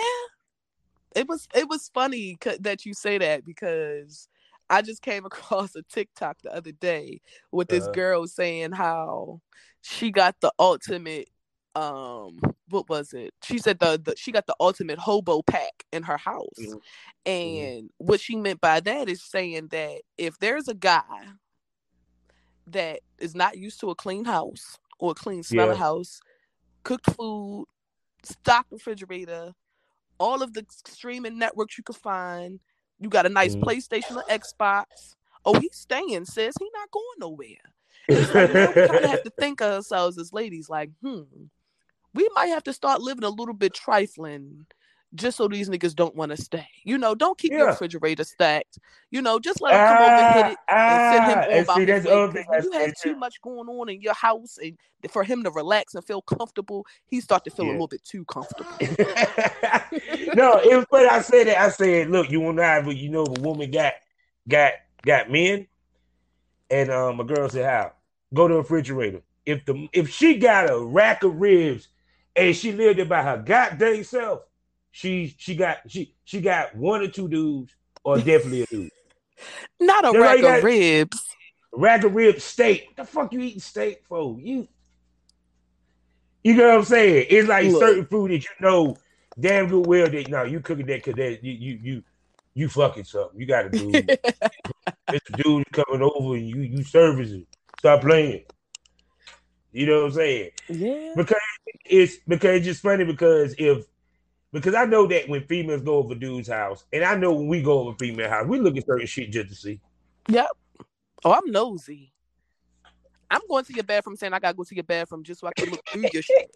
it 1.14 1.29
was 1.29 1.46
it 1.55 1.68
was 1.68 1.90
funny 1.94 2.37
c- 2.42 2.59
that 2.61 2.85
you 2.85 2.94
say 2.94 3.18
that 3.18 3.44
because 3.44 4.29
I 4.68 4.83
just 4.83 5.03
came 5.03 5.25
across 5.27 5.75
a 5.77 5.83
TikTok 5.83 6.38
the 6.42 6.55
other 6.55 6.72
day 6.72 7.20
with 7.53 7.68
this 7.68 7.85
Uh-huh. 7.85 7.92
girl 7.92 8.27
saying 8.27 8.72
how 8.72 9.40
she 9.83 10.11
got 10.11 10.37
the 10.40 10.53
ultimate 10.59 11.29
um 11.77 12.41
what 12.69 12.89
was 12.89 13.12
it? 13.12 13.33
She 13.43 13.59
said 13.59 13.79
the, 13.79 14.01
the 14.03 14.15
she 14.17 14.33
got 14.33 14.47
the 14.47 14.57
ultimate 14.59 14.99
hobo 14.99 15.43
pack 15.43 15.85
in 15.93 16.03
her 16.05 16.17
house. 16.17 16.49
Mhm. 16.59 16.81
And 17.27 17.91
what 17.99 18.21
she 18.21 18.37
meant 18.37 18.61
by 18.61 18.81
that 18.81 19.09
is 19.09 19.23
saying 19.23 19.69
that 19.69 20.01
if 20.19 20.39
there's 20.39 20.69
a 20.69 20.75
guy 20.75 21.27
that 22.69 23.01
is 23.19 23.35
not 23.35 23.59
used 23.59 23.79
to 23.81 23.91
a 23.91 23.95
clean 23.95 24.25
house 24.25 24.79
or 24.99 25.12
a 25.12 25.15
clean 25.15 25.43
smelling 25.43 25.73
Yeah. 25.73 25.79
house, 25.79 26.21
cooked 26.83 27.11
food, 27.15 27.67
stocked 28.25 28.73
refrigerator, 28.73 29.53
all 30.19 30.43
of 30.43 30.55
the 30.55 30.65
streaming 30.87 31.39
networks 31.39 31.79
you 31.79 31.85
can 31.85 31.95
find. 31.95 32.61
You 32.99 33.09
got 33.09 33.27
a 33.27 33.29
nice 33.29 33.55
Mhm. 33.55 33.62
PlayStation 33.62 34.17
or 34.17 34.25
Xbox. 34.29 35.15
Oh, 35.45 35.59
he's 35.61 35.77
staying, 35.77 36.25
sis. 36.25 36.55
He 36.59 36.71
not 36.73 36.91
going 36.91 37.19
nowhere. 37.19 37.73
Like 38.09 38.49
we 38.75 38.89
kind 38.89 39.05
of 39.05 39.11
have 39.11 39.23
to 39.23 39.31
think 39.39 39.61
of 39.61 39.73
ourselves 39.73 40.19
as 40.19 40.33
ladies, 40.33 40.69
like, 40.69 40.91
hmm, 41.03 41.23
we 42.17 42.29
might 42.35 42.47
have 42.47 42.65
to 42.65 42.73
start 42.73 43.01
living 43.01 43.25
a 43.25 43.29
little 43.29 43.55
bit 43.55 43.75
trifling 43.75 44.67
just 45.15 45.37
so 45.37 45.49
these 45.49 45.69
niggas 45.69 45.95
don't 45.95 46.15
want 46.17 46.31
to 46.35 46.37
stay. 46.37 46.67
You 46.85 46.99
know, 46.99 47.15
don't 47.15 47.39
keep 47.39 47.53
your 47.53 47.69
refrigerator 47.69 48.25
stacked. 48.25 48.79
You 49.11 49.23
know, 49.23 49.39
just 49.39 49.61
let 49.63 49.75
him 49.75 49.87
come 49.87 50.03
over 50.03 50.21
and 50.21 50.35
hit 50.35 50.47
it 50.49 50.59
and 50.69 51.01
send 51.13 51.25
him 51.31 51.39
Ah, 51.39 51.43
on 51.43 51.51
and 51.51 51.67
see, 51.69 51.87
his 51.93 52.05
way. 52.05 52.13
other 52.13 52.27
'Cause 52.27 52.35
thing 52.35 52.45
when 52.49 52.59
I 52.61 52.63
you 52.65 52.73
have 52.73 52.95
too 53.03 53.17
much 53.17 53.41
going 53.41 53.69
on 53.69 53.89
in 53.89 54.01
your 54.03 54.15
house 54.15 54.59
and 54.59 54.77
for 55.11 55.23
him 55.23 55.45
to 55.45 55.51
relax 55.51 55.95
and 55.95 56.05
feel 56.05 56.23
comfortable, 56.23 56.87
he 57.07 57.21
start 57.21 57.45
to 57.45 57.51
feel 57.51 57.67
a 57.67 57.71
little 57.71 57.87
bit 57.89 58.05
too 58.05 58.25
comfortable. 58.25 58.67
no, 60.35 60.59
it 60.59 60.77
was 60.77 60.87
funny. 60.91 61.09
I 61.09 61.21
said 61.21 61.47
it. 61.47 61.57
I 61.57 61.69
said, 61.71 62.11
look, 62.11 62.31
you 62.31 62.41
want 62.41 62.59
to 62.59 62.65
have, 62.65 62.93
you 62.93 63.09
know, 63.11 63.25
a 63.25 63.41
woman 63.41 63.71
got 63.71 63.95
got 64.49 64.73
got 65.03 65.31
men, 65.31 65.67
and 66.71 66.91
um, 66.91 67.21
a 67.21 67.25
girl 67.25 67.49
said, 67.49 67.65
how? 67.65 67.93
Go 68.35 68.49
to 68.49 68.55
the 68.55 68.59
refrigerator. 68.61 69.23
If 69.45 69.65
the 69.65 69.89
if 69.93 70.11
she 70.11 70.37
got 70.39 70.69
a 70.71 70.79
rack 70.79 71.23
of 71.23 71.37
ribs 71.37 71.89
and 72.37 72.55
she 72.57 72.72
lived 72.72 72.99
it 72.99 73.09
by 73.09 73.22
her 73.22 73.38
goddamn 73.38 74.05
self, 74.05 74.42
she 74.90 75.35
she 75.38 75.55
got 75.55 75.79
she 75.88 76.14
she 76.25 76.40
got 76.40 76.75
one 76.75 77.03
or 77.03 77.09
two 77.09 77.28
dudes, 77.28 77.74
or 78.05 78.18
definitely 78.18 78.62
a 78.62 78.66
dude. 78.66 78.91
Not 79.80 80.05
a 80.05 80.12
That's 80.18 80.43
rack 80.43 80.59
of 80.59 80.64
ribs. 80.64 81.24
rack 81.72 82.05
of 82.05 82.14
rib 82.14 82.41
steak. 82.41 82.97
The 82.97 83.05
fuck 83.05 83.32
you 83.32 83.41
eating 83.41 83.61
steak 83.61 84.03
for? 84.09 84.39
You 84.41 84.68
you 86.43 86.55
know 86.55 86.68
what 86.68 86.78
I'm 86.78 86.84
saying? 86.84 87.26
It's 87.28 87.49
like 87.49 87.66
Look. 87.66 87.80
certain 87.82 88.07
food 88.07 88.30
that 88.30 88.45
you 88.45 88.51
know 88.61 88.97
damn 89.39 89.68
good 89.68 89.87
well 89.87 90.09
that 90.09 90.28
no, 90.28 90.45
you 90.45 90.61
cooking 90.61 90.87
that 90.87 91.05
because 91.05 91.14
that 91.14 91.45
you 91.45 91.53
you 91.53 91.80
you 91.82 92.03
you 92.55 92.68
fucking 92.68 93.05
something. 93.05 93.39
You 93.39 93.47
got 93.47 93.70
to 93.70 93.70
do. 93.70 93.91
it's 95.12 95.30
a 95.30 95.43
dude 95.43 95.70
coming 95.72 96.03
over 96.03 96.37
and 96.37 96.49
you 96.49 96.61
you 96.62 96.82
servicing. 96.82 97.47
Stop 97.78 98.01
playing. 98.01 98.45
You 99.72 99.87
know 99.87 100.01
what 100.01 100.07
I'm 100.07 100.12
saying? 100.12 100.51
yeah. 100.70 101.12
Because 101.14 101.37
it's 101.89 102.16
because 102.28 102.57
it's 102.57 102.66
just 102.66 102.82
funny 102.82 103.05
because 103.05 103.55
if 103.59 103.87
because 104.53 104.74
I 104.74 104.84
know 104.84 105.07
that 105.09 105.28
when 105.28 105.45
females 105.47 105.82
go 105.82 105.97
over 105.97 106.14
dude's 106.14 106.49
house, 106.49 106.84
and 106.93 107.05
I 107.05 107.16
know 107.16 107.32
when 107.32 107.49
we 107.49 107.62
go 107.62 107.80
over 107.80 107.97
female 107.99 108.30
house, 108.30 108.47
we 108.47 108.61
look 108.61 108.76
at 108.76 108.87
certain 108.87 109.07
shit 109.07 109.30
just 109.30 109.49
to 109.49 109.55
see. 109.55 109.80
Yep. 110.28 110.49
Oh, 111.24 111.32
I'm 111.32 111.51
nosy. 111.51 112.12
I'm 113.30 113.41
going 113.49 113.64
to 113.64 113.74
your 113.74 113.84
bathroom 113.84 114.16
saying 114.16 114.32
I 114.32 114.39
gotta 114.39 114.57
go 114.57 114.64
to 114.64 114.74
your 114.74 114.84
bathroom 114.84 115.24
just 115.24 115.41
so 115.41 115.49
I 115.49 115.53
can 115.53 115.70
look 115.70 115.80
through 115.91 116.09
your 116.12 116.22
shit. 116.22 116.51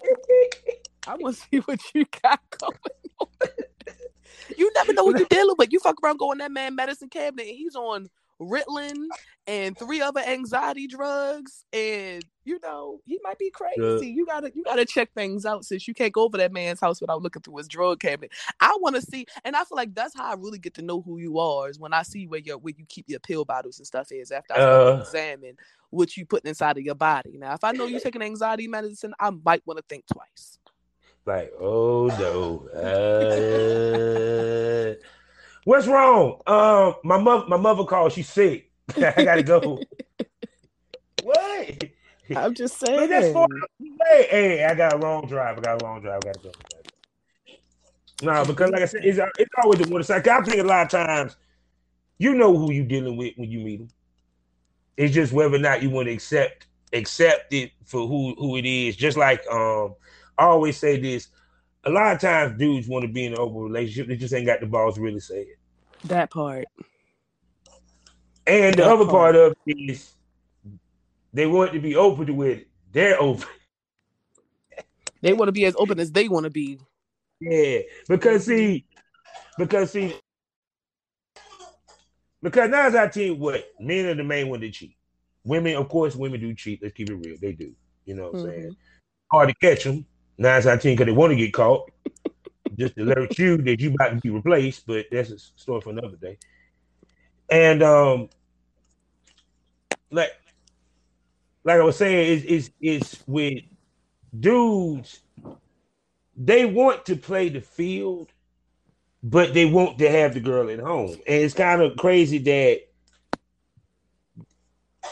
I 1.07 1.16
want 1.16 1.37
to 1.37 1.43
see 1.43 1.59
what 1.59 1.81
you 1.95 2.05
got 2.22 2.41
going 2.59 2.78
on. 3.20 3.49
you 4.57 4.70
never 4.74 4.93
know 4.93 5.05
what 5.05 5.18
you're 5.18 5.26
dealing 5.31 5.57
with. 5.59 5.72
You 5.72 5.81
fuck 5.81 5.97
around 6.03 6.18
going 6.18 6.39
that 6.39 6.53
man 6.53 6.74
medicine 6.74 7.09
cabinet 7.09 7.49
and 7.49 7.57
he's 7.57 7.74
on 7.74 8.09
Ritalin 8.41 9.07
and 9.47 9.76
three 9.76 10.01
other 10.01 10.20
anxiety 10.20 10.86
drugs, 10.86 11.64
and 11.72 12.24
you 12.45 12.59
know 12.62 13.01
he 13.05 13.18
might 13.22 13.38
be 13.38 13.51
crazy. 13.51 14.09
You 14.09 14.24
gotta 14.24 14.51
you 14.55 14.64
gotta 14.64 14.86
check 14.86 15.12
things 15.14 15.45
out 15.45 15.64
since 15.64 15.86
you 15.86 15.93
can't 15.93 16.12
go 16.12 16.22
over 16.22 16.38
that 16.38 16.53
man's 16.53 16.80
house 16.80 17.01
without 17.01 17.22
looking 17.22 17.43
through 17.43 17.59
his 17.59 17.68
drug 17.68 18.01
cabinet. 18.01 18.32
I 18.61 18.76
want 18.80 18.97
to 18.97 19.03
see, 19.03 19.26
and 19.45 19.55
I 19.55 19.64
feel 19.64 19.76
like 19.76 19.95
that's 19.95 20.16
how 20.16 20.30
I 20.30 20.34
really 20.34 20.59
get 20.59 20.74
to 20.74 20.82
know 20.82 21.03
who 21.03 21.18
you 21.18 21.38
are 21.38 21.68
is 21.68 21.78
when 21.78 21.93
I 21.93 22.03
see 22.03 22.26
where 22.26 22.41
your 22.41 22.59
where 22.59 22.74
you 22.76 22.86
keep 22.88 23.07
your 23.09 23.20
pill 23.20 23.45
bottles 23.45 23.78
and 23.78 23.86
stuff 23.86 24.11
is 24.11 24.30
after 24.30 24.55
I 24.55 24.61
uh, 24.61 24.99
examine 25.03 25.57
what 25.91 26.16
you 26.16 26.24
put 26.24 26.45
inside 26.45 26.78
of 26.78 26.84
your 26.84 26.95
body. 26.95 27.36
Now, 27.36 27.55
if 27.55 27.64
I 27.64 27.72
know 27.72 27.86
you're 27.86 28.01
taking 28.01 28.22
anxiety 28.22 28.68
medicine, 28.68 29.12
I 29.20 29.30
might 29.30 29.66
want 29.66 29.78
to 29.78 29.84
think 29.88 30.07
twice. 30.07 30.59
Like, 31.26 31.53
oh 31.61 32.07
no. 32.18 32.68
Uh... 32.80 34.95
What's 35.71 35.87
wrong? 35.87 36.41
Um, 36.49 36.97
my 37.05 37.16
mother, 37.16 37.47
my 37.47 37.57
mother 37.57 37.85
called. 37.85 38.11
She's 38.11 38.29
sick. 38.29 38.73
I 38.97 39.23
gotta 39.25 39.45
go. 39.45 39.79
what? 41.23 41.85
I'm 42.35 42.55
just 42.55 42.81
saying. 42.85 43.09
that's 43.09 43.33
for, 43.33 43.47
hey, 43.79 44.27
hey, 44.29 44.64
I 44.64 44.75
got 44.75 44.95
a 44.95 44.97
long 44.97 45.29
drive. 45.29 45.59
I 45.59 45.61
got 45.61 45.81
a 45.81 45.85
long 45.85 46.01
drive. 46.01 46.23
I 46.25 46.27
gotta 46.27 46.41
go. 46.41 46.53
No, 48.21 48.45
because 48.45 48.73
like 48.73 48.83
I 48.83 48.87
said, 48.87 49.05
it's, 49.05 49.21
it's 49.39 49.51
always 49.62 49.79
the 49.79 49.89
one 49.89 50.03
side. 50.03 50.27
I 50.27 50.43
think 50.43 50.59
a 50.59 50.64
lot 50.64 50.87
of 50.87 50.91
times, 50.91 51.37
you 52.18 52.35
know 52.35 52.57
who 52.57 52.73
you 52.73 52.83
dealing 52.83 53.16
with 53.16 53.35
when 53.37 53.49
you 53.49 53.61
meet 53.61 53.79
them. 53.79 53.91
It's 54.97 55.14
just 55.14 55.33
whether 55.33 55.55
or 55.55 55.61
not 55.61 55.85
you 55.85 55.91
want 55.91 56.09
to 56.09 56.12
accept 56.12 56.66
accept 56.93 57.53
it 57.53 57.71
for 57.85 58.09
who 58.09 58.35
who 58.35 58.57
it 58.57 58.66
is. 58.66 58.97
Just 58.97 59.16
like 59.16 59.47
um, 59.47 59.95
I 60.37 60.47
always 60.47 60.77
say 60.77 60.99
this: 61.01 61.29
a 61.85 61.91
lot 61.91 62.12
of 62.12 62.21
times 62.21 62.59
dudes 62.59 62.89
want 62.89 63.05
to 63.05 63.09
be 63.12 63.27
in 63.27 63.35
an 63.35 63.39
open 63.39 63.61
relationship. 63.61 64.09
They 64.09 64.16
just 64.16 64.35
ain't 64.35 64.47
got 64.47 64.59
the 64.59 64.66
balls 64.66 64.97
to 64.97 65.01
really 65.01 65.21
say 65.21 65.43
it. 65.43 65.60
That 66.05 66.31
part. 66.31 66.67
And 68.47 68.75
the 68.75 68.83
that 68.83 68.91
other 68.91 69.05
part. 69.05 69.35
part 69.35 69.37
of 69.37 69.55
it 69.67 69.77
is 69.91 70.13
they 71.33 71.47
want 71.47 71.73
to 71.73 71.81
be 71.81 71.97
open 71.97 72.27
to 72.27 72.43
it. 72.43 72.69
They're 72.93 73.21
open. 73.21 73.49
They 75.23 75.33
want 75.33 75.49
to 75.49 75.53
be 75.53 75.67
as 75.67 75.75
open 75.77 76.01
as 76.01 76.11
they 76.11 76.29
want 76.29 76.45
to 76.45 76.51
be. 76.51 76.79
Yeah, 77.41 77.81
because 78.09 78.47
see, 78.47 78.85
because 79.59 79.93
see, 79.93 80.15
because 82.43 82.71
nine 82.71 82.97
out 82.97 83.07
of 83.07 83.13
ten, 83.13 83.39
what 83.39 83.65
men 83.79 84.07
are 84.07 84.15
the 84.15 84.25
main 84.25 84.49
one 84.49 84.61
to 84.61 84.71
cheat. 84.71 84.97
Women, 85.45 85.77
of 85.77 85.89
course, 85.89 86.17
women 86.17 86.41
do 86.41 86.55
cheat. 86.55 86.83
Let's 86.83 86.95
keep 86.95 87.11
it 87.11 87.15
real. 87.15 87.37
They 87.41 87.53
do. 87.53 87.75
You 88.05 88.15
know 88.15 88.25
what 88.25 88.35
I'm 88.35 88.41
mm-hmm. 88.41 88.61
saying? 88.61 88.77
Hard 89.31 89.49
to 89.49 89.55
catch 89.55 89.85
them 89.85 90.07
nine 90.39 90.57
out 90.57 90.67
of 90.67 90.83
ten 90.83 90.93
because 90.95 91.07
they 91.07 91.13
want 91.13 91.31
to 91.31 91.37
get 91.37 91.53
caught. 91.53 91.91
Just 92.77 92.97
to 92.97 93.03
alert 93.03 93.39
you 93.39 93.57
that 93.59 93.81
you 93.81 93.95
about 93.95 94.11
to 94.11 94.16
be 94.16 94.31
replaced, 94.31 94.87
but 94.87 95.07
that's 95.11 95.31
a 95.31 95.39
story 95.39 95.81
for 95.81 95.91
another 95.91 96.16
day. 96.16 96.39
And 97.51 97.83
um, 97.83 98.29
like 100.11 100.33
like 101.64 101.81
I 101.81 101.85
was 101.85 101.97
saying, 101.97 102.29
is 102.29 102.45
is 102.45 102.71
is 102.81 103.23
with 103.27 103.64
dudes, 104.39 105.21
they 106.37 106.64
want 106.64 107.05
to 107.07 107.16
play 107.16 107.49
the 107.49 107.61
field, 107.61 108.33
but 109.23 109.53
they 109.53 109.66
want 109.66 109.99
to 109.99 110.11
have 110.11 110.35
the 110.35 110.41
girl 110.41 110.71
at 110.71 110.79
home. 110.79 111.12
And 111.27 111.43
it's 111.43 111.55
kind 111.55 111.83
of 111.83 111.97
crazy 111.97 112.39
that 112.39 112.81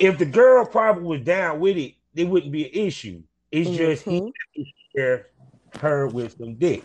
if 0.01 0.19
the 0.19 0.27
girl 0.27 0.65
probably 0.65 1.05
was 1.05 1.21
down 1.23 1.61
with 1.61 1.77
it, 1.77 1.95
it 2.15 2.29
wouldn't 2.29 2.53
be 2.53 2.67
an 2.67 2.87
issue. 2.87 3.23
It's 3.51 3.69
mm-hmm. 3.69 3.77
just 3.77 4.05
he 4.05 4.75
share 4.95 5.27
her 5.81 6.09
with 6.09 6.37
some 6.39 6.55
dick, 6.55 6.85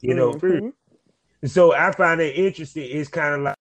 you 0.00 0.14
know. 0.14 0.32
Mm-hmm. 0.32 1.46
So 1.46 1.74
I 1.74 1.92
find 1.92 2.20
it 2.20 2.36
interesting. 2.36 2.86
It's 2.90 3.08
kind 3.08 3.34
of 3.34 3.40
like 3.40 3.56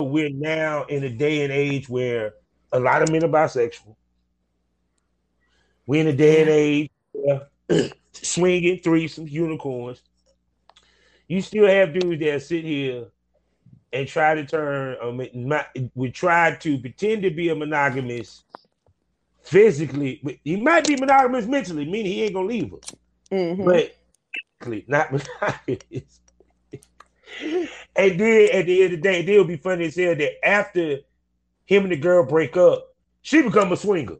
we're 0.00 0.30
now 0.30 0.84
in 0.84 1.04
a 1.04 1.10
day 1.10 1.44
and 1.44 1.52
age 1.52 1.88
where 1.88 2.34
a 2.72 2.80
lot 2.80 3.02
of 3.02 3.10
men 3.10 3.24
are 3.24 3.28
bisexual. 3.28 3.94
We're 5.86 6.00
in 6.00 6.08
a 6.08 6.12
day 6.12 6.40
and 6.40 6.50
age 6.50 6.90
where 7.12 7.48
swinging 8.12 8.78
threesomes, 8.78 9.30
unicorns. 9.30 10.02
You 11.28 11.40
still 11.40 11.66
have 11.66 11.94
dudes 11.94 12.22
that 12.22 12.42
sit 12.42 12.64
here 12.64 13.06
and 13.92 14.08
try 14.08 14.34
to 14.34 14.44
turn, 14.44 14.96
um, 15.00 15.20
we 15.94 16.10
try 16.10 16.56
to 16.56 16.78
pretend 16.78 17.22
to 17.22 17.30
be 17.30 17.50
a 17.50 17.54
monogamous 17.54 18.42
physically. 19.42 20.40
He 20.44 20.56
might 20.56 20.86
be 20.86 20.96
monogamous 20.96 21.46
mentally, 21.46 21.84
meaning 21.84 22.12
he 22.12 22.22
ain't 22.24 22.34
gonna 22.34 22.46
leave 22.46 22.74
us 22.74 22.92
mm-hmm. 23.32 23.64
but 23.64 23.96
not 24.86 25.12
monogamous. 25.40 26.20
and 27.96 28.20
then 28.20 28.48
at 28.52 28.66
the 28.66 28.82
end 28.82 28.84
of 28.84 28.90
the 28.90 28.96
day, 28.98 29.20
it'll 29.20 29.44
be 29.44 29.56
funny 29.56 29.86
as 29.86 29.96
hell 29.96 30.14
that 30.14 30.46
after 30.46 30.98
him 31.66 31.84
and 31.84 31.92
the 31.92 31.96
girl 31.96 32.24
break 32.24 32.56
up, 32.56 32.94
she 33.22 33.42
become 33.42 33.72
a 33.72 33.76
swinger. 33.76 34.16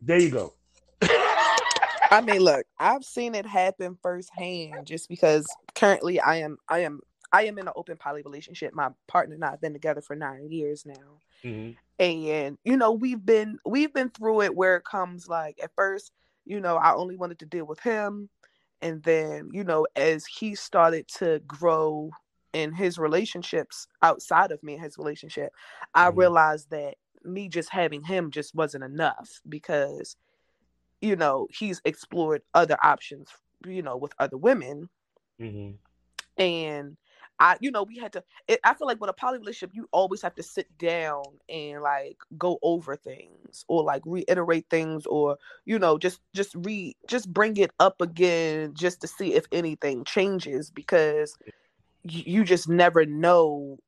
There 0.00 0.18
you 0.18 0.30
go. 0.30 0.52
I 2.10 2.22
mean, 2.24 2.40
look, 2.40 2.66
I've 2.78 3.04
seen 3.04 3.34
it 3.34 3.46
happen 3.46 3.98
firsthand 4.02 4.86
just 4.86 5.08
because 5.08 5.46
currently 5.74 6.20
I 6.20 6.36
am 6.36 6.58
I 6.68 6.80
am 6.80 7.00
I 7.32 7.44
am 7.44 7.58
in 7.58 7.66
an 7.66 7.72
open 7.76 7.96
poly 7.96 8.22
relationship. 8.22 8.72
My 8.74 8.90
partner 9.08 9.34
and 9.34 9.44
I 9.44 9.50
have 9.50 9.60
been 9.60 9.72
together 9.72 10.00
for 10.00 10.14
nine 10.14 10.50
years 10.50 10.86
now. 10.86 11.20
Mm-hmm. 11.44 11.72
And 11.98 12.58
you 12.64 12.76
know, 12.76 12.92
we've 12.92 13.24
been 13.24 13.58
we've 13.66 13.92
been 13.92 14.10
through 14.10 14.42
it 14.42 14.54
where 14.54 14.76
it 14.76 14.84
comes 14.84 15.28
like 15.28 15.58
at 15.62 15.72
first 15.74 16.12
you 16.46 16.60
know, 16.60 16.76
I 16.76 16.94
only 16.94 17.16
wanted 17.16 17.40
to 17.40 17.46
deal 17.46 17.66
with 17.66 17.80
him. 17.80 18.30
And 18.82 19.02
then, 19.02 19.50
you 19.52 19.64
know, 19.64 19.86
as 19.96 20.26
he 20.26 20.54
started 20.54 21.08
to 21.18 21.40
grow 21.46 22.10
in 22.52 22.72
his 22.72 22.98
relationships 22.98 23.86
outside 24.02 24.50
of 24.50 24.62
me 24.62 24.74
and 24.74 24.82
his 24.82 24.98
relationship, 24.98 25.52
I 25.94 26.08
mm-hmm. 26.08 26.18
realized 26.18 26.70
that 26.70 26.94
me 27.24 27.48
just 27.48 27.70
having 27.70 28.02
him 28.02 28.30
just 28.30 28.54
wasn't 28.54 28.84
enough 28.84 29.40
because, 29.48 30.16
you 31.00 31.16
know, 31.16 31.48
he's 31.50 31.80
explored 31.84 32.42
other 32.54 32.76
options, 32.82 33.30
you 33.66 33.82
know, 33.82 33.96
with 33.96 34.12
other 34.18 34.36
women. 34.36 34.88
Mm-hmm. 35.40 36.42
And 36.42 36.96
I, 37.38 37.56
you 37.60 37.70
know, 37.70 37.82
we 37.82 37.98
had 37.98 38.12
to. 38.14 38.24
It, 38.48 38.60
I 38.64 38.74
feel 38.74 38.86
like 38.86 39.00
with 39.00 39.10
a 39.10 39.12
poly 39.12 39.38
relationship, 39.38 39.74
you 39.74 39.88
always 39.92 40.22
have 40.22 40.34
to 40.36 40.42
sit 40.42 40.66
down 40.78 41.22
and 41.48 41.82
like 41.82 42.16
go 42.38 42.58
over 42.62 42.96
things 42.96 43.64
or 43.68 43.82
like 43.82 44.02
reiterate 44.06 44.66
things 44.70 45.04
or 45.06 45.36
you 45.64 45.78
know 45.78 45.98
just 45.98 46.20
just 46.34 46.54
re 46.54 46.96
just 47.08 47.32
bring 47.32 47.56
it 47.58 47.70
up 47.78 48.00
again 48.00 48.72
just 48.74 49.00
to 49.02 49.08
see 49.08 49.34
if 49.34 49.44
anything 49.52 50.04
changes 50.04 50.70
because 50.70 51.36
you, 52.04 52.22
you 52.26 52.44
just 52.44 52.68
never 52.68 53.04
know 53.04 53.78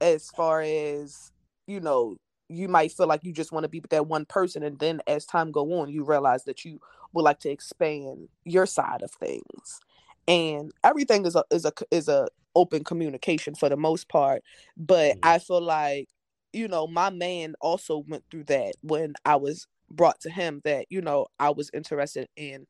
as 0.00 0.28
far 0.30 0.60
as 0.62 1.32
you 1.66 1.80
know 1.80 2.16
you 2.48 2.68
might 2.68 2.92
feel 2.92 3.06
like 3.06 3.24
you 3.24 3.32
just 3.32 3.52
want 3.52 3.64
to 3.64 3.68
be 3.68 3.80
with 3.80 3.90
that 3.90 4.06
one 4.08 4.24
person 4.24 4.62
and 4.62 4.78
then 4.78 5.00
as 5.06 5.24
time 5.24 5.52
go 5.52 5.80
on 5.80 5.88
you 5.88 6.04
realize 6.04 6.44
that 6.44 6.64
you 6.64 6.80
would 7.12 7.22
like 7.22 7.38
to 7.38 7.50
expand 7.50 8.28
your 8.44 8.66
side 8.66 9.02
of 9.02 9.10
things 9.12 9.80
and 10.28 10.72
everything 10.84 11.24
is 11.26 11.36
a 11.36 11.44
is 11.50 11.64
a 11.64 11.72
is 11.90 12.08
a 12.08 12.28
open 12.54 12.84
communication 12.84 13.54
for 13.54 13.68
the 13.68 13.76
most 13.76 14.08
part. 14.08 14.42
But 14.76 15.16
mm-hmm. 15.16 15.28
I 15.28 15.38
feel 15.38 15.60
like, 15.60 16.08
you 16.52 16.68
know, 16.68 16.86
my 16.86 17.10
man 17.10 17.54
also 17.60 18.04
went 18.08 18.24
through 18.30 18.44
that 18.44 18.74
when 18.82 19.14
I 19.24 19.36
was 19.36 19.66
brought 19.90 20.20
to 20.20 20.30
him 20.30 20.60
that, 20.64 20.86
you 20.90 21.00
know, 21.00 21.26
I 21.38 21.50
was 21.50 21.70
interested 21.72 22.28
in 22.36 22.66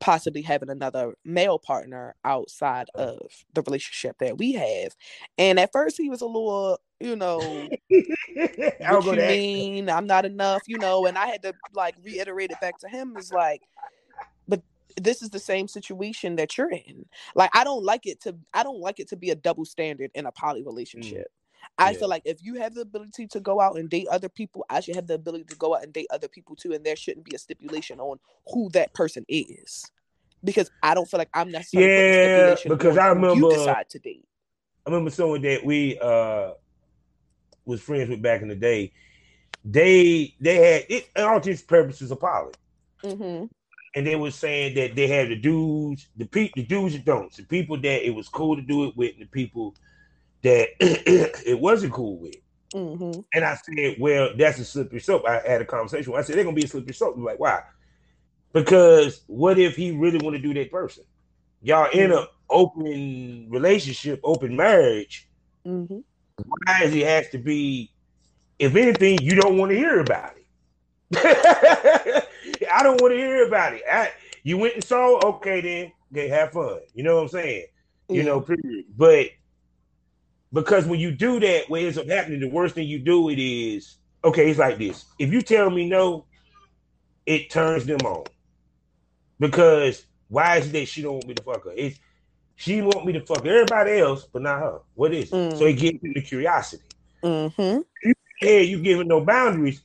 possibly 0.00 0.42
having 0.42 0.68
another 0.68 1.14
male 1.24 1.60
partner 1.60 2.14
outside 2.24 2.88
of 2.96 3.20
the 3.54 3.62
relationship 3.62 4.16
that 4.18 4.36
we 4.36 4.52
have. 4.52 4.96
And 5.38 5.60
at 5.60 5.70
first 5.72 5.96
he 5.96 6.08
was 6.08 6.22
a 6.22 6.26
little, 6.26 6.78
you 6.98 7.14
know, 7.14 7.38
what 7.88 9.04
you 9.04 9.12
mean? 9.12 9.88
I'm 9.88 10.08
not 10.08 10.24
enough, 10.24 10.62
you 10.66 10.78
know, 10.78 11.06
and 11.06 11.16
I 11.16 11.26
had 11.26 11.42
to 11.42 11.54
like 11.72 11.94
reiterate 12.02 12.50
it 12.50 12.60
back 12.60 12.78
to 12.80 12.88
him 12.88 13.16
is 13.16 13.32
like, 13.32 13.62
this 15.00 15.22
is 15.22 15.30
the 15.30 15.38
same 15.38 15.68
situation 15.68 16.36
that 16.36 16.56
you're 16.56 16.70
in. 16.70 17.06
Like 17.34 17.50
I 17.54 17.64
don't 17.64 17.84
like 17.84 18.06
it 18.06 18.20
to 18.22 18.36
I 18.52 18.62
don't 18.62 18.80
like 18.80 19.00
it 19.00 19.08
to 19.08 19.16
be 19.16 19.30
a 19.30 19.34
double 19.34 19.64
standard 19.64 20.10
in 20.14 20.26
a 20.26 20.32
poly 20.32 20.62
mm. 20.62 20.66
relationship. 20.66 21.26
Mm. 21.26 21.42
I 21.78 21.90
yeah. 21.90 21.98
feel 21.98 22.08
like 22.08 22.22
if 22.24 22.42
you 22.42 22.56
have 22.56 22.74
the 22.74 22.82
ability 22.82 23.28
to 23.28 23.40
go 23.40 23.60
out 23.60 23.78
and 23.78 23.88
date 23.88 24.08
other 24.10 24.28
people, 24.28 24.64
I 24.68 24.80
should 24.80 24.96
have 24.96 25.06
the 25.06 25.14
ability 25.14 25.44
to 25.44 25.56
go 25.56 25.74
out 25.76 25.84
and 25.84 25.92
date 25.92 26.08
other 26.10 26.28
people 26.28 26.56
too, 26.56 26.72
and 26.72 26.84
there 26.84 26.96
shouldn't 26.96 27.24
be 27.24 27.36
a 27.36 27.38
stipulation 27.38 28.00
on 28.00 28.18
who 28.52 28.68
that 28.70 28.92
person 28.94 29.24
is, 29.28 29.90
because 30.42 30.70
I 30.82 30.94
don't 30.94 31.08
feel 31.08 31.18
like 31.18 31.30
I'm 31.32 31.50
necessarily 31.50 31.88
yeah. 31.88 32.56
Because 32.66 32.98
I 32.98 33.08
remember 33.08 33.36
you 33.36 33.50
decide 33.50 33.88
to 33.90 33.98
date. 33.98 34.26
I 34.86 34.90
remember 34.90 35.10
someone 35.10 35.42
that 35.42 35.64
we 35.64 35.98
uh 36.00 36.50
was 37.64 37.80
friends 37.80 38.10
with 38.10 38.22
back 38.22 38.42
in 38.42 38.48
the 38.48 38.56
day. 38.56 38.92
They 39.64 40.34
they 40.40 40.56
had 40.56 40.86
it 40.88 41.08
all 41.16 41.40
these 41.40 41.62
purposes 41.62 42.10
of 42.10 42.20
poly. 42.20 42.52
Mm-hmm 43.04 43.46
and 43.94 44.06
they 44.06 44.16
were 44.16 44.30
saying 44.30 44.74
that 44.76 44.94
they 44.96 45.06
had 45.06 45.28
the 45.28 45.36
dudes, 45.36 46.08
the 46.16 46.24
pe- 46.24 46.50
the 46.54 46.62
dudes 46.64 46.94
and 46.94 47.04
don'ts, 47.04 47.36
the 47.36 47.44
people 47.44 47.76
that 47.78 48.06
it 48.06 48.14
was 48.14 48.28
cool 48.28 48.56
to 48.56 48.62
do 48.62 48.84
it 48.86 48.96
with, 48.96 49.12
and 49.14 49.22
the 49.22 49.26
people 49.26 49.74
that 50.42 50.68
it 50.80 51.60
wasn't 51.60 51.92
cool 51.92 52.18
with. 52.18 52.36
Mm-hmm. 52.74 53.20
And 53.34 53.44
I 53.44 53.54
said, 53.56 53.96
well, 54.00 54.30
that's 54.36 54.58
a 54.58 54.64
slippery 54.64 55.00
slope. 55.00 55.24
I 55.28 55.40
had 55.46 55.60
a 55.60 55.64
conversation. 55.66 56.14
I 56.14 56.22
said, 56.22 56.36
they're 56.36 56.44
gonna 56.44 56.56
be 56.56 56.64
a 56.64 56.68
slippery 56.68 56.94
slope. 56.94 57.16
I'm 57.16 57.24
like, 57.24 57.38
why? 57.38 57.62
Because 58.52 59.22
what 59.26 59.58
if 59.58 59.76
he 59.76 59.90
really 59.92 60.18
want 60.18 60.36
to 60.36 60.42
do 60.42 60.54
that 60.54 60.70
person? 60.70 61.04
Y'all 61.60 61.90
in 61.90 62.10
Mm-hmm. 62.10 62.18
an 62.18 62.26
open 62.50 63.46
relationship, 63.50 64.20
open 64.24 64.56
marriage. 64.56 65.28
Mm-hmm. 65.66 65.98
Why 66.66 66.80
does 66.80 66.92
he 66.92 67.00
has 67.00 67.28
to 67.30 67.38
be? 67.38 67.90
If 68.58 68.74
anything, 68.76 69.20
you 69.20 69.34
don't 69.34 69.58
want 69.58 69.70
to 69.70 69.76
hear 69.76 70.00
about 70.00 70.32
it. 70.36 70.42
I 72.72 72.82
don't 72.82 73.00
want 73.00 73.12
to 73.12 73.18
hear 73.18 73.46
about 73.46 73.74
it. 73.74 73.82
I, 73.90 74.10
you 74.42 74.58
went 74.58 74.74
and 74.74 74.84
saw, 74.84 75.18
okay, 75.18 75.60
then, 75.60 75.92
okay, 76.12 76.28
have 76.28 76.52
fun. 76.52 76.80
You 76.94 77.04
know 77.04 77.16
what 77.16 77.22
I'm 77.22 77.28
saying? 77.28 77.66
You 78.08 78.24
know, 78.24 78.40
period. 78.40 78.86
But 78.96 79.28
because 80.52 80.84
when 80.86 81.00
you 81.00 81.12
do 81.12 81.40
that, 81.40 81.68
what 81.68 81.82
ends 81.82 81.98
up 81.98 82.08
happening, 82.08 82.40
the 82.40 82.48
worst 82.48 82.74
thing 82.74 82.86
you 82.86 82.98
do 82.98 83.30
it 83.30 83.38
is 83.38 83.96
okay, 84.24 84.50
it's 84.50 84.58
like 84.58 84.78
this. 84.78 85.06
If 85.18 85.32
you 85.32 85.42
tell 85.42 85.70
me 85.70 85.88
no, 85.88 86.26
it 87.26 87.50
turns 87.50 87.86
them 87.86 88.00
on. 88.04 88.24
Because 89.38 90.04
why 90.28 90.58
is 90.58 90.68
it 90.68 90.72
that 90.72 90.88
she 90.88 91.02
don't 91.02 91.14
want 91.14 91.28
me 91.28 91.34
to 91.34 91.42
fuck 91.42 91.64
her? 91.64 91.72
It's 91.74 91.98
she 92.54 92.80
want 92.82 93.06
me 93.06 93.12
to 93.14 93.24
fuck 93.24 93.44
everybody 93.44 93.98
else, 93.98 94.26
but 94.30 94.42
not 94.42 94.60
her. 94.60 94.80
What 94.94 95.14
is 95.14 95.32
it? 95.32 95.34
Mm. 95.34 95.58
So 95.58 95.66
it 95.66 95.74
gives 95.74 95.98
you 96.02 96.12
the 96.14 96.20
curiosity. 96.20 96.84
Mm-hmm. 97.24 98.12
Hey, 98.38 98.64
you 98.64 98.80
giving 98.82 99.08
no 99.08 99.24
boundaries. 99.24 99.82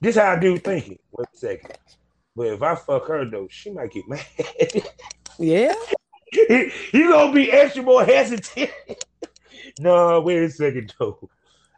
This 0.00 0.16
how 0.16 0.32
I 0.32 0.38
do 0.38 0.58
thinking. 0.58 0.98
Wait 1.12 1.26
a 1.32 1.36
second. 1.36 1.78
But 2.36 2.46
if 2.48 2.62
I 2.62 2.74
fuck 2.74 3.08
her 3.08 3.28
though, 3.28 3.48
she 3.50 3.70
might 3.70 3.92
get 3.92 4.08
mad. 4.08 4.24
Yeah. 5.38 5.74
you 6.32 6.72
gonna 6.92 7.32
be 7.32 7.50
extra 7.52 7.82
more 7.82 8.04
hesitant. 8.04 8.70
no, 9.78 10.20
wait 10.20 10.42
a 10.42 10.50
second 10.50 10.92
though. 10.98 11.30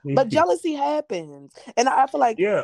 But 0.03 0.29
jealousy 0.29 0.73
happens. 0.73 1.53
And 1.77 1.89
I 1.89 2.07
feel 2.07 2.21
like 2.21 2.39
yeah, 2.39 2.63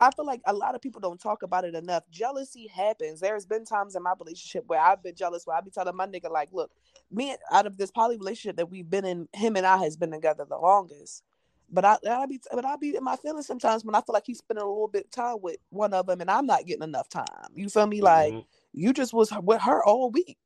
I 0.00 0.10
feel 0.10 0.24
like 0.24 0.40
a 0.46 0.52
lot 0.52 0.74
of 0.74 0.80
people 0.80 1.00
don't 1.00 1.20
talk 1.20 1.42
about 1.42 1.64
it 1.64 1.74
enough. 1.74 2.04
Jealousy 2.10 2.66
happens. 2.66 3.20
There's 3.20 3.46
been 3.46 3.64
times 3.64 3.96
in 3.96 4.02
my 4.02 4.14
relationship 4.18 4.64
where 4.66 4.80
I've 4.80 5.02
been 5.02 5.14
jealous, 5.14 5.46
where 5.46 5.56
I 5.56 5.60
be 5.60 5.70
telling 5.70 5.96
my 5.96 6.06
nigga, 6.06 6.30
like, 6.30 6.50
look, 6.52 6.70
me 7.10 7.36
out 7.50 7.66
of 7.66 7.76
this 7.76 7.90
poly 7.90 8.16
relationship 8.16 8.56
that 8.56 8.70
we've 8.70 8.88
been 8.88 9.04
in, 9.04 9.28
him 9.32 9.56
and 9.56 9.66
I 9.66 9.78
has 9.78 9.96
been 9.96 10.12
together 10.12 10.46
the 10.48 10.56
longest. 10.56 11.24
But 11.70 11.84
I, 11.84 11.98
I 12.10 12.26
be, 12.26 12.40
but 12.52 12.64
I 12.64 12.76
be 12.76 12.96
in 12.96 13.04
my 13.04 13.16
feelings 13.16 13.46
sometimes 13.46 13.84
when 13.84 13.94
I 13.94 14.00
feel 14.00 14.14
like 14.14 14.24
he's 14.26 14.38
spending 14.38 14.62
a 14.64 14.68
little 14.68 14.88
bit 14.88 15.04
of 15.06 15.10
time 15.10 15.36
with 15.42 15.56
one 15.70 15.92
of 15.92 16.06
them, 16.06 16.20
and 16.20 16.30
I'm 16.30 16.46
not 16.46 16.66
getting 16.66 16.82
enough 16.82 17.08
time. 17.08 17.26
You 17.54 17.68
feel 17.68 17.86
me? 17.86 18.00
Like 18.00 18.32
Mhm. 18.32 18.44
you 18.72 18.92
just 18.92 19.12
was 19.12 19.32
with 19.42 19.60
her 19.62 19.84
all 19.84 20.10
week. 20.10 20.38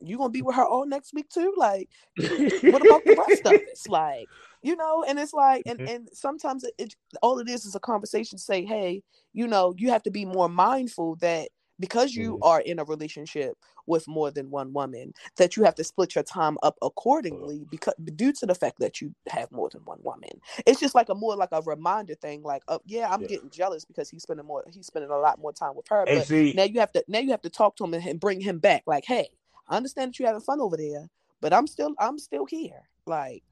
You 0.00 0.16
gonna 0.16 0.30
be 0.30 0.42
with 0.42 0.54
her 0.56 0.64
all 0.64 0.86
next 0.86 1.12
week 1.12 1.28
too? 1.28 1.52
Like 1.56 1.88
what 2.62 2.82
about 2.82 3.04
the 3.04 3.14
rest 3.16 3.46
of 3.46 3.56
us? 3.72 3.88
Like, 3.88 4.30
you 4.62 4.76
know, 4.76 5.04
and 5.06 5.18
it's 5.18 5.32
like, 5.32 5.64
and 5.66 5.80
Mhm. 5.80 5.88
and 5.88 6.08
sometimes 6.12 6.62
it, 6.64 6.74
it 6.78 6.96
all 7.22 7.38
it 7.40 7.48
is 7.48 7.64
is 7.64 7.74
a 7.74 7.80
conversation. 7.80 8.38
to 8.38 8.44
Say, 8.44 8.64
hey, 8.64 9.02
you 9.32 9.46
know, 9.48 9.74
you 9.76 9.90
have 9.90 10.04
to 10.04 10.10
be 10.10 10.24
more 10.24 10.48
mindful 10.48 11.16
that 11.16 11.48
because 11.80 12.14
you 12.14 12.34
Mhm. 12.34 12.38
are 12.42 12.60
in 12.60 12.78
a 12.78 12.84
relationship 12.84 13.56
with 13.86 14.06
more 14.08 14.30
than 14.30 14.50
one 14.50 14.72
woman, 14.72 15.14
that 15.36 15.56
you 15.56 15.64
have 15.64 15.74
to 15.76 15.84
split 15.84 16.14
your 16.14 16.24
time 16.24 16.58
up 16.62 16.76
accordingly 16.82 17.64
because 17.70 17.94
due 18.16 18.32
to 18.32 18.46
the 18.46 18.54
fact 18.54 18.78
that 18.80 19.00
you 19.00 19.14
have 19.28 19.50
more 19.52 19.70
than 19.70 19.82
one 19.84 19.98
woman. 20.02 20.30
It's 20.66 20.80
just 20.80 20.94
like 20.94 21.08
a 21.08 21.14
more 21.14 21.36
like 21.36 21.50
a 21.52 21.62
reminder 21.62 22.14
thing. 22.14 22.42
Like, 22.42 22.62
uh, 22.68 22.78
yeah, 22.86 23.12
I'm 23.12 23.22
Yeah. 23.22 23.28
getting 23.28 23.50
jealous 23.50 23.84
because 23.84 24.10
he's 24.10 24.22
spending 24.22 24.46
more. 24.46 24.64
He's 24.72 24.86
spending 24.86 25.10
a 25.10 25.18
lot 25.18 25.38
more 25.40 25.52
time 25.52 25.74
with 25.76 25.88
her. 25.88 26.04
And 26.06 26.18
but 26.18 26.26
see, 26.26 26.52
now 26.54 26.64
you 26.64 26.80
have 26.80 26.92
to 26.92 27.04
now 27.08 27.20
you 27.20 27.30
have 27.30 27.42
to 27.42 27.50
talk 27.50 27.76
to 27.76 27.84
him 27.84 27.94
and, 27.94 28.06
and 28.06 28.20
bring 28.20 28.40
him 28.40 28.58
back. 28.58 28.82
Like, 28.86 29.04
hey, 29.06 29.28
I 29.68 29.76
understand 29.76 30.10
that 30.10 30.18
you're 30.18 30.28
having 30.28 30.42
fun 30.42 30.60
over 30.60 30.76
there, 30.76 31.08
but 31.40 31.52
I'm 31.52 31.66
still 31.66 31.94
I'm 31.98 32.18
still 32.18 32.46
here. 32.46 32.82
Like, 33.06 33.42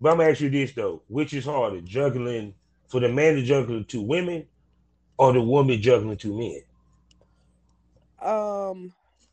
but 0.00 0.12
I'm 0.12 0.18
gonna 0.18 0.30
ask 0.30 0.40
you 0.40 0.50
this 0.50 0.72
though: 0.72 1.02
which 1.08 1.34
is 1.34 1.44
harder, 1.46 1.80
juggling 1.82 2.54
for 2.88 3.00
the 3.00 3.08
man 3.08 3.34
to 3.36 3.42
juggle 3.42 3.84
two 3.84 4.02
women, 4.02 4.46
or 5.18 5.32
the 5.32 5.42
woman 5.42 5.80
juggling 5.80 6.16
two 6.16 6.36
men? 6.36 6.62
Um, 8.22 8.92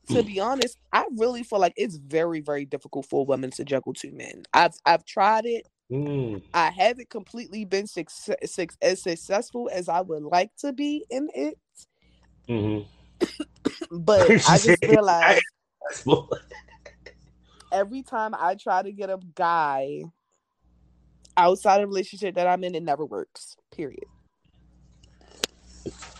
to 0.09 0.23
be 0.23 0.39
honest, 0.39 0.77
I 0.91 1.05
really 1.17 1.43
feel 1.43 1.59
like 1.59 1.73
it's 1.75 1.97
very 1.97 2.41
very 2.41 2.65
difficult 2.65 3.05
for 3.05 3.25
women 3.25 3.51
to 3.51 3.63
juggle 3.63 3.93
two 3.93 4.11
men. 4.11 4.43
I've 4.53 4.73
I've 4.85 5.05
tried 5.05 5.45
it. 5.45 5.67
Mm. 5.91 6.41
I 6.53 6.69
haven't 6.71 7.09
completely 7.09 7.65
been 7.65 7.87
success, 7.87 8.35
suc- 8.45 8.75
as 8.81 9.01
successful 9.01 9.69
as 9.71 9.89
I 9.89 10.01
would 10.01 10.23
like 10.23 10.51
to 10.57 10.73
be 10.73 11.05
in 11.09 11.29
it, 11.33 11.57
hmm 12.47 12.79
but 13.91 14.29
I 14.47 14.57
just 14.59 14.81
realized 14.83 15.41
every 17.71 18.03
time 18.03 18.33
I 18.37 18.55
try 18.55 18.81
to 18.83 18.91
get 18.91 19.09
a 19.09 19.19
guy 19.35 20.03
outside 21.35 21.81
of 21.81 21.89
relationship 21.89 22.35
that 22.35 22.47
I'm 22.47 22.63
in, 22.63 22.75
it 22.75 22.83
never 22.83 23.05
works. 23.05 23.55
Period. 23.75 24.05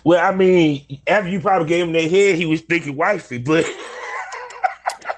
Well, 0.04 0.26
I 0.26 0.36
mean, 0.36 1.00
after 1.08 1.30
you 1.30 1.40
probably 1.40 1.68
gave 1.68 1.86
him 1.86 1.94
that 1.94 2.10
head, 2.10 2.36
he 2.36 2.46
was 2.46 2.62
thinking 2.62 2.96
wifey, 2.96 3.38
but 3.38 3.66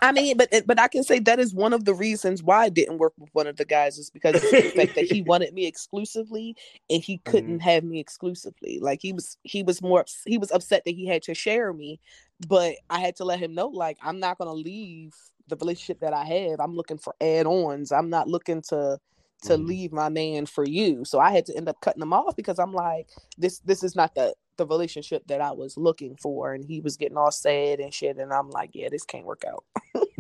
I 0.06 0.12
mean, 0.12 0.38
but 0.38 0.50
eh, 0.52 0.62
but 0.66 0.80
I 0.80 0.88
can 0.88 1.04
say 1.04 1.18
that 1.20 1.40
is 1.40 1.54
one 1.54 1.74
of 1.74 1.86
the 1.86 1.94
reasons 1.96 2.44
why 2.44 2.66
I 2.66 2.70
didn't 2.70 3.00
work 3.00 3.14
with 3.18 3.30
one 3.34 3.48
of 3.48 3.56
the 3.56 3.66
guys 3.66 3.98
is 3.98 4.12
because 4.12 4.36
of 4.36 4.42
the 4.44 4.62
fact 4.76 4.94
that 4.96 5.06
he 5.06 5.22
wanted 5.24 5.54
me 5.54 5.66
exclusively 5.66 6.56
and 6.92 7.02
he 7.02 7.18
couldn't 7.20 7.58
mm-hmm. 7.58 7.70
have 7.70 7.84
me 7.84 8.00
exclusively. 8.00 8.80
Like 8.80 9.00
he 9.02 9.14
was 9.14 9.38
he 9.44 9.64
was 9.64 9.82
more 9.82 10.06
he 10.26 10.38
was 10.38 10.52
upset 10.52 10.84
that 10.86 10.92
he 10.92 11.08
had 11.08 11.24
to 11.24 11.34
share 11.34 11.74
me, 11.74 12.00
but 12.48 12.76
I 12.90 13.00
had 13.00 13.16
to 13.18 13.26
let 13.26 13.40
him 13.40 13.56
know 13.56 13.68
like 13.68 13.98
I'm 14.04 14.20
not 14.20 14.38
gonna 14.38 14.54
leave 14.54 15.14
the 15.48 15.56
relationship 15.56 16.00
that 16.02 16.14
I 16.14 16.26
have. 16.26 16.60
I'm 16.60 16.76
looking 16.76 16.98
for 17.00 17.16
add-ons. 17.20 17.92
I'm 17.92 18.10
not 18.10 18.28
looking 18.28 18.62
to 18.70 19.00
to 19.46 19.54
Mhm. 19.58 19.68
leave 19.68 19.92
my 19.92 20.10
man 20.10 20.46
for 20.46 20.66
you. 20.66 21.06
So 21.06 21.20
I 21.20 21.32
had 21.32 21.46
to 21.48 21.56
end 21.58 21.70
up 21.70 21.80
cutting 21.82 22.02
him 22.02 22.14
off 22.14 22.36
because 22.36 22.60
I'm 22.60 22.74
like 22.74 23.08
this 23.38 23.60
this 23.60 23.84
is 23.84 23.96
not 23.96 24.14
the 24.16 24.34
the 24.58 24.66
relationship 24.66 25.26
that 25.28 25.42
I 25.42 25.52
was 25.52 25.76
looking 25.78 26.16
for 26.16 26.54
and 26.54 26.64
he 26.64 26.80
was 26.80 26.96
getting 26.98 27.18
all 27.18 27.32
sad 27.32 27.80
and 27.80 27.94
shit 27.94 28.18
and 28.18 28.32
I'm 28.32 28.50
like 28.50 28.72
yeah 28.74 28.88
this 28.90 29.04
can't 29.04 29.26
work 29.26 29.44
out. 29.46 29.66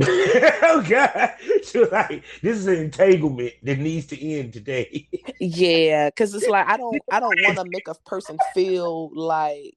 oh 0.01 0.85
god, 0.89 1.33
so 1.63 1.87
like 1.91 2.23
this 2.41 2.57
is 2.57 2.67
an 2.67 2.75
entanglement 2.75 3.53
that 3.63 3.79
needs 3.79 4.07
to 4.07 4.21
end 4.21 4.51
today. 4.53 5.07
Yeah, 5.39 6.09
because 6.09 6.33
it's 6.35 6.47
like 6.47 6.67
I 6.67 6.77
don't 6.77 7.01
I 7.11 7.19
don't 7.19 7.39
want 7.39 7.57
to 7.57 7.65
make 7.71 7.87
a 7.87 7.95
person 8.05 8.37
feel 8.53 9.09
like 9.13 9.75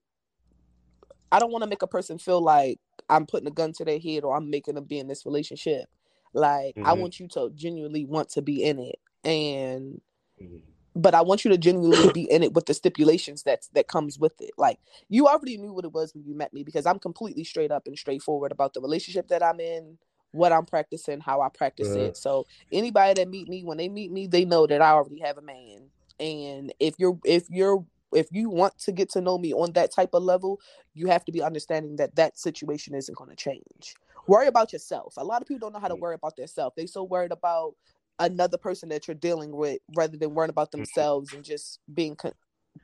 I 1.31 1.39
don't 1.39 1.51
want 1.51 1.63
to 1.63 1.69
make 1.69 1.81
a 1.81 1.87
person 1.87 2.17
feel 2.17 2.41
like 2.41 2.79
I'm 3.09 3.25
putting 3.25 3.47
a 3.47 3.51
gun 3.51 3.71
to 3.73 3.85
their 3.85 3.99
head 3.99 4.23
or 4.23 4.35
I'm 4.35 4.49
making 4.49 4.75
them 4.75 4.85
be 4.85 4.99
in 4.99 5.07
this 5.07 5.25
relationship. 5.25 5.85
Like 6.33 6.75
I 6.83 6.93
Mhm. 6.93 6.99
want 6.99 7.19
you 7.19 7.27
to 7.29 7.49
genuinely 7.55 8.05
want 8.05 8.29
to 8.29 8.41
be 8.41 8.63
in 8.63 8.79
it, 8.79 8.99
and 9.23 10.01
Mhm. 10.41 10.61
but 10.95 11.15
I 11.15 11.21
want 11.21 11.45
you 11.45 11.51
to 11.51 11.57
genuinely 11.57 12.11
be 12.13 12.29
in 12.29 12.43
it 12.43 12.53
with 12.53 12.65
the 12.65 12.73
stipulations 12.73 13.43
that 13.43 13.67
that 13.73 13.87
comes 13.87 14.19
with 14.19 14.33
it. 14.41 14.51
Like 14.57 14.79
you 15.09 15.27
already 15.27 15.57
knew 15.57 15.73
what 15.73 15.85
it 15.85 15.93
was 15.93 16.13
when 16.13 16.25
you 16.25 16.35
met 16.35 16.53
me 16.53 16.63
because 16.63 16.85
I'm 16.85 16.99
completely 16.99 17.43
straight 17.43 17.71
up 17.71 17.87
and 17.87 17.97
straightforward 17.97 18.51
about 18.51 18.73
the 18.73 18.81
relationship 18.81 19.27
that 19.29 19.43
I'm 19.43 19.59
in, 19.59 19.97
what 20.31 20.51
I'm 20.51 20.65
practicing, 20.65 21.19
how 21.21 21.41
I 21.41 21.49
practice 21.49 21.95
Uh-huh. 21.95 22.07
it. 22.07 22.17
So 22.17 22.47
anybody 22.71 23.13
that 23.21 23.29
meet 23.29 23.47
me 23.47 23.63
when 23.63 23.77
they 23.77 23.89
meet 23.89 24.11
me, 24.11 24.27
they 24.27 24.45
know 24.45 24.67
that 24.67 24.81
I 24.81 24.91
already 24.91 25.19
have 25.19 25.37
a 25.37 25.41
man. 25.41 25.91
And 26.19 26.73
if 26.79 26.95
you're 26.97 27.19
if 27.25 27.45
you're 27.49 27.85
if 28.13 28.27
you 28.31 28.49
want 28.49 28.77
to 28.79 28.91
get 28.91 29.09
to 29.11 29.21
know 29.21 29.37
me 29.37 29.53
on 29.53 29.73
that 29.73 29.93
type 29.93 30.09
of 30.13 30.23
level, 30.23 30.59
you 30.95 31.07
have 31.07 31.23
to 31.25 31.31
be 31.31 31.43
understanding 31.43 31.97
that 31.97 32.15
that 32.15 32.37
situation 32.39 32.95
isn't 32.95 33.15
going 33.17 33.29
to 33.29 33.35
change. 33.35 33.95
Worry 34.27 34.47
about 34.47 34.73
yourself. 34.73 35.13
A 35.17 35.23
lot 35.23 35.41
of 35.41 35.47
people 35.47 35.59
don't 35.59 35.73
know 35.73 35.79
how 35.79 35.87
to 35.87 35.95
worry 35.95 36.15
about 36.15 36.35
themselves. 36.35 36.73
They 36.75 36.87
so 36.87 37.03
worried 37.03 37.31
about 37.31 37.75
another 38.19 38.57
person 38.57 38.89
that 38.89 39.07
you're 39.07 39.15
dealing 39.15 39.51
with 39.51 39.79
rather 39.95 40.17
than 40.17 40.33
worrying 40.33 40.49
about 40.49 40.71
Mm-hmm. 40.71 40.79
themselves 40.81 41.33
and 41.33 41.43
just 41.43 41.79
being 41.93 42.15
con- 42.15 42.33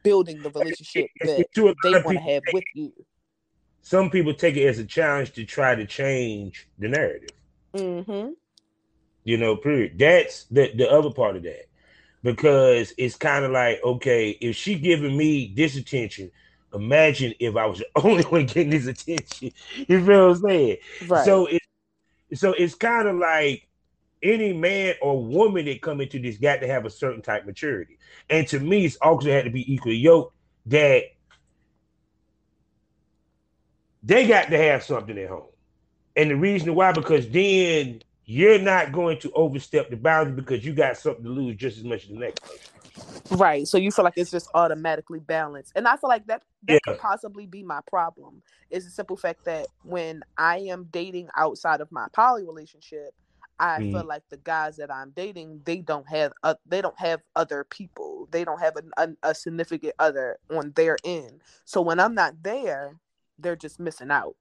building 0.04 0.42
the 0.42 0.50
relationship 0.50 1.08
that 1.22 1.46
To 1.56 1.66
a 1.66 1.68
lot 1.68 1.76
they 1.84 1.92
want 1.92 2.18
to 2.18 2.20
have 2.24 2.44
with 2.54 2.64
you. 2.74 2.92
some 3.82 4.10
people 4.10 4.34
take 4.34 4.56
it 4.58 4.66
as 4.68 4.80
a 4.80 4.86
challenge 4.86 5.34
to 5.34 5.46
try 5.46 5.76
to 5.76 5.86
change 5.86 6.68
the 6.80 6.88
narrative. 6.88 7.30
Mm-hmm. 7.76 8.30
You 9.24 9.38
know, 9.38 9.56
period. 9.56 9.98
That's 9.98 10.46
the 10.46 10.72
the 10.76 10.90
other 10.90 11.12
part 11.12 11.36
of 11.36 11.44
that. 11.44 11.66
Because 12.24 12.94
it's 12.98 13.16
kind 13.16 13.46
of 13.46 13.52
like, 13.52 13.80
okay, 13.84 14.30
if 14.42 14.56
she 14.56 14.76
giving 14.80 15.16
me 15.16 15.54
this 15.56 15.76
attention, 15.76 16.32
imagine 16.74 17.34
if 17.40 17.56
I 17.56 17.66
was 17.68 17.80
the 17.80 17.88
only 18.04 18.24
one 18.24 18.46
getting 18.48 18.70
this 18.72 18.88
attention. 18.88 19.52
You 19.88 20.04
feel 20.06 20.28
what 20.30 20.38
I'm 20.38 20.42
saying? 20.42 20.78
Right. 21.08 21.26
So 21.26 21.46
it 21.48 21.62
so 22.34 22.54
it's 22.54 22.76
kind 22.76 23.08
of 23.08 23.18
like 23.18 23.68
any 24.26 24.54
man 24.54 24.96
or 25.02 25.24
woman 25.24 25.66
that 25.66 25.82
come 25.82 26.02
into 26.02 26.20
this 26.20 26.38
got 26.38 26.62
to 26.62 26.68
have 26.68 26.86
a 26.86 26.90
certain 26.90 27.22
type 27.22 27.42
of 27.42 27.48
maturity. 27.48 28.00
And 28.30 28.48
to 28.50 28.60
me, 28.60 28.86
it's 28.86 28.98
also 28.98 29.30
had 29.30 29.46
to 29.46 29.52
be 29.52 29.72
equally 29.74 29.98
yoked 29.98 30.36
that 30.68 31.04
they 34.04 34.28
got 34.28 34.50
to 34.50 34.58
have 34.58 34.84
something 34.84 35.18
at 35.18 35.30
home. 35.30 35.50
And 36.16 36.32
the 36.32 36.36
reason 36.36 36.76
why, 36.76 36.92
because 36.92 37.30
then 37.30 38.02
you're 38.26 38.60
not 38.60 38.92
going 38.92 39.20
to 39.20 39.32
overstep 39.34 39.90
the 39.90 39.98
boundary 39.98 40.36
because 40.36 40.66
you 40.66 40.74
got 40.74 40.98
something 40.98 41.24
to 41.24 41.30
lose 41.30 41.56
just 41.58 41.78
as 41.78 41.84
much 41.84 42.04
as 42.04 42.10
the 42.10 42.18
next 42.18 42.42
person. 42.42 42.72
Right. 43.32 43.68
So 43.68 43.78
you 43.78 43.92
feel 43.92 44.06
like 44.06 44.18
it's 44.18 44.32
just 44.32 44.50
automatically 44.54 45.20
balanced. 45.20 45.74
And 45.76 45.88
I 45.88 45.98
feel 45.98 46.10
like 46.10 46.28
that 46.28 46.44
that 46.64 46.82
Yeah. 46.86 46.94
could 46.94 46.98
possibly 46.98 47.46
be 47.46 47.64
my 47.64 47.82
problem. 47.88 48.42
Is 48.70 48.86
the 48.86 48.92
simple 48.92 49.18
fact 49.18 49.46
that 49.46 49.68
when 49.84 50.22
I 50.38 50.60
am 50.60 50.88
dating 50.92 51.30
outside 51.36 51.82
of 51.82 51.92
my 51.92 52.08
poly 52.14 52.46
relationship, 52.46 53.14
I 53.60 53.80
Mhm. 53.80 53.92
feel 53.92 54.06
like 54.06 54.24
the 54.30 54.38
guys 54.38 54.78
that 54.78 54.92
I'm 54.92 55.12
dating, 55.12 55.62
they 55.66 55.78
don't 55.78 56.08
have 56.10 56.34
uh, 56.44 56.56
they 56.66 56.82
don't 56.82 57.00
have 57.00 57.22
other 57.36 57.64
people. 57.64 58.28
They 58.32 58.44
don't 58.44 58.60
have 58.60 58.76
a, 58.76 58.84
a, 59.02 59.30
a 59.32 59.36
significant 59.36 59.94
other 60.00 60.40
on 60.52 60.74
their 60.76 60.98
end. 61.04 61.42
So 61.64 61.82
when 61.82 62.00
I'm 62.00 62.14
not 62.16 62.44
there, 62.44 63.00
they're 63.40 63.56
just 63.56 63.80
missing 63.80 64.12
out, 64.12 64.36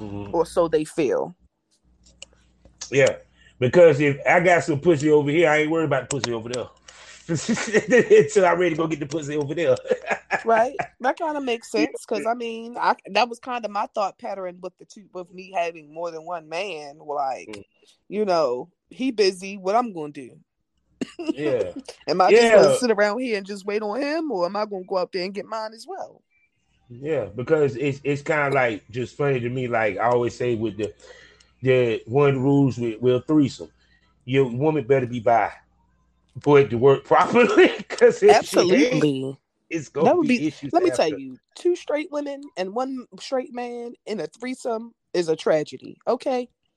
Mhm. 0.00 0.32
or 0.34 0.44
so 0.46 0.68
they 0.68 0.84
feel. 0.84 1.34
Yeah, 2.90 3.16
because 3.58 4.00
if 4.00 4.18
I 4.26 4.40
got 4.40 4.64
some 4.64 4.80
pussy 4.80 5.10
over 5.10 5.30
here, 5.30 5.48
I 5.48 5.58
ain't 5.58 5.70
worried 5.70 5.86
about 5.86 6.08
the 6.10 6.16
pussy 6.16 6.32
over 6.32 6.48
there. 6.50 6.66
Until 7.28 8.46
I'm 8.46 8.58
ready 8.58 8.70
to 8.70 8.76
go 8.76 8.86
get 8.86 9.00
the 9.00 9.06
pussy 9.06 9.36
over 9.36 9.54
there. 9.54 9.76
Right? 10.44 10.74
That 11.00 11.18
kind 11.18 11.36
of 11.36 11.44
makes 11.44 11.70
sense 11.70 12.04
because 12.08 12.26
I 12.26 12.34
mean, 12.34 12.76
I 12.76 12.96
that 13.10 13.28
was 13.28 13.38
kind 13.38 13.64
of 13.64 13.70
my 13.70 13.86
thought 13.94 14.18
pattern 14.18 14.58
with 14.60 14.76
the 14.78 14.86
two 14.86 15.04
with 15.12 15.30
me 15.32 15.52
having 15.54 15.92
more 15.92 16.10
than 16.10 16.24
one 16.24 16.48
man. 16.48 16.98
Like, 16.98 17.48
Mm. 17.48 17.64
you 18.08 18.24
know, 18.24 18.70
he 18.88 19.10
busy. 19.12 19.56
What 19.56 19.76
I'm 19.76 19.92
gonna 19.92 20.12
do? 20.12 20.38
yeah. 21.18 21.72
Am 22.08 22.20
I 22.20 22.30
just 22.30 22.52
gonna 22.52 22.76
sit 22.76 22.90
around 22.90 23.20
here 23.20 23.36
and 23.36 23.46
just 23.46 23.66
wait 23.66 23.82
on 23.82 24.00
him, 24.00 24.32
or 24.32 24.46
am 24.46 24.56
I 24.56 24.64
gonna 24.64 24.84
go 24.84 24.98
out 24.98 25.12
there 25.12 25.22
and 25.22 25.34
get 25.34 25.44
mine 25.46 25.74
as 25.74 25.86
well? 25.86 26.22
Yeah, 26.88 27.26
because 27.26 27.76
it's 27.76 28.00
it's 28.02 28.22
kind 28.22 28.48
of 28.48 28.54
like 28.54 28.82
just 28.90 29.16
funny 29.16 29.38
to 29.38 29.48
me. 29.48 29.68
Like 29.68 29.98
I 29.98 30.08
always 30.08 30.34
say 30.36 30.54
with 30.56 30.76
the 30.76 30.92
the 31.62 32.02
one 32.06 32.42
rules 32.42 32.78
with 32.78 33.00
with 33.00 33.26
threesome, 33.26 33.70
your 34.24 34.46
woman 34.46 34.84
better 34.84 35.06
be 35.06 35.20
by 35.20 35.52
for 36.40 36.58
it 36.60 36.70
to 36.70 36.78
work 36.78 37.04
properly. 37.04 37.70
Because 37.78 38.22
Absolutely. 38.22 39.36
it's 39.70 39.88
gonna 39.88 40.06
That 40.06 40.16
would 40.16 40.26
be, 40.28 40.38
be- 40.38 40.46
issues. 40.48 40.72
Let 40.72 40.82
me 40.82 40.90
after. 40.90 41.08
tell 41.10 41.18
you, 41.18 41.36
two 41.54 41.76
straight 41.76 42.08
women 42.10 42.40
and 42.56 42.74
one 42.74 43.06
straight 43.20 43.54
man 43.54 43.92
in 44.06 44.20
a 44.20 44.26
threesome 44.26 44.92
is 45.14 45.28
a 45.28 45.36
tragedy. 45.36 45.98
Okay, 46.08 46.48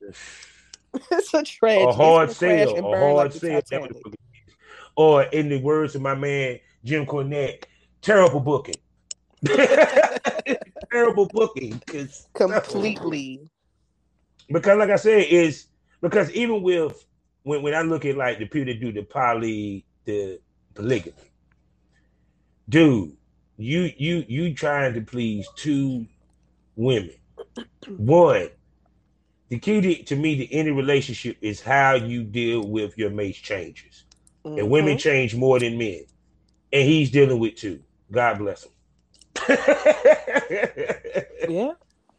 it's 1.10 1.34
a 1.34 1.42
tragedy. 1.42 1.84
a 1.88 1.92
hard 1.92 2.30
sale, 2.30 2.76
a 2.76 2.82
hard 2.82 3.14
like 3.16 3.32
sale. 3.32 3.54
that 3.54 3.66
Titanic. 3.70 3.94
what 4.04 4.12
it 4.14 4.18
is. 4.48 4.54
Or 4.96 5.22
in 5.24 5.48
the 5.48 5.58
words 5.60 5.94
of 5.94 6.02
my 6.02 6.14
man 6.14 6.58
Jim 6.84 7.06
Cornette, 7.06 7.64
terrible 8.02 8.40
booking. 8.40 8.76
terrible 10.90 11.26
booking 11.32 11.80
because 11.86 12.26
Completely. 12.34 13.40
because 14.48 14.78
like 14.78 14.90
I 14.90 14.96
said, 14.96 15.24
is 15.28 15.66
because 16.00 16.30
even 16.32 16.62
with 16.62 17.04
when 17.46 17.62
when 17.62 17.74
I 17.74 17.82
look 17.82 18.04
at 18.04 18.16
like 18.16 18.40
the 18.40 18.46
people 18.46 18.72
that 18.72 18.80
do 18.80 18.90
the 18.90 19.04
poly 19.04 19.84
the 20.04 20.40
polygamy, 20.74 21.14
dude, 22.68 23.16
you 23.56 23.92
you 23.96 24.24
you 24.26 24.52
trying 24.52 24.94
to 24.94 25.00
please 25.00 25.46
two 25.54 26.06
women. 26.74 27.14
One, 27.86 28.48
the 29.48 29.60
key 29.60 29.80
to, 29.80 30.02
to 30.02 30.16
me 30.16 30.36
to 30.38 30.52
any 30.52 30.72
relationship 30.72 31.36
is 31.40 31.60
how 31.60 31.94
you 31.94 32.24
deal 32.24 32.66
with 32.66 32.98
your 32.98 33.10
mate's 33.10 33.38
changes. 33.38 34.04
And 34.44 34.58
mm-hmm. 34.58 34.68
women 34.68 34.98
change 34.98 35.36
more 35.36 35.60
than 35.60 35.78
men. 35.78 36.02
And 36.72 36.82
he's 36.82 37.12
dealing 37.12 37.38
with 37.38 37.54
two. 37.54 37.80
God 38.10 38.38
bless 38.38 38.64
him. 38.64 38.72
Yeah, 41.48 41.72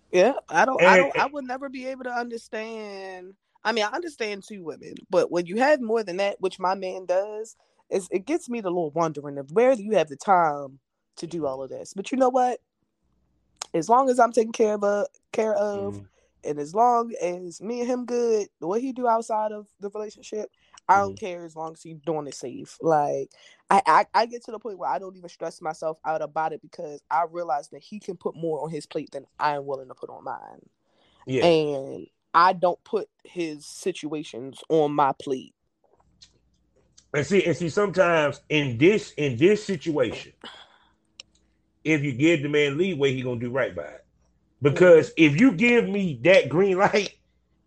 yeah. 0.10 0.34
I 0.48 0.64
don't. 0.64 0.82
I 0.82 0.98
don't. 0.98 1.20
I 1.20 1.26
would 1.26 1.44
never 1.44 1.68
be 1.68 1.88
able 1.88 2.06
to 2.06 2.14
understand. 2.14 3.34
I 3.68 3.74
mean, 3.74 3.84
I 3.84 3.90
understand 3.94 4.46
two 4.48 4.64
women, 4.64 4.96
but 5.10 5.30
when 5.30 5.46
you 5.46 5.58
have 5.58 5.82
more 5.82 6.02
than 6.02 6.18
that, 6.18 6.40
which 6.40 6.58
my 6.58 6.74
man 6.74 7.06
does, 7.06 7.58
is 7.90 8.08
it 8.12 8.26
gets 8.26 8.48
me 8.50 8.60
a 8.60 8.64
little 8.64 8.92
wondering 8.92 9.38
of 9.38 9.52
where 9.52 9.76
do 9.76 9.84
you 9.84 9.92
have 9.98 10.08
the 10.08 10.16
time 10.16 10.80
to 11.18 11.28
do 11.28 11.46
all 11.46 11.62
of 11.62 11.70
this? 11.70 11.94
But 11.94 12.10
you 12.10 12.18
know 12.18 12.30
what? 12.30 12.62
As 13.74 13.90
long 13.90 14.10
as 14.10 14.20
I'm 14.20 14.32
taken 14.32 14.54
care 14.54 14.76
of, 14.76 14.86
uh, 14.86 15.06
care 15.34 15.54
of, 15.54 15.96
Mhm. 15.96 16.08
and 16.46 16.60
as 16.60 16.74
long 16.74 17.14
as 17.22 17.62
me 17.62 17.82
and 17.82 17.90
him 17.90 18.06
good, 18.06 18.48
what 18.60 18.80
he 18.80 18.94
do 18.94 19.06
outside 19.06 19.52
of 19.52 19.68
the 19.82 19.90
relationship, 19.90 20.50
I 20.88 21.00
don't 21.00 21.20
care 21.20 21.44
as 21.44 21.54
long 21.58 21.74
as 21.74 21.84
he's 21.84 22.00
doing 22.06 22.26
it 22.28 22.36
safe. 22.36 22.78
Like 22.82 23.32
I, 23.70 23.82
I, 23.86 24.06
I 24.14 24.26
get 24.28 24.46
to 24.46 24.52
the 24.52 24.60
point 24.60 24.78
where 24.78 24.90
I 24.90 24.98
don't 24.98 25.18
even 25.18 25.28
stress 25.30 25.62
myself 25.62 26.00
out 26.06 26.22
about 26.22 26.54
it 26.54 26.62
because 26.62 27.02
I 27.12 27.26
realize 27.30 27.68
that 27.70 27.84
he 27.84 28.00
can 28.00 28.16
put 28.16 28.38
more 28.38 28.64
on 28.64 28.70
his 28.70 28.86
plate 28.86 29.12
than 29.12 29.26
I 29.38 29.56
am 29.58 29.66
willing 29.66 29.90
to 29.90 29.94
put 29.96 30.10
on 30.10 30.24
mine, 30.24 30.70
Yeah. 31.26 31.44
and 31.44 32.08
I 32.38 32.54
don't 32.54 32.82
put 32.84 33.10
his 33.24 33.66
situations 33.66 34.60
on 34.70 34.92
my 34.92 35.12
plate. 35.20 35.56
And 37.12 37.26
see, 37.26 37.44
and 37.44 37.58
see, 37.58 37.68
sometimes 37.68 38.42
in 38.50 38.78
this 38.78 39.12
in 39.14 39.38
this 39.38 39.66
situation, 39.66 40.34
if 41.84 42.04
you 42.04 42.12
give 42.12 42.44
the 42.44 42.50
man 42.50 42.78
leeway, 42.78 43.16
he 43.16 43.24
gonna 43.24 43.40
do 43.40 43.50
right 43.50 43.76
by 43.76 43.86
it. 43.86 44.06
Because 44.62 45.12
if 45.18 45.40
you 45.40 45.52
give 45.52 45.90
me 45.90 46.20
that 46.26 46.48
green 46.48 46.78
light, 46.78 47.18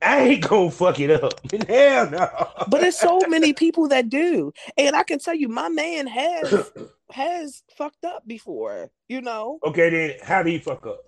I 0.01 0.21
ain't 0.21 0.49
gonna 0.49 0.71
fuck 0.71 1.01
it 1.01 1.11
up. 1.11 1.33
Hell 1.69 2.11
no. 2.11 2.29
But 2.69 2.83
there's 2.83 2.97
so 2.97 3.23
many 3.27 3.53
people 3.53 3.89
that 3.89 4.09
do, 4.09 4.53
and 4.79 4.95
I 4.95 5.03
can 5.03 5.19
tell 5.19 5.35
you, 5.35 5.49
my 5.49 5.69
man 5.69 6.07
has 6.07 6.71
has 7.11 7.65
fucked 7.77 8.05
up 8.05 8.23
before. 8.25 8.93
You 9.09 9.21
know, 9.21 9.59
okay, 9.65 9.91
then 9.91 10.13
how 10.23 10.45
do 10.45 10.51
he 10.51 10.59
fuck 10.61 10.87
up? 10.87 11.01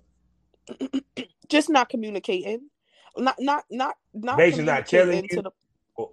just 1.49 1.71
not 1.71 1.89
communicating, 1.89 2.71
not 3.17 3.37
not 3.39 3.65
not 3.71 3.97
not 4.13 4.37
Basically 4.37 4.65
not 4.65 4.87
telling 4.87 5.23
you 5.25 5.29
to 5.37 5.43
the 5.43 5.51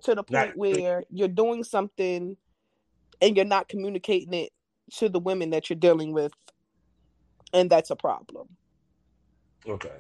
to 0.04 0.16
the 0.16 0.24
not- 0.30 0.48
point 0.48 0.58
where 0.58 1.04
you're 1.10 1.28
doing 1.28 1.64
something 1.64 2.36
and 3.22 3.36
you're 3.36 3.46
not 3.46 3.68
communicating 3.68 4.34
it 4.34 4.52
to 4.96 5.10
the 5.10 5.20
women 5.20 5.52
that 5.52 5.70
you're 5.70 5.80
dealing 5.80 6.14
with, 6.14 6.32
and 7.54 7.70
that's 7.70 7.90
a 7.90 7.96
problem. 7.96 8.48
Okay. 9.68 9.92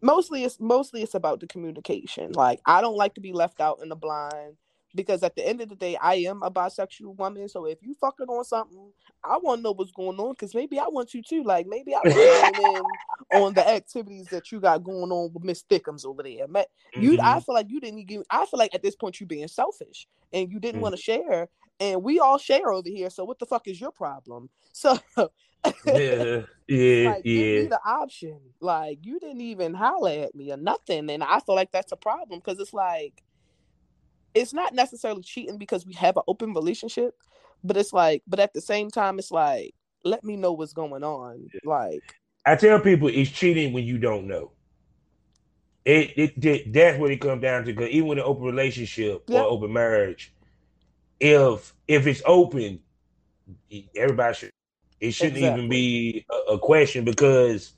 Mostly, 0.00 0.44
it's 0.44 0.58
mostly 0.58 1.02
it's 1.02 1.14
about 1.14 1.40
the 1.40 1.46
communication. 1.46 2.32
Like 2.32 2.60
I 2.66 2.80
don't 2.80 2.96
like 2.96 3.14
to 3.14 3.20
be 3.20 3.32
left 3.32 3.60
out 3.60 3.78
in 3.82 3.88
the 3.88 3.96
blind 3.96 4.56
because 4.94 5.22
at 5.22 5.34
the 5.36 5.46
end 5.46 5.60
of 5.60 5.68
the 5.68 5.76
day, 5.76 5.96
I 5.96 6.14
am 6.16 6.42
a 6.42 6.50
bisexual 6.50 7.16
woman. 7.16 7.48
So 7.48 7.66
if 7.66 7.78
you 7.82 7.94
fucking 7.94 8.26
on 8.28 8.44
something, 8.44 8.92
I 9.24 9.38
want 9.38 9.58
to 9.58 9.62
know 9.62 9.72
what's 9.72 9.92
going 9.92 10.18
on 10.18 10.32
because 10.32 10.54
maybe 10.54 10.78
I 10.78 10.86
want 10.88 11.14
you 11.14 11.22
too. 11.22 11.42
Like 11.44 11.66
maybe 11.66 11.94
I 11.94 12.00
want 12.04 12.32
to 12.32 12.60
in 12.60 12.98
on 13.30 13.54
the 13.54 13.68
activities 13.68 14.28
that 14.28 14.50
you 14.52 14.60
got 14.60 14.82
going 14.82 15.10
on 15.12 15.32
with 15.32 15.44
Miss 15.44 15.62
Thickums 15.62 16.04
over 16.04 16.22
there. 16.22 16.46
You, 16.96 17.18
I 17.22 17.38
Mhm. 17.38 17.44
feel 17.44 17.54
like 17.54 17.70
you 17.70 17.80
didn't 17.80 18.06
give. 18.06 18.22
I 18.30 18.46
feel 18.46 18.58
like 18.58 18.74
at 18.74 18.82
this 18.82 18.96
point 18.96 19.20
you 19.20 19.26
being 19.26 19.48
selfish 19.48 20.06
and 20.32 20.50
you 20.50 20.58
didn't 20.60 20.80
Mm. 20.80 20.82
want 20.82 20.94
to 20.96 21.00
share, 21.00 21.48
and 21.80 22.02
we 22.02 22.18
all 22.20 22.38
share 22.38 22.70
over 22.72 22.88
here. 22.88 23.10
So 23.10 23.24
what 23.24 23.38
the 23.38 23.46
fuck 23.46 23.68
is 23.68 23.80
your 23.80 23.92
problem? 23.92 24.50
So 24.72 24.98
yeah, 25.84 26.42
yeah, 26.68 27.04
like 27.04 27.26
give 27.32 27.52
me 27.52 27.66
yeah. 27.66 27.68
the 27.68 27.80
option. 27.84 28.38
Like 28.60 28.98
you 29.02 29.18
didn't 29.20 29.40
even 29.40 29.74
holler 29.74 30.10
at 30.24 30.34
me 30.34 30.52
or 30.52 30.56
nothing, 30.56 31.10
and 31.10 31.22
I 31.22 31.40
feel 31.40 31.54
like 31.54 31.72
that's 31.72 31.92
a 31.92 31.96
problem 31.96 32.40
because 32.40 32.58
it's 32.60 32.74
like 32.74 33.22
it's 34.34 34.52
not 34.52 34.74
necessarily 34.74 35.22
cheating 35.22 35.58
because 35.58 35.86
we 35.86 35.94
have 35.94 36.16
an 36.16 36.22
open 36.26 36.52
relationship, 36.54 37.14
but 37.64 37.76
it's 37.76 37.92
like, 37.92 38.22
but 38.26 38.40
at 38.40 38.52
the 38.52 38.60
same 38.60 38.90
time, 38.90 39.18
it's 39.18 39.30
like 39.30 39.74
let 40.04 40.24
me 40.24 40.36
know 40.36 40.52
what's 40.52 40.72
going 40.72 41.04
on. 41.04 41.48
Like 41.64 42.02
I 42.44 42.56
tell 42.56 42.80
people 42.80 43.08
it's 43.08 43.30
cheating 43.30 43.72
when 43.72 43.84
you 43.84 43.98
don't 43.98 44.26
know. 44.26 44.52
It, 45.84 46.12
it, 46.16 46.44
it 46.44 46.72
that's 46.72 46.98
what 46.98 47.10
it 47.10 47.20
comes 47.20 47.42
down 47.42 47.64
to. 47.64 47.72
Because 47.72 47.90
even 47.90 48.08
with 48.08 48.18
an 48.18 48.24
open 48.24 48.44
relationship 48.44 49.24
Yeah. 49.28 49.40
or 49.40 49.50
open 49.50 49.72
marriage, 49.72 50.32
if 51.20 51.74
if 51.88 52.06
it's 52.06 52.22
open, 52.24 52.80
everybody 53.96 54.34
should. 54.34 54.50
It 55.00 55.12
shouldn't 55.12 55.38
even 55.38 55.68
be 55.68 56.24
a, 56.30 56.52
a 56.52 56.58
question 56.60 57.04
because 57.04 57.72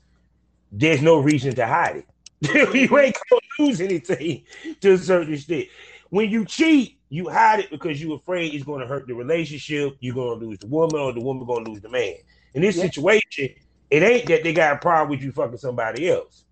there's 0.71 1.01
no 1.01 1.17
reason 1.17 1.55
to 1.55 1.65
hide 1.65 1.97
it. 1.97 2.07
you 2.75 2.99
ain't 2.99 3.17
gonna 3.29 3.41
lose 3.59 3.81
anything 3.81 4.43
to 4.81 4.93
a 4.93 4.97
certain 4.97 5.33
extent. 5.33 5.67
When 6.15 6.31
you 6.31 6.45
cheat, 6.45 7.01
you 7.09 7.27
hide 7.27 7.59
it 7.59 7.69
because 7.69 8.01
you're 8.01 8.15
afraid 8.15 8.53
it's 8.53 8.63
going 8.63 8.79
to 8.79 8.87
hurt 8.87 9.05
the 9.05 9.13
relationship. 9.13 9.97
You're 9.99 10.15
going 10.15 10.39
to 10.39 10.45
lose 10.45 10.59
the 10.59 10.67
woman, 10.67 11.01
or 11.01 11.11
the 11.11 11.19
woman 11.19 11.45
going 11.45 11.65
to 11.65 11.71
lose 11.71 11.81
the 11.81 11.89
man. 11.89 12.13
In 12.53 12.61
this 12.61 12.77
Yeah. 12.77 12.83
situation, 12.83 13.49
it 13.89 14.01
ain't 14.01 14.25
that 14.29 14.41
they 14.41 14.53
got 14.53 14.77
a 14.77 14.79
problem 14.79 15.09
with 15.09 15.21
you 15.21 15.33
fucking 15.33 15.57
somebody 15.57 16.09
else. 16.09 16.45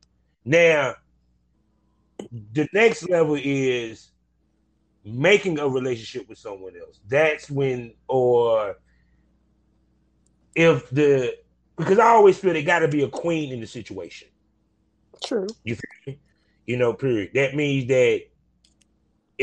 Now, 0.43 0.95
the 2.51 2.67
next 2.73 3.09
level 3.09 3.39
is 3.41 4.09
making 5.05 5.59
a 5.59 5.69
relationship 5.69 6.27
with 6.27 6.39
someone 6.39 6.73
else. 6.75 6.99
That's 7.07 7.49
when, 7.49 7.93
or 8.09 8.75
if 10.55 10.89
the 10.89 11.37
because 11.77 11.99
I 11.99 12.07
always 12.07 12.37
feel 12.37 12.51
they 12.51 12.63
got 12.63 12.79
to 12.79 12.89
be 12.89 13.03
a 13.03 13.09
queen 13.09 13.53
in 13.53 13.61
the 13.61 13.67
situation. 13.67 14.27
true. 15.23 15.55
You 15.63 15.75
feel 15.75 16.15
me? 16.15 16.19
You 16.65 16.75
know, 16.75 16.93
period. 16.93 17.31
That 17.33 17.55
means 17.55 17.87
that 17.87 18.23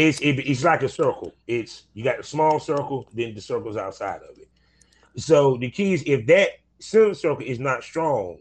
it's 0.01 0.21
it, 0.21 0.39
it's 0.41 0.65
like 0.65 0.83
a 0.83 0.89
circle. 0.89 1.35
It's 1.47 1.87
you 1.95 2.05
got 2.05 2.21
a 2.21 2.25
small 2.25 2.59
circle, 2.61 3.09
then 3.13 3.35
the 3.35 3.41
circles 3.41 3.77
outside 3.77 4.21
of 4.23 4.39
it. 4.39 4.49
So 5.17 5.57
the 5.57 5.71
key 5.71 5.95
is 5.95 6.03
if 6.07 6.27
that 6.27 6.51
center 6.81 7.15
circle 7.15 7.45
is 7.45 7.59
not 7.61 7.83
strong, 7.85 8.39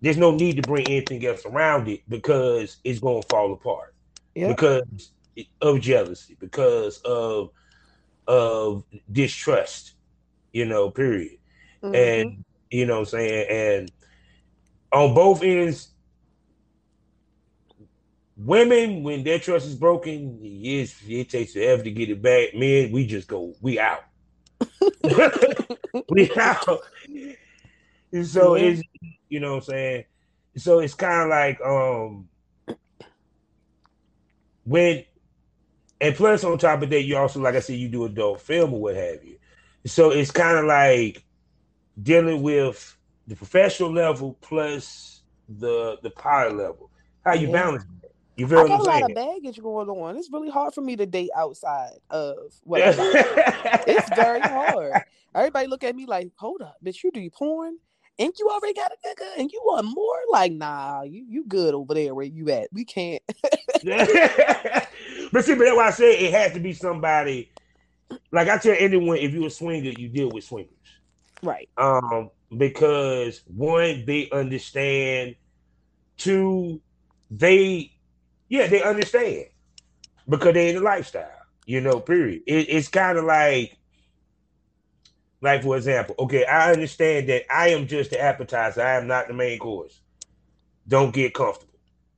there's 0.00 0.16
no 0.18 0.30
need 0.32 0.56
to 0.56 0.62
bring 0.62 0.86
anything 0.88 1.24
else 1.26 1.44
around 1.46 1.88
it 1.88 2.02
because 2.08 2.78
it's 2.84 3.00
going 3.00 3.22
to 3.22 3.28
fall 3.28 3.52
apart. 3.52 3.94
Yeah. 4.34 4.48
Because 4.48 5.12
of 5.60 5.80
jealousy, 5.80 6.36
because 6.38 6.98
of 7.04 7.50
of 8.26 8.84
distrust. 9.10 9.94
You 10.52 10.66
know, 10.66 10.90
period 10.90 11.38
Mhm. 11.82 11.94
and 11.96 12.44
you 12.70 12.86
know 12.86 12.94
what 13.00 13.14
I'm 13.14 13.20
saying 13.20 13.46
and 13.50 13.92
on 14.92 15.14
both 15.14 15.42
ends 15.42 15.94
women 18.44 19.02
when 19.02 19.22
their 19.22 19.38
trust 19.38 19.66
is 19.66 19.74
broken, 19.74 20.38
yes, 20.42 20.96
it 21.06 21.28
takes 21.28 21.52
forever 21.52 21.82
to 21.82 21.90
get 21.90 22.10
it 22.10 22.22
back. 22.22 22.54
Men, 22.54 22.90
we 22.90 23.06
just 23.06 23.28
go, 23.28 23.54
we 23.60 23.78
out. 23.78 24.04
we 26.08 26.30
out. 26.36 26.80
And 28.12 28.26
so 28.26 28.56
yeah. 28.56 28.64
it's 28.64 28.82
you 29.28 29.40
know 29.40 29.56
what 29.56 29.56
I'm 29.56 29.62
saying. 29.64 30.04
So 30.56 30.80
it's 30.80 30.94
kind 30.94 31.22
of 31.22 31.28
like 31.28 31.60
um 31.60 32.28
when 34.64 35.04
and 36.00 36.14
plus 36.14 36.44
on 36.44 36.58
top 36.58 36.82
of 36.82 36.90
that, 36.90 37.02
you 37.02 37.16
also 37.16 37.40
like 37.40 37.54
I 37.54 37.60
said, 37.60 37.76
you 37.76 37.88
do 37.88 38.04
adult 38.04 38.40
film 38.40 38.74
or 38.74 38.80
what 38.80 38.96
have 38.96 39.24
you. 39.24 39.38
So 39.86 40.10
it's 40.10 40.30
kind 40.30 40.58
of 40.58 40.64
like 40.64 41.24
dealing 42.02 42.42
with 42.42 42.96
the 43.26 43.36
professional 43.36 43.92
level 43.92 44.36
plus 44.40 45.22
the 45.48 45.98
the 46.02 46.10
power 46.10 46.50
level. 46.50 46.90
How 47.24 47.34
you 47.34 47.48
yeah. 47.48 47.52
balance? 47.52 47.84
You 48.36 48.48
feel 48.48 48.60
I 48.60 48.68
got 48.68 48.80
a 48.80 48.82
lot 48.84 49.02
of 49.02 49.14
baggage 49.14 49.60
going 49.60 49.88
on. 49.88 50.16
It's 50.16 50.30
really 50.32 50.50
hard 50.50 50.72
for 50.72 50.80
me 50.80 50.96
to 50.96 51.06
date 51.06 51.30
outside 51.36 51.98
of 52.10 52.36
what 52.64 52.80
it's 52.84 54.08
very 54.14 54.40
hard. 54.40 55.02
Everybody 55.34 55.66
look 55.66 55.84
at 55.84 55.94
me 55.94 56.06
like, 56.06 56.30
hold 56.36 56.62
up, 56.62 56.76
bitch, 56.84 57.04
you 57.04 57.10
do 57.10 57.28
porn? 57.30 57.76
And 58.18 58.32
you 58.38 58.48
already 58.50 58.74
got 58.74 58.92
a 58.92 59.08
nigga 59.08 59.38
and 59.38 59.50
you 59.50 59.62
want 59.64 59.86
more? 59.86 60.18
Like, 60.30 60.52
nah, 60.52 61.02
you 61.02 61.24
you 61.26 61.44
good 61.46 61.74
over 61.74 61.94
there 61.94 62.14
where 62.14 62.26
you 62.26 62.50
at. 62.50 62.68
We 62.70 62.84
can't. 62.84 63.22
but 63.82 65.44
see, 65.44 65.54
but 65.54 65.64
that's 65.64 65.76
why 65.76 65.86
I 65.86 65.90
say 65.90 66.18
it 66.18 66.32
has 66.34 66.52
to 66.52 66.60
be 66.60 66.74
somebody. 66.74 67.50
Like 68.30 68.48
I 68.48 68.58
tell 68.58 68.76
anyone, 68.78 69.16
if 69.16 69.32
you're 69.32 69.46
a 69.46 69.50
swinger, 69.50 69.90
you 69.90 70.08
deal 70.08 70.28
with 70.30 70.44
swingers. 70.44 70.74
Right. 71.42 71.68
Um, 71.78 72.30
because 72.56 73.42
one, 73.46 74.04
they 74.06 74.28
understand. 74.30 75.36
Two, 76.18 76.82
they, 77.30 77.92
yeah, 78.50 78.68
they 78.68 78.82
understand 78.82 79.46
because 80.28 80.54
they 80.54 80.70
in 80.70 80.76
the 80.76 80.82
lifestyle. 80.82 81.30
You 81.66 81.80
know, 81.80 82.00
period. 82.00 82.42
It, 82.46 82.68
it's 82.68 82.88
kind 82.88 83.16
of 83.18 83.24
like, 83.24 83.78
like 85.40 85.62
for 85.62 85.76
example, 85.76 86.16
okay, 86.18 86.44
I 86.44 86.72
understand 86.72 87.30
that 87.30 87.44
I 87.52 87.68
am 87.70 87.86
just 87.86 88.10
the 88.10 88.20
appetizer. 88.20 88.82
I 88.82 88.96
am 88.96 89.06
not 89.06 89.28
the 89.28 89.34
main 89.34 89.58
course. 89.58 90.00
Don't 90.88 91.14
get 91.14 91.34
comfortable. 91.34 91.68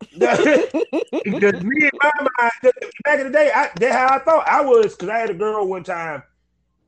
because 0.12 1.62
me 1.62 1.84
in 1.84 1.90
my 2.02 2.12
mind, 2.20 2.74
back 3.04 3.20
in 3.20 3.26
the 3.28 3.32
day, 3.32 3.52
I, 3.54 3.70
that's 3.78 3.94
how 3.94 4.08
I 4.16 4.18
thought 4.20 4.48
I 4.48 4.62
was. 4.62 4.94
Because 4.96 5.10
I 5.10 5.18
had 5.18 5.30
a 5.30 5.34
girl 5.34 5.68
one 5.68 5.84
time 5.84 6.24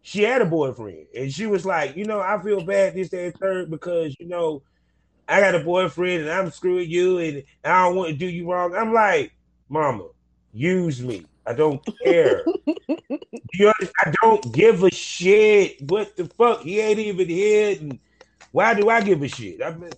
she 0.03 0.23
had 0.23 0.43
a 0.43 0.47
boyfriend, 0.47 1.07
and 1.17 1.33
she 1.33 1.47
was 1.47 1.65
like, 1.67 1.97
you 1.97 2.05
know, 2.05 2.21
I 2.21 2.41
feel 2.43 2.65
bad 2.65 2.95
this, 2.95 3.09
day 3.11 3.27
and 3.27 3.37
third 3.37 3.71
because 3.71 4.15
you 4.21 4.29
know, 4.29 4.63
I 5.29 5.41
got 5.41 5.55
a 5.55 5.61
boyfriend 5.61 6.23
and 6.23 6.31
I'm 6.33 6.51
screwing 6.51 6.91
you, 6.91 7.19
and 7.19 7.45
I 7.65 7.85
don't 7.87 7.97
want 7.97 8.11
to 8.11 8.17
do 8.17 8.27
you 8.27 8.51
wrong. 8.51 8.75
I'm 8.77 8.93
like, 8.95 9.34
Mama, 9.69 10.09
use 10.53 11.01
me. 11.01 11.27
I 11.47 11.53
don't 11.53 11.85
care. 12.03 12.45
you 13.53 13.73
I 14.05 14.13
don't 14.23 14.53
give 14.53 14.83
a 14.83 14.91
shit. 14.91 15.83
What 15.83 16.17
the 16.17 16.27
fuck? 16.27 16.63
He 16.63 16.81
ain't 16.81 16.99
even 16.99 17.29
here. 17.29 17.77
And 17.81 17.99
why 18.53 18.75
do 18.75 18.89
I 18.89 19.01
give 19.01 19.23
a 19.23 19.29
shit? 19.29 19.63
I 19.63 19.75
mean, 19.75 19.91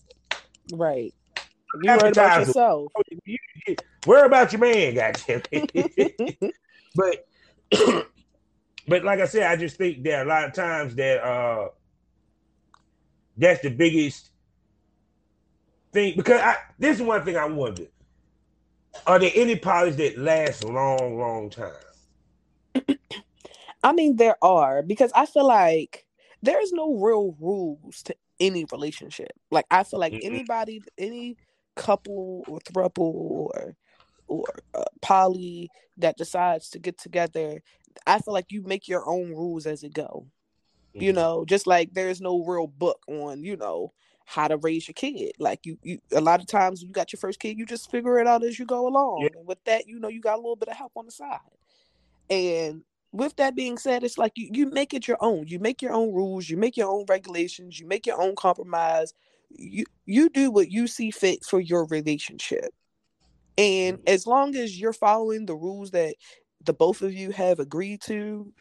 right. 0.72 1.12
You 1.82 1.96
worry 1.96 2.10
about 2.10 2.38
yourself. 2.38 2.92
Worry 4.06 4.26
about 4.26 4.52
your 4.52 4.60
man, 4.60 4.94
goddamn. 4.94 5.42
but 6.94 7.26
but 8.88 9.04
like 9.04 9.20
I 9.20 9.26
said, 9.26 9.50
I 9.50 9.56
just 9.56 9.76
think 9.76 10.02
that 10.04 10.26
a 10.26 10.28
lot 10.28 10.44
of 10.44 10.52
times 10.54 10.94
that 10.96 11.22
uh 11.22 11.68
that's 13.36 13.62
the 13.62 13.70
biggest 13.70 14.30
thing 15.92 16.14
because 16.16 16.40
I 16.40 16.56
this 16.78 16.96
is 16.96 17.02
one 17.02 17.24
thing 17.24 17.36
I 17.36 17.46
wonder. 17.46 17.86
Are 19.06 19.18
there 19.18 19.30
any 19.34 19.56
polys 19.56 19.96
that 19.96 20.18
last 20.18 20.64
a 20.64 20.68
long, 20.68 21.18
long 21.18 21.50
time? 21.50 21.72
I 23.82 23.92
mean, 23.92 24.16
there 24.16 24.36
are 24.42 24.82
because 24.82 25.12
I 25.14 25.26
feel 25.26 25.46
like 25.46 26.06
there's 26.42 26.72
no 26.72 26.94
real 26.94 27.36
rules 27.40 28.02
to 28.04 28.16
any 28.40 28.66
relationship. 28.70 29.32
Like 29.50 29.66
I 29.70 29.82
feel 29.84 30.00
like 30.00 30.12
mm-hmm. 30.12 30.26
anybody, 30.26 30.82
any 30.98 31.36
couple 31.74 32.44
or 32.48 32.58
throuple 32.60 33.00
or 33.00 33.76
or 34.28 34.44
uh, 34.74 34.84
poly 35.02 35.70
that 35.98 36.16
decides 36.16 36.68
to 36.70 36.78
get 36.80 36.98
together 36.98 37.62
I 38.06 38.18
feel 38.18 38.34
like 38.34 38.50
you 38.50 38.62
make 38.62 38.88
your 38.88 39.08
own 39.08 39.30
rules 39.30 39.66
as 39.66 39.82
it 39.82 39.94
go. 39.94 40.26
Mm-hmm. 40.94 41.02
You 41.02 41.12
know, 41.12 41.44
just 41.44 41.66
like 41.66 41.92
there's 41.92 42.20
no 42.20 42.44
real 42.44 42.66
book 42.66 43.00
on, 43.08 43.44
you 43.44 43.56
know, 43.56 43.92
how 44.26 44.48
to 44.48 44.56
raise 44.58 44.86
your 44.86 44.94
kid. 44.94 45.32
Like 45.38 45.64
you, 45.64 45.78
you 45.82 45.98
a 46.12 46.20
lot 46.20 46.40
of 46.40 46.46
times 46.46 46.80
when 46.80 46.88
you 46.88 46.92
got 46.92 47.12
your 47.12 47.18
first 47.18 47.40
kid, 47.40 47.58
you 47.58 47.64
just 47.64 47.90
figure 47.90 48.18
it 48.18 48.26
out 48.26 48.44
as 48.44 48.58
you 48.58 48.66
go 48.66 48.86
along. 48.86 49.20
Yeah. 49.22 49.38
And 49.38 49.46
with 49.46 49.62
that, 49.64 49.86
you 49.88 49.98
know, 49.98 50.08
you 50.08 50.20
got 50.20 50.34
a 50.34 50.42
little 50.42 50.56
bit 50.56 50.68
of 50.68 50.76
help 50.76 50.92
on 50.96 51.06
the 51.06 51.12
side. 51.12 51.38
And 52.28 52.82
with 53.12 53.36
that 53.36 53.56
being 53.56 53.78
said, 53.78 54.04
it's 54.04 54.18
like 54.18 54.32
you, 54.36 54.50
you 54.52 54.66
make 54.70 54.92
it 54.92 55.08
your 55.08 55.18
own. 55.20 55.46
You 55.46 55.58
make 55.58 55.80
your 55.80 55.92
own 55.92 56.12
rules, 56.12 56.50
you 56.50 56.56
make 56.56 56.76
your 56.76 56.90
own 56.90 57.06
regulations, 57.08 57.80
you 57.80 57.86
make 57.86 58.04
your 58.04 58.20
own 58.20 58.34
compromise. 58.36 59.14
You 59.50 59.86
you 60.04 60.28
do 60.28 60.50
what 60.50 60.70
you 60.70 60.86
see 60.86 61.10
fit 61.10 61.44
for 61.44 61.60
your 61.60 61.86
relationship. 61.86 62.74
And 63.56 63.98
mm-hmm. 63.98 64.08
as 64.08 64.26
long 64.26 64.54
as 64.56 64.78
you're 64.78 64.92
following 64.92 65.46
the 65.46 65.54
rules 65.54 65.92
that 65.92 66.16
the 66.66 66.72
both 66.72 67.00
of 67.02 67.14
you 67.14 67.30
have 67.30 67.58
agreed 67.58 68.00
to 68.02 68.52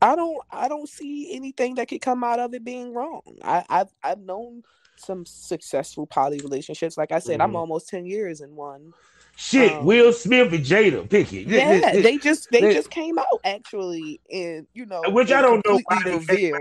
i 0.00 0.16
don't 0.16 0.38
i 0.50 0.68
don't 0.68 0.88
see 0.88 1.34
anything 1.34 1.74
that 1.74 1.88
could 1.88 2.00
come 2.00 2.24
out 2.24 2.38
of 2.38 2.54
it 2.54 2.64
being 2.64 2.94
wrong 2.94 3.20
i 3.42 3.64
i've, 3.68 3.92
I've 4.02 4.20
known 4.20 4.62
some 5.00 5.24
successful 5.26 6.06
poly 6.06 6.38
relationships 6.40 6.96
like 6.96 7.12
i 7.12 7.18
said 7.18 7.34
mm-hmm. 7.34 7.42
i'm 7.42 7.56
almost 7.56 7.88
10 7.88 8.06
years 8.06 8.40
in 8.40 8.54
one 8.54 8.92
shit 9.36 9.72
um, 9.72 9.84
will 9.84 10.12
smith 10.12 10.52
and 10.52 10.64
Jada 10.64 11.08
Pinkett 11.08 11.46
yeah 11.46 11.92
they 12.00 12.18
just 12.18 12.50
they 12.50 12.60
just 12.72 12.90
came 12.90 13.18
out 13.18 13.26
actually 13.44 14.20
and 14.32 14.66
you 14.74 14.86
know 14.86 15.02
which 15.08 15.32
i 15.32 15.40
don't 15.40 15.64
know 15.66 15.80
why 15.86 16.52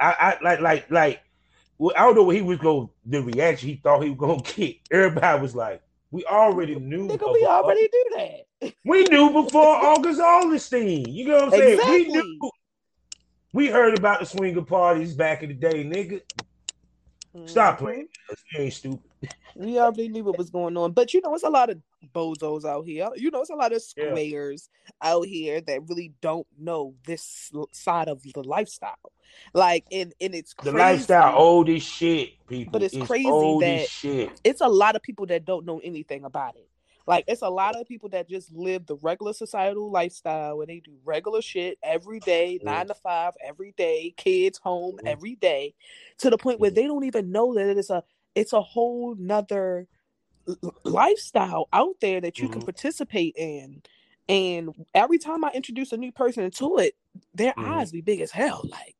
I, 0.00 0.14
I 0.18 0.38
like 0.42 0.60
like 0.60 0.90
like 0.90 1.20
I 1.80 2.04
don't 2.04 2.14
know 2.14 2.24
what 2.24 2.36
he 2.36 2.42
was 2.42 2.58
going 2.58 2.88
the 3.06 3.22
reaction 3.22 3.68
he 3.68 3.76
thought 3.76 4.02
he 4.02 4.10
was 4.10 4.18
gonna 4.18 4.42
get. 4.56 4.76
Everybody 4.90 5.42
was 5.42 5.54
like, 5.54 5.82
we 6.10 6.24
already 6.24 6.74
knew. 6.74 7.08
Nigga, 7.08 7.32
we 7.32 7.44
already 7.44 7.88
knew 7.92 8.10
that. 8.16 8.74
We 8.84 9.04
knew 9.04 9.30
before 9.30 9.76
August 9.76 10.20
Alsina. 10.20 11.10
You 11.10 11.28
know 11.28 11.34
what 11.34 11.44
I'm 11.44 11.50
saying? 11.50 11.74
Exactly. 11.74 11.98
We 11.98 12.12
knew. 12.12 12.50
We 13.52 13.66
heard 13.68 13.98
about 13.98 14.20
the 14.20 14.26
swinger 14.26 14.62
parties 14.62 15.14
back 15.14 15.42
in 15.42 15.48
the 15.48 15.54
day, 15.54 15.84
nigga. 15.84 16.20
Stop 17.46 17.76
mm-hmm. 17.76 17.84
playing. 17.84 18.08
You 18.52 18.60
ain't 18.60 18.72
stupid. 18.72 19.00
We 19.54 19.78
already 19.78 20.08
knew 20.08 20.24
what 20.24 20.38
was 20.38 20.50
going 20.50 20.76
on, 20.76 20.92
but 20.92 21.14
you 21.14 21.20
know, 21.20 21.34
it's 21.34 21.44
a 21.44 21.50
lot 21.50 21.70
of 21.70 21.78
bozos 22.14 22.64
out 22.64 22.86
here. 22.86 23.08
You 23.14 23.30
know, 23.30 23.40
it's 23.40 23.50
a 23.50 23.54
lot 23.54 23.72
of 23.72 23.82
squares 23.82 24.68
yeah. 24.86 25.10
out 25.10 25.26
here 25.26 25.60
that 25.60 25.88
really 25.88 26.12
don't 26.20 26.46
know 26.58 26.94
this 27.06 27.52
side 27.72 28.08
of 28.08 28.22
the 28.22 28.42
lifestyle. 28.42 28.96
Like, 29.52 29.84
and 29.92 30.12
and 30.20 30.34
it's 30.34 30.54
crazy. 30.54 30.72
the 30.72 30.78
lifestyle 30.78 31.36
old 31.36 31.68
as 31.68 31.82
shit, 31.82 32.46
people. 32.48 32.72
But 32.72 32.82
it's, 32.82 32.94
it's 32.94 33.06
crazy 33.06 33.28
that 33.28 34.30
it's 34.42 34.60
a 34.60 34.68
lot 34.68 34.96
of 34.96 35.02
people 35.02 35.26
that 35.26 35.44
don't 35.44 35.66
know 35.66 35.80
anything 35.84 36.24
about 36.24 36.56
it. 36.56 36.68
Like 37.06 37.24
it's 37.28 37.42
a 37.42 37.48
lot 37.48 37.78
of 37.78 37.86
people 37.86 38.08
that 38.10 38.28
just 38.28 38.52
live 38.52 38.86
the 38.86 38.96
regular 38.96 39.32
societal 39.32 39.90
lifestyle 39.90 40.60
and 40.60 40.68
they 40.68 40.80
do 40.80 40.92
regular 41.04 41.42
shit 41.42 41.78
every 41.82 42.20
day, 42.20 42.60
nine 42.62 42.88
to 42.88 42.94
five 42.94 43.34
every 43.44 43.74
day, 43.76 44.14
kids 44.16 44.58
home 44.58 44.98
every 45.04 45.36
day, 45.36 45.74
to 46.18 46.30
the 46.30 46.38
point 46.38 46.60
where 46.60 46.70
they 46.70 46.86
don't 46.86 47.04
even 47.04 47.32
know 47.32 47.54
that 47.54 47.76
it's 47.76 47.90
a 47.90 48.02
it's 48.34 48.52
a 48.52 48.60
whole 48.60 49.14
nother 49.16 49.86
lifestyle 50.84 51.68
out 51.72 51.96
there 52.00 52.20
that 52.20 52.38
you 52.38 52.44
mm-hmm. 52.44 52.54
can 52.54 52.62
participate 52.62 53.34
in. 53.36 53.82
And 54.28 54.86
every 54.94 55.18
time 55.18 55.44
I 55.44 55.50
introduce 55.52 55.92
a 55.92 55.96
new 55.96 56.12
person 56.12 56.44
into 56.44 56.78
it, 56.78 56.94
their 57.34 57.52
mm-hmm. 57.52 57.72
eyes 57.72 57.90
be 57.90 58.00
big 58.00 58.20
as 58.20 58.30
hell. 58.30 58.62
Like, 58.70 58.94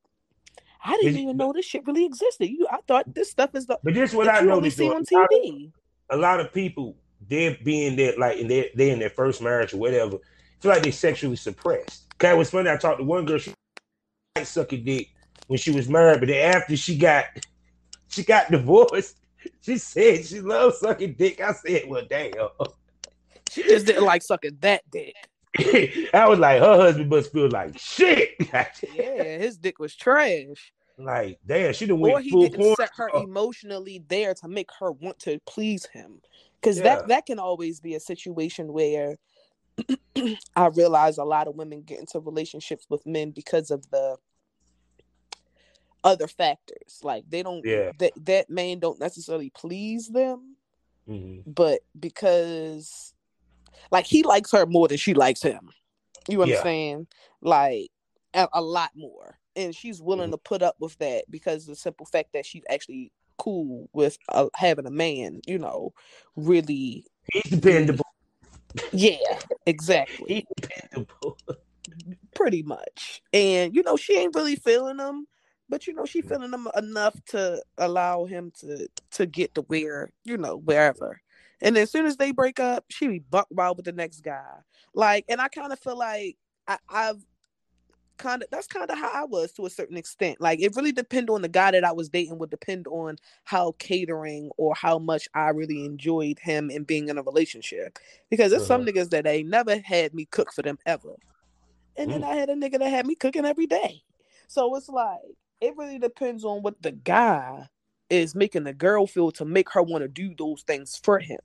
I 0.85 0.97
didn't 0.97 1.19
even 1.19 1.37
know 1.37 1.53
this 1.53 1.65
shit 1.65 1.87
really 1.87 2.05
existed. 2.05 2.49
You, 2.49 2.67
I 2.71 2.79
thought 2.89 3.15
this 3.15 3.31
stuff 3.31 3.55
is 3.55 3.67
the. 3.67 3.79
But 3.83 3.95
this 3.95 4.13
what 4.13 4.29
I 4.29 4.41
noticed 4.41 4.81
on 4.81 5.05
TV. 5.05 5.71
A 6.11 6.17
lot 6.17 6.41
of 6.41 6.53
people 6.53 6.97
they're 7.31 7.57
being 7.63 7.97
there 7.97 8.15
like 8.19 8.39
in 8.39 8.49
their 8.49 8.67
they 8.75 8.91
in 8.91 8.99
their 8.99 9.09
first 9.09 9.41
marriage 9.41 9.73
or 9.73 9.79
whatever, 9.79 10.19
feel 10.61 10.73
like 10.73 10.83
they're 10.83 10.93
sexually 10.93 11.37
suppressed. 11.37 12.09
Okay, 12.17 12.35
what's 12.35 12.51
funny. 12.51 12.69
I 12.69 12.77
talked 12.77 12.99
to 12.99 13.05
one 13.05 13.25
girl, 13.25 13.39
she 13.39 13.55
suck 14.37 14.47
sucking 14.47 14.85
dick 14.85 15.09
when 15.47 15.59
she 15.59 15.71
was 15.71 15.89
married, 15.89 16.21
but 16.21 16.29
then 16.29 16.55
after 16.55 16.77
she 16.77 16.99
got 16.99 17.27
she 18.09 18.25
got 18.25 18.51
divorced, 18.51 19.19
she 19.63 19.79
said 19.79 20.27
she 20.27 20.41
loved 20.41 20.77
sucking 20.77 21.15
dick. 21.15 21.41
I 21.41 21.53
said, 21.53 21.85
well, 21.87 22.05
damn. 22.09 22.33
She 23.51 23.63
just 23.63 23.87
didn't 23.87 24.05
like 24.05 24.23
sucking 24.23 24.59
that 24.61 24.83
dick. 24.91 25.15
I 26.15 26.29
was 26.29 26.39
like, 26.39 26.61
her 26.61 26.77
husband 26.77 27.11
must 27.11 27.33
feel 27.33 27.49
like 27.49 27.79
shit. 27.79 28.31
yeah, 28.53 29.39
his 29.39 29.57
dick 29.57 29.79
was 29.79 29.95
trash. 29.95 30.73
Like, 30.99 31.39
damn, 31.47 31.73
she 31.73 31.87
didn't 31.87 32.01
went 32.01 32.15
or 32.15 32.21
he 32.21 32.31
didn't 32.31 32.61
porn. 32.61 32.77
set 32.77 32.91
her 32.97 33.09
emotionally 33.15 34.05
there 34.09 34.35
to 34.35 34.49
make 34.49 34.69
her 34.79 34.93
want 34.93 35.19
to 35.21 35.41
please 35.47 35.87
him 35.87 36.21
because 36.61 36.79
yeah. 36.79 36.83
that 36.83 37.09
that 37.09 37.27
can 37.27 37.39
always 37.39 37.81
be 37.81 37.95
a 37.95 38.01
situation 38.01 38.73
where 38.73 39.17
I 40.57 40.67
realize 40.67 41.19
a 41.19 41.25
lot 41.25 41.49
of 41.49 41.57
women 41.57 41.83
get 41.83 42.01
into 42.01 42.21
relationships 42.21 42.87
with 42.89 43.07
men 43.07 43.31
because 43.31 43.71
of 43.71 43.89
the 43.91 44.17
other 46.05 46.27
factors. 46.27 47.01
Like 47.03 47.25
they 47.29 47.43
don't 47.43 47.65
yeah. 47.65 47.93
that 47.99 48.13
that 48.25 48.51
man 48.51 48.79
don't 48.79 49.01
necessarily 49.01 49.51
please 49.51 50.09
them, 50.09 50.57
mm-hmm. 51.09 51.51
but 51.51 51.81
because 51.99 53.15
like 53.91 54.07
he 54.07 54.23
likes 54.23 54.53
her 54.53 54.67
more 54.67 54.89
than 54.89 54.99
she 54.99 55.15
likes 55.15 55.43
him. 55.43 55.71
You 56.29 56.39
Yeah. 56.39 56.43
understand? 56.43 57.07
Like 57.41 57.91
a, 58.35 58.49
a 58.53 58.63
lot 58.63 58.91
more. 58.95 59.39
And 59.57 59.75
she's 59.75 60.01
willing 60.01 60.29
Mhm. 60.29 60.33
to 60.33 60.39
put 60.39 60.63
up 60.63 60.77
with 60.79 60.97
that 60.99 61.25
because 61.31 61.67
the 61.67 61.75
simple 61.75 62.07
fact 62.07 62.33
that 62.35 62.47
she's 62.47 62.63
actually 62.71 63.13
cool 63.41 63.89
with 63.93 64.19
uh, 64.29 64.49
having 64.55 64.87
a 64.87 64.91
man, 64.91 65.41
you 65.47 65.59
know, 65.59 65.93
really 66.37 67.07
He's 67.33 67.51
dependable. 67.51 68.05
yeah, 68.93 69.17
exactly. 69.67 70.35
He's 70.35 70.45
dependable. 70.61 71.39
pretty 72.35 72.63
much. 72.63 73.23
And 73.33 73.75
you 73.75 73.83
know, 73.83 73.97
she 73.97 74.17
ain't 74.17 74.35
really 74.35 74.57
feeling 74.57 74.99
him, 74.99 75.27
but 75.69 75.87
you 75.87 75.95
know, 75.95 76.05
she 76.05 76.21
feeling 76.23 76.53
him 76.53 76.69
enough 76.77 77.15
to 77.27 77.63
allow 77.79 78.27
him 78.27 78.53
to 78.61 78.89
to 79.13 79.27
get 79.27 79.55
to 79.55 79.63
where 79.63 80.13
you 80.25 80.37
know 80.37 80.57
wherever. 80.57 81.21
And 81.63 81.77
as 81.77 81.91
soon 81.91 82.07
as 82.07 82.17
they 82.17 82.33
break 82.33 82.59
up, 82.59 82.85
she 82.89 83.07
be 83.07 83.19
buck 83.19 83.47
wild 83.51 83.77
with 83.77 83.87
the 83.87 83.93
next 83.93 84.21
guy. 84.21 84.61
Like, 84.95 85.25
and 85.29 85.41
I 85.41 85.49
kind 85.49 85.73
of 85.73 85.79
feel 85.79 85.99
like 85.99 86.37
I, 86.67 86.79
I've 86.89 87.25
kind 88.21 88.43
of 88.43 88.51
that's 88.51 88.69
kind 88.69 88.91
of 88.91 88.99
how 88.99 89.11
I 89.13 89.25
was 89.25 89.53
to 89.55 89.67
a 89.67 89.71
certain 89.71 89.97
extent. 89.97 90.41
Like, 90.41 90.61
it 90.61 90.77
really 90.77 90.93
depend 90.93 91.31
on 91.31 91.43
the 91.43 91.49
guy 91.49 91.73
that 91.73 91.85
I 91.85 91.93
was 91.93 92.09
dating. 92.09 92.39
Would 92.39 92.51
depend 92.51 92.87
on 92.89 93.17
how 93.45 93.75
catering 93.79 94.51
or 94.59 94.75
how 94.75 94.99
much 94.99 95.29
I 95.35 95.49
really 95.51 95.85
enjoyed 95.85 96.39
him 96.39 96.71
and 96.71 96.87
being 96.87 97.09
in 97.09 97.19
a 97.19 97.23
relationship. 97.23 97.99
Because 98.31 98.51
there's 98.51 98.67
some 98.67 98.83
Uh-huh. 98.83 98.87
niggas 98.87 99.11
that 99.11 99.25
they 99.25 99.43
never 99.43 99.79
had 99.81 100.15
me 100.15 100.27
cook 100.27 100.53
for 100.53 100.63
them 100.63 100.79
ever. 100.87 101.15
And 101.97 102.11
then 102.11 102.23
Mm. 102.23 102.25
I 102.25 102.35
had 102.35 102.51
a 102.51 102.55
nigga 102.55 102.79
that 102.79 102.89
had 102.91 103.07
me 103.07 103.15
cooking 103.15 103.45
every 103.45 103.67
day. 103.67 104.03
So 104.49 104.75
it's 104.77 104.89
like 104.89 105.19
it 105.61 105.77
really 105.77 105.99
depends 105.99 106.45
on 106.45 106.63
what 106.63 106.81
the 106.83 106.93
guy 106.93 107.69
is 108.11 108.35
making 108.35 108.65
the 108.65 108.75
girl 108.75 109.07
feel 109.07 109.31
to 109.33 109.45
make 109.45 109.71
her 109.71 109.83
want 109.83 110.03
to 110.03 110.09
do 110.09 110.35
those 110.37 110.63
things 110.63 110.97
for 111.03 111.19
him. 111.19 111.41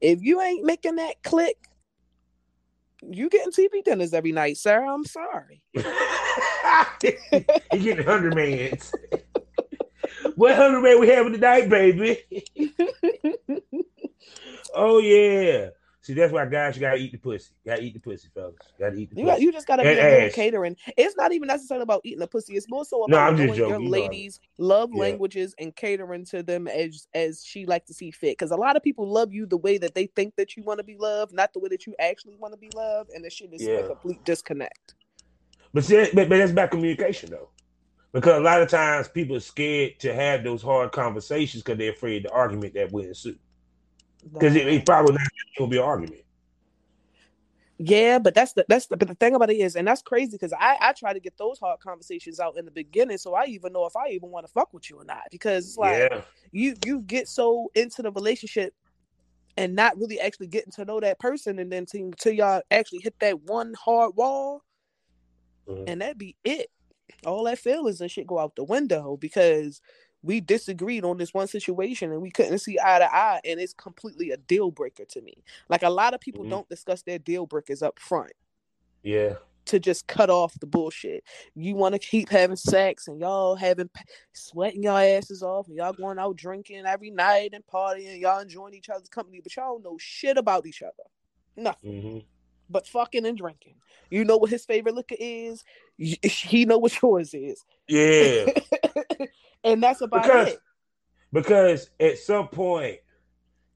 If 0.00 0.22
you 0.22 0.40
ain't 0.40 0.64
making 0.64 0.96
that 0.96 1.22
click, 1.22 1.56
you 3.02 3.28
getting 3.28 3.52
TV 3.52 3.84
dinners 3.84 4.14
every 4.14 4.32
night, 4.32 4.56
sir. 4.56 4.84
I'm 4.84 5.04
sorry. 5.04 5.62
he 5.72 5.82
getting 7.70 8.04
Hungry-Mans. 8.04 8.92
what 10.34 10.56
Hungry-Man 10.56 11.00
we 11.00 11.08
having 11.08 11.32
tonight, 11.32 11.68
baby? 11.68 12.22
oh 14.74 14.98
yeah. 14.98 15.70
See, 16.06 16.14
that's 16.14 16.32
why 16.32 16.46
guys 16.46 16.76
you 16.76 16.82
gotta 16.82 16.98
eat 16.98 17.10
the 17.10 17.18
pussy. 17.18 17.50
You 17.64 17.72
Gotta 17.72 17.82
eat 17.82 17.94
the 17.94 17.98
pussy, 17.98 18.28
fellas. 18.32 18.54
You 18.78 18.84
Gotta 18.86 18.96
eat 18.96 19.10
the 19.10 19.16
You 19.16 19.26
pussy. 19.28 19.42
you 19.42 19.50
just 19.50 19.66
gotta 19.66 19.82
be 19.82 19.88
a 19.88 20.30
catering. 20.30 20.76
It's 20.96 21.16
not 21.16 21.32
even 21.32 21.48
necessarily 21.48 21.82
about 21.82 22.02
eating 22.04 22.20
the 22.20 22.28
pussy. 22.28 22.54
It's 22.54 22.70
more 22.70 22.84
so 22.84 23.02
about 23.02 23.10
No, 23.10 23.18
I'm 23.18 23.36
just 23.36 23.48
knowing 23.48 23.58
joking. 23.58 23.70
your 23.70 23.80
You 23.82 23.90
know 23.90 23.90
ladies' 23.90 24.40
love 24.58 24.92
Yeah. 24.92 25.00
languages 25.00 25.52
and 25.58 25.74
catering 25.74 26.24
to 26.26 26.44
them 26.44 26.68
as 26.68 27.08
as 27.12 27.42
she 27.44 27.66
like 27.66 27.86
to 27.86 27.94
see 27.94 28.12
fit. 28.12 28.38
Because 28.38 28.52
a 28.52 28.56
lot 28.56 28.76
of 28.76 28.84
people 28.84 29.10
love 29.10 29.32
you 29.32 29.46
the 29.46 29.56
way 29.56 29.78
that 29.78 29.96
they 29.96 30.06
think 30.06 30.36
that 30.36 30.56
you 30.56 30.62
want 30.62 30.78
to 30.78 30.84
be 30.84 30.96
loved, 30.96 31.32
not 31.34 31.52
the 31.52 31.58
way 31.58 31.68
that 31.70 31.88
you 31.88 31.96
actually 31.98 32.36
want 32.36 32.54
to 32.54 32.58
be 32.58 32.70
loved, 32.72 33.10
and 33.12 33.24
the 33.24 33.30
shit 33.30 33.52
is 33.52 33.62
Yeah. 33.66 33.78
a 33.78 33.82
complete 33.82 34.22
disconnect. 34.24 34.94
But, 35.74 35.84
see, 35.84 35.96
but 36.14 36.28
but 36.28 36.38
that's 36.38 36.52
about 36.52 36.70
communication 36.70 37.30
though, 37.30 37.50
because 38.12 38.38
a 38.38 38.44
lot 38.44 38.62
of 38.62 38.68
times 38.68 39.08
people 39.08 39.36
are 39.36 39.40
scared 39.40 39.98
to 40.00 40.14
have 40.14 40.44
those 40.44 40.62
hard 40.62 40.92
conversations 40.92 41.64
because 41.64 41.78
they're 41.78 41.92
afraid 41.92 42.24
the 42.24 42.30
argument 42.30 42.74
that 42.74 42.92
will 42.92 43.04
ensue. 43.04 43.36
Because 44.32 44.56
it, 44.56 44.66
it 44.66 44.86
probably 44.86 45.12
not 45.14 45.26
gonna 45.58 45.70
be 45.70 45.78
an 45.78 45.84
argument. 45.84 46.22
Yeah, 47.78 48.18
but 48.18 48.34
that's 48.34 48.54
the 48.54 48.64
that's 48.68 48.86
the 48.86 48.96
but 48.96 49.06
the 49.08 49.14
thing 49.14 49.34
about 49.34 49.50
it 49.50 49.58
is, 49.58 49.76
and 49.76 49.86
that's 49.86 50.00
crazy 50.00 50.32
because 50.32 50.52
I 50.54 50.78
I 50.80 50.92
try 50.94 51.12
to 51.12 51.20
get 51.20 51.36
those 51.36 51.58
hard 51.58 51.78
conversations 51.80 52.40
out 52.40 52.56
in 52.56 52.64
the 52.64 52.70
beginning, 52.70 53.18
so 53.18 53.34
I 53.34 53.44
even 53.46 53.72
know 53.72 53.84
if 53.84 53.94
I 53.94 54.08
even 54.08 54.30
want 54.30 54.46
to 54.46 54.52
fuck 54.52 54.72
with 54.72 54.88
you 54.88 54.98
or 54.98 55.04
not. 55.04 55.24
Because 55.30 55.66
it's 55.66 55.76
like 55.76 56.10
yeah, 56.10 56.22
you 56.52 56.74
you 56.86 57.02
get 57.02 57.28
so 57.28 57.70
into 57.74 58.00
the 58.00 58.10
relationship 58.12 58.72
and 59.58 59.74
not 59.74 59.96
really 59.98 60.18
actually 60.20 60.46
getting 60.46 60.72
to 60.72 60.86
know 60.86 61.00
that 61.00 61.18
person, 61.18 61.58
and 61.58 61.70
then 61.70 61.84
till 61.84 62.32
y'all 62.32 62.62
actually 62.70 63.00
hit 63.00 63.14
that 63.20 63.42
one 63.42 63.74
hard 63.74 64.16
wall, 64.16 64.62
Mhm. 65.68 65.84
and 65.86 66.00
that 66.00 66.16
be 66.16 66.34
it. 66.44 66.70
All 67.26 67.44
that 67.44 67.58
feelings 67.58 68.00
and 68.00 68.10
shit 68.10 68.26
go 68.26 68.38
out 68.38 68.56
the 68.56 68.64
window 68.64 69.18
because 69.18 69.80
we 70.22 70.40
disagreed 70.40 71.04
on 71.04 71.18
this 71.18 71.32
one 71.32 71.46
situation 71.46 72.10
and 72.12 72.20
we 72.20 72.30
couldn't 72.30 72.58
see 72.58 72.78
eye 72.82 72.98
to 72.98 73.14
eye, 73.14 73.40
and 73.44 73.60
it's 73.60 73.74
completely 73.74 74.30
a 74.30 74.36
deal 74.36 74.70
breaker 74.70 75.04
to 75.04 75.20
me. 75.20 75.42
Like 75.68 75.82
a 75.82 75.90
lot 75.90 76.14
of 76.14 76.20
people 76.20 76.44
Mhm. 76.44 76.50
don't 76.50 76.68
discuss 76.68 77.02
their 77.02 77.18
deal 77.18 77.46
breakers 77.46 77.82
up 77.82 77.98
front 77.98 78.32
yeah. 79.02 79.36
to 79.66 79.78
just 79.78 80.06
cut 80.06 80.30
off 80.30 80.58
the 80.58 80.66
bullshit. 80.66 81.22
You 81.54 81.74
want 81.74 81.94
to 81.94 81.98
keep 81.98 82.28
having 82.28 82.56
sex 82.56 83.08
and 83.08 83.20
y'all 83.20 83.54
having 83.56 83.90
sweating 84.32 84.82
your 84.82 85.00
asses 85.00 85.42
off 85.42 85.68
and 85.68 85.76
y'all 85.76 85.92
going 85.92 86.18
out 86.18 86.36
drinking 86.36 86.86
every 86.86 87.10
night 87.10 87.50
and 87.52 87.66
partying, 87.66 88.20
y'all 88.20 88.40
enjoying 88.40 88.74
each 88.74 88.88
other's 88.88 89.08
company, 89.08 89.40
but 89.40 89.54
y'all 89.54 89.80
know 89.80 89.96
shit 89.98 90.38
about 90.38 90.66
each 90.66 90.82
other. 90.82 91.04
Nothing 91.56 92.02
hmm 92.02 92.18
but 92.68 92.84
fucking 92.86 93.24
and 93.24 93.38
drinking. 93.38 93.76
You 94.10 94.24
know 94.24 94.38
what 94.38 94.50
his 94.50 94.64
favorite 94.64 94.96
liquor 94.96 95.14
is. 95.20 95.62
He 95.96 96.64
know 96.64 96.78
what 96.78 97.00
yours 97.00 97.32
is, 97.32 97.64
Yeah. 97.86 98.46
and 99.66 99.82
that's 99.82 100.00
about 100.00 100.22
Because- 100.22 100.48
it. 100.48 100.60
because 101.32 101.90
at 102.00 102.18
some 102.18 102.48
point 102.48 102.98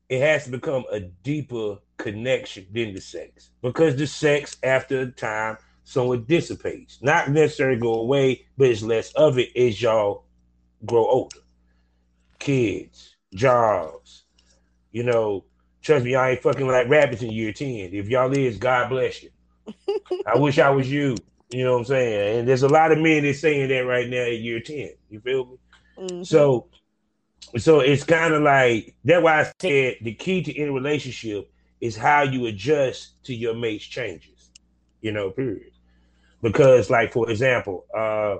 it 0.08 0.20
has 0.20 0.44
to 0.44 0.50
become 0.50 0.84
a 0.90 1.00
deeper 1.00 1.78
connection 1.98 2.66
than 2.72 2.94
the 2.94 3.00
sex. 3.00 3.50
Because 3.62 3.94
the 3.96 4.06
sex 4.06 4.56
after 4.62 5.00
a 5.00 5.06
time 5.12 5.58
somewhat 5.84 6.26
dissipates. 6.26 6.98
Not 7.02 7.30
necessarily 7.30 7.78
go 7.78 7.94
away, 7.94 8.46
but 8.56 8.68
it's 8.68 8.82
less 8.82 9.12
of 9.12 9.38
it 9.38 9.54
as 9.56 9.80
y'all 9.82 10.24
grow 10.86 11.04
older. 11.06 11.36
Kids, 12.38 13.16
jobs, 13.34 14.24
you 14.92 15.02
know, 15.02 15.44
trust 15.82 16.04
me, 16.04 16.12
y'all 16.12 16.24
ain't 16.26 16.42
fucking 16.42 16.66
like 16.66 16.88
rabbits 16.88 17.22
in 17.22 17.30
year 17.32 17.52
10. 17.52 17.90
If 17.92 18.08
y'all 18.08 18.32
is, 18.36 18.56
God 18.56 18.88
bless 18.88 19.22
you. 19.22 19.30
I 20.26 20.38
wish 20.38 20.58
I 20.58 20.70
was 20.70 20.90
you. 20.90 21.16
You 21.50 21.64
know 21.64 21.72
what 21.72 21.78
I'm 21.80 21.84
saying? 21.86 22.38
And 22.40 22.48
there's 22.48 22.62
a 22.62 22.68
lot 22.68 22.92
of 22.92 22.98
men 22.98 23.24
that's 23.24 23.40
saying 23.40 23.68
that 23.68 23.80
right 23.80 24.08
now 24.08 24.22
at 24.22 24.38
year 24.38 24.60
10. 24.60 24.90
You 25.10 25.20
feel 25.20 25.46
me? 25.46 25.56
Mhm. 26.00 26.26
So, 26.26 26.68
so 27.58 27.80
it's 27.80 28.04
kind 28.04 28.34
of 28.34 28.42
like 28.42 28.96
that's 29.04 29.22
why 29.22 29.40
I 29.42 29.52
said 29.60 29.96
the 30.02 30.14
key 30.14 30.42
to 30.42 30.58
any 30.58 30.70
relationship 30.70 31.50
is 31.80 31.96
how 31.96 32.22
you 32.22 32.46
adjust 32.46 33.22
to 33.24 33.34
your 33.34 33.54
mate's 33.54 33.84
changes. 33.86 34.50
You 35.00 35.12
know, 35.12 35.30
period. 35.30 35.72
Because, 36.42 36.90
like 36.90 37.12
for 37.12 37.30
example, 37.30 37.86
uh, 37.96 38.38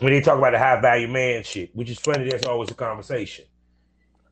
when 0.00 0.12
they 0.12 0.20
talk 0.20 0.38
about 0.38 0.52
the 0.52 0.58
high 0.58 0.80
value 0.80 1.08
man 1.08 1.42
shit, 1.44 1.74
which 1.74 1.90
is 1.90 1.98
funny, 1.98 2.28
that's 2.28 2.46
always 2.46 2.70
a 2.70 2.74
conversation. 2.74 3.46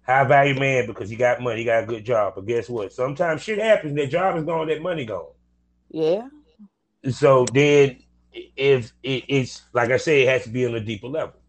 High 0.06 0.24
value 0.24 0.58
man 0.58 0.86
because 0.86 1.10
he 1.10 1.16
got 1.16 1.40
money, 1.40 1.60
he 1.60 1.64
got 1.64 1.84
a 1.84 1.86
good 1.86 2.04
job. 2.04 2.34
But 2.36 2.46
guess 2.46 2.68
what? 2.68 2.92
Sometimes 2.92 3.42
shit 3.42 3.58
happens. 3.58 3.94
That 3.96 4.08
job 4.10 4.36
is 4.38 4.44
gone, 4.44 4.68
that 4.68 4.82
money 4.82 5.04
gone. 5.04 5.32
yeah, 5.90 6.28
So 7.10 7.46
then, 7.46 7.98
if 8.32 8.92
it, 9.02 9.24
it's 9.28 9.62
like 9.72 9.90
I 9.90 9.96
say, 9.96 10.22
it 10.22 10.28
has 10.28 10.44
to 10.44 10.50
be 10.50 10.66
on 10.66 10.74
a 10.74 10.80
deeper 10.80 11.08
level. 11.08 11.39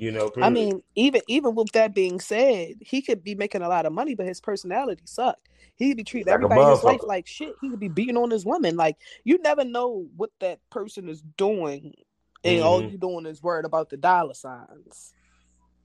You 0.00 0.12
know, 0.12 0.30
I 0.36 0.50
mean, 0.50 0.82
even 0.94 1.22
even 1.28 1.54
with 1.54 1.72
that 1.72 1.94
being 1.94 2.20
said, 2.20 2.74
he 2.80 3.02
could 3.02 3.24
be 3.24 3.34
making 3.34 3.62
a 3.62 3.68
lot 3.68 3.86
of 3.86 3.92
money, 3.92 4.14
but 4.14 4.26
his 4.26 4.40
personality 4.40 5.02
sucked. 5.04 5.48
He 5.76 5.88
could 5.88 5.96
be 5.96 6.04
treating 6.04 6.26
Like 6.26 6.34
everybody 6.34 6.62
in 6.62 6.68
his 6.68 6.84
life 6.84 7.00
like 7.04 7.26
shit. 7.26 7.54
He 7.60 7.70
could 7.70 7.80
be 7.80 7.88
beating 7.88 8.16
on 8.16 8.30
his 8.30 8.44
woman. 8.44 8.76
Like 8.76 8.96
you 9.24 9.38
never 9.38 9.64
know 9.64 10.06
what 10.16 10.30
that 10.40 10.60
person 10.70 11.08
is 11.08 11.22
doing, 11.36 11.94
and 12.44 12.62
all 12.62 12.82
Mhm. 12.82 12.92
you 12.92 12.98
doing 12.98 13.26
is 13.26 13.42
worried 13.42 13.64
about 13.64 13.90
the 13.90 13.96
dollar 13.96 14.34
signs. 14.34 15.14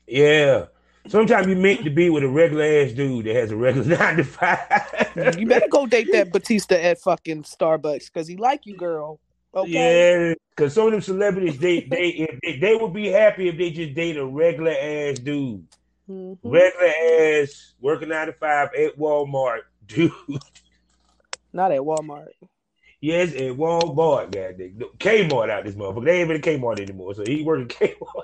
Yeah. 0.08 0.66
Sometimes 1.08 1.48
you 1.48 1.56
meant 1.56 1.84
to 1.84 1.89
be 1.89 2.10
with 2.10 2.24
a 2.24 2.30
regular 2.30 2.64
ass 2.64 2.91
dude 2.94 3.26
that 3.26 3.36
has 3.36 3.52
a 3.52 3.58
regular 3.58 3.98
nine 3.98 4.18
to 4.18 4.24
five. 4.24 5.38
You 5.38 5.48
better 5.48 5.68
go 5.70 5.86
date 5.86 6.08
that 6.14 6.32
barista 6.32 6.82
at 6.82 7.00
fucking 7.02 7.44
Starbucks 7.44 8.06
because 8.06 8.28
he 8.28 8.38
like 8.38 8.66
you, 8.66 8.78
girl. 8.78 9.20
Okay. 9.56 10.30
Yeah, 10.30 10.34
because 10.56 10.74
some 10.74 10.88
of 10.88 10.91
them 10.93 11.01
celebrities, 11.01 11.58
they 11.60 11.82
they 11.82 12.08
if 12.10 12.39
they, 12.41 12.58
they 12.60 12.76
would 12.76 12.93
be 12.93 13.08
happy 13.08 13.47
if 13.47 13.58
they 13.58 13.70
just 13.72 13.93
date 13.93 14.18
a 14.18 14.26
regular 14.26 14.72
ass 14.72 15.20
dude, 15.20 15.68
Mhm. 16.10 16.38
regular 16.43 17.41
ass 17.43 17.74
working 17.80 18.10
nine 18.10 18.28
to 18.28 18.34
five 18.34 18.70
at 18.74 18.97
Walmart 18.97 19.62
dude. 19.86 20.12
Not 21.51 21.72
at 21.72 21.82
Walmart. 21.82 22.30
yes, 22.99 23.32
at 23.34 23.51
Walmart, 23.58 24.32
goddamn. 24.32 24.80
Kmart 24.97 25.49
out 25.51 25.66
this 25.66 25.76
motherfucker. 25.76 26.06
They 26.06 26.22
ain't 26.22 26.32
even 26.32 26.38
at 26.38 26.60
Kmart 26.62 26.80
anymore, 26.80 27.14
so 27.14 27.24
he 27.26 27.43
working 27.43 27.68
Kmart. 27.68 28.24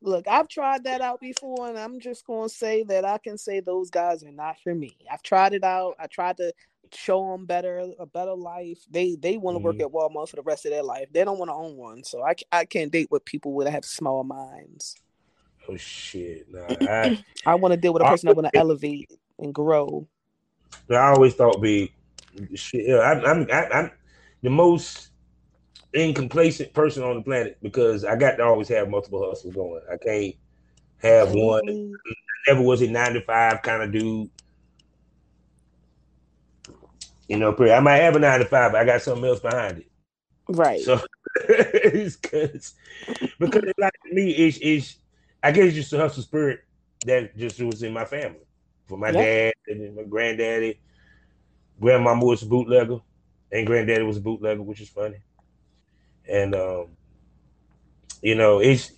Look, 0.00 0.28
I've 0.28 0.48
tried 0.48 0.84
that 0.84 1.00
out 1.00 1.20
before, 1.20 1.68
and 1.68 1.78
I'm 1.78 1.98
just 2.00 2.26
gonna 2.26 2.48
say 2.48 2.82
that 2.84 3.04
I 3.04 3.18
can 3.18 3.38
say 3.38 3.60
those 3.60 3.90
guys 3.90 4.22
are 4.22 4.32
not 4.32 4.56
for 4.62 4.74
me. 4.74 4.96
I've 5.10 5.22
tried 5.22 5.54
it 5.54 5.64
out. 5.64 5.94
I 5.98 6.06
tried 6.06 6.36
to 6.38 6.52
show 6.92 7.32
them 7.32 7.46
better, 7.46 7.92
a 7.98 8.06
better 8.06 8.34
life. 8.34 8.78
They 8.90 9.16
they 9.16 9.36
want 9.36 9.56
to 9.56 9.60
work 9.60 9.76
Mhm. 9.76 9.82
at 9.86 9.92
Walmart 9.92 10.28
for 10.28 10.36
the 10.36 10.42
rest 10.42 10.66
of 10.66 10.72
their 10.72 10.82
life. 10.82 11.08
They 11.12 11.24
don't 11.24 11.38
want 11.38 11.48
to 11.50 11.54
own 11.54 11.76
one, 11.76 12.04
so 12.04 12.22
I, 12.22 12.34
I 12.52 12.64
can't 12.64 12.92
date 12.92 13.08
with 13.10 13.24
people 13.24 13.56
that 13.58 13.70
have 13.70 13.84
small 13.84 14.24
minds. 14.24 14.96
Oh 15.68 15.76
shit, 15.76 16.46
nah. 16.50 16.66
I, 16.68 17.16
I 17.46 17.54
want 17.54 17.72
to 17.72 17.80
deal 17.80 17.92
with 17.92 18.02
a 18.02 18.06
person 18.06 18.28
that 18.28 18.36
want 18.36 18.46
to 18.52 18.56
elevate 18.58 19.10
and 19.38 19.54
grow. 19.54 20.06
I 20.90 20.96
always 21.12 21.34
thought 21.34 21.60
be 21.62 21.92
shit. 22.54 22.86
Yeah, 22.86 22.96
I, 22.96 23.30
I'm 23.30 23.46
I, 23.50 23.68
I'm 23.70 23.90
the 24.42 24.50
most 24.50 25.10
incomplacent 25.92 26.72
person 26.72 27.02
on 27.02 27.16
the 27.16 27.22
planet 27.22 27.56
because 27.62 28.04
I 28.04 28.16
got 28.16 28.36
to 28.36 28.44
always 28.44 28.68
have 28.68 28.88
multiple 28.90 29.26
hustles 29.26 29.54
going. 29.54 29.80
I 29.90 29.96
can't 29.96 30.34
have 30.98 31.32
one. 31.32 31.60
Absolutely. 31.60 31.98
Never 32.48 32.62
was 32.62 32.82
a 32.82 32.88
nine 32.88 33.14
to 33.14 33.20
five 33.22 33.62
kind 33.62 33.82
of 33.82 33.92
dude. 33.92 34.30
You 37.28 37.38
know, 37.38 37.56
I 37.58 37.80
might 37.80 37.98
have 37.98 38.16
a 38.16 38.18
nine 38.18 38.40
to 38.40 38.44
five, 38.44 38.72
but 38.72 38.80
I 38.80 38.84
got 38.84 39.02
something 39.02 39.24
else 39.24 39.40
behind 39.40 39.78
it. 39.78 39.90
Right. 40.48 40.80
So 40.82 41.00
it's 41.48 42.16
because 42.16 42.74
because 43.38 43.64
like 43.78 43.92
me, 44.12 44.30
it's, 44.30 44.58
it's 44.60 44.96
I 45.42 45.52
guess 45.52 45.66
it's 45.66 45.74
just 45.74 45.92
a 45.92 45.98
hustle 45.98 46.22
spirit 46.22 46.60
that 47.06 47.36
just 47.36 47.60
was 47.60 47.82
in 47.82 47.92
my 47.92 48.04
family. 48.04 48.40
For 48.86 48.98
my 48.98 49.10
yep. 49.10 49.54
dad 49.66 49.74
and 49.74 49.96
my 49.96 50.02
granddaddy, 50.02 50.78
grandmama 51.80 52.24
was 52.24 52.42
a 52.42 52.46
bootlegger, 52.46 52.98
and 53.50 53.66
granddaddy 53.66 54.04
was 54.04 54.18
a 54.18 54.20
bootlegger, 54.20 54.62
which 54.62 54.80
is 54.80 54.90
funny. 54.90 55.16
And 56.28 56.54
um, 56.54 56.88
you 58.22 58.34
know, 58.34 58.60
it's 58.60 58.92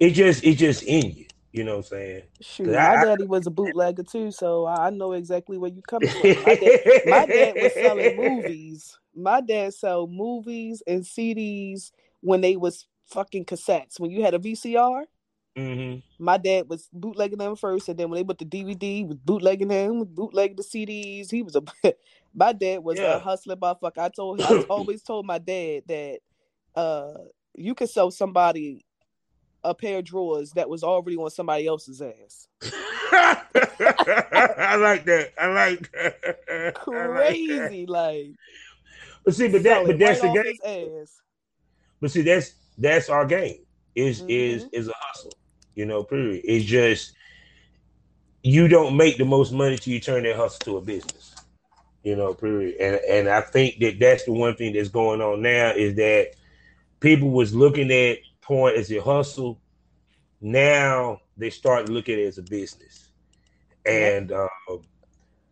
it 0.00 0.10
just 0.10 0.44
it 0.44 0.54
just 0.54 0.82
in 0.84 1.12
you. 1.12 1.27
You 1.52 1.64
know 1.64 1.76
what 1.76 1.86
I'm 1.86 1.98
saying? 1.98 2.22
Shoot, 2.40 2.66
my 2.66 2.76
I, 2.76 3.04
daddy 3.04 3.24
was 3.24 3.46
a 3.46 3.50
bootlegger 3.50 4.02
too, 4.02 4.30
so 4.30 4.66
I 4.66 4.90
know 4.90 5.12
exactly 5.12 5.56
where 5.56 5.70
you 5.70 5.80
coming 5.82 6.10
from. 6.10 6.30
My 6.44 6.54
dad, 6.54 6.80
my 7.06 7.26
dad 7.26 7.54
was 7.56 7.72
selling 7.72 8.16
movies. 8.36 8.98
My 9.14 9.40
dad 9.40 9.72
sold 9.72 10.12
movies 10.12 10.82
and 10.86 11.02
CDs 11.02 11.90
when 12.20 12.42
they 12.42 12.56
was 12.56 12.86
fucking 13.06 13.46
cassettes. 13.46 13.98
When 13.98 14.10
you 14.10 14.22
had 14.22 14.34
a 14.34 14.38
VCR, 14.38 15.04
mm-hmm. 15.56 16.00
my 16.22 16.36
dad 16.36 16.68
was 16.68 16.88
bootlegging 16.92 17.38
them 17.38 17.56
first, 17.56 17.88
and 17.88 17.98
then 17.98 18.10
when 18.10 18.18
they 18.18 18.24
put 18.24 18.38
the 18.38 18.44
DVD, 18.44 19.08
was 19.08 19.16
bootlegging 19.16 19.68
them, 19.68 20.04
bootlegging 20.04 20.56
the 20.56 20.62
CDs. 20.62 21.30
He 21.30 21.42
was 21.42 21.56
a 21.56 21.62
my 22.34 22.52
dad 22.52 22.84
was 22.84 22.98
yeah. 22.98 23.16
a 23.16 23.18
hustler 23.18 23.56
motherfucker. 23.56 23.98
I 23.98 24.10
told 24.10 24.42
I 24.42 24.60
always 24.68 25.02
told 25.02 25.24
my 25.24 25.38
dad 25.38 25.84
that 25.86 26.18
uh 26.74 27.14
you 27.54 27.74
could 27.74 27.88
sell 27.88 28.10
somebody 28.10 28.84
a 29.64 29.74
pair 29.74 29.98
of 29.98 30.04
drawers 30.04 30.52
that 30.52 30.68
was 30.68 30.82
already 30.82 31.16
on 31.16 31.30
somebody 31.30 31.66
else's 31.66 32.00
ass. 32.00 32.48
I 33.12 34.76
like 34.76 35.04
that. 35.04 35.32
I 35.40 35.46
like 35.48 35.90
that. 35.92 36.74
Crazy, 36.74 37.86
like, 37.86 38.14
like. 38.16 38.26
But 39.24 39.34
see, 39.34 39.48
but 39.48 39.62
that, 39.64 39.86
but 39.86 39.98
that's 39.98 40.22
right 40.22 40.34
the 40.34 40.58
game. 40.64 41.04
But 42.00 42.10
see, 42.10 42.22
that's 42.22 42.52
that's 42.76 43.08
our 43.08 43.26
game. 43.26 43.58
Is 43.94 44.20
mm-hmm. 44.20 44.30
is 44.30 44.66
is 44.72 44.88
a 44.88 44.94
hustle. 44.96 45.32
You 45.74 45.86
know, 45.86 46.04
period. 46.04 46.42
It's 46.44 46.64
just 46.64 47.12
you 48.42 48.68
don't 48.68 48.96
make 48.96 49.18
the 49.18 49.24
most 49.24 49.52
money 49.52 49.76
till 49.76 49.92
you 49.92 50.00
turn 50.00 50.22
that 50.22 50.36
hustle 50.36 50.60
to 50.60 50.76
a 50.78 50.80
business. 50.80 51.34
You 52.04 52.16
know, 52.16 52.32
period. 52.34 52.76
And 52.80 52.96
and 53.08 53.28
I 53.28 53.40
think 53.40 53.80
that 53.80 53.98
that's 53.98 54.24
the 54.24 54.32
one 54.32 54.54
thing 54.54 54.72
that's 54.74 54.88
going 54.88 55.20
on 55.20 55.42
now 55.42 55.72
is 55.72 55.96
that 55.96 56.34
people 57.00 57.30
was 57.30 57.54
looking 57.54 57.90
at 57.90 58.18
porn 58.48 58.74
as 58.74 58.90
a 58.90 59.00
hustle. 59.00 59.60
Now 60.40 61.20
they 61.36 61.50
start 61.50 61.86
to 61.86 61.92
look 61.92 62.08
at 62.08 62.18
it 62.18 62.26
as 62.26 62.38
a 62.38 62.42
business, 62.42 63.10
and 63.84 64.32
uh, 64.32 64.48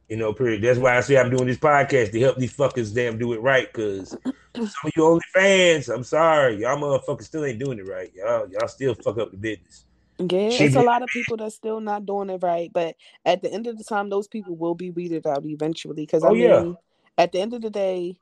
you 0.09 0.17
know, 0.17 0.33
period. 0.33 0.63
That's 0.63 0.79
why 0.79 0.97
I 0.97 1.01
say 1.01 1.19
I'm 1.19 1.31
doing 1.31 1.47
this 1.47 1.59
podcast 1.59 2.13
to 2.13 2.21
help 2.21 2.39
these 2.39 2.57
fuckers 2.57 2.95
damn 2.95 3.19
do 3.19 3.33
it 3.33 3.41
right. 3.41 3.71
Cause 3.73 4.17
some 4.55 4.65
of 4.65 4.93
you 4.97 5.05
only 5.05 5.25
fans, 5.35 5.89
I'm 5.89 6.05
sorry, 6.05 6.61
y'all 6.61 6.79
motherfuckers 6.79 7.25
still 7.25 7.45
ain't 7.45 7.59
doing 7.59 7.79
it 7.79 7.87
right. 7.87 8.13
Y'all, 8.15 8.49
y'all 8.49 8.69
still 8.69 8.95
fuck 8.95 9.19
up 9.19 9.31
the 9.31 9.37
business. 9.37 9.85
Yeah, 10.19 10.49
it's 10.51 10.77
a 10.77 10.81
lot 10.81 11.03
of 11.03 11.11
people 11.11 11.37
that's 11.37 11.57
still 11.57 11.81
not 11.81 12.07
doing 12.07 12.31
it 12.31 12.43
right. 12.43 12.73
But 12.73 12.97
at 13.27 13.43
the 13.43 13.53
end 13.53 13.67
of 13.67 13.77
the 13.77 13.85
time, 13.85 14.09
those 14.09 14.29
people 14.29 14.57
will 14.57 14.75
be 14.75 14.91
weeded 14.91 15.27
out 15.27 15.45
eventually. 15.45 16.07
Because 16.07 16.25
I 16.25 16.29
oh, 16.29 16.33
mean, 16.33 16.43
yeah. 16.43 16.73
at 17.19 17.33
the 17.33 17.41
end 17.41 17.53
of 17.53 17.61
the 17.61 17.69
day, 17.69 18.17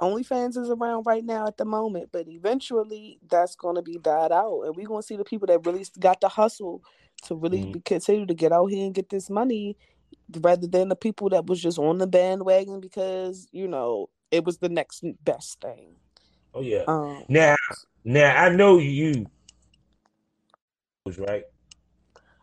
OnlyFans 0.00 0.56
is 0.56 0.70
around 0.70 1.04
right 1.06 1.24
now 1.24 1.46
at 1.46 1.56
the 1.56 1.64
moment, 1.64 2.10
but 2.12 2.28
eventually 2.28 3.18
that's 3.28 3.54
going 3.54 3.76
to 3.76 3.82
be 3.82 3.98
died 3.98 4.32
out, 4.32 4.62
and 4.62 4.76
we're 4.76 4.86
going 4.86 5.02
to 5.02 5.06
see 5.06 5.16
the 5.16 5.24
people 5.24 5.46
that 5.46 5.64
really 5.64 5.84
got 5.98 6.20
the 6.20 6.28
hustle 6.28 6.82
to 7.24 7.34
really 7.34 7.62
mm-hmm. 7.62 7.80
continue 7.84 8.26
to 8.26 8.34
get 8.34 8.52
out 8.52 8.66
here 8.66 8.84
and 8.84 8.94
get 8.94 9.08
this 9.08 9.30
money, 9.30 9.76
rather 10.40 10.66
than 10.66 10.88
the 10.88 10.96
people 10.96 11.28
that 11.30 11.46
was 11.46 11.60
just 11.60 11.78
on 11.78 11.98
the 11.98 12.06
bandwagon 12.06 12.80
because 12.80 13.48
you 13.52 13.68
know 13.68 14.08
it 14.30 14.44
was 14.44 14.58
the 14.58 14.68
next 14.68 15.04
best 15.24 15.60
thing. 15.60 15.94
Oh 16.54 16.60
yeah. 16.60 16.84
Um, 16.86 17.24
now, 17.28 17.56
now 18.04 18.34
I 18.36 18.48
know 18.48 18.78
you 18.78 19.26
was 21.04 21.18
right. 21.18 21.44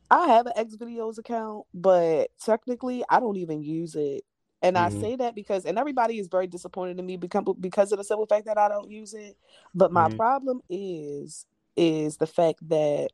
I 0.09 0.27
have 0.27 0.45
an 0.45 0.53
XVideos 0.57 1.17
account, 1.17 1.65
but 1.73 2.29
technically 2.43 3.03
I 3.09 3.19
don't 3.19 3.37
even 3.37 3.63
use 3.63 3.95
it 3.95 4.23
and 4.61 4.75
mm-hmm. 4.75 4.97
I 4.97 5.01
say 5.01 5.15
that 5.17 5.35
because, 5.35 5.65
and 5.65 5.77
everybody 5.77 6.19
is 6.19 6.27
very 6.27 6.47
disappointed 6.47 6.99
in 6.99 7.05
me 7.05 7.17
because 7.17 7.43
because 7.59 7.91
of 7.91 7.97
the 7.97 8.03
simple 8.03 8.25
fact 8.25 8.45
that 8.45 8.57
I 8.57 8.69
don't 8.69 8.89
use 8.89 9.13
it. 9.13 9.35
But 9.73 9.91
my 9.91 10.07
mm-hmm. 10.07 10.17
problem 10.17 10.61
is 10.69 11.45
is 11.75 12.17
the 12.17 12.27
fact 12.27 12.67
that 12.69 13.09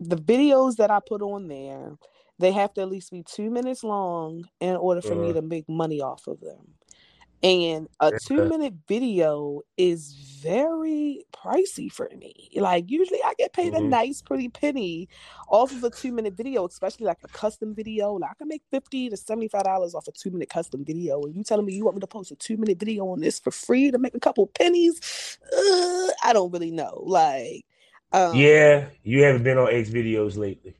the 0.00 0.16
videos 0.16 0.76
that 0.76 0.90
I 0.90 1.00
put 1.06 1.22
on 1.22 1.48
there, 1.48 1.92
they 2.38 2.52
have 2.52 2.74
to 2.74 2.82
at 2.82 2.90
least 2.90 3.10
be 3.12 3.22
two 3.22 3.50
minutes 3.50 3.84
long 3.84 4.44
in 4.60 4.76
order 4.76 5.00
for 5.00 5.14
uh, 5.14 5.16
me 5.16 5.32
to 5.32 5.42
make 5.42 5.68
money 5.68 6.00
off 6.00 6.26
of 6.26 6.40
them. 6.40 6.74
And 7.42 7.88
a 8.00 8.12
two 8.24 8.48
minute 8.48 8.74
video 8.88 9.60
is 9.76 10.14
very 10.42 11.24
pricey 11.34 11.92
for 11.92 12.08
me. 12.16 12.50
Like 12.56 12.90
usually 12.90 13.20
I 13.24 13.34
get 13.38 13.52
paid 13.52 13.74
mm-hmm. 13.74 13.84
a 13.84 13.88
nice 13.88 14.22
pretty 14.22 14.48
penny 14.48 15.08
off 15.48 15.72
of 15.72 15.84
a 15.84 15.90
two 15.90 16.12
minute 16.12 16.34
video, 16.34 16.66
especially 16.66 17.06
like 17.06 17.18
a 17.24 17.28
custom 17.28 17.74
video. 17.74 18.14
Like 18.14 18.30
I 18.30 18.34
can 18.34 18.48
make 18.48 18.62
50 18.70 19.10
to 19.10 19.16
$75 19.16 19.94
off 19.94 20.08
a 20.08 20.12
two 20.12 20.30
minute 20.30 20.48
custom 20.48 20.84
video. 20.84 21.22
And 21.22 21.36
you 21.36 21.44
telling 21.44 21.66
me 21.66 21.74
you 21.74 21.84
want 21.84 21.96
me 21.96 22.00
to 22.00 22.06
post 22.06 22.30
a 22.30 22.36
two 22.36 22.56
minute 22.56 22.78
video 22.78 23.06
on 23.08 23.20
this 23.20 23.38
for 23.38 23.50
free 23.50 23.90
to 23.90 23.98
make 23.98 24.14
a 24.14 24.20
couple 24.20 24.46
pennies? 24.46 25.38
Uh, 25.44 26.08
I 26.24 26.32
don't 26.32 26.50
really 26.52 26.70
know. 26.70 27.02
Like 27.04 27.66
um, 28.12 28.34
Yeah, 28.34 28.86
you 29.02 29.22
haven't 29.22 29.42
been 29.42 29.58
on 29.58 29.68
XVideos 29.68 30.36
lately. 30.36 30.74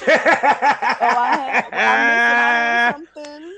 oh, 0.00 0.04
I 0.06 1.64
have. 1.70 1.72
I 1.72 2.92
something. 3.14 3.56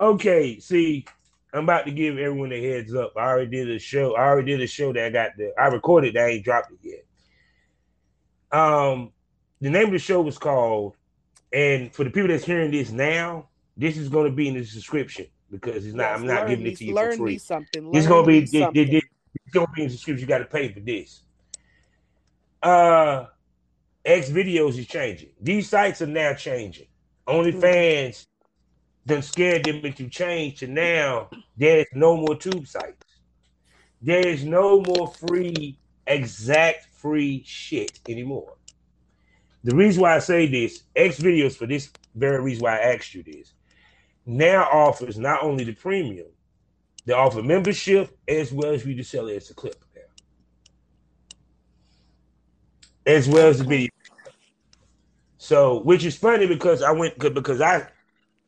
Okay, 0.00 0.58
see, 0.58 1.04
I'm 1.52 1.64
about 1.64 1.84
to 1.84 1.90
give 1.90 2.18
everyone 2.18 2.52
a 2.52 2.62
heads 2.62 2.94
up. 2.94 3.12
I 3.16 3.26
already 3.26 3.50
did 3.50 3.70
a 3.70 3.78
show. 3.78 4.16
I 4.16 4.22
already 4.22 4.52
did 4.52 4.62
a 4.62 4.66
show 4.66 4.92
that 4.92 5.04
I 5.04 5.10
got 5.10 5.36
the 5.36 5.52
I 5.58 5.66
recorded 5.66 6.14
that 6.14 6.24
I 6.24 6.28
ain't 6.30 6.44
dropped 6.44 6.72
it 6.72 6.78
yet. 6.82 8.58
Um, 8.58 9.12
the 9.60 9.70
name 9.70 9.86
of 9.86 9.92
the 9.92 9.98
show 9.98 10.22
was 10.22 10.38
called, 10.38 10.96
and 11.52 11.92
for 11.94 12.04
the 12.04 12.10
people 12.10 12.28
that's 12.28 12.44
hearing 12.44 12.70
this 12.70 12.90
now, 12.90 13.48
this 13.76 13.96
is 13.96 14.08
going 14.08 14.30
to 14.30 14.34
be 14.34 14.48
in 14.48 14.54
the 14.54 14.60
description 14.60 15.26
because 15.50 15.84
it's 15.84 15.94
not. 15.94 16.04
Yes, 16.04 16.20
I'm 16.20 16.26
not 16.26 16.48
giving 16.48 16.66
it 16.66 16.76
to 16.78 16.84
you 16.84 16.94
for 16.94 17.12
free. 17.12 17.38
Something. 17.38 17.84
Learn 17.84 17.96
it's 17.96 18.06
going 18.06 18.24
to 18.24 18.28
be. 18.28 18.58
It, 18.58 18.76
it, 18.76 18.94
it, 18.94 19.04
it's 19.44 19.54
going 19.54 19.66
to 19.66 19.72
be 19.72 19.82
in 19.82 19.88
the 19.88 19.94
description. 19.94 20.20
You 20.22 20.26
got 20.26 20.38
to 20.38 20.46
pay 20.46 20.72
for 20.72 20.80
this. 20.80 21.22
Uh, 22.62 23.26
XVideos 24.06 24.78
is 24.78 24.86
changing. 24.86 25.30
These 25.40 25.68
sites 25.68 26.00
are 26.00 26.06
now 26.06 26.32
changing. 26.34 26.86
OnlyFans 27.26 28.26
done 29.06 29.22
scared 29.22 29.64
them 29.64 29.84
into 29.84 30.08
change 30.08 30.60
to 30.60 30.66
now 30.66 31.28
there's 31.56 31.86
no 31.92 32.16
more 32.16 32.36
tube 32.36 32.66
sites. 32.66 33.04
There 34.00 34.26
is 34.26 34.44
no 34.44 34.80
more 34.80 35.08
free, 35.08 35.78
exact 36.06 36.86
free 36.94 37.42
shit 37.46 38.00
anymore. 38.08 38.54
The 39.64 39.76
reason 39.76 40.02
why 40.02 40.16
I 40.16 40.18
say 40.18 40.46
this, 40.46 40.82
XVideos 40.96 41.56
for 41.56 41.66
this 41.66 41.90
very 42.14 42.42
reason 42.42 42.62
why 42.64 42.78
I 42.78 42.94
asked 42.94 43.14
you 43.14 43.22
this, 43.22 43.52
now 44.26 44.64
offers 44.64 45.18
not 45.18 45.42
only 45.42 45.64
the 45.64 45.72
premium, 45.72 46.26
they 47.06 47.12
offer 47.12 47.42
membership 47.42 48.16
as 48.28 48.52
well 48.52 48.72
as 48.72 48.84
we 48.84 48.94
just 48.94 49.10
sell 49.10 49.28
it 49.28 49.36
as 49.36 49.50
a 49.50 49.54
clip 49.54 49.84
now. 49.94 50.02
As 53.06 53.28
well 53.28 53.48
as 53.48 53.58
the 53.58 53.64
video. 53.64 53.88
So, 55.38 55.80
which 55.80 56.04
is 56.04 56.16
funny 56.16 56.46
because 56.46 56.82
I 56.82 56.92
went 56.92 57.18
because 57.18 57.60
I 57.60 57.88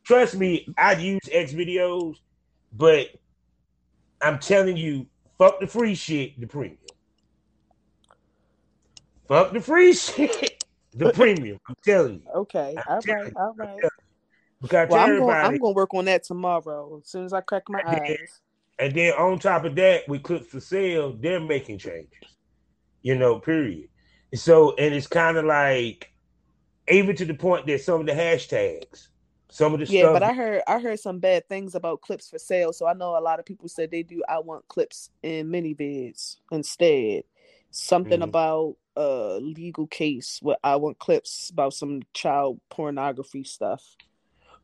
trust 0.05 0.35
me, 0.35 0.67
I'd 0.77 1.01
use 1.01 1.21
XVideos, 1.23 2.15
but 2.71 3.09
I'm 4.21 4.39
telling 4.39 4.77
you, 4.77 5.07
fuck 5.37 5.59
the 5.59 5.67
free 5.67 5.95
shit, 5.95 6.39
the 6.39 6.47
premium. 6.47 6.77
Fuck 9.27 9.53
the 9.53 9.59
free 9.59 9.93
shit, 9.93 10.63
the 10.93 11.11
premium. 11.11 11.59
I'm 11.67 11.75
telling 11.83 12.21
you. 12.25 12.31
Okay, 12.35 12.75
I'm 12.87 13.01
all 13.07 13.15
right, 13.15 13.33
all 13.35 13.53
right. 13.57 13.79
Because 14.61 14.89
well, 14.89 15.05
I'm 15.05 15.17
going, 15.17 15.35
I'm 15.35 15.57
going 15.57 15.73
to 15.73 15.75
work 15.75 15.93
on 15.93 16.05
that 16.05 16.23
tomorrow 16.23 16.99
as 17.03 17.09
soon 17.09 17.25
as 17.25 17.33
I 17.33 17.41
crack 17.41 17.63
my 17.67 17.79
and 17.79 17.89
eyes. 17.89 18.07
Then, 18.07 18.17
and 18.79 18.93
then 18.93 19.13
on 19.13 19.39
top 19.39 19.65
of 19.65 19.75
that, 19.75 20.07
with 20.07 20.23
clips 20.23 20.47
for 20.47 20.59
sale, 20.59 21.13
they're 21.13 21.39
making 21.39 21.79
changes. 21.79 22.09
You 23.01 23.15
know, 23.15 23.39
period. 23.39 23.89
so, 24.33 24.73
and 24.75 24.93
it's 24.93 25.05
kind 25.05 25.37
of 25.37 25.45
like, 25.45 26.11
even 26.87 27.15
to 27.17 27.25
the 27.25 27.35
point 27.35 27.67
that 27.67 27.81
some 27.81 27.99
of 27.99 28.07
the 28.07 28.13
hashtags 28.13 29.09
some 29.49 29.73
of 29.73 29.79
the 29.79 29.85
yeah, 29.85 30.03
stuff. 30.03 30.13
but 30.13 30.23
I 30.23 30.33
heard 30.33 30.61
I 30.67 30.79
heard 30.79 30.99
some 30.99 31.19
bad 31.19 31.47
things 31.47 31.75
about 31.75 32.01
clips 32.01 32.29
for 32.29 32.39
sale. 32.39 32.73
So 32.73 32.87
I 32.87 32.93
know 32.93 33.17
a 33.17 33.21
lot 33.21 33.39
of 33.39 33.45
people 33.45 33.69
said 33.69 33.91
they 33.91 34.03
do 34.03 34.23
iWantClips 34.29 35.09
in 35.23 35.49
ManyVids 35.49 36.37
instead. 36.51 37.23
Something 37.71 38.21
mm. 38.21 38.23
about 38.23 38.77
a 38.95 39.39
legal 39.41 39.87
case 39.87 40.39
where 40.41 40.57
iWantClips 40.63 41.51
about 41.51 41.73
some 41.73 42.01
child 42.13 42.59
pornography 42.69 43.43
stuff. 43.43 43.83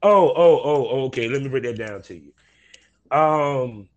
Oh, 0.04 0.34
oh, 0.36 0.62
oh, 0.64 1.06
okay. 1.06 1.28
Let 1.28 1.44
me 1.44 1.50
break 1.50 1.64
that 1.64 1.78
down 1.78 2.02
to 2.04 2.16
you. 2.16 2.34
Um, 3.16 3.88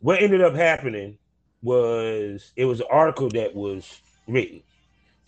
what 0.00 0.22
ended 0.22 0.42
up 0.42 0.54
happening 0.54 1.18
was 1.62 2.52
it 2.54 2.64
was 2.64 2.80
an 2.80 2.86
article 2.90 3.28
that 3.30 3.54
was 3.54 4.00
written. 4.28 4.62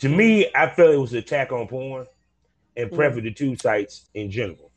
To 0.00 0.08
me, 0.08 0.48
I 0.54 0.68
felt 0.68 0.94
it 0.94 0.98
was 0.98 1.12
an 1.12 1.18
attack 1.18 1.50
on 1.50 1.66
porn 1.66 2.06
and 2.78 2.86
mm-hmm. 2.86 2.96
prefer 2.96 3.20
the 3.20 3.32
two 3.32 3.56
sites 3.56 4.06
in 4.14 4.30
general. 4.30 4.70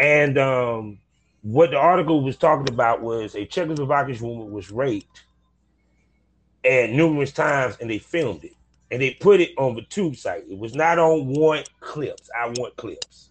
And 0.00 0.36
um, 0.38 0.98
what 1.42 1.70
the 1.70 1.76
article 1.76 2.24
was 2.24 2.36
talking 2.36 2.72
about 2.72 3.00
was 3.00 3.36
a 3.36 3.46
Czechoslovakian 3.46 4.20
woman 4.20 4.50
was 4.50 4.72
raped 4.72 5.22
and 6.64 6.96
numerous 6.96 7.30
times, 7.30 7.76
and 7.80 7.88
they 7.88 7.98
filmed 7.98 8.42
it 8.42 8.54
and 8.90 9.02
they 9.02 9.10
put 9.10 9.40
it 9.40 9.50
on 9.58 9.74
the 9.74 9.82
tube 9.82 10.14
site. 10.14 10.44
It 10.48 10.56
was 10.56 10.74
not 10.74 11.00
on 11.00 11.26
Want 11.26 11.68
Clips. 11.80 12.30
iWantClips. 12.40 13.28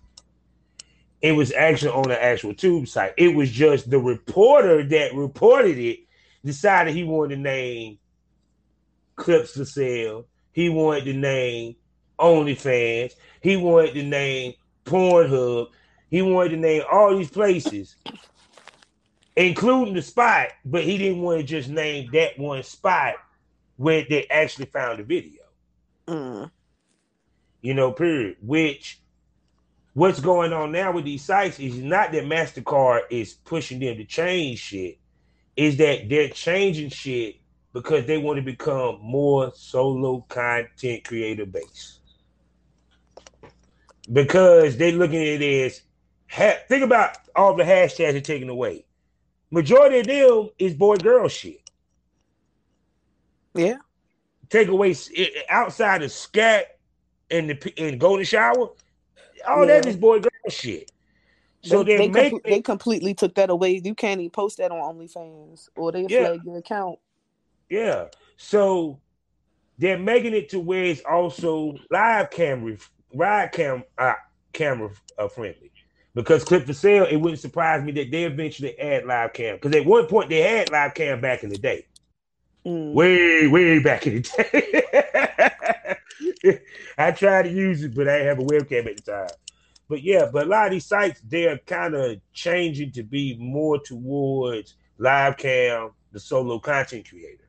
It 1.22 1.32
was 1.32 1.54
actually 1.54 1.94
on 1.94 2.10
the 2.10 2.22
actual 2.22 2.54
tube 2.54 2.90
site. 2.90 3.14
It 3.18 3.34
was 3.34 3.50
just 3.50 3.90
the 3.90 3.98
reporter 3.98 4.84
that 4.84 5.16
reported 5.16 5.78
it 5.78 6.00
decided 6.44 6.94
he 6.94 7.06
wanted 7.06 7.36
to 7.36 7.42
name 7.42 7.98
clips 9.16 9.54
to 9.54 9.66
sell. 9.66 10.26
He 10.52 10.68
wanted 10.68 11.06
to 11.06 11.14
name 11.14 11.78
OnlyFans. 12.20 13.14
He 13.42 13.58
wanted 13.58 13.94
to 13.94 14.04
name 14.04 14.54
Pornhub. 14.86 15.68
He 16.10 16.22
wanted 16.22 16.50
to 16.50 16.58
name 16.58 16.84
all 16.92 17.16
these 17.18 17.30
places, 17.30 17.96
including 19.36 19.96
the 19.96 20.02
spot, 20.02 20.50
but 20.64 20.84
he 20.84 20.98
didn't 20.98 21.22
want 21.22 21.40
to 21.40 21.44
just 21.46 21.70
name 21.70 22.10
that 22.14 22.38
one 22.38 22.64
spot 22.64 23.16
where 23.78 24.06
they 24.08 24.28
actually 24.28 24.66
found 24.66 25.00
the 25.00 25.04
video. 25.04 25.42
Mm. 26.08 26.52
You 27.62 27.74
know, 27.74 27.92
period. 27.92 28.38
Which 28.42 29.00
what's 29.94 30.20
going 30.20 30.54
on 30.54 30.72
now 30.72 30.92
with 30.92 31.06
these 31.06 31.24
sites 31.24 31.60
is 31.60 31.78
not 31.78 32.12
that 32.12 32.26
MasterCard 32.26 33.02
is 33.10 33.34
pushing 33.34 33.80
them 33.80 33.98
to 33.98 34.06
change 34.06 34.60
shit, 34.60 35.00
is 35.56 35.78
that 35.78 36.10
they're 36.10 36.30
changing 36.30 36.90
shit 36.90 37.38
because 37.74 38.06
they 38.06 38.18
want 38.18 38.38
to 38.38 38.44
become 38.44 39.00
more 39.02 39.52
solo 39.56 40.24
content 40.30 41.04
creator 41.04 41.46
based. 41.46 42.00
Because 44.12 44.78
they're 44.78 44.92
looking 44.92 45.22
at 45.22 45.42
it 45.42 45.66
as 45.66 45.82
ha- 46.30 46.60
think 46.68 46.84
about 46.84 47.18
all 47.36 47.56
the 47.56 47.64
hashtags 47.64 48.12
they're 48.12 48.22
taking 48.22 48.50
away. 48.50 48.86
Majority 49.52 50.00
of 50.00 50.08
them 50.08 50.50
is 50.58 50.74
boy 50.74 50.98
girl 50.98 51.28
shit. 51.28 51.62
Yeah. 53.54 53.78
Take 54.50 54.68
away 54.68 54.96
outside 55.50 56.02
of 56.04 56.12
scat 56.12 56.78
and 57.30 57.50
the 57.50 57.74
and 57.78 58.00
golden 58.00 58.26
shower. 58.26 58.70
All 59.48 59.60
yeah. 59.60 59.66
that 59.66 59.86
is 59.86 59.96
boy 59.96 60.20
girl 60.20 60.32
shit. 60.50 60.92
So 61.62 61.82
they 61.82 62.10
they, 62.10 62.30
com- 62.30 62.40
they, 62.44 62.62
completely 62.62 63.14
took 63.14 63.36
that 63.36 63.50
away. 63.50 63.82
You 63.84 63.96
can't 63.96 64.20
even 64.20 64.32
post 64.32 64.58
that 64.58 64.72
on 64.72 64.96
OnlyFans 64.96 65.70
or 65.78 65.92
they 65.94 66.06
yeah. 66.10 66.28
flag 66.28 66.42
your 66.44 66.58
account. 66.58 67.00
Yeah. 67.70 68.08
So 68.36 69.00
they're 69.78 69.98
making 69.98 70.34
it 70.34 70.50
to 70.50 70.60
where 70.60 70.84
it's 70.84 71.02
also 71.02 71.76
live 71.90 72.32
camera, 72.32 72.78
live 73.14 73.52
cam, 73.52 73.84
uh, 73.98 74.14
camera 74.52 74.90
uh, 75.18 75.28
friendly. 75.28 75.72
Because 76.16 76.44
clip 76.44 76.66
for 76.66 76.74
sale, 76.74 77.06
it 77.06 77.16
wouldn't 77.16 77.42
surprise 77.42 77.84
me 77.84 77.92
that 77.94 78.12
they 78.12 78.26
eventually 78.26 78.78
add 78.80 79.06
live 79.06 79.34
cam. 79.34 79.56
Because 79.56 79.76
at 79.76 79.86
one 79.86 80.06
point 80.08 80.30
they 80.30 80.42
had 80.42 80.72
live 80.72 80.94
cam 80.94 81.22
back 81.22 81.44
in 81.44 81.50
the 81.50 81.58
day. 81.58 81.88
Mm. 82.66 82.94
Way, 82.94 83.48
way 83.48 83.80
back 83.80 84.06
in 84.08 84.22
the 84.22 84.82
day. 86.42 86.60
I 86.98 87.12
tried 87.12 87.44
to 87.44 87.52
use 87.52 87.84
it, 87.84 87.96
but 87.96 88.08
I 88.08 88.20
didn't 88.20 88.28
have 88.28 88.40
a 88.40 88.44
webcam 88.44 88.88
at 88.88 88.98
the 88.98 89.12
time. 89.12 89.30
But 89.90 90.04
yeah, 90.04 90.30
but 90.32 90.46
a 90.46 90.50
lot 90.50 90.68
of 90.68 90.72
these 90.72 90.86
sites, 90.86 91.22
they're 91.28 91.58
kind 91.58 91.96
of 91.96 92.22
changing 92.32 92.92
to 92.94 93.04
be 93.04 93.36
more 93.38 93.80
towards 93.80 94.76
live 94.98 95.38
cam, 95.38 95.92
the 96.12 96.20
solo 96.20 96.60
content 96.60 97.10
creator 97.10 97.44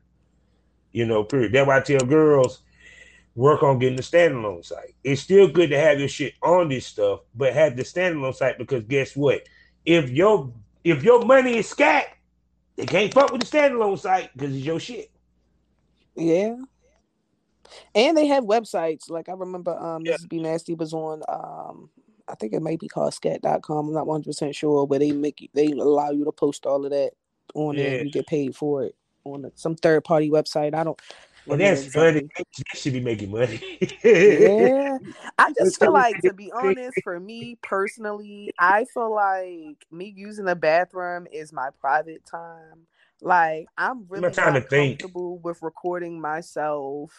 you 0.95 1.05
know, 1.05 1.25
period. 1.25 1.51
That's 1.51 1.67
why 1.67 1.77
I 1.77 1.81
tell 1.81 2.07
girls 2.07 2.61
work 3.35 3.63
on 3.63 3.79
getting 3.79 3.97
the 3.97 4.01
standalone 4.01 4.65
site. 4.65 4.95
It's 5.03 5.21
still 5.21 5.47
good 5.47 5.69
to 5.69 5.79
have 5.79 5.99
your 5.99 6.07
shit 6.07 6.33
on 6.41 6.69
this 6.69 6.87
stuff, 6.87 7.21
but 7.35 7.53
have 7.53 7.75
the 7.75 7.83
standalone 7.83 8.33
site 8.33 8.57
because 8.57 8.83
guess 8.85 9.15
what? 9.15 9.43
If 9.85 10.09
your 10.09 10.51
if 10.83 11.03
your 11.03 11.23
money 11.25 11.57
is 11.57 11.69
scat, 11.69 12.07
they 12.77 12.85
can't 12.85 13.13
fuck 13.13 13.31
with 13.31 13.41
the 13.41 13.47
standalone 13.47 13.99
site 13.99 14.31
because 14.33 14.55
it's 14.55 14.65
your 14.65 14.79
shit. 14.79 15.11
Yeah. 16.15 16.55
And 17.93 18.17
they 18.17 18.27
have 18.27 18.45
websites. 18.45 19.09
Like 19.09 19.27
I 19.27 19.33
remember 19.33 19.77
um 19.77 20.05
yeah. 20.05 20.13
Mrs. 20.13 20.29
B 20.29 20.39
Nasty 20.39 20.73
was 20.73 20.93
on 20.93 21.21
um 21.27 21.89
I 22.27 22.35
think 22.35 22.53
it 22.53 22.61
might 22.61 22.79
be 22.79 22.87
called 22.87 23.13
scat.com. 23.13 23.89
I'm 23.89 23.93
not 23.93 24.07
100 24.07 24.25
percent 24.25 24.55
sure, 24.55 24.87
but 24.87 24.99
they 24.99 25.11
make 25.11 25.41
you 25.41 25.49
they 25.53 25.67
allow 25.67 26.11
you 26.11 26.23
to 26.23 26.31
post 26.31 26.65
all 26.65 26.85
of 26.85 26.91
that 26.91 27.11
on 27.53 27.75
yeah. 27.75 27.83
there 27.83 27.97
and 27.97 28.05
you 28.07 28.11
get 28.11 28.27
paid 28.27 28.55
for 28.55 28.83
it 28.83 28.95
on 29.25 29.51
some 29.55 29.75
third 29.75 30.03
party 30.03 30.29
website. 30.29 30.73
I 30.73 30.83
don't. 30.83 30.99
Well, 31.45 31.57
that's 31.57 31.93
funny. 31.93 32.21
They 32.21 32.63
should 32.73 32.93
be 32.93 33.01
making 33.01 33.31
money. 33.31 33.61
yeah, 34.03 34.97
I 35.37 35.53
just 35.53 35.79
feel 35.79 35.93
like, 35.93 36.19
to 36.21 36.33
be 36.33 36.51
honest, 36.55 36.99
for 37.03 37.19
me 37.19 37.57
personally, 37.61 38.51
I 38.59 38.85
feel 38.93 39.13
like 39.13 39.85
me 39.91 40.13
using 40.15 40.45
the 40.45 40.55
bathroom 40.55 41.27
is 41.31 41.53
my 41.53 41.69
private 41.79 42.25
time. 42.25 42.87
Like 43.21 43.67
I'm 43.77 44.05
really 44.09 44.29
not 44.29 44.35
comfortable 44.69 45.35
think. 45.35 45.45
with 45.45 45.61
recording 45.61 46.19
myself 46.19 47.13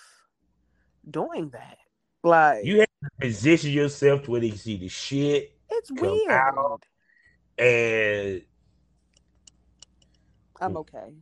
doing 1.09 1.51
that. 1.51 1.79
Like 2.23 2.65
you 2.65 2.81
have 2.81 2.89
to 2.89 3.27
position 3.27 3.71
yourself 3.71 4.25
to 4.25 4.31
where 4.31 4.41
they 4.41 4.51
see 4.51 4.77
the 4.77 4.89
shit. 4.89 5.53
It's 5.71 5.91
weird. 5.91 6.31
and 7.59 8.43
I'm 10.61 10.75
mm. 10.75 10.77
okay. 10.77 11.13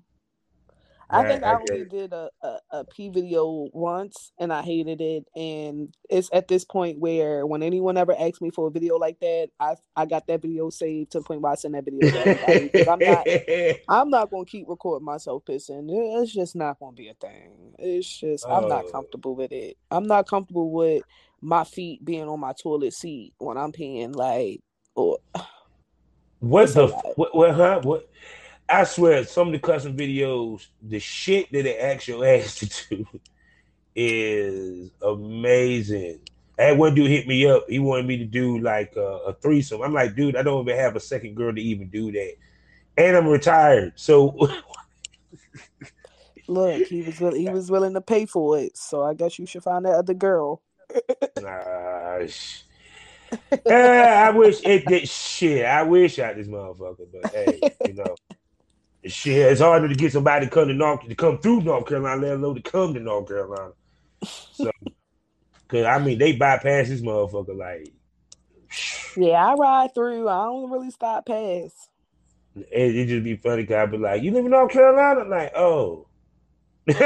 I 1.10 1.28
think 1.28 1.42
I 1.42 1.54
only 1.54 1.84
did 1.84 2.12
a, 2.12 2.30
a, 2.42 2.58
a 2.70 2.84
P 2.84 3.08
video 3.08 3.68
once 3.72 4.32
and 4.38 4.52
I 4.52 4.62
hated 4.62 5.00
it. 5.00 5.24
And 5.36 5.94
it's 6.08 6.30
at 6.32 6.48
this 6.48 6.64
point 6.64 6.98
where 6.98 7.46
when 7.46 7.62
anyone 7.62 7.96
ever 7.96 8.14
asks 8.18 8.40
me 8.40 8.50
for 8.50 8.68
a 8.68 8.70
video 8.70 8.96
like 8.96 9.20
that, 9.20 9.48
I 9.60 9.76
I 9.96 10.06
got 10.06 10.26
that 10.26 10.42
video 10.42 10.70
saved 10.70 11.12
to 11.12 11.18
the 11.18 11.24
point 11.24 11.40
where 11.40 11.52
I 11.52 11.56
send 11.56 11.74
that 11.74 11.84
video 11.84 12.10
to. 12.10 12.90
I'm 12.90 12.98
not 12.98 13.26
I'm 13.88 14.10
not 14.10 14.30
gonna 14.30 14.44
keep 14.44 14.68
recording 14.68 15.04
myself 15.04 15.44
pissing. 15.44 15.86
It's 16.22 16.32
just 16.32 16.56
not 16.56 16.78
gonna 16.78 16.92
be 16.92 17.08
a 17.08 17.14
thing. 17.14 17.74
It's 17.78 18.08
just 18.08 18.46
I'm 18.46 18.68
not 18.68 18.84
oh. 18.86 18.90
comfortable 18.90 19.34
with 19.36 19.52
it. 19.52 19.76
I'm 19.90 20.06
not 20.06 20.28
comfortable 20.28 20.70
with 20.70 21.02
my 21.40 21.64
feet 21.64 22.04
being 22.04 22.28
on 22.28 22.40
my 22.40 22.54
toilet 22.54 22.94
seat 22.94 23.34
when 23.38 23.58
I'm 23.58 23.72
peeing 23.72 24.16
like 24.16 24.60
or 24.94 25.18
what 26.40 26.72
the 26.72 26.88
what, 27.16 27.34
what 27.34 27.54
huh 27.54 27.80
what 27.82 28.08
I 28.68 28.84
swear, 28.84 29.24
some 29.24 29.48
of 29.48 29.52
the 29.52 29.58
custom 29.58 29.96
videos, 29.96 30.66
the 30.82 30.98
shit 30.98 31.52
that 31.52 31.62
they 31.64 31.78
ask 31.78 32.08
your 32.08 32.24
ass 32.26 32.56
to 32.56 32.96
do 32.96 33.06
is 33.94 34.90
amazing. 35.02 36.20
I 36.58 36.62
had 36.62 36.78
one 36.78 36.94
dude 36.94 37.10
hit 37.10 37.26
me 37.26 37.46
up. 37.46 37.64
He 37.68 37.78
wanted 37.78 38.06
me 38.06 38.16
to 38.18 38.24
do 38.24 38.58
like 38.58 38.94
a, 38.96 39.00
a, 39.00 39.34
threesome. 39.34 39.82
I'm 39.82 39.92
like, 39.92 40.14
dude, 40.14 40.36
I 40.36 40.42
don't 40.42 40.62
even 40.62 40.78
have 40.78 40.96
a 40.96 41.00
second 41.00 41.34
girl 41.34 41.54
to 41.54 41.60
even 41.60 41.88
do 41.88 42.12
that, 42.12 42.34
and 42.96 43.16
I'm 43.16 43.26
retired. 43.26 43.94
So, 43.96 44.36
look, 46.48 46.86
he 46.86 47.02
was 47.02 47.18
he 47.18 47.48
was 47.48 47.70
willing 47.70 47.94
to 47.94 48.00
pay 48.00 48.26
for 48.26 48.58
it. 48.58 48.76
So 48.76 49.02
I 49.02 49.14
guess 49.14 49.38
you 49.38 49.46
should 49.46 49.64
find 49.64 49.84
that 49.84 49.94
other 49.94 50.14
girl. 50.14 50.62
Gosh. 51.40 52.62
Ah, 53.68 54.26
I 54.26 54.30
wish 54.30 54.64
it 54.64 54.86
did 54.86 55.08
shit. 55.08 55.64
I 55.64 55.82
wish 55.82 56.20
I 56.20 56.34
this 56.34 56.46
motherfucker, 56.46 57.06
but 57.12 57.34
hey, 57.34 57.60
you 57.84 57.94
know. 57.94 58.14
Shit, 59.06 59.52
it's 59.52 59.60
harder 59.60 59.88
to 59.88 59.94
get 59.94 60.12
somebody 60.12 60.46
to 60.46 60.50
come 60.50 60.68
to 60.68 60.74
North 60.74 61.06
to 61.06 61.14
come 61.14 61.38
through 61.38 61.60
North 61.60 61.86
Carolina, 61.86 62.22
let 62.22 62.34
alone 62.36 62.54
to 62.54 62.62
come 62.62 62.94
to 62.94 63.00
North 63.00 63.28
Carolina. 63.28 63.72
So, 64.22 64.70
cause 65.68 65.84
I 65.84 65.98
mean, 65.98 66.18
they 66.18 66.32
bypass 66.32 66.88
this 66.88 67.00
motherfucker 67.00 67.56
like. 67.56 67.92
Yeah, 69.16 69.46
I 69.46 69.54
ride 69.54 69.94
through. 69.94 70.28
I 70.28 70.46
don't 70.46 70.72
really 70.72 70.90
stop 70.90 71.24
past. 71.24 71.88
It, 72.56 72.96
it 72.96 73.06
just 73.06 73.22
be 73.22 73.36
funny, 73.36 73.64
cause 73.64 73.76
I 73.76 73.86
be 73.86 73.96
like, 73.96 74.22
"You 74.24 74.32
live 74.32 74.44
in 74.44 74.50
North 74.50 74.72
Carolina?" 74.72 75.28
like, 75.28 75.52
oh. 75.54 76.08
and 76.88 76.98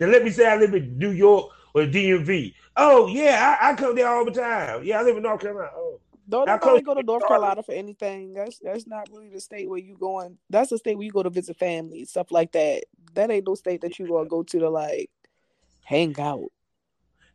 let 0.00 0.24
me 0.24 0.30
say 0.30 0.46
I 0.46 0.56
live 0.56 0.72
in 0.72 0.96
New 0.96 1.10
York 1.10 1.52
or 1.74 1.82
DMV. 1.82 2.54
Oh 2.76 3.06
yeah, 3.06 3.58
I, 3.60 3.70
I 3.70 3.74
come 3.74 3.94
there 3.96 4.08
all 4.08 4.24
the 4.24 4.30
time. 4.30 4.82
Yeah, 4.82 5.00
I 5.00 5.02
live 5.02 5.18
in 5.18 5.24
North 5.24 5.42
Carolina. 5.42 5.70
Oh. 5.74 6.00
Don't 6.28 6.46
nobody 6.46 6.82
go 6.82 6.94
to 6.94 7.02
North 7.02 7.26
Carolina 7.26 7.62
for 7.62 7.72
anything. 7.72 8.34
That's 8.34 8.58
that's 8.58 8.86
not 8.86 9.08
really 9.10 9.30
the 9.30 9.40
state 9.40 9.68
where 9.68 9.78
you 9.78 9.96
going. 9.96 10.36
That's 10.50 10.70
the 10.70 10.78
state 10.78 10.96
where 10.96 11.06
you 11.06 11.12
go 11.12 11.22
to 11.22 11.30
visit 11.30 11.58
family, 11.58 12.04
stuff 12.04 12.30
like 12.30 12.52
that. 12.52 12.84
That 13.14 13.30
ain't 13.30 13.46
no 13.46 13.54
state 13.54 13.80
that 13.80 13.98
you 13.98 14.08
gonna 14.08 14.28
go 14.28 14.42
to 14.42 14.58
to 14.58 14.68
like 14.68 15.10
hang 15.84 16.18
out. 16.20 16.52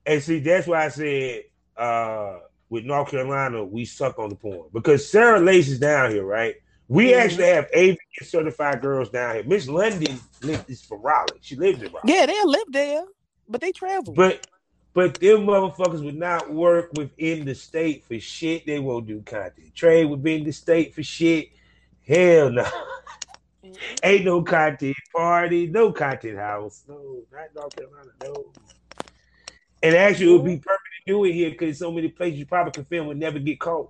And 0.05 0.21
see, 0.21 0.39
that's 0.39 0.67
why 0.67 0.85
I 0.85 0.89
said 0.89 1.43
uh 1.75 2.39
with 2.69 2.85
North 2.85 3.09
Carolina, 3.09 3.63
we 3.63 3.85
suck 3.85 4.19
on 4.19 4.29
the 4.29 4.35
porn 4.35 4.69
because 4.73 5.09
Sarah 5.09 5.39
Lace 5.39 5.69
is 5.69 5.79
down 5.79 6.11
here, 6.11 6.25
right? 6.25 6.55
We 6.87 7.11
mm-hmm. 7.11 7.19
actually 7.19 7.45
have 7.45 7.67
AV 7.75 7.97
certified 8.21 8.81
girls 8.81 9.09
down 9.09 9.35
here. 9.35 9.43
Miss 9.43 9.67
London 9.67 10.19
lived 10.41 10.69
is 10.69 10.83
from 10.83 11.01
Raleigh. 11.01 11.39
She 11.41 11.55
lives 11.55 11.81
in 11.81 11.91
Raleigh. 11.91 12.01
Yeah, 12.05 12.25
they 12.25 12.43
live 12.43 12.67
there, 12.69 13.03
but 13.47 13.61
they 13.61 13.71
travel. 13.71 14.13
But 14.13 14.45
but 14.93 15.15
them 15.19 15.45
motherfuckers 15.45 16.03
would 16.03 16.17
not 16.17 16.51
work 16.51 16.91
within 16.93 17.45
the 17.45 17.55
state 17.55 18.03
for 18.05 18.19
shit. 18.19 18.65
They 18.65 18.79
won't 18.79 19.07
do 19.07 19.21
content 19.21 19.73
trade 19.73 20.05
within 20.05 20.43
the 20.43 20.51
state 20.51 20.93
for 20.93 21.03
shit. 21.03 21.49
Hell 22.07 22.51
no. 22.51 22.63
Mm-hmm. 22.63 23.71
Ain't 24.03 24.25
no 24.25 24.43
content 24.43 24.95
party, 25.15 25.67
no 25.67 25.91
content 25.91 26.37
house. 26.37 26.83
No, 26.87 27.21
not 27.31 27.55
North 27.55 27.75
Carolina, 27.75 28.11
no. 28.21 28.51
And 29.81 29.95
actually, 29.95 30.29
it 30.29 30.33
would 30.33 30.45
be 30.45 30.57
perfect 30.57 30.83
to 31.05 31.13
do 31.13 31.23
it 31.25 31.33
here 31.33 31.49
because 31.49 31.79
so 31.79 31.91
many 31.91 32.07
places 32.09 32.39
you 32.39 32.45
probably 32.45 32.71
can 32.71 32.85
film 32.85 33.07
would 33.07 33.17
never 33.17 33.39
get 33.39 33.59
caught. 33.59 33.89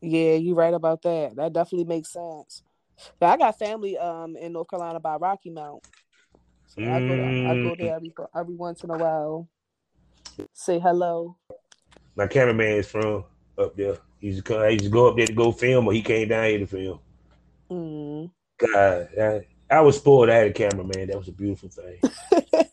Yeah, 0.00 0.34
you're 0.34 0.56
right 0.56 0.74
about 0.74 1.02
that. 1.02 1.36
That 1.36 1.52
definitely 1.52 1.84
makes 1.84 2.12
sense. 2.12 2.62
But 3.18 3.26
I 3.26 3.36
got 3.36 3.58
family 3.58 3.96
um 3.98 4.36
in 4.36 4.52
North 4.52 4.68
Carolina 4.68 5.00
by 5.00 5.16
Rocky 5.16 5.50
Mount. 5.50 5.86
So 6.70 6.82
I 6.82 7.00
go 7.00 7.16
there, 7.16 7.50
I 7.50 7.54
go 7.56 7.76
there 7.76 7.96
every, 7.96 8.12
every 8.32 8.54
once 8.54 8.84
in 8.84 8.90
a 8.90 8.96
while. 8.96 9.48
Say 10.52 10.78
hello. 10.78 11.36
My 12.14 12.28
cameraman 12.28 12.76
is 12.76 12.86
from 12.86 13.24
up 13.58 13.76
there. 13.76 13.96
He 14.20 14.28
used 14.28 14.38
to 14.38 14.44
come, 14.44 14.62
I 14.62 14.68
used 14.68 14.84
to 14.84 14.90
go 14.90 15.08
up 15.08 15.16
there 15.16 15.26
to 15.26 15.32
go 15.32 15.50
film, 15.50 15.88
or 15.88 15.92
he 15.92 16.00
came 16.00 16.28
down 16.28 16.44
here 16.44 16.60
to 16.60 16.66
film. 16.66 17.00
Mm. 17.72 18.30
God, 18.58 19.08
I, 19.20 19.46
I 19.68 19.80
was 19.80 19.96
spoiled. 19.96 20.30
I 20.30 20.36
had 20.36 20.46
a 20.46 20.52
cameraman. 20.52 21.08
That 21.08 21.18
was 21.18 21.26
a 21.26 21.32
beautiful 21.32 21.70
thing. 21.70 22.00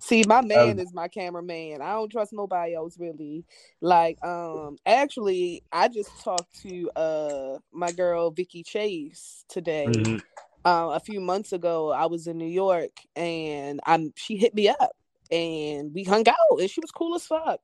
See, 0.00 0.24
my 0.24 0.40
man 0.40 0.80
is 0.80 0.92
my 0.92 1.06
cameraman. 1.06 1.80
I 1.80 1.92
don't 1.92 2.10
trust 2.10 2.32
nobody 2.32 2.74
else 2.74 2.98
really. 2.98 3.44
Like, 3.80 4.24
um, 4.24 4.78
actually, 4.84 5.62
I 5.70 5.86
just 5.88 6.10
talked 6.24 6.60
to 6.62 6.90
uh 6.96 7.58
my 7.72 7.92
girl 7.92 8.32
Vicky 8.32 8.64
Chase 8.64 9.44
today. 9.48 9.86
Mhm. 9.86 10.22
Uh, 10.68 10.90
a 10.90 11.00
few 11.00 11.18
months 11.20 11.52
ago, 11.54 11.90
I 11.92 12.04
was 12.06 12.26
in 12.26 12.36
New 12.36 12.44
York 12.64 12.90
and 13.16 13.80
I'm 13.86 14.12
she 14.16 14.36
hit 14.36 14.54
me 14.54 14.68
up 14.68 14.92
and 15.30 15.94
we 15.94 16.04
hung 16.04 16.28
out 16.28 16.58
and 16.60 16.68
she 16.70 16.80
was 16.82 16.90
cool 16.90 17.14
as 17.14 17.24
fuck. 17.26 17.60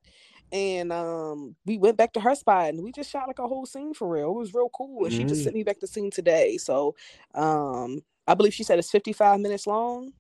And 0.53 0.91
um, 0.91 1.55
we 1.67 1.77
went 1.77 1.99
back 1.99 2.15
to 2.15 2.21
her 2.21 2.35
spot 2.35 2.69
and 2.71 2.83
we 2.83 2.93
just 2.93 3.11
shot 3.11 3.27
like 3.27 3.41
a 3.41 3.47
whole 3.47 3.67
scene 3.67 3.93
for 3.93 4.09
real. 4.09 4.31
It 4.31 4.39
was 4.39 4.55
real 4.55 4.71
cool. 4.71 5.05
And 5.05 5.13
she 5.13 5.25
just 5.25 5.41
Mm. 5.43 5.45
sent 5.45 5.57
me 5.57 5.65
back 5.65 5.81
the 5.81 5.87
scene 5.87 6.11
today. 6.11 6.57
So 6.57 6.95
um, 7.35 8.03
I 8.27 8.33
believe 8.35 8.55
she 8.55 8.63
said 8.63 8.79
it's 8.79 8.91
55 8.91 9.39
minutes 9.41 9.67
long. 9.67 10.13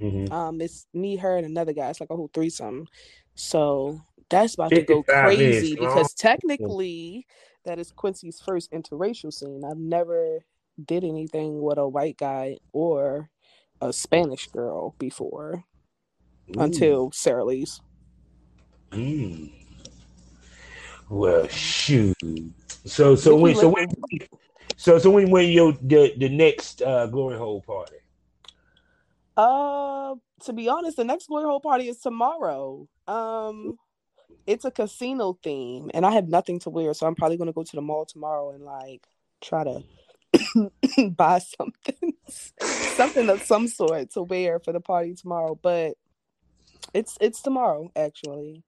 Mhm. 0.00 0.32
Um, 0.32 0.60
it's 0.60 0.86
me, 0.92 1.16
her, 1.16 1.36
and 1.36 1.46
another 1.46 1.72
guy. 1.72 1.90
It's 1.90 2.00
like 2.00 2.10
a 2.10 2.16
whole 2.16 2.30
threesome. 2.34 2.88
So 3.36 4.00
that's 4.30 4.54
about 4.54 4.70
to 4.70 4.82
go 4.82 5.02
crazy 5.04 5.76
because 5.76 6.12
technically 6.14 7.26
that 7.64 7.78
is 7.78 7.92
Quincy's 7.92 8.40
first 8.40 8.72
interracial 8.72 9.32
scene. 9.32 9.62
I've 9.64 9.78
never 9.78 10.44
did 10.84 11.04
anything 11.04 11.60
with 11.60 11.78
a 11.78 11.88
white 11.88 12.18
guy 12.18 12.56
or 12.72 13.30
a 13.80 13.92
Spanish 13.92 14.48
girl 14.48 14.94
before 14.98 15.64
Ooh. 16.50 16.60
until 16.60 17.10
Sarah 17.12 17.44
Lee's. 17.44 17.80
Mm. 18.92 19.52
Well, 21.08 21.46
shoot. 21.48 22.16
So, 22.84 23.14
so 23.14 23.36
when, 23.36 23.54
so 23.54 23.68
when, 23.68 23.86
so, 24.76 24.98
so 24.98 25.10
when, 25.10 25.30
when 25.30 25.50
your 25.50 25.72
the 25.82 26.14
the 26.16 26.28
next 26.28 26.82
uh, 26.82 27.06
glory 27.06 27.36
hole 27.36 27.62
party? 27.62 27.96
Uh, 29.36 30.14
to 30.44 30.52
be 30.52 30.68
honest, 30.68 30.96
the 30.96 31.04
next 31.04 31.26
glory 31.26 31.44
hole 31.44 31.60
party 31.60 31.88
is 31.88 31.98
tomorrow. 31.98 32.88
Um, 33.06 33.78
it's 34.46 34.64
a 34.64 34.70
casino 34.70 35.38
theme, 35.42 35.90
and 35.94 36.06
I 36.06 36.12
have 36.12 36.28
nothing 36.28 36.58
to 36.60 36.70
wear, 36.70 36.94
so 36.94 37.06
I'm 37.06 37.14
probably 37.14 37.36
gonna 37.36 37.52
go 37.52 37.64
to 37.64 37.76
the 37.76 37.82
mall 37.82 38.04
tomorrow 38.04 38.50
and 38.50 38.64
like 38.64 39.06
try 39.40 39.64
to 39.64 39.82
buy 41.16 41.38
something, 41.38 42.12
something 42.58 43.28
of 43.28 43.42
some 43.42 43.68
sort 43.68 44.10
to 44.12 44.22
wear 44.22 44.58
for 44.58 44.72
the 44.72 44.80
party 44.80 45.14
tomorrow. 45.14 45.58
But 45.60 45.94
it's 46.94 47.16
it's 47.20 47.42
tomorrow 47.42 47.90
actually. 47.96 48.62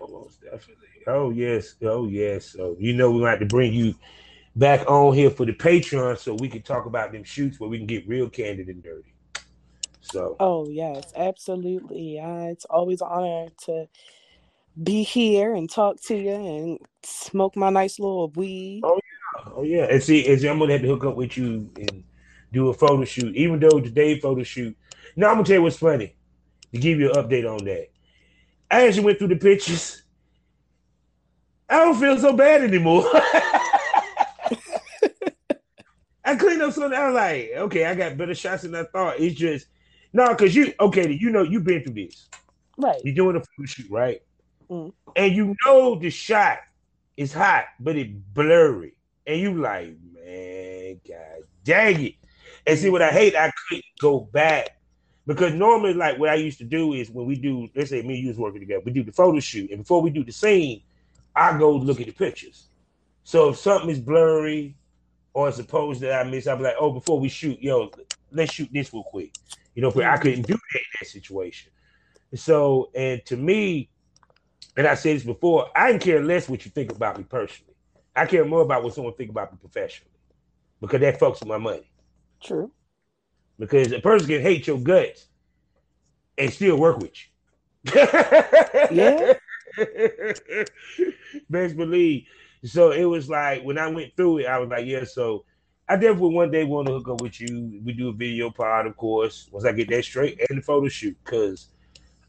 Almost 0.00 0.42
definitely. 0.42 0.88
Oh 1.06 1.30
yes. 1.30 1.76
Oh 1.82 2.06
yes. 2.06 2.46
So 2.46 2.76
you 2.78 2.94
know 2.94 3.10
we're 3.10 3.20
gonna 3.20 3.30
have 3.30 3.40
to 3.40 3.46
bring 3.46 3.72
you 3.72 3.94
back 4.56 4.88
on 4.88 5.14
here 5.14 5.30
for 5.30 5.46
the 5.46 5.52
Patreon 5.52 6.18
so 6.18 6.34
we 6.34 6.48
can 6.48 6.62
talk 6.62 6.86
about 6.86 7.12
them 7.12 7.24
shoots 7.24 7.58
where 7.60 7.70
we 7.70 7.78
can 7.78 7.86
get 7.86 8.08
real 8.08 8.28
candid 8.28 8.68
and 8.68 8.82
dirty. 8.82 9.12
So 10.00 10.36
Oh 10.40 10.68
yes, 10.68 11.12
absolutely. 11.16 12.18
Uh, 12.18 12.50
it's 12.50 12.64
always 12.64 13.00
an 13.00 13.08
honor 13.10 13.48
to 13.66 13.88
be 14.82 15.02
here 15.02 15.54
and 15.54 15.68
talk 15.68 16.00
to 16.02 16.16
you 16.16 16.30
and 16.30 16.78
smoke 17.02 17.56
my 17.56 17.70
nice 17.70 17.98
little 17.98 18.30
weed. 18.30 18.82
oh 18.84 18.98
yeah. 19.62 19.84
And 19.84 20.02
see, 20.02 20.26
and 20.26 20.40
see, 20.40 20.48
I'm 20.48 20.58
gonna 20.58 20.72
have 20.72 20.82
to 20.82 20.88
hook 20.88 21.04
up 21.04 21.16
with 21.16 21.36
you 21.36 21.70
and 21.76 22.04
do 22.52 22.68
a 22.68 22.74
photo 22.74 23.04
shoot. 23.04 23.34
Even 23.36 23.60
though 23.60 23.80
today 23.80 24.18
photo 24.18 24.42
shoot. 24.42 24.76
Now 25.16 25.28
I'm 25.28 25.34
gonna 25.34 25.46
tell 25.46 25.56
you 25.56 25.62
what's 25.62 25.78
funny. 25.78 26.14
To 26.72 26.78
give 26.78 26.98
you 26.98 27.10
an 27.10 27.16
update 27.16 27.50
on 27.50 27.64
that. 27.64 27.88
I 28.70 28.86
actually 28.86 29.04
went 29.04 29.18
through 29.18 29.28
the 29.28 29.36
pictures. 29.36 30.02
I 31.68 31.78
don't 31.78 31.98
feel 31.98 32.18
so 32.18 32.32
bad 32.32 32.62
anymore. 32.62 33.04
I 36.24 36.36
cleaned 36.36 36.62
up 36.62 36.72
something. 36.72 36.98
I 36.98 37.06
was 37.06 37.14
like, 37.14 37.50
okay, 37.56 37.86
I 37.86 37.94
got 37.94 38.16
better 38.16 38.34
shots 38.34 38.62
than 38.62 38.74
I 38.74 38.84
thought. 38.84 39.18
It's 39.18 39.34
just 39.34 39.66
no, 40.12 40.28
because 40.28 40.54
you 40.54 40.72
okay, 40.80 41.10
you 41.10 41.30
know 41.30 41.42
you've 41.42 41.64
been 41.64 41.82
through 41.82 41.94
this. 41.94 42.28
Right. 42.76 43.00
You're 43.04 43.14
doing 43.14 43.36
a 43.36 43.40
photo 43.40 43.66
shoot, 43.66 43.90
right? 43.90 44.22
Mm. 44.68 44.92
And 45.16 45.34
you 45.34 45.56
know 45.64 45.96
the 45.96 46.10
shot 46.10 46.58
is 47.16 47.32
hot, 47.32 47.64
but 47.78 47.96
it 47.96 48.34
blurry. 48.34 48.94
And 49.26 49.40
you 49.40 49.54
like, 49.60 49.96
man, 50.14 51.00
god 51.06 51.44
dang 51.64 52.04
it. 52.04 52.14
And 52.66 52.78
see 52.78 52.90
what 52.90 53.02
I 53.02 53.10
hate, 53.10 53.36
I 53.36 53.50
couldn't 53.68 53.84
go 54.00 54.20
back. 54.20 54.76
Because 55.26 55.54
normally, 55.54 55.94
like 55.94 56.18
what 56.18 56.30
I 56.30 56.34
used 56.34 56.58
to 56.58 56.64
do 56.64 56.94
is 56.94 57.10
when 57.10 57.26
we 57.26 57.36
do, 57.36 57.68
let's 57.76 57.90
say 57.90 58.02
me 58.02 58.14
and 58.14 58.22
you 58.22 58.28
was 58.28 58.38
working 58.38 58.60
together, 58.60 58.82
we 58.84 58.92
do 58.92 59.04
the 59.04 59.12
photo 59.12 59.38
shoot, 59.38 59.70
and 59.70 59.80
before 59.80 60.02
we 60.02 60.10
do 60.10 60.24
the 60.24 60.32
scene, 60.32 60.82
I 61.36 61.56
go 61.56 61.76
look 61.76 62.00
at 62.00 62.06
the 62.06 62.12
pictures. 62.12 62.68
So 63.22 63.50
if 63.50 63.58
something 63.58 63.90
is 63.90 64.00
blurry 64.00 64.74
or 65.32 65.52
supposed 65.52 66.00
that 66.00 66.26
I 66.26 66.28
miss, 66.28 66.46
I'll 66.46 66.56
be 66.56 66.64
like, 66.64 66.74
oh, 66.80 66.90
before 66.90 67.20
we 67.20 67.28
shoot, 67.28 67.60
yo, 67.62 67.90
let's 68.32 68.52
shoot 68.52 68.68
this 68.72 68.92
real 68.92 69.04
quick. 69.04 69.32
You 69.74 69.82
know, 69.82 69.92
but 69.92 70.04
I 70.04 70.16
couldn't 70.16 70.46
do 70.46 70.54
that 70.54 70.78
in 70.78 70.86
that 71.00 71.06
situation. 71.06 71.70
So, 72.34 72.90
and 72.94 73.24
to 73.26 73.36
me, 73.36 73.88
and 74.76 74.86
I 74.86 74.94
said 74.94 75.16
this 75.16 75.24
before, 75.24 75.68
I 75.76 75.92
didn't 75.92 76.02
care 76.02 76.24
less 76.24 76.48
what 76.48 76.64
you 76.64 76.70
think 76.70 76.90
about 76.90 77.18
me 77.18 77.24
personally. 77.24 77.69
I 78.14 78.26
care 78.26 78.44
more 78.44 78.62
about 78.62 78.82
what 78.82 78.94
someone 78.94 79.14
think 79.14 79.30
about 79.30 79.52
me 79.52 79.58
professionally. 79.60 80.10
Because 80.80 81.00
that 81.00 81.20
fucks 81.20 81.40
with 81.40 81.48
my 81.48 81.58
money. 81.58 81.90
True. 82.42 82.70
Because 83.58 83.92
a 83.92 84.00
person 84.00 84.28
can 84.28 84.40
hate 84.40 84.66
your 84.66 84.78
guts 84.78 85.26
and 86.38 86.52
still 86.52 86.76
work 86.76 86.98
with 86.98 87.12
you. 87.14 87.30
Yeah. 88.90 89.34
Best 91.50 91.76
believe. 91.76 92.24
So 92.64 92.90
it 92.90 93.04
was 93.04 93.28
like 93.28 93.62
when 93.62 93.78
I 93.78 93.88
went 93.88 94.16
through 94.16 94.38
it, 94.38 94.46
I 94.46 94.58
was 94.58 94.68
like, 94.68 94.86
yeah, 94.86 95.04
so 95.04 95.44
I 95.88 95.96
definitely 95.96 96.34
one 96.34 96.50
day 96.50 96.64
want 96.64 96.88
to 96.88 96.94
hook 96.94 97.08
up 97.08 97.20
with 97.20 97.40
you. 97.40 97.80
We 97.84 97.92
do 97.92 98.08
a 98.08 98.12
video 98.12 98.50
pod, 98.50 98.86
of 98.86 98.96
course, 98.96 99.48
once 99.50 99.64
I 99.64 99.72
get 99.72 99.88
that 99.90 100.04
straight, 100.04 100.40
and 100.48 100.58
the 100.58 100.62
photo 100.62 100.88
shoot. 100.88 101.16
Because 101.24 101.68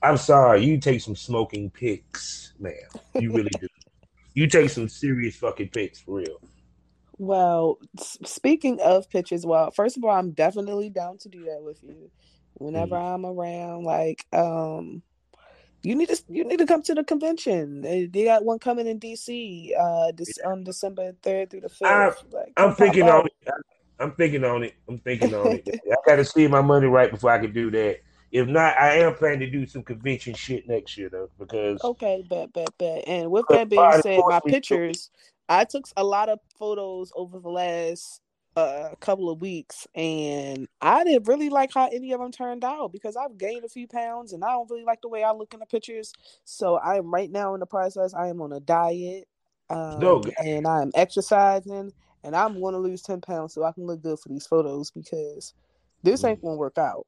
I'm 0.01 0.17
sorry, 0.17 0.63
you 0.63 0.79
take 0.79 1.01
some 1.01 1.15
smoking 1.15 1.69
pics, 1.69 2.53
man. 2.59 2.73
You 3.15 3.31
really 3.33 3.51
do. 3.59 3.67
You 4.33 4.47
take 4.47 4.69
some 4.69 4.89
serious 4.89 5.35
fucking 5.37 5.69
pics 5.69 6.01
for 6.01 6.17
real. 6.17 6.37
Well, 7.17 7.79
speaking 7.99 8.79
of 8.81 9.09
pitches, 9.09 9.45
well, 9.45 9.71
first 9.71 9.97
of 9.97 10.03
all, 10.03 10.11
I'm 10.11 10.31
definitely 10.31 10.89
down 10.89 11.17
to 11.19 11.29
do 11.29 11.45
that 11.45 11.61
with 11.61 11.83
you 11.83 12.11
whenever 12.55 12.95
I'm 12.97 13.25
around. 13.25 13.83
Like, 13.83 14.25
um, 14.33 15.03
you 15.83 15.95
need 15.95 16.09
to 16.09 16.23
you 16.29 16.43
need 16.45 16.59
to 16.59 16.65
come 16.65 16.83
to 16.83 16.95
the 16.95 17.03
convention. 17.03 17.81
They, 17.81 18.05
they 18.07 18.25
got 18.25 18.45
one 18.45 18.59
coming 18.59 18.87
in 18.87 18.99
DC, 18.99 19.71
uh, 19.79 20.11
this 20.15 20.37
on 20.45 20.63
December 20.63 21.13
third 21.23 21.51
through 21.51 21.61
the 21.61 21.69
fifth. 21.69 21.89
I- 21.89 22.13
Like, 22.31 22.55
I'm 22.57 22.75
thinking 22.75 23.09
on 23.09 23.27
it. 23.27 23.33
I'm 23.99 24.13
thinking 24.13 24.43
on 24.43 24.63
it. 24.63 24.75
I'm 24.89 24.99
thinking 24.99 25.33
on 25.33 25.53
it. 25.53 25.67
I 25.91 25.95
got 26.07 26.17
to 26.17 26.25
see 26.25 26.47
my 26.47 26.61
money 26.61 26.87
right 26.87 27.11
before 27.11 27.31
I 27.31 27.39
can 27.39 27.53
do 27.53 27.71
that. 27.71 27.99
If 28.31 28.47
not, 28.47 28.77
I 28.77 28.99
am 28.99 29.15
planning 29.15 29.41
to 29.41 29.49
do 29.49 29.65
some 29.67 29.83
convention 29.83 30.33
shit 30.35 30.67
next 30.67 30.97
year 30.97 31.09
though, 31.09 31.29
because 31.39 31.81
Okay, 31.83 32.23
bet, 32.29 32.53
bet, 32.53 32.77
bet. 32.77 33.07
And 33.07 33.31
with 33.31 33.47
that 33.49 33.69
being 33.69 33.93
said, 33.93 34.27
my 34.27 34.39
pictures, 34.39 35.09
I 35.49 35.65
took 35.65 35.85
a 35.97 36.03
lot 36.03 36.29
of 36.29 36.39
photos 36.59 37.11
over 37.15 37.39
the 37.39 37.49
last 37.49 38.21
uh 38.57 38.89
couple 38.99 39.29
of 39.29 39.41
weeks, 39.41 39.87
and 39.95 40.67
I 40.81 41.03
didn't 41.05 41.27
really 41.27 41.49
like 41.49 41.71
how 41.73 41.87
any 41.87 42.11
of 42.11 42.19
them 42.19 42.31
turned 42.31 42.63
out 42.65 42.91
because 42.91 43.15
I've 43.15 43.37
gained 43.37 43.63
a 43.65 43.69
few 43.69 43.87
pounds, 43.87 44.33
and 44.33 44.43
I 44.43 44.49
don't 44.49 44.69
really 44.69 44.83
like 44.83 45.01
the 45.01 45.09
way 45.09 45.23
I 45.23 45.31
look 45.31 45.53
in 45.53 45.59
the 45.61 45.65
pictures. 45.65 46.13
So 46.45 46.75
I 46.75 46.97
am 46.97 47.13
right 47.13 47.31
now 47.31 47.53
in 47.53 47.59
the 47.61 47.65
process. 47.65 48.13
I 48.13 48.27
am 48.27 48.41
on 48.41 48.51
a 48.53 48.59
diet, 48.59 49.27
um, 49.69 49.99
No, 49.99 50.23
and 50.43 50.67
I'm 50.67 50.91
exercising, 50.95 51.93
and 52.23 52.35
I'm 52.35 52.59
going 52.59 52.73
to 52.73 52.79
lose 52.79 53.01
ten 53.01 53.21
pounds 53.21 53.53
so 53.53 53.63
I 53.63 53.71
can 53.71 53.85
look 53.85 54.01
good 54.03 54.19
for 54.19 54.29
these 54.29 54.47
photos 54.47 54.91
because 54.91 55.53
this 56.03 56.23
ain't 56.25 56.41
gonna 56.41 56.55
work 56.57 56.77
out. 56.77 57.07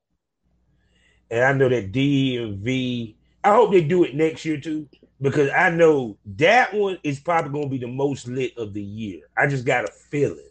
And 1.33 1.43
I 1.43 1.53
know 1.53 1.67
that 1.69 1.91
DMV. 1.91 3.15
I 3.43 3.53
hope 3.53 3.71
they 3.71 3.83
do 3.83 4.03
it 4.03 4.15
next 4.15 4.45
year 4.45 4.57
too, 4.59 4.87
because 5.19 5.49
I 5.49 5.69
know 5.71 6.15
that 6.37 6.73
one 6.73 6.99
is 7.03 7.19
probably 7.19 7.51
going 7.51 7.65
to 7.65 7.69
be 7.69 7.77
the 7.79 7.91
most 7.91 8.27
lit 8.27 8.57
of 8.57 8.73
the 8.73 8.81
year. 8.83 9.21
I 9.35 9.47
just 9.47 9.65
got 9.65 9.83
a 9.83 9.91
feeling, 9.91 10.49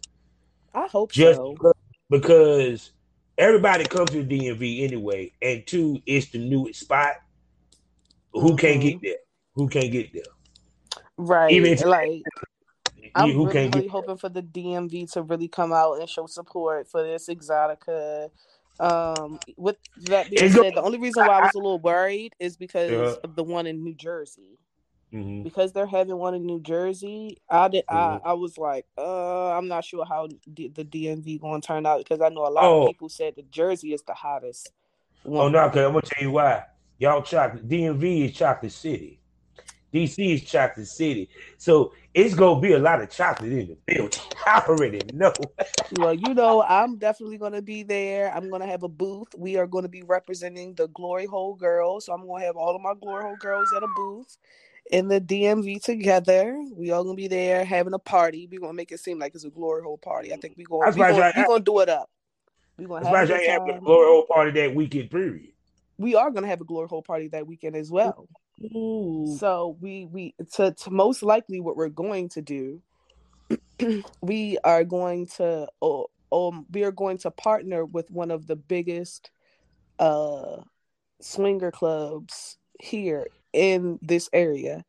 I 0.75 0.89
hope 0.89 1.13
just 1.13 1.37
so. 1.39 1.53
because, 1.53 1.75
because 2.11 2.91
everybody 3.39 3.85
comes 3.85 4.11
to 4.11 4.23
the 4.25 4.39
DMV 4.39 4.83
anyway, 4.83 5.33
and 5.41 5.67
two, 5.67 6.03
it's 6.05 6.31
the 6.31 6.39
newest 6.39 6.81
spot. 6.81 7.15
Who 8.33 8.57
can't 8.57 8.83
Mhm. 8.83 8.83
get 8.83 9.03
there? 9.03 9.17
Who 9.55 9.69
can't 9.69 9.93
get 9.93 10.13
there? 10.13 10.23
Right, 11.17 11.53
Even 11.53 11.79
like. 11.89 12.23
I'm 13.15 13.31
who 13.33 13.47
really, 13.47 13.53
can't 13.53 13.75
really 13.75 13.89
hoping 13.89 14.17
for 14.17 14.31
the 14.31 14.41
DMV 14.43 15.13
to 15.13 15.23
really 15.23 15.49
come 15.49 15.71
out 15.73 16.01
and 16.01 16.09
show 16.09 16.27
support 16.27 16.89
for 16.89 17.03
this 17.03 17.29
Exotica. 17.29 18.31
Um, 18.81 19.39
with 19.57 19.77
that 20.09 20.31
being 20.31 20.45
It's 20.45 20.55
said, 20.55 20.75
the 20.75 20.83
only 20.83 20.99
reason 20.99 21.25
why 21.25 21.37
I 21.37 21.41
was 21.41 21.55
a 21.55 21.59
little 21.59 21.79
worried 21.79 22.35
is 22.41 22.57
because 22.57 22.91
Uh-huh. 22.91 23.17
of 23.25 23.37
the 23.37 23.45
one 23.45 23.67
in 23.67 23.83
New 23.85 23.95
Jersey. 23.95 24.59
Mhm. 25.13 25.45
because 25.45 25.73
they're 25.73 25.87
having 25.87 26.17
one 26.17 26.35
in 26.35 26.47
New 26.47 26.59
Jersey. 26.61 27.37
I 27.51 27.69
did. 27.69 27.85
I, 27.87 27.95
Mhm. 27.95 28.21
I 28.25 28.33
was 28.33 28.57
like, 28.57 28.87
uh, 28.97 29.51
I'm 29.53 29.69
not 29.69 29.85
sure 29.85 30.07
how 30.07 30.27
D, 30.55 30.69
the 30.69 30.85
DMV 30.85 31.39
going 31.39 31.61
to 31.61 31.67
turn 31.67 31.85
out 31.85 31.99
because 31.99 32.23
I 32.23 32.31
know 32.31 32.47
a 32.47 32.49
lot 32.49 32.65
Oh. 32.65 32.83
of 32.85 32.89
people 32.89 33.11
said 33.11 33.37
that 33.37 33.51
Jersey 33.51 33.93
is 33.93 34.03
the 34.03 34.15
hottest. 34.15 34.73
Oh 35.27 35.31
One. 35.31 35.53
no, 35.53 35.65
okay, 35.67 35.85
I'm 35.85 35.93
gonna 35.93 36.03
tell 36.03 36.23
you 36.23 36.31
why. 36.31 36.65
Y'all 36.99 37.21
chocolate 37.23 37.69
DMV 37.69 38.25
is 38.25 38.33
chocolate 38.33 38.73
city. 38.73 39.21
DC 39.93 40.33
is 40.35 40.45
chocolate 40.45 40.87
city. 40.89 41.29
So 41.59 41.93
it's 42.15 42.35
gonna 42.35 42.61
be 42.61 42.73
a 42.73 42.79
lot 42.79 43.03
of 43.03 43.11
chocolate 43.11 43.53
in 43.53 43.69
the 43.69 43.79
building. 43.87 44.21
I 44.47 44.65
already 44.69 45.01
know. 45.13 45.33
Well, 45.91 46.15
you 46.15 46.35
know, 46.35 46.63
I'm 46.63 46.99
definitely 46.99 47.39
going 47.39 47.53
to 47.53 47.63
be 47.63 47.83
there. 47.83 48.35
I'm 48.35 48.51
going 48.51 48.61
to 48.63 48.69
have 48.69 48.83
a 48.83 48.89
booth. 48.89 49.29
We 49.37 49.57
are 49.57 49.67
going 49.67 49.85
to 49.85 49.89
be 49.91 50.03
representing 50.03 50.75
the 50.75 50.89
Glory 50.89 51.27
Hole 51.27 51.55
Girls. 51.55 52.07
So 52.07 52.13
I'm 52.15 52.27
going 52.27 52.43
to 52.43 52.47
have 52.47 52.57
all 52.57 52.77
of 52.77 52.83
my 52.83 52.95
Glory 52.95 53.25
Hole 53.25 53.37
Girls 53.37 53.73
at 53.73 53.83
a 53.83 53.89
booth 53.89 54.37
in 54.91 55.09
the 55.09 55.21
DMV 55.21 55.83
together. 55.83 56.63
We 56.75 56.93
all 56.93 57.05
going 57.05 57.17
to 57.17 57.23
be 57.23 57.29
there 57.29 57.65
having 57.65 57.95
a 57.95 57.99
party. 57.99 58.49
We're 58.51 58.61
going 58.61 58.73
to 58.73 58.77
make 58.77 58.93
it 58.93 59.01
seem 59.01 59.19
like 59.19 59.35
it's 59.35 59.45
a 59.45 59.51
Glory 59.51 59.83
Hole 59.83 59.99
party. 59.99 60.33
I 60.33 60.37
think 60.37 60.57
we're 60.59 60.67
going 60.69 60.87
That's 60.87 60.97
we 60.97 61.05
gonna, 61.05 61.25
I- 61.25 61.33
we 61.37 61.45
gonna 61.45 61.65
do 61.65 61.81
it 61.81 61.89
up. 61.89 62.11
We're 62.79 62.89
That's 63.01 63.31
have 63.31 63.31
why 63.31 63.41
a 63.41 63.41
have 63.53 63.63
a 63.67 63.81
glory 63.85 64.07
hole 64.09 64.27
party 64.27 64.51
that 64.53 64.75
weekend 64.75 65.11
period. 65.11 65.53
We 65.99 66.15
are 66.17 66.31
going 66.31 66.43
to 66.45 66.49
have 66.51 66.61
a 66.61 66.65
Glory 66.65 66.89
Hole 66.89 67.03
party 67.03 67.29
that 67.29 67.47
weekend 67.47 67.77
as 67.77 67.91
well. 67.91 68.29
Ooh. 68.65 69.37
So 69.39 69.77
we 69.81 70.07
we 70.07 70.35
to, 70.55 70.73
to 70.73 70.91
most 70.91 71.23
likely 71.23 71.61
what 71.61 71.77
we're 71.77 71.89
going 71.89 72.29
to 72.31 72.43
do, 72.43 72.83
we 74.23 74.59
are 74.65 74.85
going 74.85 75.27
to 75.39 75.69
oh, 75.81 76.07
um 76.31 76.67
we 76.71 76.85
are 76.85 76.93
going 76.93 77.19
to 77.19 77.31
partner 77.31 77.85
with 77.85 78.11
one 78.11 78.31
of 78.31 78.47
the 78.47 78.57
biggest 78.57 79.31
uh 79.99 80.59
swinger 81.21 81.71
clubs 81.71 82.59
here 82.81 83.27
in 83.53 83.99
this 84.03 84.29
area, 84.33 84.85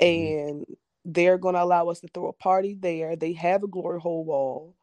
Mhm. 0.00 0.60
and 0.60 0.66
they're 1.04 1.38
going 1.38 1.54
to 1.54 1.62
allow 1.62 1.88
us 1.88 2.00
to 2.00 2.08
throw 2.08 2.28
a 2.28 2.32
party 2.32 2.74
there. 2.78 3.16
They 3.16 3.32
have 3.34 3.62
a 3.62 3.68
glory 3.68 4.00
hole 4.00 4.24
wall. 4.24 4.74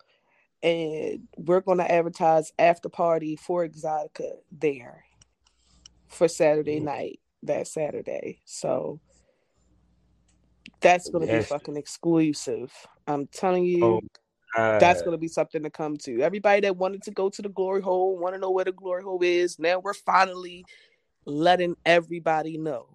And 0.62 1.28
we're 1.38 1.60
going 1.60 1.80
to 1.80 1.92
advertise 1.92 2.54
after 2.58 2.88
party 2.88 3.36
for 3.36 3.68
Exotica 3.68 4.32
there 4.50 5.04
for 6.08 6.30
Saturday 6.30 6.80
Ooh. 6.80 6.86
night 6.86 7.20
that 7.44 7.68
Saturday. 7.68 8.42
So 8.46 9.00
that's 10.82 11.10
going 11.10 11.28
to 11.28 11.34
be 11.34 11.44
fucking 11.44 11.78
exclusive. 11.78 12.72
I'm 13.08 13.28
telling 13.28 13.66
you, 13.66 13.84
Oh, 13.84 14.02
that's 14.80 15.02
uh, 15.02 15.04
going 15.04 15.14
to 15.14 15.20
be 15.20 15.28
something 15.28 15.64
to 15.64 15.70
come 15.70 15.98
to. 15.98 16.22
Everybody 16.22 16.62
that 16.62 16.78
wanted 16.78 17.04
to 17.04 17.12
go 17.12 17.30
to 17.30 17.42
the 17.42 17.50
glory 17.50 17.82
hole, 17.82 18.18
want 18.18 18.36
to 18.36 18.40
know 18.40 18.52
where 18.52 18.66
the 18.66 18.72
glory 18.72 19.04
hole 19.04 19.20
is, 19.22 19.60
now 19.60 19.80
we're 19.80 19.94
finally 19.94 20.66
letting 21.26 21.76
everybody 21.86 22.58
know. 22.58 22.88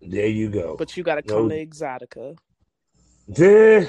there 0.00 0.26
you 0.26 0.48
go. 0.50 0.76
But 0.76 0.96
you 0.96 1.02
got 1.02 1.16
to 1.16 1.22
come 1.22 1.48
No. 1.48 1.48
to 1.48 1.66
Exotica. 1.66 2.36
Duh. 3.32 3.86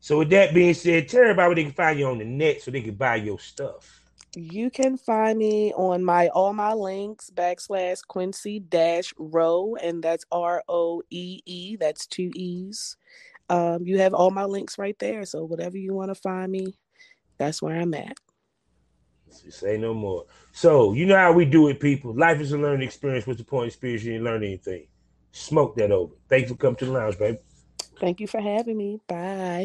So 0.00 0.18
with 0.18 0.30
that 0.30 0.54
being 0.54 0.74
said, 0.74 1.08
tell 1.08 1.22
everybody 1.22 1.46
where 1.48 1.54
they 1.56 1.64
can 1.64 1.72
find 1.72 1.98
you 1.98 2.06
on 2.06 2.18
the 2.18 2.24
net 2.24 2.62
so 2.62 2.70
they 2.70 2.80
can 2.80 2.94
buy 2.94 3.16
your 3.16 3.38
stuff. 3.38 3.99
You 4.36 4.70
can 4.70 4.96
find 4.96 5.38
me 5.38 5.72
on 5.72 6.04
my 6.04 6.28
all 6.28 6.52
my 6.52 6.72
links 6.72 7.30
backslash 7.34 8.06
Quincy 8.06 8.60
dash 8.60 9.12
row, 9.18 9.74
and 9.82 10.02
that's 10.02 10.24
R 10.30 10.62
O 10.68 11.02
E 11.10 11.40
E. 11.44 11.76
That's 11.76 12.06
two 12.06 12.30
E's. 12.34 12.96
Um, 13.48 13.84
you 13.84 13.98
have 13.98 14.14
all 14.14 14.30
my 14.30 14.44
links 14.44 14.78
right 14.78 14.96
there. 15.00 15.24
So 15.24 15.44
whatever 15.44 15.76
you 15.76 15.94
want 15.94 16.10
to 16.10 16.14
find 16.14 16.52
me, 16.52 16.76
that's 17.38 17.60
where 17.60 17.80
I'm 17.80 17.92
at. 17.94 18.16
Say 19.30 19.78
no 19.78 19.94
more. 19.94 20.26
So 20.52 20.92
you 20.92 21.06
know 21.06 21.16
how 21.16 21.32
we 21.32 21.44
do 21.44 21.68
it, 21.68 21.80
people. 21.80 22.14
Life 22.14 22.40
is 22.40 22.52
a 22.52 22.58
learning 22.58 22.86
experience. 22.86 23.26
What's 23.26 23.38
the 23.38 23.44
point 23.44 23.64
of 23.64 23.68
experience? 23.68 24.04
You 24.04 24.12
didn't 24.12 24.24
learn 24.24 24.44
anything. 24.44 24.86
Smoke 25.32 25.76
that 25.76 25.90
over. 25.90 26.14
Thanks 26.28 26.50
for 26.50 26.56
coming 26.56 26.76
to 26.76 26.86
the 26.86 26.92
lounge, 26.92 27.18
baby. 27.18 27.38
Thank 28.00 28.20
you 28.20 28.26
for 28.26 28.40
having 28.40 28.76
me. 28.76 29.00
Bye. 29.08 29.58